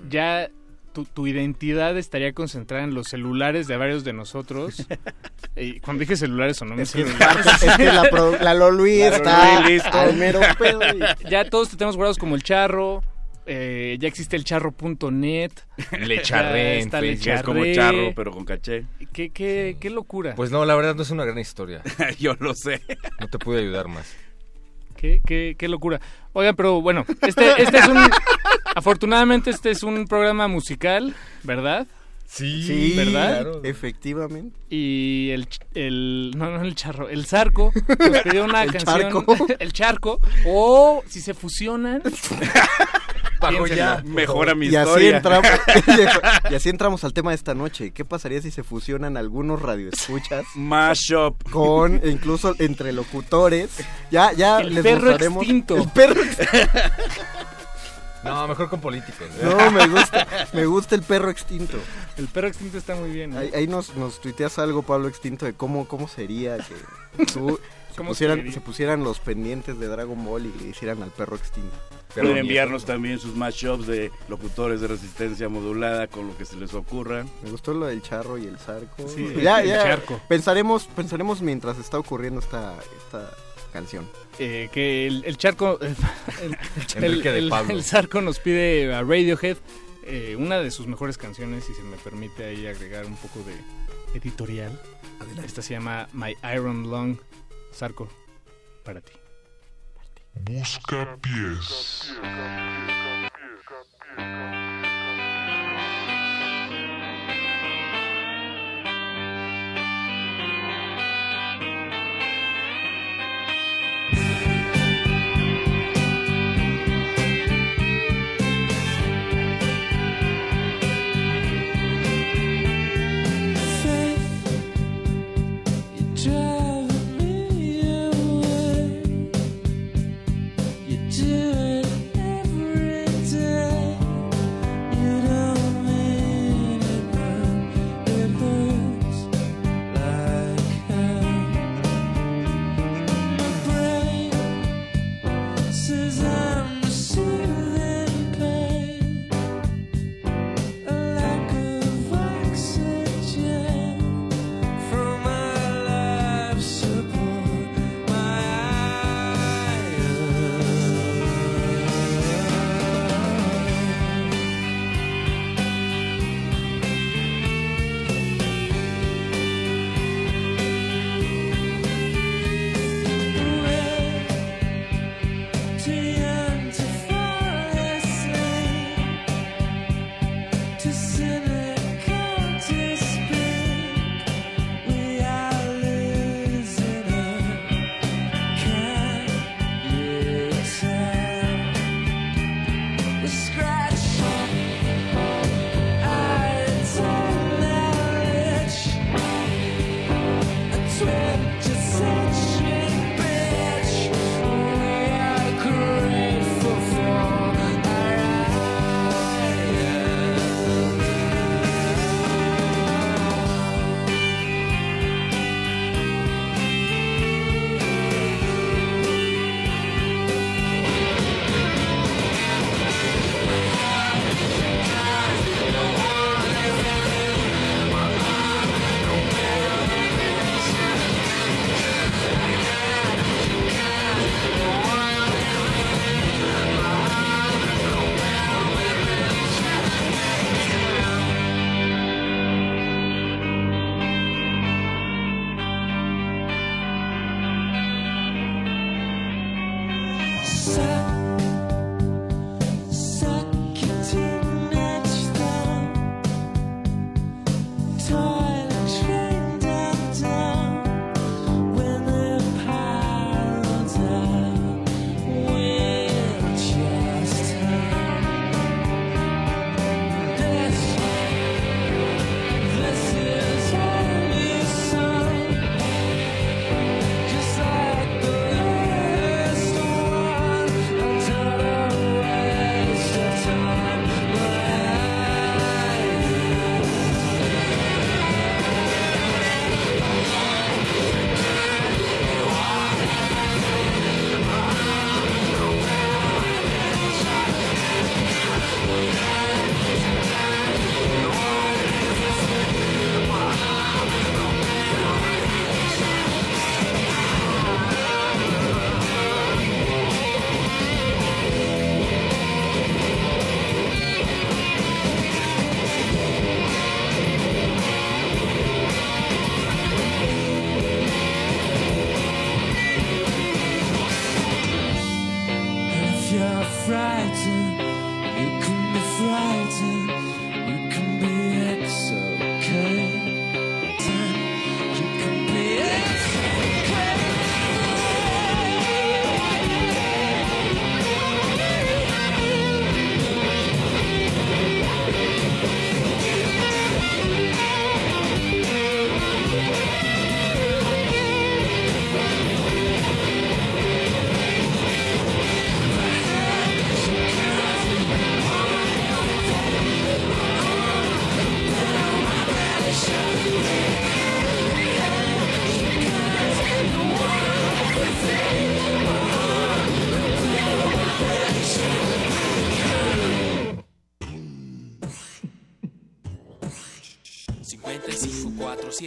ya 0.09 0.49
tu, 0.93 1.03
tu 1.05 1.27
identidad 1.27 1.97
estaría 1.97 2.31
concentrada 2.33 2.83
en 2.83 2.93
los 2.93 3.07
celulares 3.09 3.67
de 3.67 3.75
varios 3.77 4.03
de 4.03 4.13
nosotros. 4.13 4.87
y 5.55 5.79
cuando 5.81 6.01
dije 6.01 6.15
celulares 6.17 6.57
sonó 6.57 6.75
mi 6.75 6.81
Es 6.83 6.91
que 6.93 7.01
es 7.65 7.77
que 7.77 7.85
la 7.91 8.03
pro- 8.09 8.37
la 8.39 8.53
Lolui 8.53 8.99
La 8.99 9.07
está 9.07 9.55
Lolui, 9.55 9.73
listo. 9.73 9.89
al 9.97 10.15
mero 10.15 10.39
pedo 10.57 10.79
y- 10.93 11.29
Ya 11.29 11.49
todos 11.49 11.69
te 11.69 11.77
tenemos 11.77 11.95
guardados 11.97 12.17
como 12.17 12.35
el 12.35 12.43
charro. 12.43 13.03
Eh, 13.45 13.97
ya 13.99 14.07
existe 14.07 14.35
el 14.35 14.43
charro.net. 14.43 15.51
Le 15.99 16.21
charré 16.21 16.63
Ya 16.63 16.73
en 16.75 16.79
está 16.79 17.01
Le 17.01 17.15
Facebook. 17.17 17.33
Es 17.33 17.43
como 17.43 17.59
Charré. 17.59 17.75
charro, 17.75 18.13
pero 18.15 18.31
con 18.31 18.45
caché. 18.45 18.85
¿Qué, 19.13 19.29
qué, 19.29 19.77
qué 19.79 19.89
locura. 19.89 20.35
Pues 20.35 20.51
no, 20.51 20.65
la 20.65 20.75
verdad 20.75 20.95
no 20.95 21.03
es 21.03 21.11
una 21.11 21.25
gran 21.25 21.37
historia. 21.39 21.81
Yo 22.19 22.35
lo 22.39 22.53
sé. 22.55 22.81
No 23.19 23.27
te 23.27 23.37
pude 23.39 23.59
ayudar 23.59 23.87
más. 23.87 24.15
Qué, 24.95 25.21
qué, 25.25 25.55
qué 25.57 25.67
locura. 25.67 25.99
Oigan, 26.33 26.55
pero 26.55 26.81
bueno, 26.81 27.05
este, 27.21 27.61
este 27.61 27.77
es 27.77 27.87
un... 27.87 27.97
Afortunadamente 28.75 29.49
este 29.51 29.71
es 29.71 29.83
un 29.83 30.05
programa 30.07 30.47
musical, 30.47 31.13
¿verdad? 31.43 31.85
Sí, 32.27 32.93
¿verdad? 32.97 33.41
claro. 33.43 33.61
efectivamente. 33.63 34.57
Y 34.69 35.29
el, 35.31 35.47
el... 35.75 36.31
No, 36.35 36.49
no 36.49 36.61
el 36.63 36.75
charro, 36.75 37.07
el 37.07 37.25
zarco 37.25 37.71
nos 37.99 38.21
pidió 38.23 38.43
una 38.45 38.63
El 38.63 38.71
canción... 38.71 39.01
charco. 39.11 39.47
el 39.59 39.73
charco. 39.73 40.19
O 40.47 41.03
si 41.07 41.21
se 41.21 41.33
fusionan... 41.33 42.01
Pago 43.53 43.67
ya, 43.67 44.01
mejora 44.05 44.55
mi 44.55 44.67
y 44.67 44.75
así 44.75 44.87
historia. 44.89 45.17
entramos 45.17 45.45
y 46.49 46.55
así 46.55 46.69
entramos 46.69 47.03
al 47.03 47.13
tema 47.13 47.31
de 47.31 47.35
esta 47.35 47.53
noche. 47.53 47.91
¿Qué 47.91 48.05
pasaría 48.05 48.41
si 48.41 48.51
se 48.51 48.63
fusionan 48.63 49.17
algunos 49.17 49.61
radioescuchas 49.61 50.45
Mashup 50.55 51.49
con 51.51 51.99
e 52.03 52.09
incluso 52.09 52.55
entre 52.59 52.91
locutores? 52.93 53.69
Ya 54.11 54.31
ya 54.33 54.59
El 54.59 54.73
les 54.75 54.83
perro 54.83 55.01
mostraremos 55.07 55.43
extinto. 55.43 55.75
el 55.77 55.89
perro 55.89 56.21
No, 58.23 58.47
mejor 58.47 58.69
con 58.69 58.81
políticos. 58.81 59.27
¿eh? 59.39 59.43
No, 59.43 59.69
me 59.71 59.87
gusta, 59.87 60.27
me 60.53 60.65
gusta 60.65 60.95
el 60.95 61.03
perro 61.03 61.29
extinto. 61.29 61.77
El 62.17 62.27
perro 62.27 62.47
extinto 62.47 62.77
está 62.79 62.95
muy 62.95 63.11
bien. 63.11 63.31
¿no? 63.31 63.39
Ahí, 63.39 63.51
ahí 63.53 63.67
nos, 63.67 63.95
nos 63.95 64.19
tuiteas 64.19 64.57
algo, 64.57 64.81
Pablo 64.81 65.07
Extinto, 65.07 65.45
de 65.45 65.53
cómo, 65.53 65.87
cómo 65.87 66.07
sería 66.07 66.57
que 66.57 67.25
tú- 67.25 67.59
se, 67.91 67.97
¿Cómo 67.97 68.09
pusieran, 68.09 68.37
sería? 68.37 68.53
se 68.53 68.61
pusieran 68.61 69.03
los 69.03 69.19
pendientes 69.19 69.79
de 69.79 69.87
Dragon 69.87 70.25
Ball 70.25 70.45
y 70.47 70.53
le 70.63 70.69
hicieran 70.69 71.03
al 71.03 71.11
perro 71.11 71.35
extinto. 71.35 71.75
Pueden 72.13 72.37
enviarnos 72.37 72.85
también 72.85 73.19
sus 73.19 73.35
mashups 73.35 73.87
de 73.87 74.11
locutores 74.29 74.79
de 74.81 74.87
resistencia 74.87 75.49
modulada 75.49 76.07
con 76.07 76.27
lo 76.27 76.37
que 76.37 76.45
se 76.45 76.55
les 76.55 76.73
ocurra. 76.73 77.25
Me 77.43 77.51
gustó 77.51 77.73
lo 77.73 77.87
del 77.87 78.01
charro 78.01 78.37
y 78.37 78.45
el 78.45 78.57
zarco. 78.57 79.07
Sí, 79.07 79.33
ya, 79.41 79.61
el 79.61 79.69
ya. 79.69 79.83
charco. 79.83 80.21
Pensaremos, 80.29 80.85
pensaremos 80.87 81.41
mientras 81.41 81.77
está 81.77 81.99
ocurriendo 81.99 82.39
esta, 82.39 82.75
esta 83.05 83.31
canción. 83.73 84.07
Eh, 84.39 84.69
que 84.71 85.07
el, 85.07 85.23
el 85.25 85.37
charco... 85.37 85.79
El, 86.95 87.25
el, 87.25 87.83
zarco 87.83 88.21
nos 88.21 88.39
pide 88.39 88.93
a 88.93 89.01
Radiohead 89.01 89.57
eh, 90.05 90.35
una 90.37 90.59
de 90.59 90.69
sus 90.71 90.87
mejores 90.87 91.17
canciones, 91.17 91.65
si 91.65 91.73
se 91.73 91.81
me 91.81 91.97
permite 91.97 92.45
ahí 92.45 92.67
agregar 92.67 93.05
un 93.05 93.15
poco 93.15 93.39
de 93.39 93.55
editorial. 94.17 94.79
Esta 95.43 95.61
se 95.61 95.73
llama 95.73 96.07
My 96.13 96.35
Iron 96.53 96.83
Lung. 96.83 97.17
Zarco, 97.73 98.07
para 98.83 99.01
ti. 99.01 99.11
Busca 100.41 101.17
pies. 101.21 102.13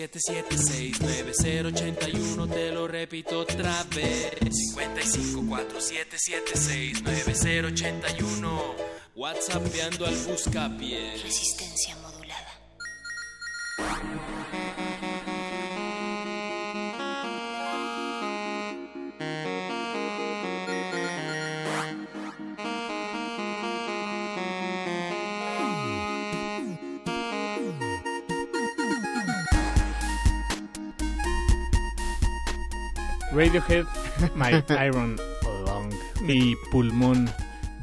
4776 0.07 1.01
9081 1.01 2.47
te 2.47 2.71
lo 2.71 2.87
repito 2.87 3.41
otra 3.41 3.85
vez. 3.95 4.39
55 4.41 5.43
4776 5.49 7.03
9081 7.03 8.77
WhatsAppeando 9.17 10.07
al 10.07 10.15
buscapié 10.15 11.15
Radiohead, 33.39 33.87
My 34.35 34.65
Iron 34.85 35.17
Lung, 35.65 35.95
mi 36.23 36.57
pulmón 36.73 37.27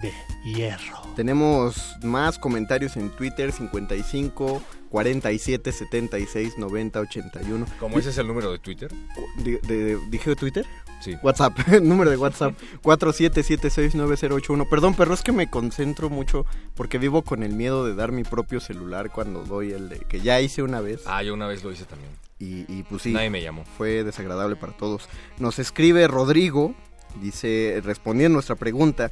de 0.02 0.12
hierro. 0.44 1.02
Tenemos 1.16 1.96
más 2.04 2.38
comentarios 2.38 2.98
en 2.98 3.10
Twitter 3.12 3.54
55 3.54 4.62
47 4.90 5.72
76 5.72 6.58
90 6.58 7.00
81. 7.00 7.66
¿Cómo 7.80 7.98
ese 8.00 8.10
es 8.10 8.18
el 8.18 8.28
número 8.28 8.52
de 8.52 8.60
Twitter? 8.60 8.92
Di- 9.38 9.58
de- 9.66 9.98
¿Dije 10.10 10.36
Twitter? 10.36 10.66
Sí. 11.02 11.16
WhatsApp, 11.22 11.58
número 11.82 12.10
de 12.10 12.18
WhatsApp 12.18 12.54
47769081. 12.84 14.68
Perdón, 14.70 14.96
pero 14.96 15.14
es 15.14 15.22
que 15.22 15.32
me 15.32 15.50
concentro 15.50 16.10
mucho 16.10 16.46
porque 16.76 16.98
vivo 16.98 17.22
con 17.22 17.44
el 17.44 17.54
miedo 17.54 17.86
de 17.86 17.96
dar 17.96 18.12
mi 18.12 18.24
propio 18.24 18.60
celular 18.60 19.12
cuando 19.12 19.44
doy 19.44 19.72
el 19.72 19.90
de 19.90 20.00
que 20.00 20.22
ya 20.22 20.42
hice 20.42 20.64
una 20.64 20.82
vez. 20.82 21.02
Ah, 21.06 21.22
yo 21.24 21.34
una 21.34 21.48
vez 21.48 21.64
lo 21.64 21.72
hice 21.72 21.86
también. 21.86 22.12
Y, 22.40 22.66
y 22.72 22.84
pues 22.84 23.04
sí. 23.04 23.14
Nadie 23.14 23.30
me 23.30 23.42
llamó. 23.42 23.64
Fue 23.78 24.04
desagradable 24.04 24.56
para 24.56 24.74
todos. 24.74 25.08
Nos 25.38 25.60
escribe 25.60 26.08
Rodrigo, 26.08 26.74
dice, 27.22 27.82
respondiendo 27.84 28.36
a 28.36 28.38
nuestra 28.38 28.56
pregunta, 28.56 29.12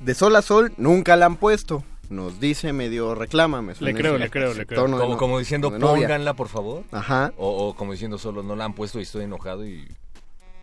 de 0.00 0.14
sol 0.14 0.36
a 0.36 0.42
sol 0.42 0.72
nunca 0.76 1.16
la 1.16 1.26
han 1.26 1.36
puesto. 1.36 1.82
Nos 2.10 2.40
dice 2.40 2.72
medio 2.74 3.14
reclama, 3.14 3.62
me 3.62 3.74
suena 3.74 3.92
Le 3.94 3.98
creo, 3.98 4.14
ese- 4.16 4.24
le 4.24 4.30
creo, 4.30 4.52
le 4.54 4.66
creo. 4.66 4.82
Como, 4.84 4.98
no- 4.98 5.16
como 5.16 5.38
diciendo, 5.38 5.70
pónganla, 5.78 6.34
por 6.34 6.48
favor. 6.48 6.84
Ajá. 6.92 7.32
O, 7.38 7.68
o 7.68 7.74
como 7.74 7.92
diciendo 7.92 8.18
solo, 8.18 8.42
no 8.42 8.54
la 8.54 8.66
han 8.66 8.74
puesto 8.74 8.98
y 8.98 9.02
estoy 9.02 9.24
enojado 9.24 9.66
y... 9.66 9.88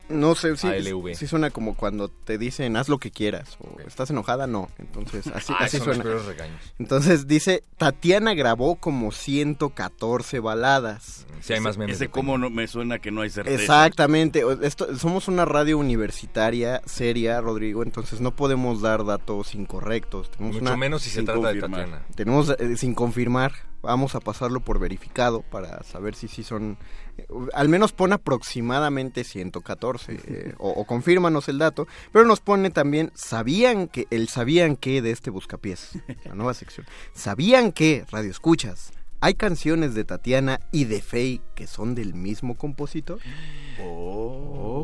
No 0.10 0.34
sé, 0.36 0.58
sí, 0.58 0.68
ALV. 0.68 1.14
sí 1.16 1.28
suena 1.28 1.52
como 1.52 1.76
cuando 1.76 2.10
te 2.10 2.38
dicen 2.38 2.76
haz 2.78 2.90
lo 2.90 2.98
que 2.98 3.12
quieras 3.12 3.58
o 3.60 3.80
estás 3.82 4.10
enojada, 4.10 4.48
no. 4.48 4.68
Entonces, 4.80 5.28
así, 5.34 5.54
Ah, 5.58 5.66
así 5.66 5.78
son 5.78 5.88
los 5.88 5.98
suena. 5.98 6.04
peores 6.04 6.26
regaños. 6.26 6.62
Entonces 6.80 7.28
dice, 7.28 7.64
Tatiana 7.78 8.34
grabó 8.34 8.76
como 8.76 9.12
114 9.12 10.40
baladas. 10.40 11.26
Si 11.42 11.54
hay 11.54 11.60
más 11.60 11.78
memes. 11.78 11.96
Ese 11.96 12.10
cómo 12.10 12.38
no 12.38 12.50
me 12.50 12.68
suena 12.68 13.00
que 13.00 13.12
no 13.12 13.22
hay 13.22 13.30
certeza. 13.30 13.62
Exactamente, 13.62 14.44
esto, 14.62 14.98
somos 14.98 15.28
una 15.28 15.46
radio 15.46 15.78
universitaria 15.78 16.82
seria, 16.86 17.40
Rodrigo, 17.42 17.84
entonces 17.84 18.20
no 18.20 18.36
podemos 18.36 18.82
dar 18.82 19.06
datos 19.06 19.56
incorrectos. 19.56 20.32
Tenemos 20.32 20.56
Mucho 20.56 20.66
una- 20.66 20.78
menos 20.78 21.02
si 21.04 21.10
se 21.10 21.24
trata 21.24 21.54
de. 21.54 21.62
Tatiana. 21.62 22.02
Tenemos 22.16 22.50
eh, 22.60 22.76
sin 22.78 22.94
confirmar, 22.94 23.54
vamos 23.82 24.16
a 24.16 24.20
pasarlo 24.20 24.60
por 24.60 24.80
verificado 24.80 25.42
para 25.42 25.84
saber 25.84 26.16
si 26.16 26.28
sí 26.28 26.44
son, 26.44 26.78
eh, 27.18 27.26
al 27.54 27.70
menos 27.70 27.92
pone 27.94 28.16
aproximadamente 28.16 29.24
114, 29.24 30.14
eh, 30.28 30.54
o, 30.58 30.70
o 30.70 30.86
confírmanos 30.86 31.48
el 31.50 31.58
dato, 31.60 31.88
pero 32.12 32.26
nos 32.26 32.40
pone 32.42 32.70
también, 32.70 33.12
¿sabían 33.16 33.88
que, 33.88 34.08
el 34.10 34.28
sabían 34.30 34.76
que 34.76 35.02
de 35.02 35.12
este 35.12 35.30
buscapiés, 35.30 35.92
la 36.26 36.36
nueva 36.36 36.54
sección, 36.54 36.86
¿sabían 37.14 37.72
que, 37.72 38.06
radio 38.12 38.30
escuchas, 38.32 38.92
hay 39.22 39.34
canciones 39.34 39.96
de 39.96 40.06
Tatiana 40.06 40.62
y 40.72 40.86
de 40.86 41.02
Faye 41.02 41.42
que 41.56 41.68
son 41.68 41.94
del 41.96 42.14
mismo 42.14 42.56
compositor? 42.56 43.20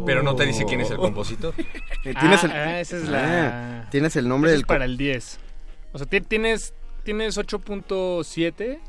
Pero 0.05 0.23
no 0.23 0.35
te 0.35 0.45
dice 0.45 0.65
quién 0.65 0.81
es 0.81 0.91
el 0.91 0.97
compositor. 0.97 1.53
Eh, 2.05 2.13
tienes 2.19 2.43
ah, 2.43 2.45
el- 2.45 2.51
ah, 2.51 2.79
esa 2.81 2.97
es 2.97 3.07
la... 3.09 3.79
Ah, 3.81 3.89
tienes 3.89 4.15
el 4.15 4.27
nombre 4.27 4.51
Ese 4.51 4.57
del 4.57 4.61
es 4.61 4.67
para 4.67 4.85
el 4.85 4.95
10. 4.95 5.39
O 5.93 5.97
sea, 5.97 6.05
ti- 6.05 6.21
tienes, 6.21 6.75
tienes 7.05 7.37
8.7, 7.37 8.79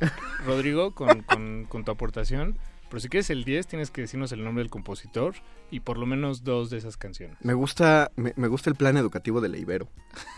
Rodrigo, 0.47 0.93
con, 0.93 1.23
con, 1.69 1.85
tu 1.85 1.91
aportación. 1.93 2.59
Pero 2.89 3.01
si 3.01 3.09
quieres 3.09 3.31
el 3.31 3.45
10, 3.45 3.67
tienes 3.67 3.91
que 3.91 4.01
decirnos 4.03 4.31
el 4.33 4.45
nombre 4.45 4.63
del 4.63 4.71
compositor 4.71 5.35
y 5.71 5.81
por 5.81 5.99
lo 5.99 6.07
menos 6.07 6.45
dos 6.45 6.71
de 6.71 6.79
esas 6.79 6.97
canciones. 6.97 7.37
Me 7.43 7.53
gusta, 7.55 8.13
me, 8.15 8.33
me 8.37 8.47
gusta 8.47 8.71
el 8.71 8.77
plan 8.77 8.97
educativo 8.97 9.41
de 9.41 9.49
la 9.49 9.57
Ibero. 9.59 9.89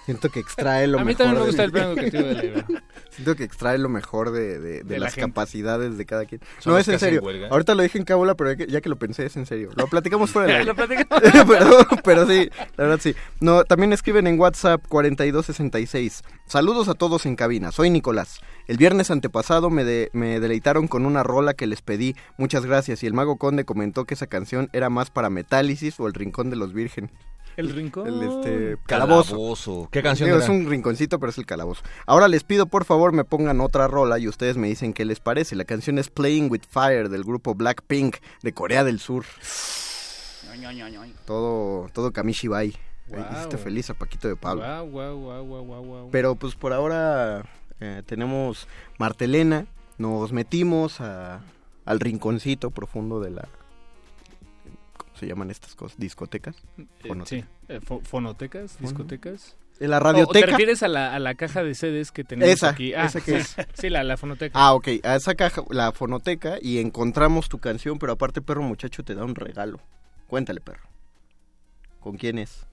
Siento 0.07 0.31
que 0.31 0.41
extrae 0.41 0.87
lo 0.87 0.99
A 0.99 1.01
mí 1.03 1.09
mejor. 1.09 1.19
también 1.19 1.35
me 1.35 1.41
de- 1.41 1.47
gusta 1.47 1.65
el 1.65 1.71
plan 1.73 1.89
educativo 1.91 2.23
de 2.23 2.35
la 2.35 2.45
Ibero. 2.45 2.67
Siento 3.11 3.37
que 3.37 3.45
extrae 3.45 3.77
lo 3.79 3.89
mejor 3.91 4.31
de, 4.31 4.59
de- 4.59 4.69
de 4.79 4.83
De 4.85 4.99
la 4.99 5.07
las 5.07 5.15
capacidades 5.17 5.99
de 5.99 6.07
cada 6.07 6.25
quien. 6.25 6.41
¿Son 6.59 6.73
No, 6.73 6.79
es 6.79 6.89
en 6.89 6.99
serio. 6.99 7.21
Ahorita 7.51 7.75
lo 7.75 7.83
dije 7.83 7.99
en 7.99 8.05
cábula, 8.05 8.35
pero 8.35 8.53
ya 8.53 8.57
que, 8.57 8.67
ya 8.73 8.81
que 8.81 8.89
lo 8.89 8.97
pensé, 8.97 9.27
es 9.27 9.37
en 9.37 9.45
serio. 9.45 9.71
Lo 9.77 9.87
platicamos 9.89 10.31
fuera 10.31 10.49
de 10.53 10.59
la 10.61 10.65
Lo 10.65 10.75
platicamos. 10.75 11.23
pero, 11.47 11.87
pero 12.03 12.27
sí, 12.27 12.49
la 12.77 12.85
verdad 12.85 13.01
sí. 13.03 13.15
No, 13.41 13.65
también 13.65 13.93
escriben 13.93 14.27
en 14.27 14.41
WhatsApp 14.41 14.83
4266. 14.89 16.23
Saludos 16.47 16.89
a 16.89 16.95
todos 16.95 17.27
en 17.27 17.37
cabina. 17.37 17.73
Soy 17.73 17.91
Nicolás. 17.91 18.41
El 18.67 18.77
viernes 18.79 19.11
antepasado 19.11 19.71
me, 19.71 20.09
me 20.13 20.41
deleitaron 20.41 20.89
con 20.89 21.05
una 21.07 21.23
rola 21.23 21.55
que 21.55 21.67
les 21.67 21.83
pedí. 21.83 22.17
Muchas 22.39 22.65
gracias. 22.65 23.03
Y 23.03 23.07
el 23.07 23.13
Mago 23.15 23.37
Conde 23.37 23.65
comentó 23.65 24.05
que 24.07 24.15
esa 24.15 24.27
canción 24.29 24.71
era 24.73 24.89
más 24.89 25.11
para 25.11 25.29
Metálisis 25.29 26.01
o 26.01 26.07
El 26.07 26.15
Rincón 26.15 26.49
de 26.51 26.57
los 26.57 26.73
Vírgenes. 26.73 27.11
El 27.57 27.71
rincón. 27.71 28.07
El 28.07 28.23
este 28.23 28.77
calabozo. 28.87 29.31
Calabozo. 29.33 29.89
¿Qué 29.91 30.01
canción 30.01 30.29
Digo, 30.29 30.37
era? 30.37 30.45
es 30.45 30.49
un 30.49 30.71
rinconcito, 30.71 31.19
pero 31.19 31.31
es 31.31 31.39
el 31.39 31.45
calabozo. 31.47 31.83
Ahora 32.07 32.29
les 32.29 32.45
pido 32.45 32.67
por 32.67 32.85
favor 32.85 33.13
me 33.13 33.25
pongan 33.25 33.61
otra 33.61 33.89
rola 33.89 34.21
y 34.21 34.29
ustedes 34.29 34.57
me 34.57 34.69
dicen 34.69 34.93
qué 34.93 35.05
les 35.05 35.19
parece. 35.19 35.57
La 35.57 35.65
canción 35.65 35.99
es 35.99 36.09
Playing 36.09 36.53
with 36.53 36.61
Fire 36.71 37.09
del 37.09 37.25
grupo 37.25 37.57
Blackpink 37.57 38.19
de 38.45 38.53
Corea 38.53 38.85
del 38.85 39.01
Sur. 39.01 39.25
Todo, 41.27 41.89
todo 41.93 42.13
Kamishibai. 42.13 42.75
Wow. 43.09 43.25
Hiciste 43.33 43.59
feliz 43.59 43.91
a 43.91 43.95
Paquito 43.95 44.29
de 44.29 44.37
Pablo. 44.37 44.63
Guau, 44.63 44.87
guau, 44.91 45.19
guau, 45.19 45.45
guau, 45.45 45.65
guau, 45.65 45.85
guau. 45.85 46.09
Pero 46.13 46.35
pues 46.37 46.55
por 46.55 46.73
ahora 46.73 47.43
eh, 47.81 48.03
tenemos 48.07 48.69
Martelena. 48.99 49.67
Nos 49.97 50.33
metimos 50.33 51.01
a- 51.01 51.41
al 51.89 52.01
rinconcito 52.01 52.71
profundo 52.71 53.19
de 53.21 53.31
la... 53.31 53.49
¿Cómo 54.97 55.17
se 55.17 55.27
llaman 55.27 55.51
estas 55.51 55.75
cosas? 55.75 55.99
¿Discotecas? 55.99 56.55
Eh, 56.79 56.85
Fonotecas. 57.09 57.29
sí, 57.29 57.45
eh, 57.69 57.81
fo- 57.81 58.03
fonotecas, 58.03 58.79
discotecas. 58.79 59.57
¿En 59.81 59.91
la 59.91 59.97
¿O- 59.97 60.01
¿O 60.01 60.05
radioteca? 60.05 60.47
te 60.47 60.51
refieres 60.53 60.83
a 60.83 60.89
la, 60.89 61.15
a 61.15 61.19
la 61.19 61.35
caja 61.35 61.63
de 61.63 61.75
CDs 61.75 62.13
que 62.13 62.25
tenemos 62.25 62.53
Esa, 62.53 62.71
aquí? 62.71 62.93
Ah, 62.95 63.07
esa 63.07 63.21
que 63.21 63.43
sí, 63.43 63.55
es. 63.61 63.67
sí, 63.75 63.89
la, 63.91 64.05
la 64.05 64.17
fonoteca. 64.17 64.53
Ah, 64.61 64.75
ok, 64.75 64.89
a 65.03 65.17
esa 65.17 65.35
caja, 65.35 65.63
la 65.71 65.93
fonoteca, 65.93 66.59
y 66.61 66.79
encontramos 66.79 67.49
tu 67.49 67.59
canción, 67.59 67.99
pero 67.99 68.13
aparte, 68.13 68.43
perro 68.43 68.63
muchacho, 68.63 69.03
te 69.03 69.15
da 69.15 69.25
un 69.25 69.35
regalo. 69.35 69.81
Cuéntale, 70.27 70.61
perro. 70.61 70.87
¿Con 72.01 72.17
quién 72.17 72.39
es? 72.39 72.67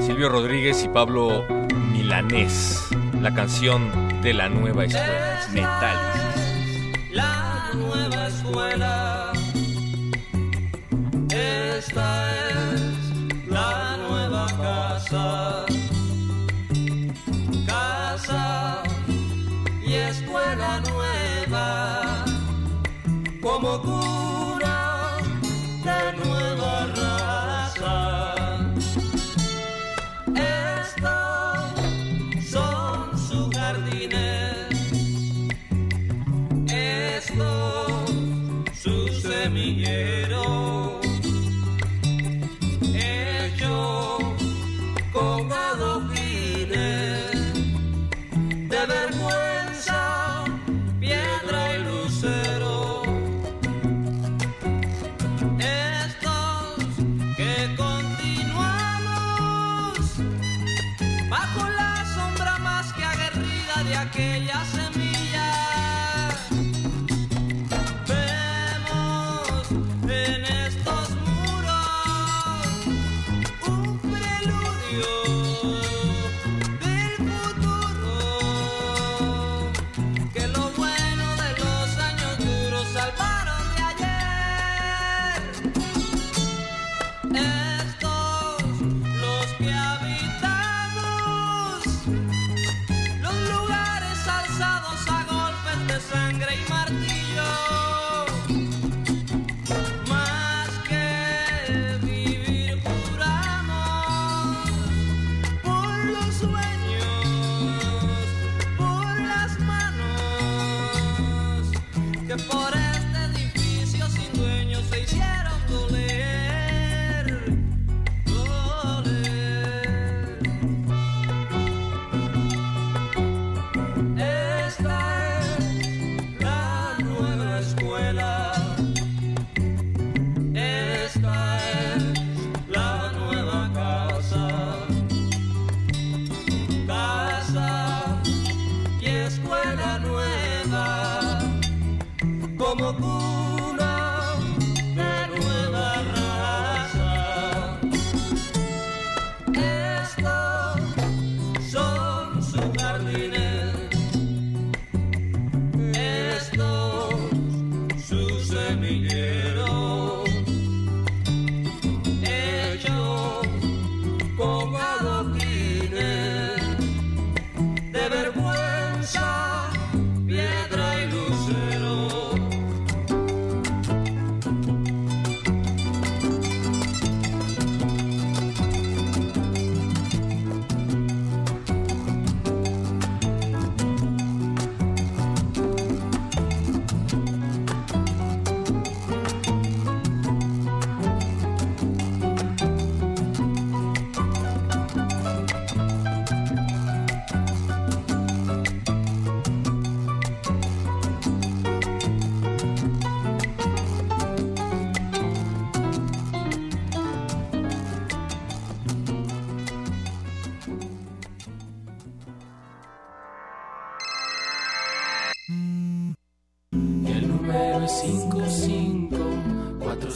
Silvio 0.00 0.28
Rodríguez 0.30 0.82
y 0.84 0.88
Pablo 0.88 1.44
Milanés. 1.92 2.86
La 3.20 3.34
canción 3.34 3.90
de 4.22 4.32
la 4.34 4.48
nueva 4.48 4.84
escuela. 4.86 5.40
Metálisis. 5.52 7.12
Nueva 7.94 8.26
escuela. 8.26 9.32
Esta 11.28 12.08
es 12.38 12.80
la 13.46 13.98
nueva 14.08 14.46
casa. 14.62 15.66
Casa 17.66 18.82
y 19.84 19.92
escuela 19.92 20.80
nueva. 20.88 22.24
Como 23.42 23.82
cuna 23.82 24.11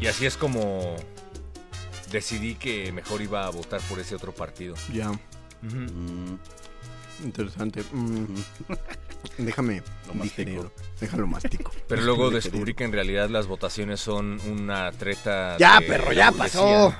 Y 0.00 0.06
así 0.06 0.24
es 0.24 0.36
como 0.36 0.94
decidí 2.12 2.54
que 2.54 2.92
mejor 2.92 3.22
iba 3.22 3.44
a 3.44 3.50
votar 3.50 3.80
por 3.82 3.98
ese 3.98 4.14
otro 4.14 4.32
partido. 4.32 4.76
Ya. 4.92 5.10
Ujú. 5.10 5.18
Interesante. 7.24 7.82
Mm. 7.92 8.36
Déjame 9.38 9.82
Lo 10.06 10.14
mastico. 10.14 10.72
Déjalo 11.00 11.26
mastico. 11.26 11.72
Pero 11.88 12.02
luego 12.02 12.30
descubrí 12.30 12.74
que 12.74 12.84
en 12.84 12.92
realidad 12.92 13.28
las 13.30 13.46
votaciones 13.46 14.00
son 14.00 14.38
una 14.48 14.90
treta. 14.92 15.56
Ya, 15.58 15.80
perro, 15.86 16.12
ya 16.12 16.32
pasó. 16.32 16.94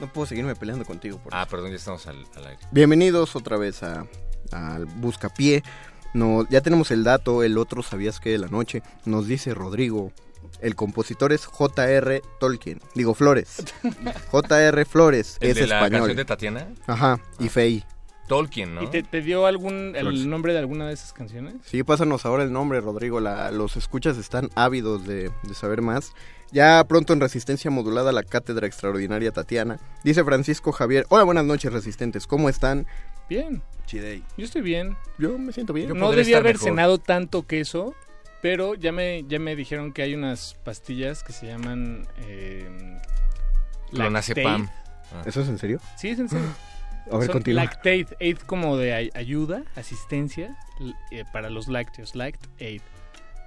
No 0.00 0.12
puedo 0.12 0.26
seguirme 0.26 0.56
peleando 0.56 0.84
contigo. 0.84 1.18
Por 1.18 1.34
Ah, 1.34 1.46
perdón, 1.48 1.70
ya 1.70 1.76
estamos 1.76 2.06
al, 2.06 2.24
al 2.36 2.46
aire. 2.46 2.58
Bienvenidos 2.72 3.36
otra 3.36 3.56
vez 3.56 3.82
a, 3.82 4.06
al 4.50 4.86
Buscapié. 4.86 5.62
No, 6.14 6.46
ya 6.50 6.60
tenemos 6.60 6.90
el 6.90 7.04
dato, 7.04 7.42
el 7.42 7.56
otro 7.56 7.82
sabías 7.82 8.18
que 8.20 8.30
de 8.30 8.38
la 8.38 8.48
noche. 8.48 8.82
Nos 9.04 9.26
dice 9.26 9.54
Rodrigo. 9.54 10.12
El 10.60 10.74
compositor 10.76 11.32
es 11.32 11.46
J.R. 11.46 12.22
Tolkien. 12.40 12.80
Digo 12.94 13.14
Flores. 13.14 13.62
J.R. 14.30 14.84
Flores 14.84 15.36
¿El 15.40 15.50
es 15.50 15.56
de 15.56 15.66
la 15.66 15.76
español. 15.76 16.00
canción 16.00 16.16
de 16.16 16.24
Tatiana? 16.24 16.68
Ajá, 16.86 17.20
y 17.38 17.48
Fey. 17.48 17.84
Tolkien, 18.28 18.74
¿no? 18.74 18.82
¿Y 18.82 18.86
te, 18.86 19.02
te 19.02 19.20
dio 19.20 19.46
algún 19.46 19.94
el 19.96 20.30
nombre 20.30 20.52
de 20.52 20.58
alguna 20.60 20.86
de 20.86 20.94
esas 20.94 21.12
canciones? 21.12 21.54
Sí, 21.64 21.82
pásanos 21.82 22.24
ahora 22.24 22.44
el 22.44 22.52
nombre, 22.52 22.80
Rodrigo. 22.80 23.20
La- 23.20 23.50
los 23.50 23.76
escuchas 23.76 24.16
están 24.16 24.48
ávidos 24.54 25.06
de, 25.06 25.30
de 25.42 25.54
saber 25.54 25.82
más. 25.82 26.12
Ya 26.52 26.82
pronto 26.84 27.12
en 27.12 27.20
Resistencia 27.20 27.70
Modulada, 27.70 28.12
la 28.12 28.22
cátedra 28.22 28.66
extraordinaria 28.66 29.32
Tatiana. 29.32 29.78
Dice 30.04 30.22
Francisco 30.24 30.70
Javier. 30.72 31.06
Hola, 31.08 31.24
buenas 31.24 31.44
noches, 31.44 31.72
resistentes. 31.72 32.26
¿Cómo 32.26 32.48
están? 32.48 32.86
Bien. 33.28 33.62
Chidey. 33.86 34.22
Yo 34.36 34.44
estoy 34.44 34.62
bien. 34.62 34.96
Yo 35.18 35.36
me 35.38 35.52
siento 35.52 35.72
bien. 35.72 35.96
no 35.96 36.12
debía 36.12 36.38
haber 36.38 36.58
cenado 36.58 36.98
tanto 36.98 37.46
queso, 37.46 37.94
pero 38.40 38.74
ya 38.74 38.92
me, 38.92 39.24
ya 39.28 39.38
me 39.38 39.56
dijeron 39.56 39.92
que 39.92 40.02
hay 40.02 40.14
unas 40.14 40.56
pastillas 40.64 41.22
que 41.24 41.32
se 41.32 41.46
llaman... 41.46 42.06
Eh, 42.18 42.98
Clonazepam. 43.90 44.68
Ah. 45.12 45.22
¿Eso 45.26 45.40
es 45.42 45.48
en 45.48 45.58
serio? 45.58 45.80
Sí, 45.96 46.08
es 46.10 46.18
en 46.18 46.28
serio. 46.28 46.46
A 47.10 47.16
ver, 47.18 47.30
continúa. 47.30 47.64
Lactate, 47.64 48.06
aid 48.20 48.38
como 48.38 48.76
de 48.76 48.94
ay- 48.94 49.10
ayuda, 49.14 49.62
asistencia 49.76 50.56
eh, 51.10 51.24
para 51.32 51.50
los 51.50 51.68
lácteos, 51.68 52.14
Lact 52.14 52.44
Aid. 52.60 52.80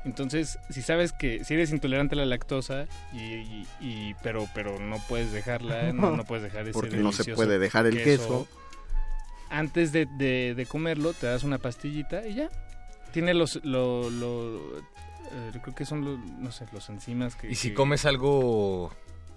Entonces, 0.03 0.59
si 0.69 0.81
sabes 0.83 1.13
que 1.13 1.43
si 1.43 1.55
eres 1.55 1.71
intolerante 1.71 2.13
a 2.13 2.19
la 2.19 2.25
lactosa 2.25 2.85
y, 3.11 3.17
y- 3.17 3.67
y- 3.81 4.15
pero 4.21 4.47
pero 4.53 4.77
no 4.79 4.97
puedes 5.07 5.31
dejarla, 5.31 5.93
no, 5.93 6.15
no 6.15 6.23
puedes 6.25 6.43
dejar 6.43 6.63
ese 6.63 6.73
Porque 6.73 6.97
no 6.97 7.11
se 7.11 7.33
puede 7.33 7.57
dejar 7.59 7.85
el 7.87 8.03
queso. 8.03 8.47
Antes 9.49 9.91
de, 9.91 10.05
de- 10.17 10.53
de 10.55 10.65
comerlo, 10.65 11.13
te 11.13 11.27
das 11.27 11.43
una 11.43 11.57
pastillita 11.59 12.27
y 12.27 12.35
ya. 12.35 12.49
Tiene 13.13 13.33
los 13.33 13.63
lo, 13.63 14.09
lo- 14.09 14.77
eh, 14.79 15.51
creo 15.61 15.73
que 15.75 15.85
son 15.85 16.03
los, 16.03 16.19
no 16.19 16.51
sé, 16.51 16.65
los 16.71 16.89
enzimas 16.89 17.35
que 17.35 17.49
Y 17.49 17.55
si 17.55 17.69
que- 17.69 17.73
comes 17.75 18.05
algo 18.05 18.91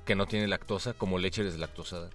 que 0.04 0.14
no 0.16 0.26
tiene 0.26 0.48
lactosa, 0.48 0.92
como 0.94 1.18
leche 1.18 1.44
deslactosada. 1.44 2.10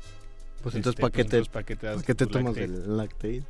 Pues 0.63 0.73
Este, 0.75 0.77
entonces, 0.79 0.99
pues 0.99 1.11
¿para 1.11 1.11
qué 1.11 1.23
te, 1.29 1.37
entonces, 1.37 1.53
¿para 1.53 1.65
qué 1.65 1.75
te 1.75 1.85
das 1.87 1.95
¿para 1.97 2.05
qué 2.07 2.15
te 2.15 2.25
tu 2.25 2.31
tomas 2.31 2.55
Lactate? 2.55 2.63
el 2.65 2.97
lactate? 2.97 3.43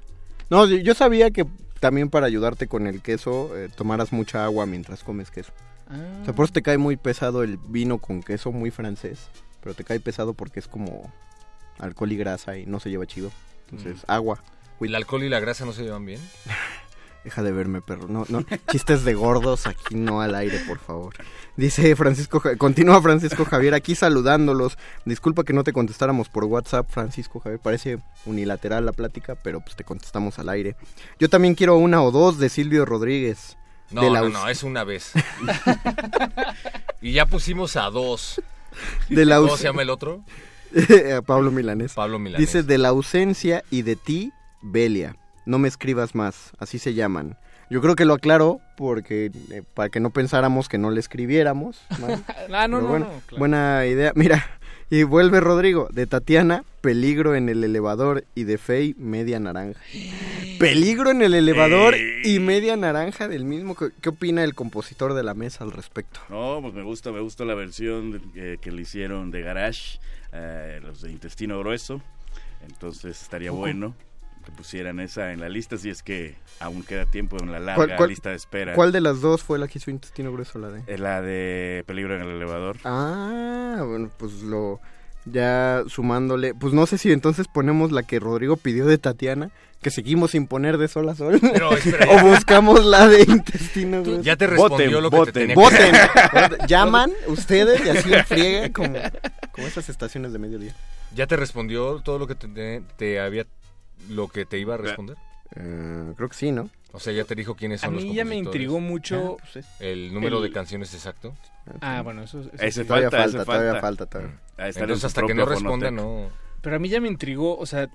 No, 0.50 0.66
yo- 0.66 0.77
yo 0.77 0.93
sabía 0.95 1.32
que 1.32 1.45
también 1.80 2.09
para 2.09 2.25
ayudarte 2.25 2.67
con 2.67 2.88
el 2.88 3.01
queso, 3.01 3.56
eh, 3.58 3.69
tomaras 3.75 4.11
mucha 4.11 4.43
agua 4.43 4.66
mientras 4.66 5.03
comes 5.03 5.30
queso. 5.32 5.51
Ah. 5.90 6.19
O 6.22 6.25
sea, 6.25 6.33
por 6.33 6.45
eso 6.45 6.53
te 6.53 6.61
cae 6.61 6.77
muy 6.77 6.98
pesado 6.98 7.43
el 7.43 7.58
vino 7.58 8.00
con 8.00 8.24
queso, 8.24 8.51
muy 8.51 8.72
francés. 8.72 9.27
Pero 9.61 9.75
te 9.75 9.83
cae 9.83 10.00
pesado 10.00 10.33
porque 10.33 10.59
es 10.59 10.67
como 10.67 11.11
alcohol 11.80 12.11
y 12.11 12.17
grasa 12.17 12.58
y 12.58 12.66
no 12.66 12.80
se 12.80 12.90
lleva 12.90 13.06
chido. 13.06 13.32
Entonces, 13.69 13.98
Mm. 14.08 14.11
agua. 14.11 14.43
¿El 14.82 14.95
alcohol 14.95 15.24
y 15.24 15.30
la 15.30 15.40
grasa 15.40 15.66
no 15.66 15.72
se 15.72 15.83
llevan 15.83 16.06
bien? 16.06 16.19
Deja 17.24 17.42
de 17.42 17.52
verme, 17.52 17.82
perro. 17.82 18.08
No, 18.08 18.26
no. 18.27 18.43
Chistes 18.69 19.06
de 19.06 19.14
gordos 19.14 19.66
aquí 19.66 19.95
no 19.95 20.22
al 20.22 20.35
aire, 20.35 20.60
por 20.68 20.77
favor. 20.80 21.14
Dice 21.56 21.95
Francisco, 21.95 22.42
continúa 22.58 23.02
Francisco 23.02 23.45
Javier 23.45 23.74
aquí 23.76 23.95
saludándolos. 23.95 24.77
Disculpa 25.06 25.43
que 25.43 25.53
no 25.53 25.64
te 25.64 25.72
contestáramos 25.72 26.27
por 26.27 26.43
WhatsApp, 26.45 26.90
Francisco 26.90 27.40
Javier. 27.40 27.61
Parece 27.61 28.00
unilateral 28.26 28.85
la 28.85 28.92
plática, 28.92 29.35
pero 29.35 29.61
pues 29.61 29.76
te 29.76 29.84
contestamos 29.84 30.38
al 30.40 30.50
aire. 30.50 30.76
Yo 31.19 31.30
también 31.30 31.56
quiero 31.56 31.77
una 31.77 32.03
o 32.03 32.11
dos 32.11 32.40
de 32.40 32.50
Silvio 32.50 32.85
Rodríguez. 32.85 33.58
No, 33.92 34.02
de 34.02 34.10
la 34.10 34.22
no, 34.22 34.30
no, 34.30 34.50
es 34.50 34.64
una 34.64 34.84
vez. 34.84 35.14
y 37.02 37.14
ya 37.14 37.26
pusimos 37.26 37.76
a 37.77 37.90
dos. 37.90 38.42
De 39.08 39.26
la 39.26 39.38
¿Cómo 39.38 39.56
se 39.56 39.64
llama 39.64 39.84
el 39.84 39.92
otro? 39.92 40.24
A 41.16 41.22
Pablo 41.26 41.52
Milanés. 41.52 41.93
Pablo 41.93 42.19
Milanés. 42.19 42.48
Dice 42.48 42.64
de 42.64 42.77
la 42.80 42.90
ausencia 42.90 43.64
y 43.69 43.84
de 43.84 43.95
ti, 43.95 44.34
Belia. 44.61 45.16
No 45.46 45.60
me 45.60 45.68
escribas 45.68 46.16
más, 46.16 46.52
así 46.60 46.80
se 46.80 46.94
llaman. 46.94 47.38
Yo 47.70 47.82
creo 47.82 47.96
que 47.96 48.06
lo 48.06 48.14
aclaro 48.14 48.60
porque 48.78 49.32
eh, 49.52 49.64
para 49.74 49.90
que 49.90 50.00
no 50.00 50.10
pensáramos 50.12 50.70
que 50.70 50.78
no 50.78 50.92
le 50.92 51.00
escribiéramos. 51.00 51.82
¿no? 52.00 52.08
Ah, 52.54 52.68
no, 52.68 52.82
no, 52.82 52.88
bueno, 52.88 53.06
no, 53.06 53.22
claro. 53.26 53.40
Buena 53.40 53.86
idea. 53.86 54.12
Mira, 54.16 54.60
Y 54.90 55.04
vuelve 55.04 55.40
Rodrigo, 55.40 55.88
de 55.92 56.06
Tatiana, 56.06 56.64
peligro 56.82 57.36
en 57.36 57.50
el 57.50 57.64
elevador 57.64 58.26
y 58.36 58.44
de 58.44 58.58
Fey, 58.58 58.96
media 58.98 59.40
naranja. 59.40 59.80
Peligro 60.60 61.10
en 61.12 61.22
el 61.22 61.34
elevador 61.34 61.96
y 62.24 62.40
media 62.40 62.76
naranja 62.78 63.28
del 63.28 63.44
mismo. 63.44 63.76
¿Qué, 63.76 63.88
qué 64.02 64.10
opina 64.10 64.44
el 64.44 64.54
compositor 64.56 65.14
de 65.14 65.24
la 65.24 65.34
mesa 65.34 65.64
al 65.64 65.72
respecto? 65.72 66.20
No, 66.30 66.60
pues 66.62 66.74
me 66.74 66.84
gusta, 66.84 67.12
me 67.12 67.22
gusta 67.22 67.44
la 67.44 67.56
versión 67.56 68.12
de- 68.12 68.22
que, 68.34 68.58
que 68.62 68.72
le 68.72 68.84
hicieron 68.84 69.32
de 69.32 69.42
Garage, 69.42 70.00
eh, 70.32 70.80
los 70.84 71.02
de 71.02 71.12
Intestino 71.12 71.58
Grueso. 71.60 72.02
Entonces 72.68 73.22
estaría 73.22 73.52
bueno 73.52 73.94
que 74.44 74.52
pusieran 74.52 75.00
esa 75.00 75.32
en 75.34 75.40
la 75.40 75.50
lista 75.50 75.78
si 75.78 75.90
es 75.90 76.04
que 76.04 76.36
aún 76.60 76.84
queda 76.84 77.06
tiempo 77.06 77.38
en 77.42 77.52
la 77.52 77.60
larga 77.60 77.76
¿Cuál- 77.76 77.96
cuál- 77.98 78.10
lista 78.10 78.30
de 78.30 78.36
espera. 78.36 78.74
¿Cuál 78.74 78.92
de 78.92 79.02
las 79.02 79.22
dos 79.22 79.42
fue 79.44 79.58
la 79.58 79.68
que 79.68 79.80
hizo 79.80 79.90
intestino 79.90 80.32
grueso? 80.32 80.60
La 80.60 80.70
de. 80.70 80.82
Eh, 80.88 80.98
La 80.98 81.22
de 81.22 81.84
Peligro 81.88 82.16
en 82.16 82.22
el 82.22 82.30
elevador. 82.36 82.78
Ah, 82.86 83.84
bueno, 83.88 84.12
pues 84.18 84.42
lo. 84.44 84.80
Ya 85.26 85.84
sumándole. 85.88 86.54
Pues 86.54 86.74
no 86.74 86.86
sé 86.86 86.98
si 86.98 87.12
entonces 87.12 87.48
ponemos 87.48 87.94
la 87.94 88.04
que 88.04 88.20
Rodrigo 88.20 88.58
pidió 88.58 88.86
de 88.86 88.98
Tatiana, 88.98 89.52
que 89.82 89.90
seguimos 89.90 90.32
sin 90.32 90.48
poner 90.48 90.78
de 90.78 90.90
sol 90.90 91.08
a 91.08 91.16
sol. 91.16 91.40
Pero, 91.42 91.72
espera, 91.72 92.08
o 92.12 92.28
buscamos 92.28 92.84
la 92.84 93.08
de 93.08 93.22
intestino 93.22 94.04
grueso. 94.04 94.22
Ya 94.22 94.36
te 94.36 94.48
respondió 94.48 95.00
lo 95.00 95.10
que 95.10 95.20
te 95.26 95.32
tenía 95.32 95.56
que 95.56 95.62
Voten. 95.62 95.92
decir. 95.94 96.58
Llaman 96.68 97.12
ustedes 97.28 97.86
y 97.86 97.90
así 97.90 98.14
en 98.14 98.26
friega 98.26 98.70
como, 98.74 99.00
como 99.54 99.66
esas 99.66 99.88
estaciones 99.88 100.34
de 100.34 100.40
mediodía. 100.40 100.76
¿Ya 101.16 101.26
te 101.26 101.38
respondió 101.38 102.02
todo 102.02 102.20
lo 102.20 102.28
que 102.28 102.36
te, 102.36 102.50
te- 102.50 102.82
te 102.98 103.20
había 103.22 103.46
lo 104.09 104.27
que 104.27 104.45
te 104.45 104.57
iba 104.59 104.75
a 104.75 104.77
responder? 104.77 105.17
Eh, 105.56 106.14
creo 106.15 106.30
que 106.30 106.35
sí, 106.35 106.51
¿no? 106.51 106.69
O 106.91 106.99
sea, 106.99 107.11
ya 107.14 107.25
te 107.25 107.35
dijo 107.35 107.56
quiénes 107.56 107.83
A 107.83 107.88
son 107.88 107.95
los 107.95 108.03
mí 108.03 108.14
ya 108.14 108.23
me 108.25 108.35
intrigó 108.38 108.80
mucho 108.80 109.38
Ah, 109.40 109.43
pues 109.43 109.65
es- 109.65 109.82
el 109.82 110.14
número 110.14 110.38
el- 110.38 110.43
de 110.43 110.51
canciones 110.51 110.93
exacto. 110.93 111.35
Ah, 111.82 112.01
bueno, 112.03 112.23
eso, 112.23 112.41
eso 112.41 112.49
Ese 112.53 112.82
sí. 112.82 112.88
Todavía 112.88 113.09
falta, 113.09 113.38
falta, 113.40 113.45
todavía 113.45 113.72
falta. 113.82 113.82
falta, 113.82 114.06
todavía. 114.06 114.40
En 114.57 114.65
Entonces 114.82 115.06
hasta 115.06 115.25
que 115.25 115.33
no 115.33 115.45
responda 115.45 115.90
no. 115.91 116.30
Pero 116.61 116.75
a 116.75 116.80
mí 116.80 116.90
ya 116.90 117.01
me 117.01 117.07
intrigó, 117.07 117.57
o 117.57 117.65
sea, 117.65 117.90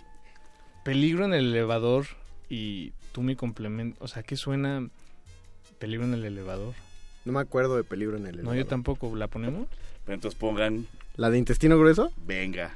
peligro 0.84 1.24
en 1.24 1.32
el 1.34 1.46
elevador 1.54 2.06
y 2.48 2.92
tú 3.12 3.22
mi 3.22 3.36
complemento, 3.36 4.02
o 4.02 4.08
sea, 4.08 4.22
¿qué 4.22 4.36
suena 4.36 4.88
peligro 5.78 6.04
en 6.06 6.14
el 6.14 6.24
elevador? 6.24 6.74
No 7.24 7.32
me 7.32 7.40
acuerdo 7.40 7.76
de 7.76 7.84
peligro 7.84 8.16
en 8.16 8.26
el 8.26 8.32
No, 8.36 8.40
elevador. 8.40 8.56
yo 8.58 8.66
tampoco, 8.66 9.14
¿la 9.14 9.28
ponemos? 9.28 9.68
Pero 10.04 10.14
entonces 10.14 10.38
pongan, 10.38 10.86
¿La 11.16 11.30
de 11.30 11.38
intestino 11.38 11.78
grueso? 11.78 12.10
venga, 12.16 12.72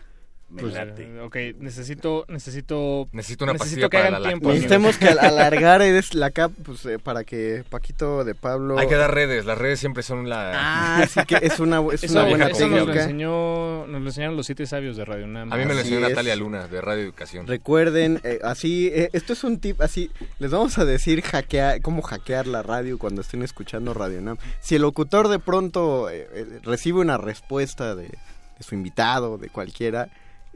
me 0.53 0.63
Pues, 0.63 0.75
late. 0.75 1.03
eh, 1.05 1.21
ok, 1.21 1.37
necesito, 1.61 2.25
necesito, 2.29 3.09
Necesito 3.13 3.45
una 3.45 3.55
necesito 3.55 3.89
pastilla 3.89 3.89
que 3.89 3.97
para 3.97 4.09
hagan 4.09 4.23
la 4.23 4.29
tiempo. 4.29 4.49
Necesitamos 4.51 4.99
que 4.99 5.09
al- 5.09 5.19
alargar 5.21 5.83
es 5.83 6.15
la 6.15 6.31
cap 6.31 6.53
pues, 6.65 6.85
eh, 6.87 6.99
para 6.99 7.25
que 7.25 7.65
Paquito 7.71 8.25
de 8.25 8.35
Pablo... 8.35 8.79
Hay 8.79 8.87
que 8.89 8.97
dar 8.97 9.15
redes, 9.15 9.45
las 9.47 9.57
redes 9.59 9.81
siempre 9.81 10.03
son 10.03 10.29
la... 10.29 10.53
Ah, 11.01 11.07
sí 11.07 11.21
que 11.27 11.39
es 11.41 11.59
una, 11.59 11.81
es 11.93 12.05
Eso, 12.05 12.19
una 12.21 12.29
buena 12.29 12.47
eso 12.49 12.69
nos 12.69 12.71
lo 12.81 12.87
técnica. 12.87 13.03
enseñó, 13.05 13.87
nos 13.87 14.01
lo 14.03 14.07
enseñaron 14.09 14.37
los 14.37 14.47
siete 14.47 14.67
sabios 14.67 14.97
de 14.97 15.05
Radio 15.05 15.27
Nam. 15.27 15.53
A 15.53 15.57
mí 15.57 15.65
me 15.65 15.75
lo 15.75 15.81
Así 15.81 15.89
enseñó 15.89 16.05
es. 16.07 16.11
Natalia 16.11 16.37
Luna, 16.37 16.69
de 16.69 16.81
Radio 16.81 17.03
Educación. 17.03 17.47
Recuerden, 17.47 18.21
eh, 18.25 18.39
así, 18.45 18.89
eh, 18.93 19.09
esto 19.13 19.33
es 19.33 19.45
un 19.45 19.59
tip, 19.59 19.81
así, 19.81 20.11
les 20.39 20.51
vamos 20.51 20.77
a 20.79 20.85
decir 20.85 21.23
hackear, 21.23 21.81
cómo 21.81 22.03
hackear 22.03 22.47
la 22.47 22.63
radio 22.63 22.99
cuando 22.99 23.21
estén 23.23 23.43
escuchando 23.43 23.95
Radio 23.95 24.21
Nam. 24.21 24.37
Si 24.61 24.75
el 24.75 24.83
locutor 24.83 25.29
de 25.29 25.39
pronto 25.39 26.11
eh, 26.11 26.29
eh, 26.33 26.61
recibe 26.63 27.01
una 27.01 27.17
respuesta 27.17 27.95
de, 27.95 28.05
de 28.09 28.19
su 28.61 28.75
invitado, 28.75 29.39
de 29.39 29.49
cualquiera, 29.49 30.09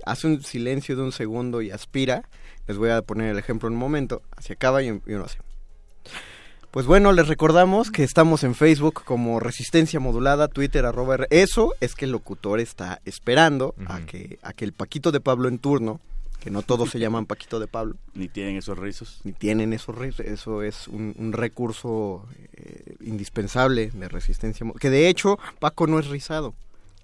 hace 0.05 0.27
un 0.27 0.43
silencio 0.43 0.97
de 0.97 1.03
un 1.03 1.13
segundo 1.13 1.63
y 1.63 1.71
aspira, 1.71 2.29
les 2.67 2.77
voy 2.77 2.91
a 2.91 3.03
poner 3.03 3.31
el 3.31 3.39
ejemplo 3.39 3.69
en 3.69 3.75
un 3.75 3.81
momento, 3.81 4.23
así 4.37 4.53
acaba 4.53 4.83
y, 4.83 4.89
y 4.89 5.13
uno 5.13 5.25
hace. 5.25 5.39
Pues 6.71 6.85
bueno, 6.87 7.13
les 7.13 7.27
recordamos 7.29 7.91
que 7.91 8.05
estamos 8.05 8.45
en 8.45 8.55
Facebook 8.55 9.03
como 9.05 9.41
Resistencia 9.41 9.99
Modulada, 9.99 10.49
Twitter 10.49 10.85
arroba 10.85 11.15
R. 11.15 11.27
Eso 11.31 11.73
es 11.81 11.95
que 11.95 12.05
el 12.05 12.11
locutor 12.13 12.61
está 12.61 13.01
esperando 13.07 13.75
a, 13.87 14.01
que, 14.01 14.39
a 14.43 14.53
que 14.53 14.67
el 14.67 14.73
Paquito 14.73 15.11
de 15.11 15.21
Pablo 15.21 15.49
en 15.49 15.59
turno, 15.59 16.01
que 16.39 16.51
no 16.51 16.61
todos 16.61 16.91
se 16.91 16.99
llaman 16.99 17.25
Paquito 17.25 17.61
de 17.61 17.67
Pablo, 17.67 17.97
Ni 18.15 18.29
tienen 18.29 18.57
esos 18.57 18.77
rizos. 18.79 19.21
ni 19.25 19.33
tienen 19.33 19.73
esos 19.73 19.97
ris- 19.97 20.21
eso 20.21 20.63
es 20.63 20.87
un, 20.89 21.15
un 21.19 21.33
recurso 21.33 22.29
eh, 22.53 22.97
indispensable 23.01 23.91
de 23.91 24.09
resistencia 24.09 24.67
mo- 24.67 24.75
que 24.75 24.91
de 24.91 25.09
hecho 25.09 25.39
Paco 25.59 25.87
no 25.87 25.99
es 25.99 26.09
rizado 26.09 26.55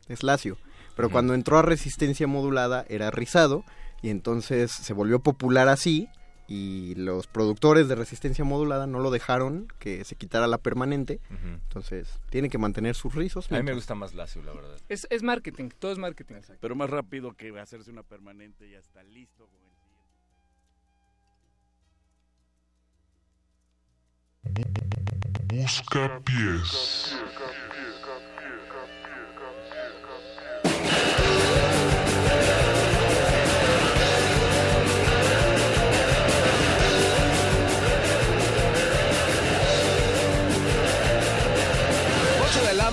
es 0.09 0.23
lacio 0.23 0.59
pero 0.97 1.11
cuando 1.11 1.35
entró 1.35 1.59
a 1.59 1.63
resistencia 1.63 2.27
modulada 2.27 2.85
era 2.89 3.11
rizado 3.11 3.65
y 4.03 4.11
entonces 4.11 4.71
se 4.71 4.93
volvió 4.93 5.21
popular 5.21 5.69
así 5.69 6.09
y 6.49 6.95
los 6.97 7.27
productores 7.29 7.89
de 7.89 7.95
resistencia 7.95 8.45
modulada 8.45 8.87
no 8.87 8.99
lo 8.99 9.11
dejaron 9.11 9.69
que 9.79 10.05
se 10.05 10.17
quitara 10.17 10.47
la 10.47 10.59
permanente 10.59 11.21
entonces 11.31 12.19
tiene 12.31 12.51
que 12.51 12.59
mantener 12.59 12.95
sus 12.95 13.15
rizos 13.15 13.51
A 13.51 13.57
mí 13.57 13.63
me 13.63 13.75
gusta 13.75 13.95
más 13.95 14.15
Lacio, 14.15 14.43
la 14.43 14.53
verdad. 14.53 14.77
Es, 14.89 15.07
es 15.11 15.23
marketing, 15.23 15.71
todo 15.79 15.93
es 15.93 15.99
marketing. 15.99 16.35
Pero 16.61 16.75
más 16.75 16.91
rápido 16.91 17.33
que 17.33 17.59
hacerse 17.59 17.91
una 17.91 18.03
permanente 18.03 18.69
ya 18.69 18.79
está 18.79 19.03
listo. 19.05 19.47
con 19.47 19.63
el 19.63 19.71
siguiente. 24.51 24.83
Busca 25.63 26.21
pies. 26.25 27.15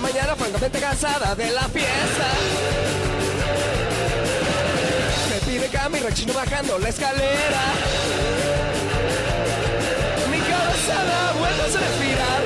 Mañana, 0.00 0.34
francamente 0.34 0.80
cansada 0.80 1.34
de 1.34 1.50
la 1.50 1.62
fiesta. 1.68 2.26
Me 5.28 5.52
pide 5.52 5.68
cami, 5.68 5.98
rechino 6.00 6.32
bajando 6.32 6.78
la 6.78 6.88
escalera. 6.88 7.62
Mi 10.30 10.38
cabeza 10.38 11.04
da 11.04 11.32
vueltas 11.38 11.74
en 11.74 11.82
espiral. 11.82 12.42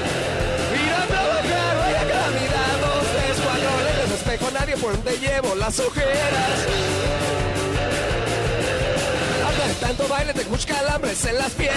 Ir 0.74 0.92
a 0.92 1.06
trabajar, 1.06 1.76
vaya 1.78 2.00
calamidad. 2.00 2.74
Dos, 2.80 3.04
tres, 3.14 3.36
cuatro, 3.44 3.70
lentes 3.84 4.08
de 4.08 4.14
espejo, 4.16 4.50
nadie 4.52 4.76
por 4.76 4.92
donde 4.92 5.18
llevo 5.18 5.54
las 5.54 5.78
ojeras. 5.78 6.56
Harta 9.46 9.68
de 9.68 9.74
tanto 9.74 10.08
baile, 10.08 10.34
tengo 10.34 10.50
muchos 10.50 10.66
calambres 10.66 11.24
en 11.24 11.38
las 11.38 11.50
piernas. 11.52 11.74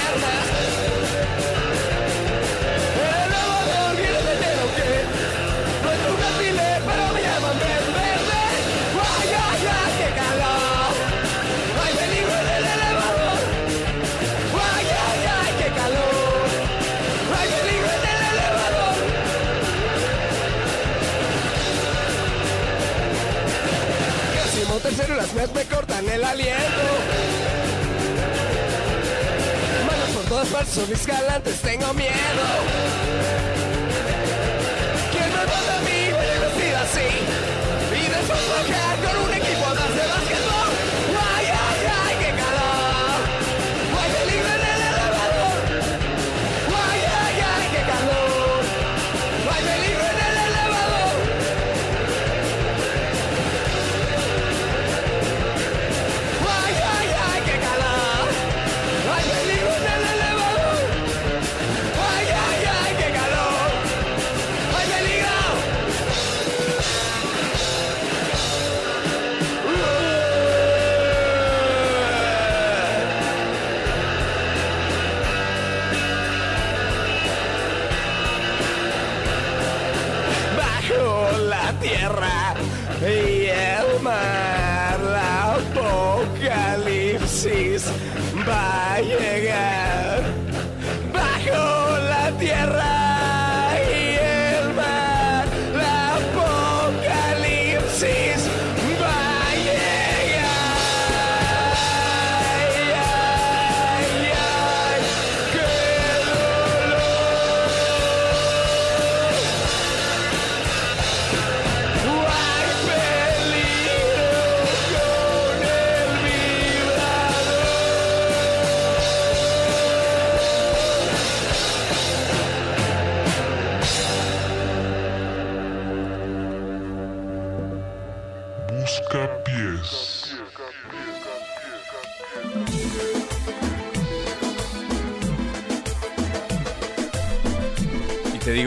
Las 24.96 25.34
mías 25.34 25.54
me 25.54 25.66
cortan 25.66 26.08
el 26.08 26.24
aliento. 26.24 26.62
Manos 29.86 30.10
por 30.16 30.24
todas 30.30 30.48
partes 30.48 30.90
mis 30.90 31.06
galantes, 31.06 31.60
tengo 31.62 31.94
miedo. 31.94 32.14
¿Quién 35.12 35.30
me 35.30 35.36
manda 35.36 35.78
a 35.78 35.82
mí? 35.82 36.14
Vestir 36.42 36.76
así. 36.76 37.47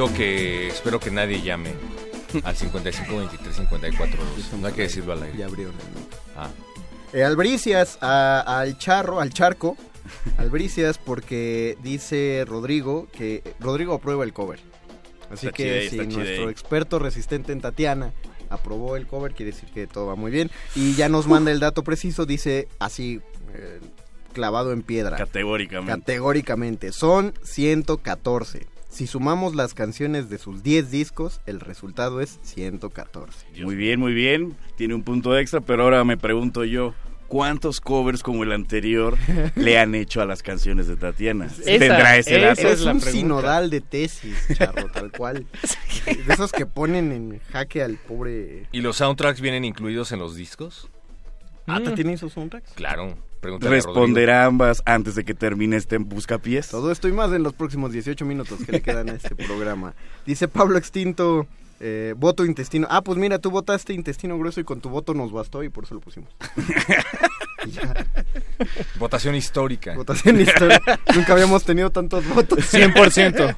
Digo 0.00 0.16
que 0.16 0.68
espero 0.68 0.98
que 0.98 1.10
nadie 1.10 1.42
llame 1.42 1.74
al 2.42 2.56
55 2.56 3.16
23 3.18 3.54
54 3.54 4.18
No 4.58 4.66
hay 4.66 4.72
que 4.72 4.82
decirlo 4.82 5.12
al 5.12 5.24
aire. 5.24 5.36
Ya 5.38 5.46
número. 5.46 5.72
Ah. 6.34 6.48
Eh, 7.12 7.22
Albricias 7.22 7.98
a- 8.00 8.40
al 8.60 8.78
charro, 8.78 9.20
al 9.20 9.30
charco. 9.30 9.76
Albricias 10.38 10.96
porque 10.96 11.76
dice 11.82 12.44
Rodrigo 12.46 13.08
que 13.12 13.42
Rodrigo 13.60 13.92
aprueba 13.94 14.24
el 14.24 14.32
cover. 14.32 14.60
Así 15.30 15.48
Está 15.48 15.56
que 15.56 15.90
si 15.90 15.98
nuestro 15.98 16.48
experto 16.48 16.98
resistente 16.98 17.52
en 17.52 17.60
Tatiana 17.60 18.12
aprobó 18.48 18.96
el 18.96 19.06
cover, 19.06 19.34
quiere 19.34 19.52
decir 19.52 19.68
que 19.70 19.86
todo 19.86 20.06
va 20.06 20.14
muy 20.16 20.30
bien. 20.30 20.50
Y 20.74 20.94
ya 20.94 21.10
nos 21.10 21.26
manda 21.26 21.52
el 21.52 21.60
dato 21.60 21.84
preciso, 21.84 22.24
dice 22.24 22.68
así, 22.78 23.20
eh, 23.54 23.80
clavado 24.32 24.72
en 24.72 24.82
piedra. 24.82 25.18
Categóricamente. 25.18 25.92
Categóricamente. 26.00 26.92
Son 26.92 27.34
114. 27.42 28.66
Si 28.90 29.06
sumamos 29.06 29.54
las 29.54 29.72
canciones 29.72 30.28
de 30.28 30.38
sus 30.38 30.64
10 30.64 30.90
discos, 30.90 31.40
el 31.46 31.60
resultado 31.60 32.20
es 32.20 32.40
114. 32.42 33.62
Muy 33.62 33.76
bien, 33.76 34.00
muy 34.00 34.12
bien. 34.12 34.56
Tiene 34.76 34.94
un 34.94 35.04
punto 35.04 35.38
extra, 35.38 35.60
pero 35.60 35.84
ahora 35.84 36.02
me 36.04 36.16
pregunto 36.16 36.64
yo, 36.64 36.92
¿cuántos 37.28 37.80
covers 37.80 38.24
como 38.24 38.42
el 38.42 38.50
anterior 38.50 39.16
le 39.54 39.78
han 39.78 39.94
hecho 39.94 40.20
a 40.20 40.26
las 40.26 40.42
canciones 40.42 40.88
de 40.88 40.96
Tatiana? 40.96 41.48
¿Tendrá 41.64 42.16
ese 42.16 42.40
dato? 42.40 42.68
es 42.68 42.82
un 42.82 43.00
sinodal 43.00 43.70
de 43.70 43.80
tesis, 43.80 44.36
charro, 44.54 44.90
tal 44.90 45.12
cual. 45.16 45.46
De 46.04 46.32
esos 46.34 46.50
que 46.50 46.66
ponen 46.66 47.12
en 47.12 47.40
jaque 47.52 47.82
al 47.84 47.96
pobre... 47.96 48.66
¿Y 48.72 48.80
los 48.80 48.96
soundtracks 48.96 49.40
vienen 49.40 49.64
incluidos 49.64 50.10
en 50.10 50.18
los 50.18 50.34
discos? 50.34 50.90
Ah, 51.68 51.80
¿tiene 51.94 52.14
esos 52.14 52.32
soundtracks? 52.32 52.72
Claro. 52.72 53.16
Pregúntale 53.40 53.70
a 53.70 53.74
Responderá 53.76 54.44
ambas 54.44 54.82
antes 54.84 55.14
de 55.14 55.24
que 55.24 55.32
termine 55.34 55.76
este 55.76 55.96
buscapiés. 55.98 56.68
Todo 56.68 56.92
esto 56.92 57.08
y 57.08 57.12
más 57.12 57.32
en 57.32 57.42
los 57.42 57.54
próximos 57.54 57.92
18 57.92 58.26
minutos 58.26 58.58
que 58.64 58.72
le 58.72 58.82
quedan 58.82 59.08
a 59.08 59.14
este 59.14 59.34
programa. 59.34 59.94
Dice 60.26 60.46
Pablo 60.46 60.76
Extinto, 60.76 61.46
eh, 61.80 62.14
voto 62.16 62.44
intestino. 62.44 62.86
Ah, 62.90 63.02
pues 63.02 63.18
mira, 63.18 63.38
tú 63.38 63.50
votaste 63.50 63.94
intestino 63.94 64.38
grueso 64.38 64.60
y 64.60 64.64
con 64.64 64.82
tu 64.82 64.90
voto 64.90 65.14
nos 65.14 65.32
bastó 65.32 65.64
y 65.64 65.70
por 65.70 65.84
eso 65.84 65.94
lo 65.94 66.00
pusimos. 66.00 66.28
Votación 68.98 69.34
histórica. 69.34 69.94
Votación 69.94 70.38
histórica. 70.38 71.00
Nunca 71.14 71.32
habíamos 71.32 71.64
tenido 71.64 71.88
tantos 71.90 72.28
votos. 72.28 72.58
100%. 72.58 73.56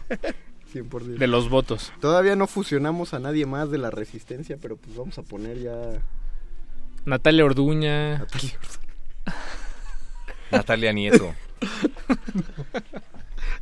100%. 0.73 1.19
De 1.19 1.27
los 1.27 1.49
votos. 1.49 1.93
Todavía 2.01 2.37
no 2.37 2.47
fusionamos 2.47 3.15
a 3.15 3.19
nadie 3.19 3.47
más 3.47 3.73
de 3.73 3.79
la 3.79 3.91
resistencia, 3.91 4.59
pero 4.61 4.77
pues 4.77 4.97
vamos 4.97 5.19
a 5.19 5.23
poner 5.23 5.61
ya... 5.61 5.75
Natalia 7.05 7.45
Orduña. 7.45 8.19
Natalia 8.19 8.53
Natalia 10.53 10.93
Nieto. 10.93 11.35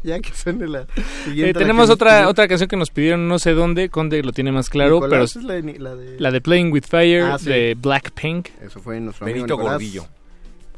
ya 0.02 0.20
que 0.20 0.34
suene 0.34 0.66
la 0.66 0.86
siguiente. 1.24 1.50
Eh, 1.50 1.54
tenemos 1.54 1.90
otra, 1.90 2.28
otra 2.28 2.48
canción 2.48 2.68
que 2.68 2.76
nos 2.76 2.90
pidieron 2.90 3.28
no 3.28 3.38
sé 3.38 3.52
dónde, 3.52 3.88
Conde 3.88 4.22
lo 4.22 4.32
tiene 4.32 4.52
más 4.52 4.68
claro, 4.68 4.96
Nicolás, 4.96 5.34
pero 5.34 5.34
es 5.62 5.80
la, 6.20 6.30
de, 6.30 6.40
Playing 6.40 6.72
With 6.72 6.84
Fire 6.84 7.24
ah, 7.24 7.38
sí. 7.38 7.48
de 7.48 7.76
Blackpink. 7.78 8.48
Eso 8.62 8.80
fue 8.80 9.00
nuestro 9.00 9.26
Benito 9.26 9.54
amigo 9.54 9.68
Gordillo. 9.68 10.06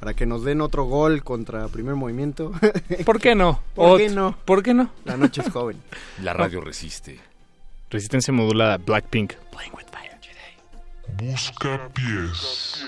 Para 0.00 0.14
que 0.14 0.26
nos 0.26 0.42
den 0.42 0.60
otro 0.60 0.84
gol 0.84 1.22
contra 1.22 1.68
primer 1.68 1.94
movimiento. 1.94 2.52
¿Por 3.04 3.20
qué 3.20 3.34
no? 3.34 3.60
¿Por, 3.74 3.98
qué 3.98 4.08
no? 4.08 4.36
¿Por 4.44 4.62
qué 4.62 4.74
no? 4.74 4.90
La 5.04 5.16
noche 5.16 5.42
es 5.42 5.50
joven. 5.50 5.76
La 6.22 6.32
radio 6.32 6.60
resiste. 6.60 7.20
Resistencia 7.88 8.32
modulada, 8.32 8.78
Blackpink. 8.78 9.34
Playing 9.52 9.72
with 9.74 9.84
Fire 9.92 10.12
Busca 11.18 11.88
pies. 11.94 12.84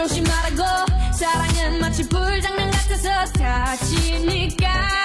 조심하라고. 0.00 0.62
사랑은 1.12 1.78
마치 1.80 2.08
불장난 2.08 2.70
같아서 2.70 3.32
다치니까 3.34 4.99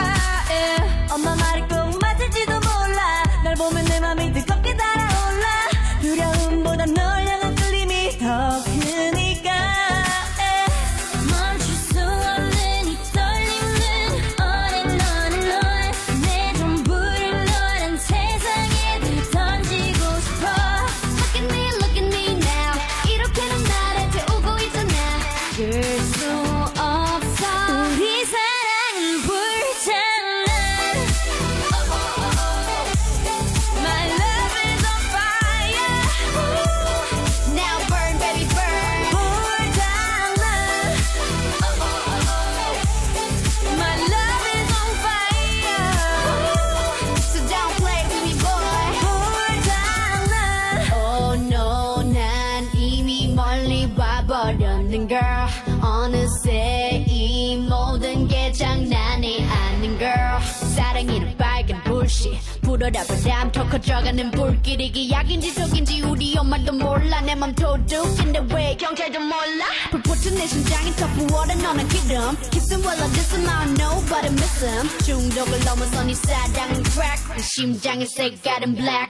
커져가는 63.74 64.30
불길 64.30 64.80
이게 64.80 65.10
약인지 65.10 65.50
속인지 65.50 66.02
우리 66.02 66.36
엄마도 66.38 66.72
몰라 66.72 67.20
내 67.20 67.34
맘 67.34 67.54
도둑인데 67.54 68.46
왜 68.54 68.76
경찰도 68.76 69.18
몰라 69.20 69.66
불붙은 69.90 70.34
내 70.34 70.46
심장이 70.46 70.94
더 70.96 71.06
부어라 71.08 71.54
너는 71.54 71.88
기름 71.88 72.36
Kissing 72.50 72.84
while 72.86 73.00
I 73.02 73.08
diss 73.12 73.34
him 73.34 73.48
I 73.48 73.64
don't 73.66 73.78
know 73.78 74.00
but 74.06 74.24
I 74.24 74.30
miss 74.32 74.64
him 74.64 74.88
중독을 75.04 75.64
넘어선 75.64 76.10
이 76.10 76.14
사랑은 76.14 76.82
crack 76.84 77.36
내 77.36 77.42
심장의 77.42 78.06
색깔은 78.06 78.74
black 78.74 79.08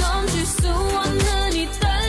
멈출 0.00 0.46
수 0.46 0.68
없는 0.68 1.52
이 1.54 1.68
떨림 1.80 2.03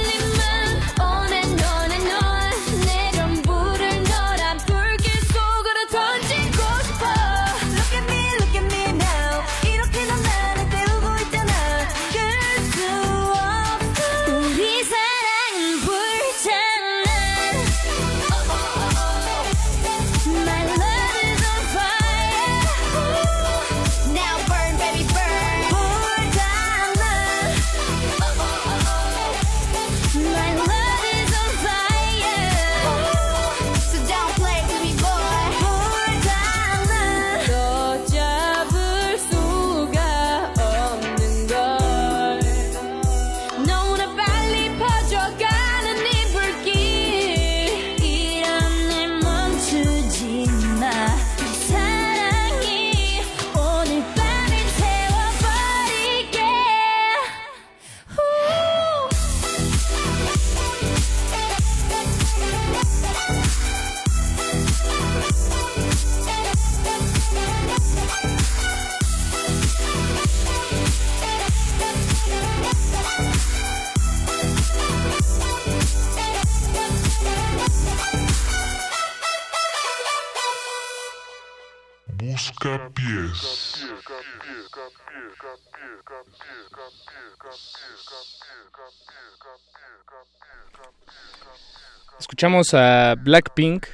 Escuchamos 92.18 92.72
a 92.74 93.14
Blackpink, 93.16 93.86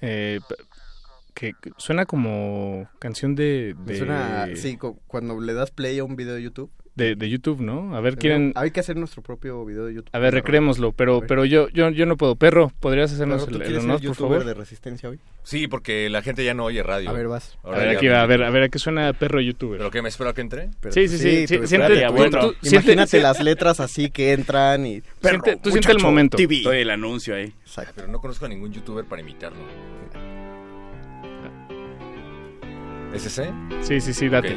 eh, 0.00 0.40
que 1.34 1.52
suena 1.76 2.06
como 2.06 2.88
canción 2.98 3.34
de... 3.36 3.74
De 3.84 3.96
suena, 3.98 4.48
sí, 4.56 4.76
cu- 4.76 4.98
cuando 5.06 5.40
le 5.40 5.54
das 5.54 5.70
play 5.70 5.98
a 5.98 6.04
un 6.04 6.16
video 6.16 6.34
de 6.34 6.42
YouTube. 6.42 6.70
De, 6.98 7.14
de 7.16 7.30
YouTube, 7.30 7.60
¿no? 7.62 7.96
A 7.96 8.00
ver, 8.02 8.18
quieren... 8.18 8.52
Hay 8.56 8.70
que 8.70 8.80
hacer 8.80 8.96
nuestro 8.96 9.22
propio 9.22 9.64
video 9.64 9.86
de 9.86 9.94
YouTube. 9.94 10.10
A 10.12 10.18
ver, 10.18 10.34
recreémoslo, 10.34 10.92
pero, 10.92 11.22
pero 11.26 11.46
yo, 11.46 11.68
yo, 11.70 11.88
yo 11.88 12.04
no 12.04 12.18
puedo. 12.18 12.36
Perro, 12.36 12.70
¿podrías 12.80 13.10
hacernos 13.12 13.46
Perro, 13.46 13.52
¿tú 13.52 13.56
el, 13.56 13.62
el 13.62 13.66
quieres 13.68 13.82
ser 13.82 13.90
honor, 13.90 14.00
por 14.00 14.04
youtuber 14.10 14.30
favor? 14.40 14.44
de 14.44 14.54
Resistencia 14.54 15.08
hoy? 15.08 15.18
Sí, 15.44 15.66
porque 15.68 16.10
la 16.10 16.20
gente 16.20 16.44
ya 16.44 16.52
no 16.52 16.64
oye 16.64 16.82
radio. 16.82 17.08
A 17.08 17.12
ver, 17.14 17.28
vas. 17.28 17.56
A 17.64 17.70
ver, 17.70 17.96
aquí 17.96 18.06
va, 18.08 18.20
a 18.22 18.26
ver, 18.26 18.42
a 18.42 18.50
ver, 18.50 18.64
¿a 18.64 18.68
qué 18.68 18.78
suena 18.78 19.12
perro 19.14 19.40
youtuber? 19.40 19.78
¿Pero 19.78 19.90
qué, 19.90 20.02
me 20.02 20.10
espero 20.10 20.28
a 20.28 20.34
que 20.34 20.42
entre? 20.42 20.68
Pero, 20.80 20.92
Sí, 20.92 21.08
sí, 21.08 21.16
sí, 21.16 21.46
siente- 21.46 22.04
tú- 22.06 22.12
bueno, 22.12 22.38
tú- 22.40 22.54
siente- 22.60 22.76
imagínate 22.92 23.08
siente- 23.10 23.22
las 23.22 23.40
letras 23.42 23.80
así 23.80 24.10
que 24.10 24.32
entran 24.32 24.84
y... 24.86 25.02
Siente- 25.22 25.56
tú 25.56 25.70
siente 25.70 25.92
el 25.92 26.00
momento. 26.00 26.36
TV. 26.36 26.60
Todo 26.64 26.72
el 26.74 26.90
anuncio 26.90 27.34
ahí. 27.34 27.52
Exacto. 27.64 27.92
Pero 27.96 28.08
no 28.08 28.20
conozco 28.20 28.44
a 28.44 28.48
ningún 28.48 28.72
youtuber 28.72 29.04
para 29.04 29.22
imitarlo. 29.22 29.58
¿Es 33.14 33.24
ese? 33.24 33.50
Sí, 33.80 34.00
sí, 34.02 34.12
sí, 34.12 34.28
date. 34.28 34.56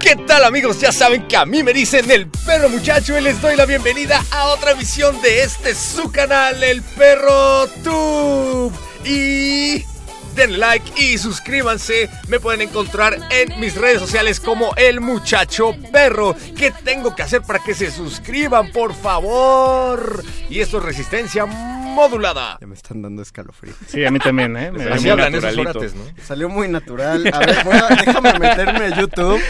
¿Qué 0.00 0.14
tal 0.14 0.44
amigos? 0.44 0.80
Ya 0.80 0.92
saben 0.92 1.26
que 1.26 1.36
a 1.36 1.44
mí 1.44 1.62
me 1.62 1.72
dicen 1.72 2.10
el 2.10 2.28
perro 2.28 2.68
muchacho 2.68 3.18
y 3.18 3.20
les 3.20 3.40
doy 3.42 3.56
la 3.56 3.66
bienvenida 3.66 4.24
a 4.30 4.46
otra 4.48 4.70
emisión 4.70 5.20
de 5.22 5.42
este 5.42 5.74
su 5.74 6.10
canal, 6.12 6.62
el 6.62 6.82
perro 6.82 7.66
tube. 7.82 8.72
Y 9.04 9.84
denle 10.36 10.58
like 10.58 11.02
y 11.02 11.18
suscríbanse. 11.18 12.08
Me 12.28 12.38
pueden 12.38 12.62
encontrar 12.62 13.18
en 13.30 13.58
mis 13.58 13.74
redes 13.74 14.00
sociales 14.00 14.38
como 14.38 14.72
el 14.76 15.00
muchacho 15.00 15.74
perro. 15.92 16.36
¿Qué 16.56 16.70
tengo 16.70 17.14
que 17.16 17.22
hacer 17.22 17.42
para 17.42 17.58
que 17.58 17.74
se 17.74 17.90
suscriban, 17.90 18.70
por 18.70 18.94
favor? 18.94 20.22
Y 20.48 20.60
esto 20.60 20.78
es 20.78 20.84
resistencia 20.84 21.46
modulada. 21.94 22.58
Ya 22.60 22.66
me 22.66 22.74
están 22.74 23.02
dando 23.02 23.22
escalofrío. 23.22 23.74
Sí, 23.86 24.04
a 24.04 24.10
mí 24.10 24.18
también, 24.18 24.56
¿eh? 24.56 24.70
Me- 24.70 24.84
Así 24.84 25.02
muy 25.02 25.10
hablan 25.10 25.34
esos 25.34 25.56
orates, 25.58 25.94
¿no? 25.94 26.02
Salió 26.22 26.48
muy 26.48 26.68
natural. 26.68 27.28
A 27.32 27.38
ver, 27.40 27.56
bueno, 27.64 27.86
déjame 28.04 28.32
meterme 28.38 28.84
a 28.86 28.96
YouTube. 29.00 29.40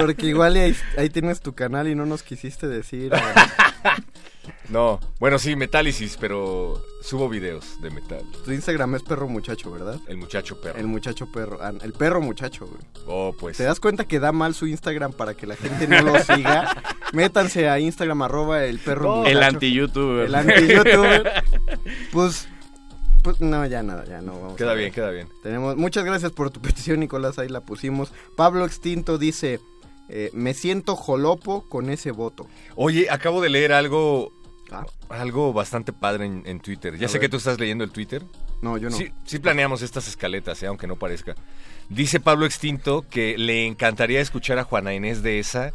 Porque 0.00 0.26
igual 0.26 0.56
ahí, 0.56 0.76
ahí 0.98 1.10
tienes 1.10 1.40
tu 1.40 1.54
canal 1.54 1.88
y 1.88 1.94
no 1.94 2.06
nos 2.06 2.22
quisiste 2.22 2.66
decir. 2.68 3.12
No, 4.68 5.00
bueno, 5.20 5.38
sí, 5.38 5.56
Metálisis, 5.56 6.16
pero 6.20 6.82
subo 7.00 7.28
videos 7.28 7.80
de 7.80 7.90
metal. 7.90 8.24
Tu 8.44 8.52
Instagram 8.52 8.96
es 8.96 9.02
perro 9.02 9.28
muchacho, 9.28 9.70
¿verdad? 9.70 10.00
El 10.08 10.16
muchacho 10.16 10.60
perro. 10.60 10.78
El 10.78 10.86
muchacho 10.86 11.30
perro. 11.30 11.58
ah, 11.62 11.72
el 11.82 11.92
perro 11.92 12.20
muchacho, 12.20 12.66
güey. 12.66 12.80
Oh, 13.06 13.34
pues. 13.38 13.56
¿Te 13.56 13.64
das 13.64 13.78
cuenta 13.78 14.06
que 14.06 14.18
da 14.18 14.32
mal 14.32 14.54
su 14.54 14.66
Instagram 14.66 15.12
para 15.12 15.34
que 15.34 15.46
la 15.46 15.56
gente 15.56 15.86
no 15.86 16.02
lo 16.02 16.18
siga? 16.18 16.82
Métanse 17.12 17.68
a 17.68 17.78
Instagram 17.78 18.22
arroba 18.22 18.64
el 18.64 18.78
perro 18.80 19.18
muchacho. 19.18 19.36
El 19.36 19.42
anti-youtuber. 19.42 20.26
El 20.26 20.34
anti-youtuber. 20.34 21.44
pues, 22.12 22.48
pues, 23.22 23.40
no, 23.40 23.66
ya 23.66 23.82
nada, 23.82 24.04
ya 24.04 24.20
no. 24.20 24.40
Vamos 24.40 24.56
Queda 24.56 24.74
bien, 24.74 24.92
queda 24.92 25.10
bien. 25.10 25.28
Tenemos, 25.42 25.76
muchas 25.76 26.04
gracias 26.04 26.32
por 26.32 26.50
tu 26.50 26.60
petición, 26.62 27.00
Nicolás, 27.00 27.38
ahí 27.38 27.48
la 27.48 27.60
pusimos. 27.60 28.12
Pablo 28.36 28.64
Extinto 28.64 29.18
dice, 29.18 29.60
eh, 30.08 30.30
me 30.32 30.54
siento 30.54 30.94
jolopo 30.94 31.68
con 31.68 31.90
ese 31.90 32.12
voto. 32.12 32.46
Oye, 32.76 33.08
acabo 33.10 33.40
de 33.40 33.48
leer 33.48 33.72
algo. 33.72 34.32
Ah. 34.70 34.84
Algo 35.08 35.52
bastante 35.52 35.92
padre 35.92 36.26
en, 36.26 36.42
en 36.46 36.60
Twitter. 36.60 36.96
Ya 36.98 37.06
A 37.06 37.08
sé 37.08 37.14
ver. 37.18 37.22
que 37.22 37.28
tú 37.28 37.36
estás 37.36 37.58
leyendo 37.60 37.84
el 37.84 37.90
Twitter. 37.90 38.22
No, 38.62 38.76
yo 38.78 38.90
no. 38.90 38.96
Sí, 38.96 39.12
sí 39.24 39.38
planeamos 39.38 39.82
estas 39.82 40.08
escaletas, 40.08 40.62
eh, 40.62 40.66
aunque 40.66 40.86
no 40.86 40.96
parezca. 40.96 41.34
Dice 41.88 42.20
Pablo 42.20 42.46
Extinto 42.46 43.04
que 43.08 43.36
le 43.38 43.66
encantaría 43.66 44.20
escuchar 44.20 44.58
a 44.58 44.64
Juana 44.64 44.94
Inés 44.94 45.22
de 45.22 45.38
esa 45.38 45.72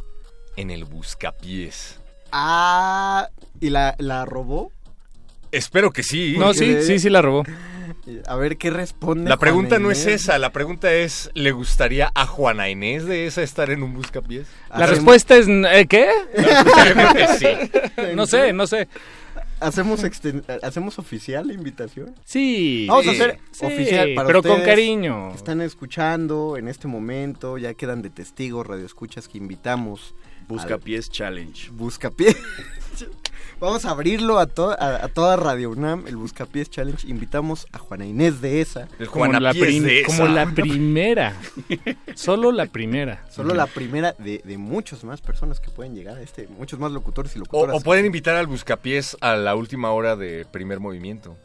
en 0.56 0.70
el 0.70 0.84
Buscapiés. 0.84 2.00
Ah, 2.32 3.28
¿y 3.60 3.70
la, 3.70 3.94
la 3.98 4.24
robó? 4.24 4.72
Espero 5.52 5.90
que 5.90 6.02
sí. 6.02 6.34
No, 6.38 6.54
sí, 6.54 6.82
sí, 6.82 6.98
sí 6.98 7.10
la 7.10 7.22
robó. 7.22 7.44
A 8.26 8.36
ver 8.36 8.56
qué 8.58 8.70
responde. 8.70 9.28
La 9.30 9.36
pregunta 9.36 9.76
Juana 9.76 9.84
no 9.84 9.90
es 9.92 10.06
esa, 10.06 10.36
la 10.38 10.50
pregunta 10.50 10.92
es, 10.92 11.30
¿le 11.34 11.52
gustaría 11.52 12.10
a 12.14 12.26
Juana 12.26 12.68
Inés 12.68 13.04
de 13.06 13.26
esa 13.26 13.42
estar 13.42 13.70
en 13.70 13.82
un 13.84 13.94
Buscapiés? 13.94 14.46
La 14.76 14.86
respuesta 14.86 15.36
es, 15.36 15.46
¿eh, 15.48 15.86
¿qué? 15.88 16.08
Sí. 17.38 17.46
No 18.16 18.26
sé, 18.26 18.52
no 18.52 18.66
sé. 18.66 18.88
¿Hacemos, 19.60 20.02
exten- 20.02 20.42
¿Hacemos 20.64 20.98
oficial 20.98 21.46
la 21.46 21.52
invitación? 21.54 22.14
Sí. 22.24 22.86
Vamos 22.88 23.06
a 23.06 23.10
hacer 23.12 23.38
Sí, 23.52 23.64
oficial 23.66 24.14
para 24.16 24.26
pero 24.26 24.42
con 24.42 24.60
cariño. 24.62 25.28
que 25.30 25.36
Están 25.36 25.60
escuchando 25.60 26.56
en 26.56 26.66
este 26.66 26.88
momento, 26.88 27.58
ya 27.58 27.74
quedan 27.74 28.02
de 28.02 28.10
testigos, 28.10 28.66
radioescuchas 28.66 29.28
que 29.28 29.38
invitamos. 29.38 30.16
Buscapiés 30.48 31.10
Challenge. 31.10 31.70
Buscapiés. 31.72 32.36
Vamos 33.60 33.84
a 33.84 33.90
abrirlo 33.90 34.40
a, 34.40 34.46
to- 34.46 34.72
a, 34.72 35.04
a 35.04 35.08
toda 35.08 35.36
Radio 35.36 35.70
UNAM, 35.70 36.08
el 36.08 36.16
Buscapiés 36.16 36.68
Challenge. 36.68 37.06
Invitamos 37.08 37.66
a 37.70 37.78
Juana 37.78 38.04
Inés 38.04 38.40
de 38.40 38.60
esa. 38.60 38.88
Como 39.08 39.26
la, 39.38 39.52
prim- 39.52 39.86
como 40.04 40.26
la 40.26 40.46
primera. 40.46 41.36
Solo 42.16 42.50
la 42.50 42.66
primera. 42.66 43.24
Solo 43.30 43.54
la 43.54 43.66
primera 43.68 44.16
de, 44.18 44.42
de 44.44 44.58
muchas 44.58 45.04
más 45.04 45.20
personas 45.20 45.60
que 45.60 45.70
pueden 45.70 45.94
llegar 45.94 46.18
a 46.18 46.22
este, 46.22 46.48
muchos 46.48 46.80
más 46.80 46.90
locutores 46.90 47.36
y 47.36 47.38
O, 47.38 47.42
locutoras. 47.42 47.76
o 47.76 47.80
pueden 47.80 48.04
invitar 48.04 48.34
al 48.34 48.48
Buscapiés 48.48 49.16
a 49.20 49.36
la 49.36 49.54
última 49.54 49.92
hora 49.92 50.16
de 50.16 50.44
primer 50.50 50.80
movimiento. 50.80 51.36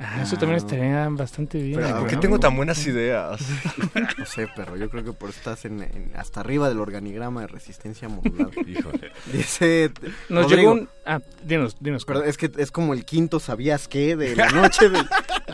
Ah, 0.00 0.22
eso 0.22 0.36
también 0.36 0.56
estaría 0.56 1.08
bastante 1.10 1.62
bien. 1.62 1.80
Pero, 1.80 2.00
¿por 2.00 2.08
qué 2.08 2.16
tengo 2.16 2.38
tan 2.40 2.56
buenas 2.56 2.84
ideas? 2.86 3.40
No 4.18 4.26
sé, 4.26 4.48
pero 4.56 4.76
yo 4.76 4.90
creo 4.90 5.04
que 5.04 5.12
por 5.12 5.30
eso 5.30 5.38
estás 5.38 5.64
en, 5.64 5.82
en- 5.82 6.10
hasta 6.16 6.40
arriba 6.40 6.68
del 6.68 6.80
organigrama 6.80 7.42
de 7.42 7.46
resistencia 7.46 8.08
modular. 8.08 8.50
Híjole. 8.66 9.12
Dice 9.32 9.92
Nos 10.28 10.44
Rodrigo, 10.44 10.74
llegó 10.74 10.82
un... 10.82 10.88
Ah, 11.06 11.20
dinos, 11.44 11.76
dinos. 11.80 12.04
Perdón, 12.04 12.24
es 12.26 12.36
que 12.36 12.50
es 12.56 12.70
como 12.70 12.92
el 12.94 13.04
quinto 13.04 13.38
¿sabías 13.40 13.86
qué? 13.88 14.16
de 14.16 14.34
la 14.34 14.50
noche 14.50 14.88
del, 14.90 15.06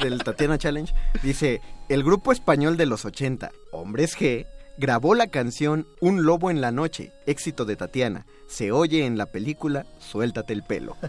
del 0.02 0.23
Tatiana 0.25 0.57
Challenge. 0.59 0.93
Dice, 1.23 1.60
el 1.89 2.02
grupo 2.02 2.33
español 2.33 2.77
de 2.77 2.86
los 2.86 3.05
80, 3.05 3.51
Hombres 3.73 4.17
G, 4.19 4.47
grabó 4.81 5.15
la 5.15 5.28
canción 5.28 5.86
Un 6.00 6.25
lobo 6.25 6.50
en 6.50 6.60
la 6.60 6.73
noche, 6.73 7.12
éxito 7.26 7.65
de 7.67 7.76
Tatiana. 7.76 8.26
Se 8.49 8.73
oye 8.73 9.05
en 9.05 9.17
la 9.17 9.26
película 9.26 9.86
Suéltate 10.00 10.52
el 10.52 10.62
pelo. 10.65 10.97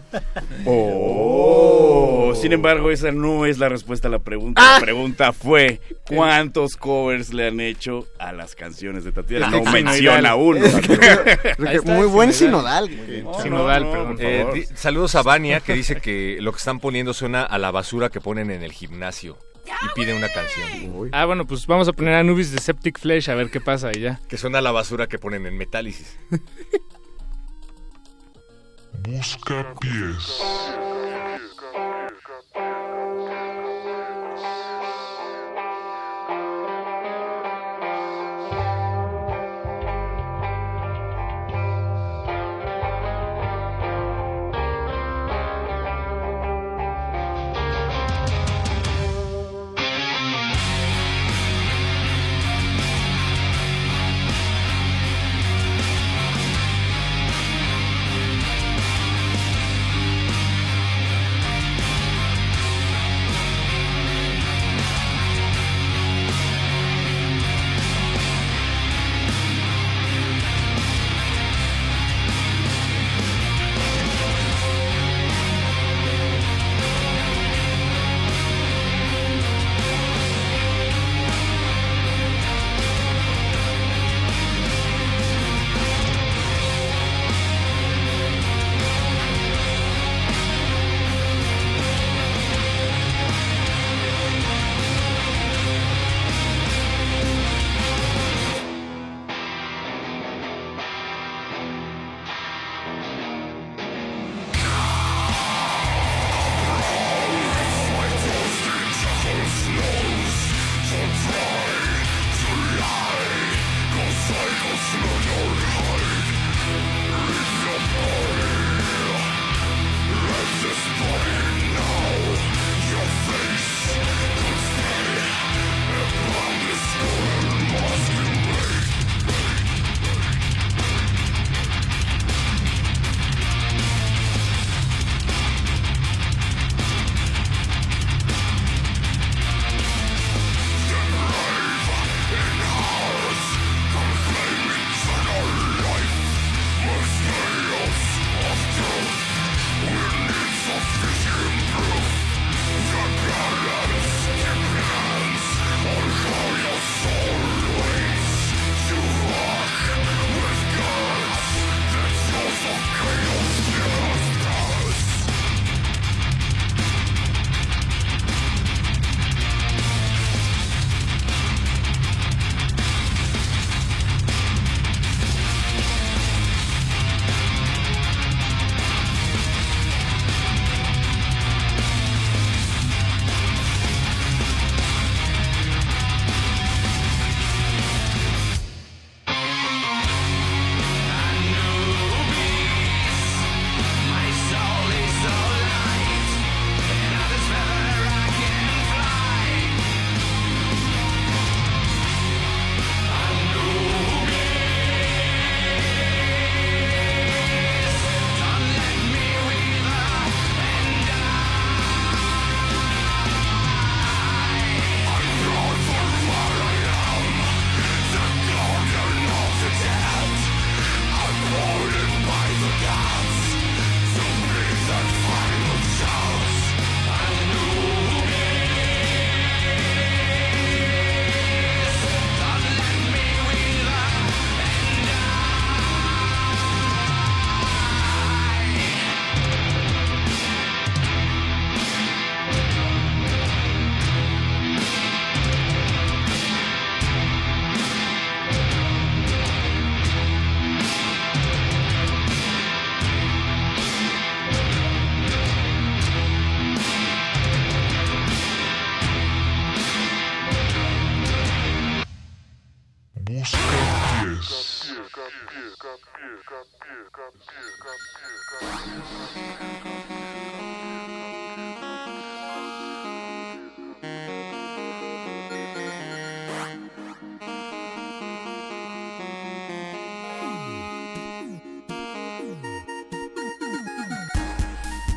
Oh, 0.64 2.32
sin 2.40 2.52
embargo, 2.52 2.90
esa 2.90 3.10
no 3.10 3.46
es 3.46 3.58
la 3.58 3.68
respuesta 3.68 4.08
a 4.08 4.10
la 4.10 4.20
pregunta. 4.20 4.60
Ah. 4.64 4.74
La 4.78 4.80
pregunta 4.80 5.32
fue: 5.32 5.80
¿cuántos 6.06 6.76
covers 6.76 7.32
le 7.32 7.48
han 7.48 7.60
hecho 7.60 8.06
a 8.18 8.32
las 8.32 8.54
canciones 8.54 9.04
de 9.04 9.12
Tatiana? 9.12 9.50
No 9.50 9.58
Sinodal. 9.58 9.84
menciona 9.84 10.34
uno. 10.36 10.60
Muy 11.84 12.06
buen 12.06 12.32
sinodal. 12.32 12.90
No, 13.24 13.34
Sinodal, 13.42 13.82
no, 13.82 13.88
no, 13.88 13.92
perdón. 13.92 14.16
Eh, 14.20 14.66
saludos 14.74 15.14
a 15.16 15.22
Vania 15.22 15.60
que 15.60 15.74
dice 15.74 16.00
que 16.00 16.38
lo 16.40 16.52
que 16.52 16.58
están 16.58 16.78
poniendo 16.78 17.12
suena 17.12 17.42
a 17.42 17.58
la 17.58 17.70
basura 17.70 18.08
que 18.08 18.20
ponen 18.20 18.50
en 18.50 18.62
el 18.62 18.72
gimnasio 18.72 19.36
y 19.80 19.94
pide 19.94 20.14
una 20.14 20.28
canción. 20.28 21.08
Ah, 21.12 21.24
bueno, 21.24 21.46
pues 21.46 21.66
vamos 21.66 21.88
a 21.88 21.92
poner 21.92 22.14
a 22.14 22.22
Nubis 22.22 22.52
de 22.52 22.58
Septic 22.58 22.98
Flesh 22.98 23.30
a 23.30 23.34
ver 23.34 23.50
qué 23.50 23.60
pasa 23.60 23.90
y 23.94 24.00
ya. 24.00 24.20
Que 24.28 24.36
suena 24.36 24.60
la 24.60 24.72
basura 24.72 25.06
que 25.06 25.18
ponen 25.18 25.46
en 25.46 25.56
Metálisis. 25.56 26.18
Busca 29.02 29.74
pies. 29.80 30.42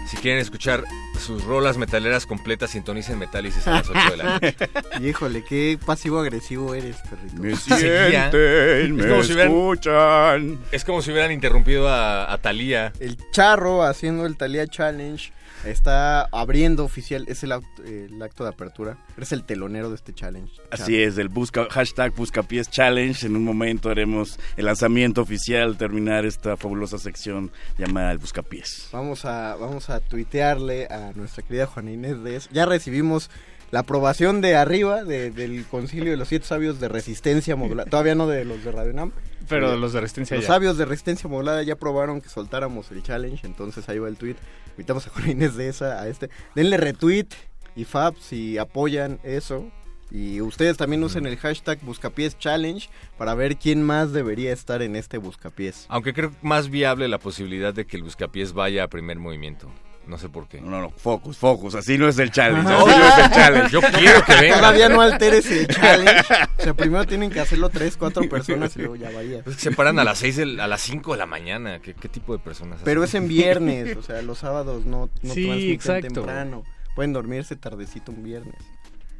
Si 0.07 0.17
quieren 0.17 0.41
escuchar 0.41 0.83
sus 1.25 1.43
rolas 1.43 1.77
metaleras 1.77 2.25
completas, 2.25 2.71
sintonicen 2.71 3.17
Metálisis 3.19 3.67
a 3.67 3.71
las 3.71 3.89
8 3.89 3.99
de 4.11 4.17
la 4.17 4.23
noche. 4.35 4.55
Y 4.99 5.07
híjole, 5.09 5.43
qué 5.43 5.77
pasivo-agresivo 5.85 6.73
eres, 6.75 6.97
perrito. 7.09 7.41
Me 7.41 7.55
sienten, 7.55 8.95
me 8.95 9.03
Es 9.03 9.09
como 9.09 9.23
si 9.23 9.33
hubieran- 9.33 9.51
escuchan. 9.51 10.59
Es 10.71 10.85
como 10.85 11.01
si 11.01 11.11
hubieran 11.11 11.31
interrumpido 11.31 11.89
a, 11.89 12.31
a 12.31 12.37
Thalía. 12.37 12.93
El 12.99 13.17
charro 13.31 13.83
haciendo 13.83 14.25
el 14.25 14.37
Thalia 14.37 14.67
Challenge 14.67 15.31
está 15.65 16.23
abriendo 16.31 16.83
oficial, 16.83 17.25
es 17.27 17.41
el 17.43 17.51
acto 17.51 18.43
de 18.43 18.49
apertura. 18.49 18.97
Eres 19.17 19.31
el 19.31 19.43
telonero 19.45 19.89
de 19.89 19.95
este 19.95 20.13
challenge. 20.13 20.51
Así 20.69 21.01
es, 21.01 21.17
el 21.17 21.29
busca, 21.29 21.65
hashtag 21.71 22.13
Buscapiés 22.13 22.69
Challenge. 22.69 23.25
En 23.25 23.35
un 23.35 23.43
momento 23.43 23.89
haremos 23.89 24.37
el 24.57 24.65
lanzamiento 24.65 25.21
oficial, 25.21 25.75
terminar 25.77 26.23
esta 26.25 26.55
fabulosa 26.55 26.99
sección 26.99 27.51
llamada 27.79 28.11
el 28.11 28.19
Buscapiés. 28.19 28.89
Vamos 28.91 29.25
a, 29.25 29.55
vamos 29.55 29.89
a 29.89 30.01
tuitearle 30.01 30.85
a 30.85 31.11
nuestra 31.15 31.43
querida 31.43 31.65
Juana 31.67 31.91
Inés 31.91 32.23
de 32.23 32.35
eso. 32.37 32.49
Ya 32.51 32.65
recibimos 32.65 33.29
la 33.71 33.79
aprobación 33.79 34.41
de 34.41 34.55
arriba 34.55 35.03
de- 35.03 35.31
del 35.31 35.65
concilio 35.65 36.11
de 36.11 36.17
los 36.17 36.27
siete 36.27 36.45
sabios 36.45 36.79
de 36.79 36.87
resistencia 36.87 37.55
modulada. 37.55 37.89
Todavía 37.89 38.15
no 38.15 38.27
de 38.27 38.45
los 38.45 38.63
de 38.63 38.71
Radio 38.71 38.93
Nam. 38.93 39.11
Pero 39.49 39.73
Eh, 39.73 39.77
los 39.77 39.93
de 39.93 40.01
resistencia 40.01 40.35
Los 40.37 40.45
ya. 40.45 40.53
sabios 40.53 40.77
de 40.77 40.85
resistencia 40.85 41.29
modulada 41.29 41.61
ya 41.63 41.73
aprobaron 41.73 42.21
que 42.21 42.29
soltáramos 42.29 42.91
el 42.91 43.03
challenge. 43.03 43.45
Entonces 43.45 43.87
ahí 43.89 43.99
va 43.99 44.07
el 44.07 44.17
tweet. 44.17 44.35
Invitamos 44.71 45.05
a 45.07 45.09
Juana 45.09 45.31
Inés 45.31 45.55
de 45.55 45.67
esa 45.69 46.01
a 46.01 46.07
este. 46.07 46.29
Denle 46.55 46.77
retweet 46.77 47.27
y 47.75 47.85
fab 47.85 48.15
si 48.19 48.57
apoyan 48.57 49.19
eso. 49.23 49.69
Y 50.11 50.39
ustedes 50.39 50.77
también 50.77 51.03
usen 51.03 51.25
el 51.25 51.35
hashtag 51.35 51.79
Buscapiés 51.81 52.37
Challenge 52.37 52.87
para 53.17 53.33
ver 53.33 53.57
quién 53.57 53.81
más 53.83 54.13
debería 54.13 54.53
estar 54.53 54.81
en 54.83 54.95
este 54.95 55.17
Buscapiés. 55.17 55.85
Aunque 55.89 56.13
creo 56.13 56.31
más 56.43 56.69
viable 56.69 57.07
la 57.07 57.17
posibilidad 57.17 57.73
de 57.73 57.85
que 57.85 57.97
el 57.97 58.03
buscapiés 58.03 58.53
vaya 58.53 58.83
a 58.83 58.87
primer 58.87 59.17
movimiento. 59.17 59.69
No 60.07 60.17
sé 60.17 60.29
por 60.29 60.47
qué. 60.47 60.61
No, 60.61 60.81
no, 60.81 60.89
focus, 60.91 61.37
focus. 61.37 61.75
Así 61.75 61.97
no 61.97 62.07
es 62.07 62.19
el 62.19 62.29
challenge. 62.31 62.71
Así 62.71 62.85
no 62.85 63.07
es 63.07 63.17
el 63.25 63.31
challenge. 63.31 63.69
Yo 63.71 63.81
quiero 63.81 64.23
que 64.23 64.35
venga. 64.35 64.57
Todavía 64.57 64.89
no 64.89 65.01
alteres 65.01 65.49
el 65.51 65.67
challenge. 65.75 66.21
O 66.59 66.61
sea, 66.63 66.73
primero 66.75 67.05
tienen 67.05 67.31
que 67.31 67.39
hacerlo 67.39 67.69
tres, 67.69 67.97
cuatro 67.97 68.27
personas 68.29 68.75
y 68.75 68.79
luego 68.79 68.95
ya 68.95 69.09
vaya. 69.11 69.39
Es 69.45 69.55
que 69.55 69.61
se 69.61 69.71
paran 69.71 69.97
a 69.99 70.03
las 70.03 70.19
6 70.19 70.35
del- 70.37 70.59
a 70.59 70.67
las 70.67 70.81
5 70.81 71.13
de 71.13 71.17
la 71.17 71.25
mañana. 71.25 71.79
¿Qué, 71.79 71.93
qué 71.93 72.07
tipo 72.09 72.33
de 72.33 72.39
personas? 72.39 72.79
Pero 72.83 73.01
hacen? 73.03 73.23
es 73.23 73.23
en 73.23 73.27
viernes, 73.29 73.97
o 73.97 74.01
sea, 74.03 74.21
los 74.21 74.37
sábados 74.39 74.85
no, 74.85 75.09
no 75.23 75.33
Sí, 75.33 75.45
transmiten 75.45 75.71
exacto. 75.71 76.07
temprano. 76.13 76.63
Pueden 76.95 77.11
dormirse 77.13 77.55
tardecito 77.55 78.11
un 78.11 78.23
viernes. 78.23 78.55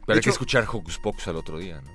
Pero 0.05 0.15
De 0.15 0.19
hay 0.19 0.23
que 0.23 0.30
escuchar 0.30 0.65
Hocus 0.72 0.99
Pocus 0.99 1.27
al 1.27 1.35
otro 1.35 1.57
día, 1.57 1.81
¿no? 1.81 1.91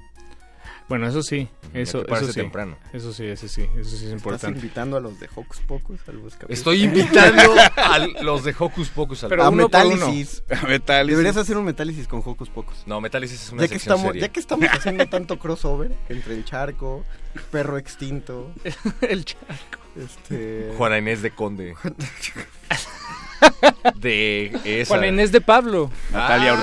Bueno, 0.90 1.06
eso 1.06 1.22
sí, 1.22 1.48
eso, 1.72 2.04
eso 2.06 2.26
sí. 2.26 2.32
temprano. 2.34 2.76
Eso 2.92 3.12
sí, 3.12 3.24
eso 3.24 3.46
sí, 3.48 3.62
eso 3.62 3.90
sí 3.90 3.94
es 3.96 4.02
Estás 4.02 4.12
importante. 4.12 4.58
invitando 4.58 4.96
a 4.96 5.00
los 5.00 5.18
de 5.20 5.28
Hocus 5.34 5.60
Pocus 5.60 6.00
al 6.08 6.16
Buscapiés. 6.18 6.58
Estoy 6.58 6.82
invitando 6.84 7.54
a 7.76 7.98
los 8.22 8.42
de 8.44 8.54
Hocus 8.58 8.88
Pocus 8.90 9.22
al 9.22 9.30
Pero 9.30 9.44
a 9.44 9.48
uno 9.50 9.68
por 9.68 9.86
uno. 9.86 9.94
Metálisis. 9.96 10.42
A 10.50 10.66
Metálisis. 10.66 11.16
Deberías 11.16 11.36
hacer 11.36 11.56
un 11.56 11.64
Metálisis 11.64 12.08
con 12.08 12.20
Hocus 12.24 12.48
Pocus. 12.50 12.82
No, 12.86 13.00
Metálisis 13.00 13.40
es 13.40 13.52
una 13.52 13.62
ya 13.62 13.68
que 13.68 13.74
sección 13.74 13.94
estamos, 13.94 14.12
seria. 14.12 14.26
Ya 14.26 14.32
que 14.32 14.40
estamos 14.40 14.68
haciendo 14.72 15.06
tanto 15.06 15.38
crossover 15.38 15.94
entre 16.08 16.34
el 16.34 16.44
charco, 16.44 17.04
perro 17.52 17.78
extinto, 17.78 18.50
el 19.00 19.24
charco, 19.24 19.78
este... 19.96 20.74
Juana 20.76 20.98
Inés 20.98 21.22
de 21.22 21.30
Conde. 21.30 21.76
de 23.94 24.58
esa. 24.64 24.88
Juana 24.88 25.06
Inés 25.06 25.30
de 25.32 25.40
Pablo. 25.40 25.88
Natalia 26.12 26.54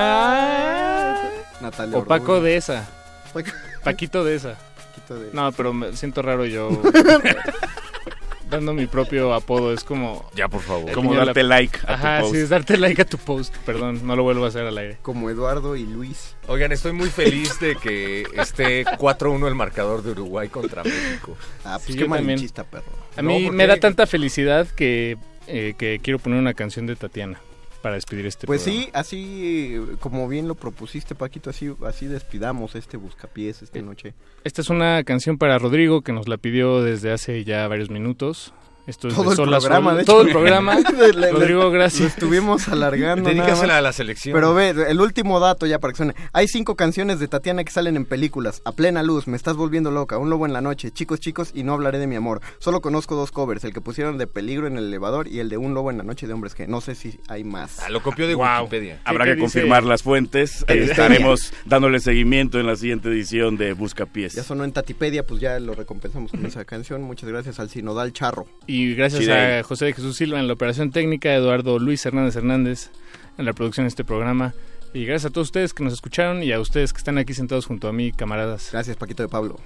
Ah. 0.00 1.14
Natalia 1.60 1.98
O 1.98 2.04
Paco 2.04 2.32
Orduña. 2.32 2.44
de 2.48 2.56
esa. 2.56 2.88
Paquito 3.84 4.24
de 4.24 4.34
esa. 4.36 4.56
Paquito 4.94 5.18
de- 5.18 5.30
No, 5.32 5.52
pero 5.52 5.72
me 5.72 5.94
siento 5.96 6.22
raro 6.22 6.44
yo 6.46 6.70
dando 8.50 8.72
mi 8.72 8.86
propio 8.86 9.34
apodo. 9.34 9.72
Es 9.74 9.84
como... 9.84 10.28
Ya, 10.34 10.48
por 10.48 10.62
favor. 10.62 10.90
Como 10.92 11.14
darte 11.14 11.42
like 11.42 11.78
a 11.82 11.86
tu 11.86 11.92
Ajá, 11.92 12.20
post. 12.20 12.34
sí, 12.34 12.40
es 12.40 12.48
darte 12.48 12.76
like 12.78 13.02
a 13.02 13.04
tu 13.04 13.18
post. 13.18 13.54
Perdón, 13.66 14.06
no 14.06 14.16
lo 14.16 14.22
vuelvo 14.22 14.44
a 14.44 14.48
hacer 14.48 14.66
al 14.66 14.78
aire. 14.78 14.98
Como 15.02 15.28
Eduardo 15.28 15.76
y 15.76 15.84
Luis. 15.84 16.34
Oigan, 16.46 16.72
estoy 16.72 16.92
muy 16.92 17.10
feliz 17.10 17.60
de 17.60 17.76
que 17.76 18.24
esté 18.34 18.84
4-1 18.86 19.46
el 19.48 19.54
marcador 19.54 20.02
de 20.02 20.12
Uruguay 20.12 20.48
contra 20.48 20.82
México. 20.82 21.36
Ah, 21.64 21.74
pues 21.78 21.92
Sí, 21.94 21.96
qué 21.96 22.08
malinchista, 22.08 22.64
perro. 22.64 22.86
A 23.16 23.22
No, 23.22 23.28
mí 23.30 23.44
¿por 23.46 23.52
me 23.54 23.66
da 23.66 23.76
tanta 23.76 24.06
felicidad 24.06 24.66
que, 24.68 25.18
eh, 25.46 25.74
que 25.76 26.00
quiero 26.02 26.18
poner 26.18 26.38
una 26.38 26.54
canción 26.54 26.86
de 26.86 26.96
Tatiana 26.96 27.38
para 27.82 27.94
despedir 27.94 28.26
este 28.26 28.46
Pues 28.46 28.62
programa. 28.62 28.84
sí, 28.84 28.90
así 28.94 29.74
eh, 29.74 29.96
como 30.00 30.28
bien 30.28 30.48
lo 30.48 30.54
propusiste, 30.54 31.14
Paquito, 31.14 31.50
así, 31.50 31.72
así 31.86 32.06
despidamos 32.06 32.74
este 32.74 32.96
Buscapiés 32.96 33.62
esta 33.62 33.80
noche. 33.80 34.14
Esta 34.44 34.60
es 34.62 34.70
una 34.70 35.02
canción 35.04 35.38
para 35.38 35.58
Rodrigo 35.58 36.02
que 36.02 36.12
nos 36.12 36.28
la 36.28 36.36
pidió 36.36 36.82
desde 36.82 37.12
hace 37.12 37.44
ya 37.44 37.66
varios 37.68 37.90
minutos. 37.90 38.52
Esto 38.88 39.08
es 39.08 39.14
Todo 39.14 39.24
de 39.24 39.42
el 39.42 39.60
programa, 39.60 39.94
de 39.94 40.04
Todo 40.04 40.20
hecho. 40.22 40.26
el 40.28 40.32
programa. 40.32 40.76
Le- 41.14 41.30
Rodrigo, 41.30 41.64
Lo 41.64 41.70
gracias. 41.70 42.08
estuvimos 42.14 42.68
alargando. 42.68 43.28
Dedícasela 43.28 43.76
a 43.76 43.80
la 43.82 43.92
selección. 43.92 44.32
Pero 44.34 44.54
ve, 44.54 44.70
el 44.70 45.00
último 45.00 45.38
dato 45.40 45.66
ya 45.66 45.78
para 45.78 45.92
que 45.92 45.98
suene. 45.98 46.14
Hay 46.32 46.48
cinco 46.48 46.74
canciones 46.74 47.20
de 47.20 47.28
Tatiana 47.28 47.64
que 47.64 47.70
salen 47.70 47.96
en 47.96 48.06
películas. 48.06 48.62
A 48.64 48.72
plena 48.72 49.02
luz, 49.02 49.26
Me 49.28 49.36
estás 49.36 49.56
volviendo 49.56 49.90
loca, 49.90 50.16
Un 50.16 50.30
lobo 50.30 50.46
en 50.46 50.54
la 50.54 50.62
noche, 50.62 50.90
Chicos, 50.90 51.20
chicos 51.20 51.50
y 51.54 51.64
No 51.64 51.74
hablaré 51.74 51.98
de 51.98 52.06
mi 52.06 52.16
amor. 52.16 52.40
Solo 52.60 52.80
conozco 52.80 53.14
dos 53.14 53.30
covers, 53.30 53.62
el 53.64 53.74
que 53.74 53.82
pusieron 53.82 54.16
de 54.16 54.26
Peligro 54.26 54.66
en 54.66 54.78
el 54.78 54.84
elevador 54.86 55.28
y 55.28 55.40
el 55.40 55.50
de 55.50 55.58
Un 55.58 55.74
lobo 55.74 55.90
en 55.90 55.98
la 55.98 56.04
noche 56.04 56.26
de 56.26 56.32
hombres 56.32 56.54
que 56.54 56.66
no 56.66 56.80
sé 56.80 56.94
si 56.94 57.20
hay 57.28 57.44
más. 57.44 57.80
Ah, 57.80 57.90
lo 57.90 58.02
copió 58.02 58.26
de 58.26 58.34
Wow. 58.36 58.46
Wikipedia. 58.60 59.00
Habrá 59.04 59.24
¿Qué 59.26 59.32
que 59.32 59.34
dice? 59.36 59.42
confirmar 59.60 59.84
las 59.84 60.02
fuentes. 60.02 60.64
Eh, 60.66 60.86
estaremos 60.90 61.52
dándole 61.66 62.00
seguimiento 62.00 62.58
en 62.58 62.66
la 62.66 62.74
siguiente 62.76 63.08
edición 63.10 63.58
de 63.58 63.74
Buscapiés. 63.74 64.32
Ya 64.34 64.42
sonó 64.44 64.64
en 64.64 64.72
Tatipedia, 64.72 65.26
pues 65.26 65.40
ya 65.42 65.58
lo 65.60 65.74
recompensamos 65.74 66.30
con 66.30 66.46
esa 66.46 66.64
canción. 66.64 67.02
Muchas 67.02 67.28
gracias 67.28 67.60
al 67.60 67.68
Sinodal 67.68 68.14
Charro. 68.14 68.46
Y 68.66 68.77
gracias 68.94 69.22
Chidey. 69.22 69.58
a 69.58 69.62
José 69.62 69.86
de 69.86 69.92
Jesús 69.92 70.16
Silva 70.16 70.40
en 70.40 70.46
la 70.46 70.52
operación 70.54 70.90
técnica, 70.90 71.34
Eduardo 71.34 71.78
Luis 71.78 72.04
Hernández 72.04 72.36
Hernández 72.36 72.90
en 73.36 73.44
la 73.44 73.52
producción 73.52 73.84
de 73.84 73.88
este 73.88 74.04
programa. 74.04 74.54
Y 74.94 75.04
gracias 75.04 75.30
a 75.30 75.32
todos 75.32 75.48
ustedes 75.48 75.74
que 75.74 75.84
nos 75.84 75.92
escucharon 75.92 76.42
y 76.42 76.52
a 76.52 76.60
ustedes 76.60 76.92
que 76.92 76.98
están 76.98 77.18
aquí 77.18 77.34
sentados 77.34 77.66
junto 77.66 77.88
a 77.88 77.92
mí, 77.92 78.12
camaradas. 78.12 78.70
Gracias, 78.72 78.96
Paquito 78.96 79.22
de 79.22 79.28
Pablo. 79.28 79.60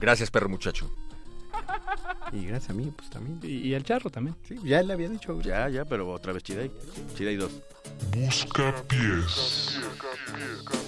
Gracias, 0.00 0.30
perro 0.30 0.48
muchacho. 0.48 0.90
Y 2.32 2.44
gracias 2.44 2.70
a 2.70 2.74
mí, 2.74 2.92
pues 2.94 3.08
también. 3.08 3.40
Y, 3.42 3.68
y 3.68 3.74
al 3.74 3.82
charro 3.84 4.10
también. 4.10 4.36
Sí, 4.46 4.56
ya 4.62 4.82
le 4.82 4.92
había 4.92 5.08
dicho. 5.08 5.40
Ya, 5.40 5.68
ya, 5.68 5.84
pero 5.86 6.10
otra 6.10 6.32
vez 6.32 6.42
Chidey. 6.42 6.70
Chidey 7.16 7.36
2. 7.36 7.50
Buscapiés. 8.14 9.78
De 10.36 10.87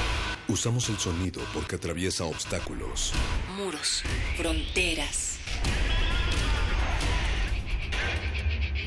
Usamos 0.51 0.89
el 0.89 0.97
sonido 0.97 1.41
porque 1.53 1.77
atraviesa 1.77 2.25
obstáculos. 2.25 3.13
Muros, 3.55 4.03
fronteras. 4.35 5.37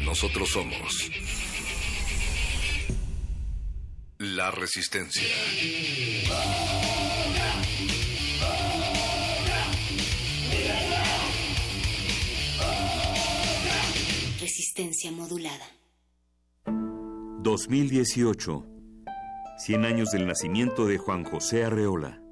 Nosotros 0.03 0.51
somos 0.51 1.11
la 4.19 4.51
resistencia. 4.51 5.23
Resistencia 14.39 15.11
modulada. 15.13 15.67
2018. 16.67 18.74
100 19.57 19.85
años 19.85 20.11
del 20.11 20.27
nacimiento 20.27 20.87
de 20.87 20.99
Juan 20.99 21.25
José 21.25 21.65
Arreola. 21.65 22.24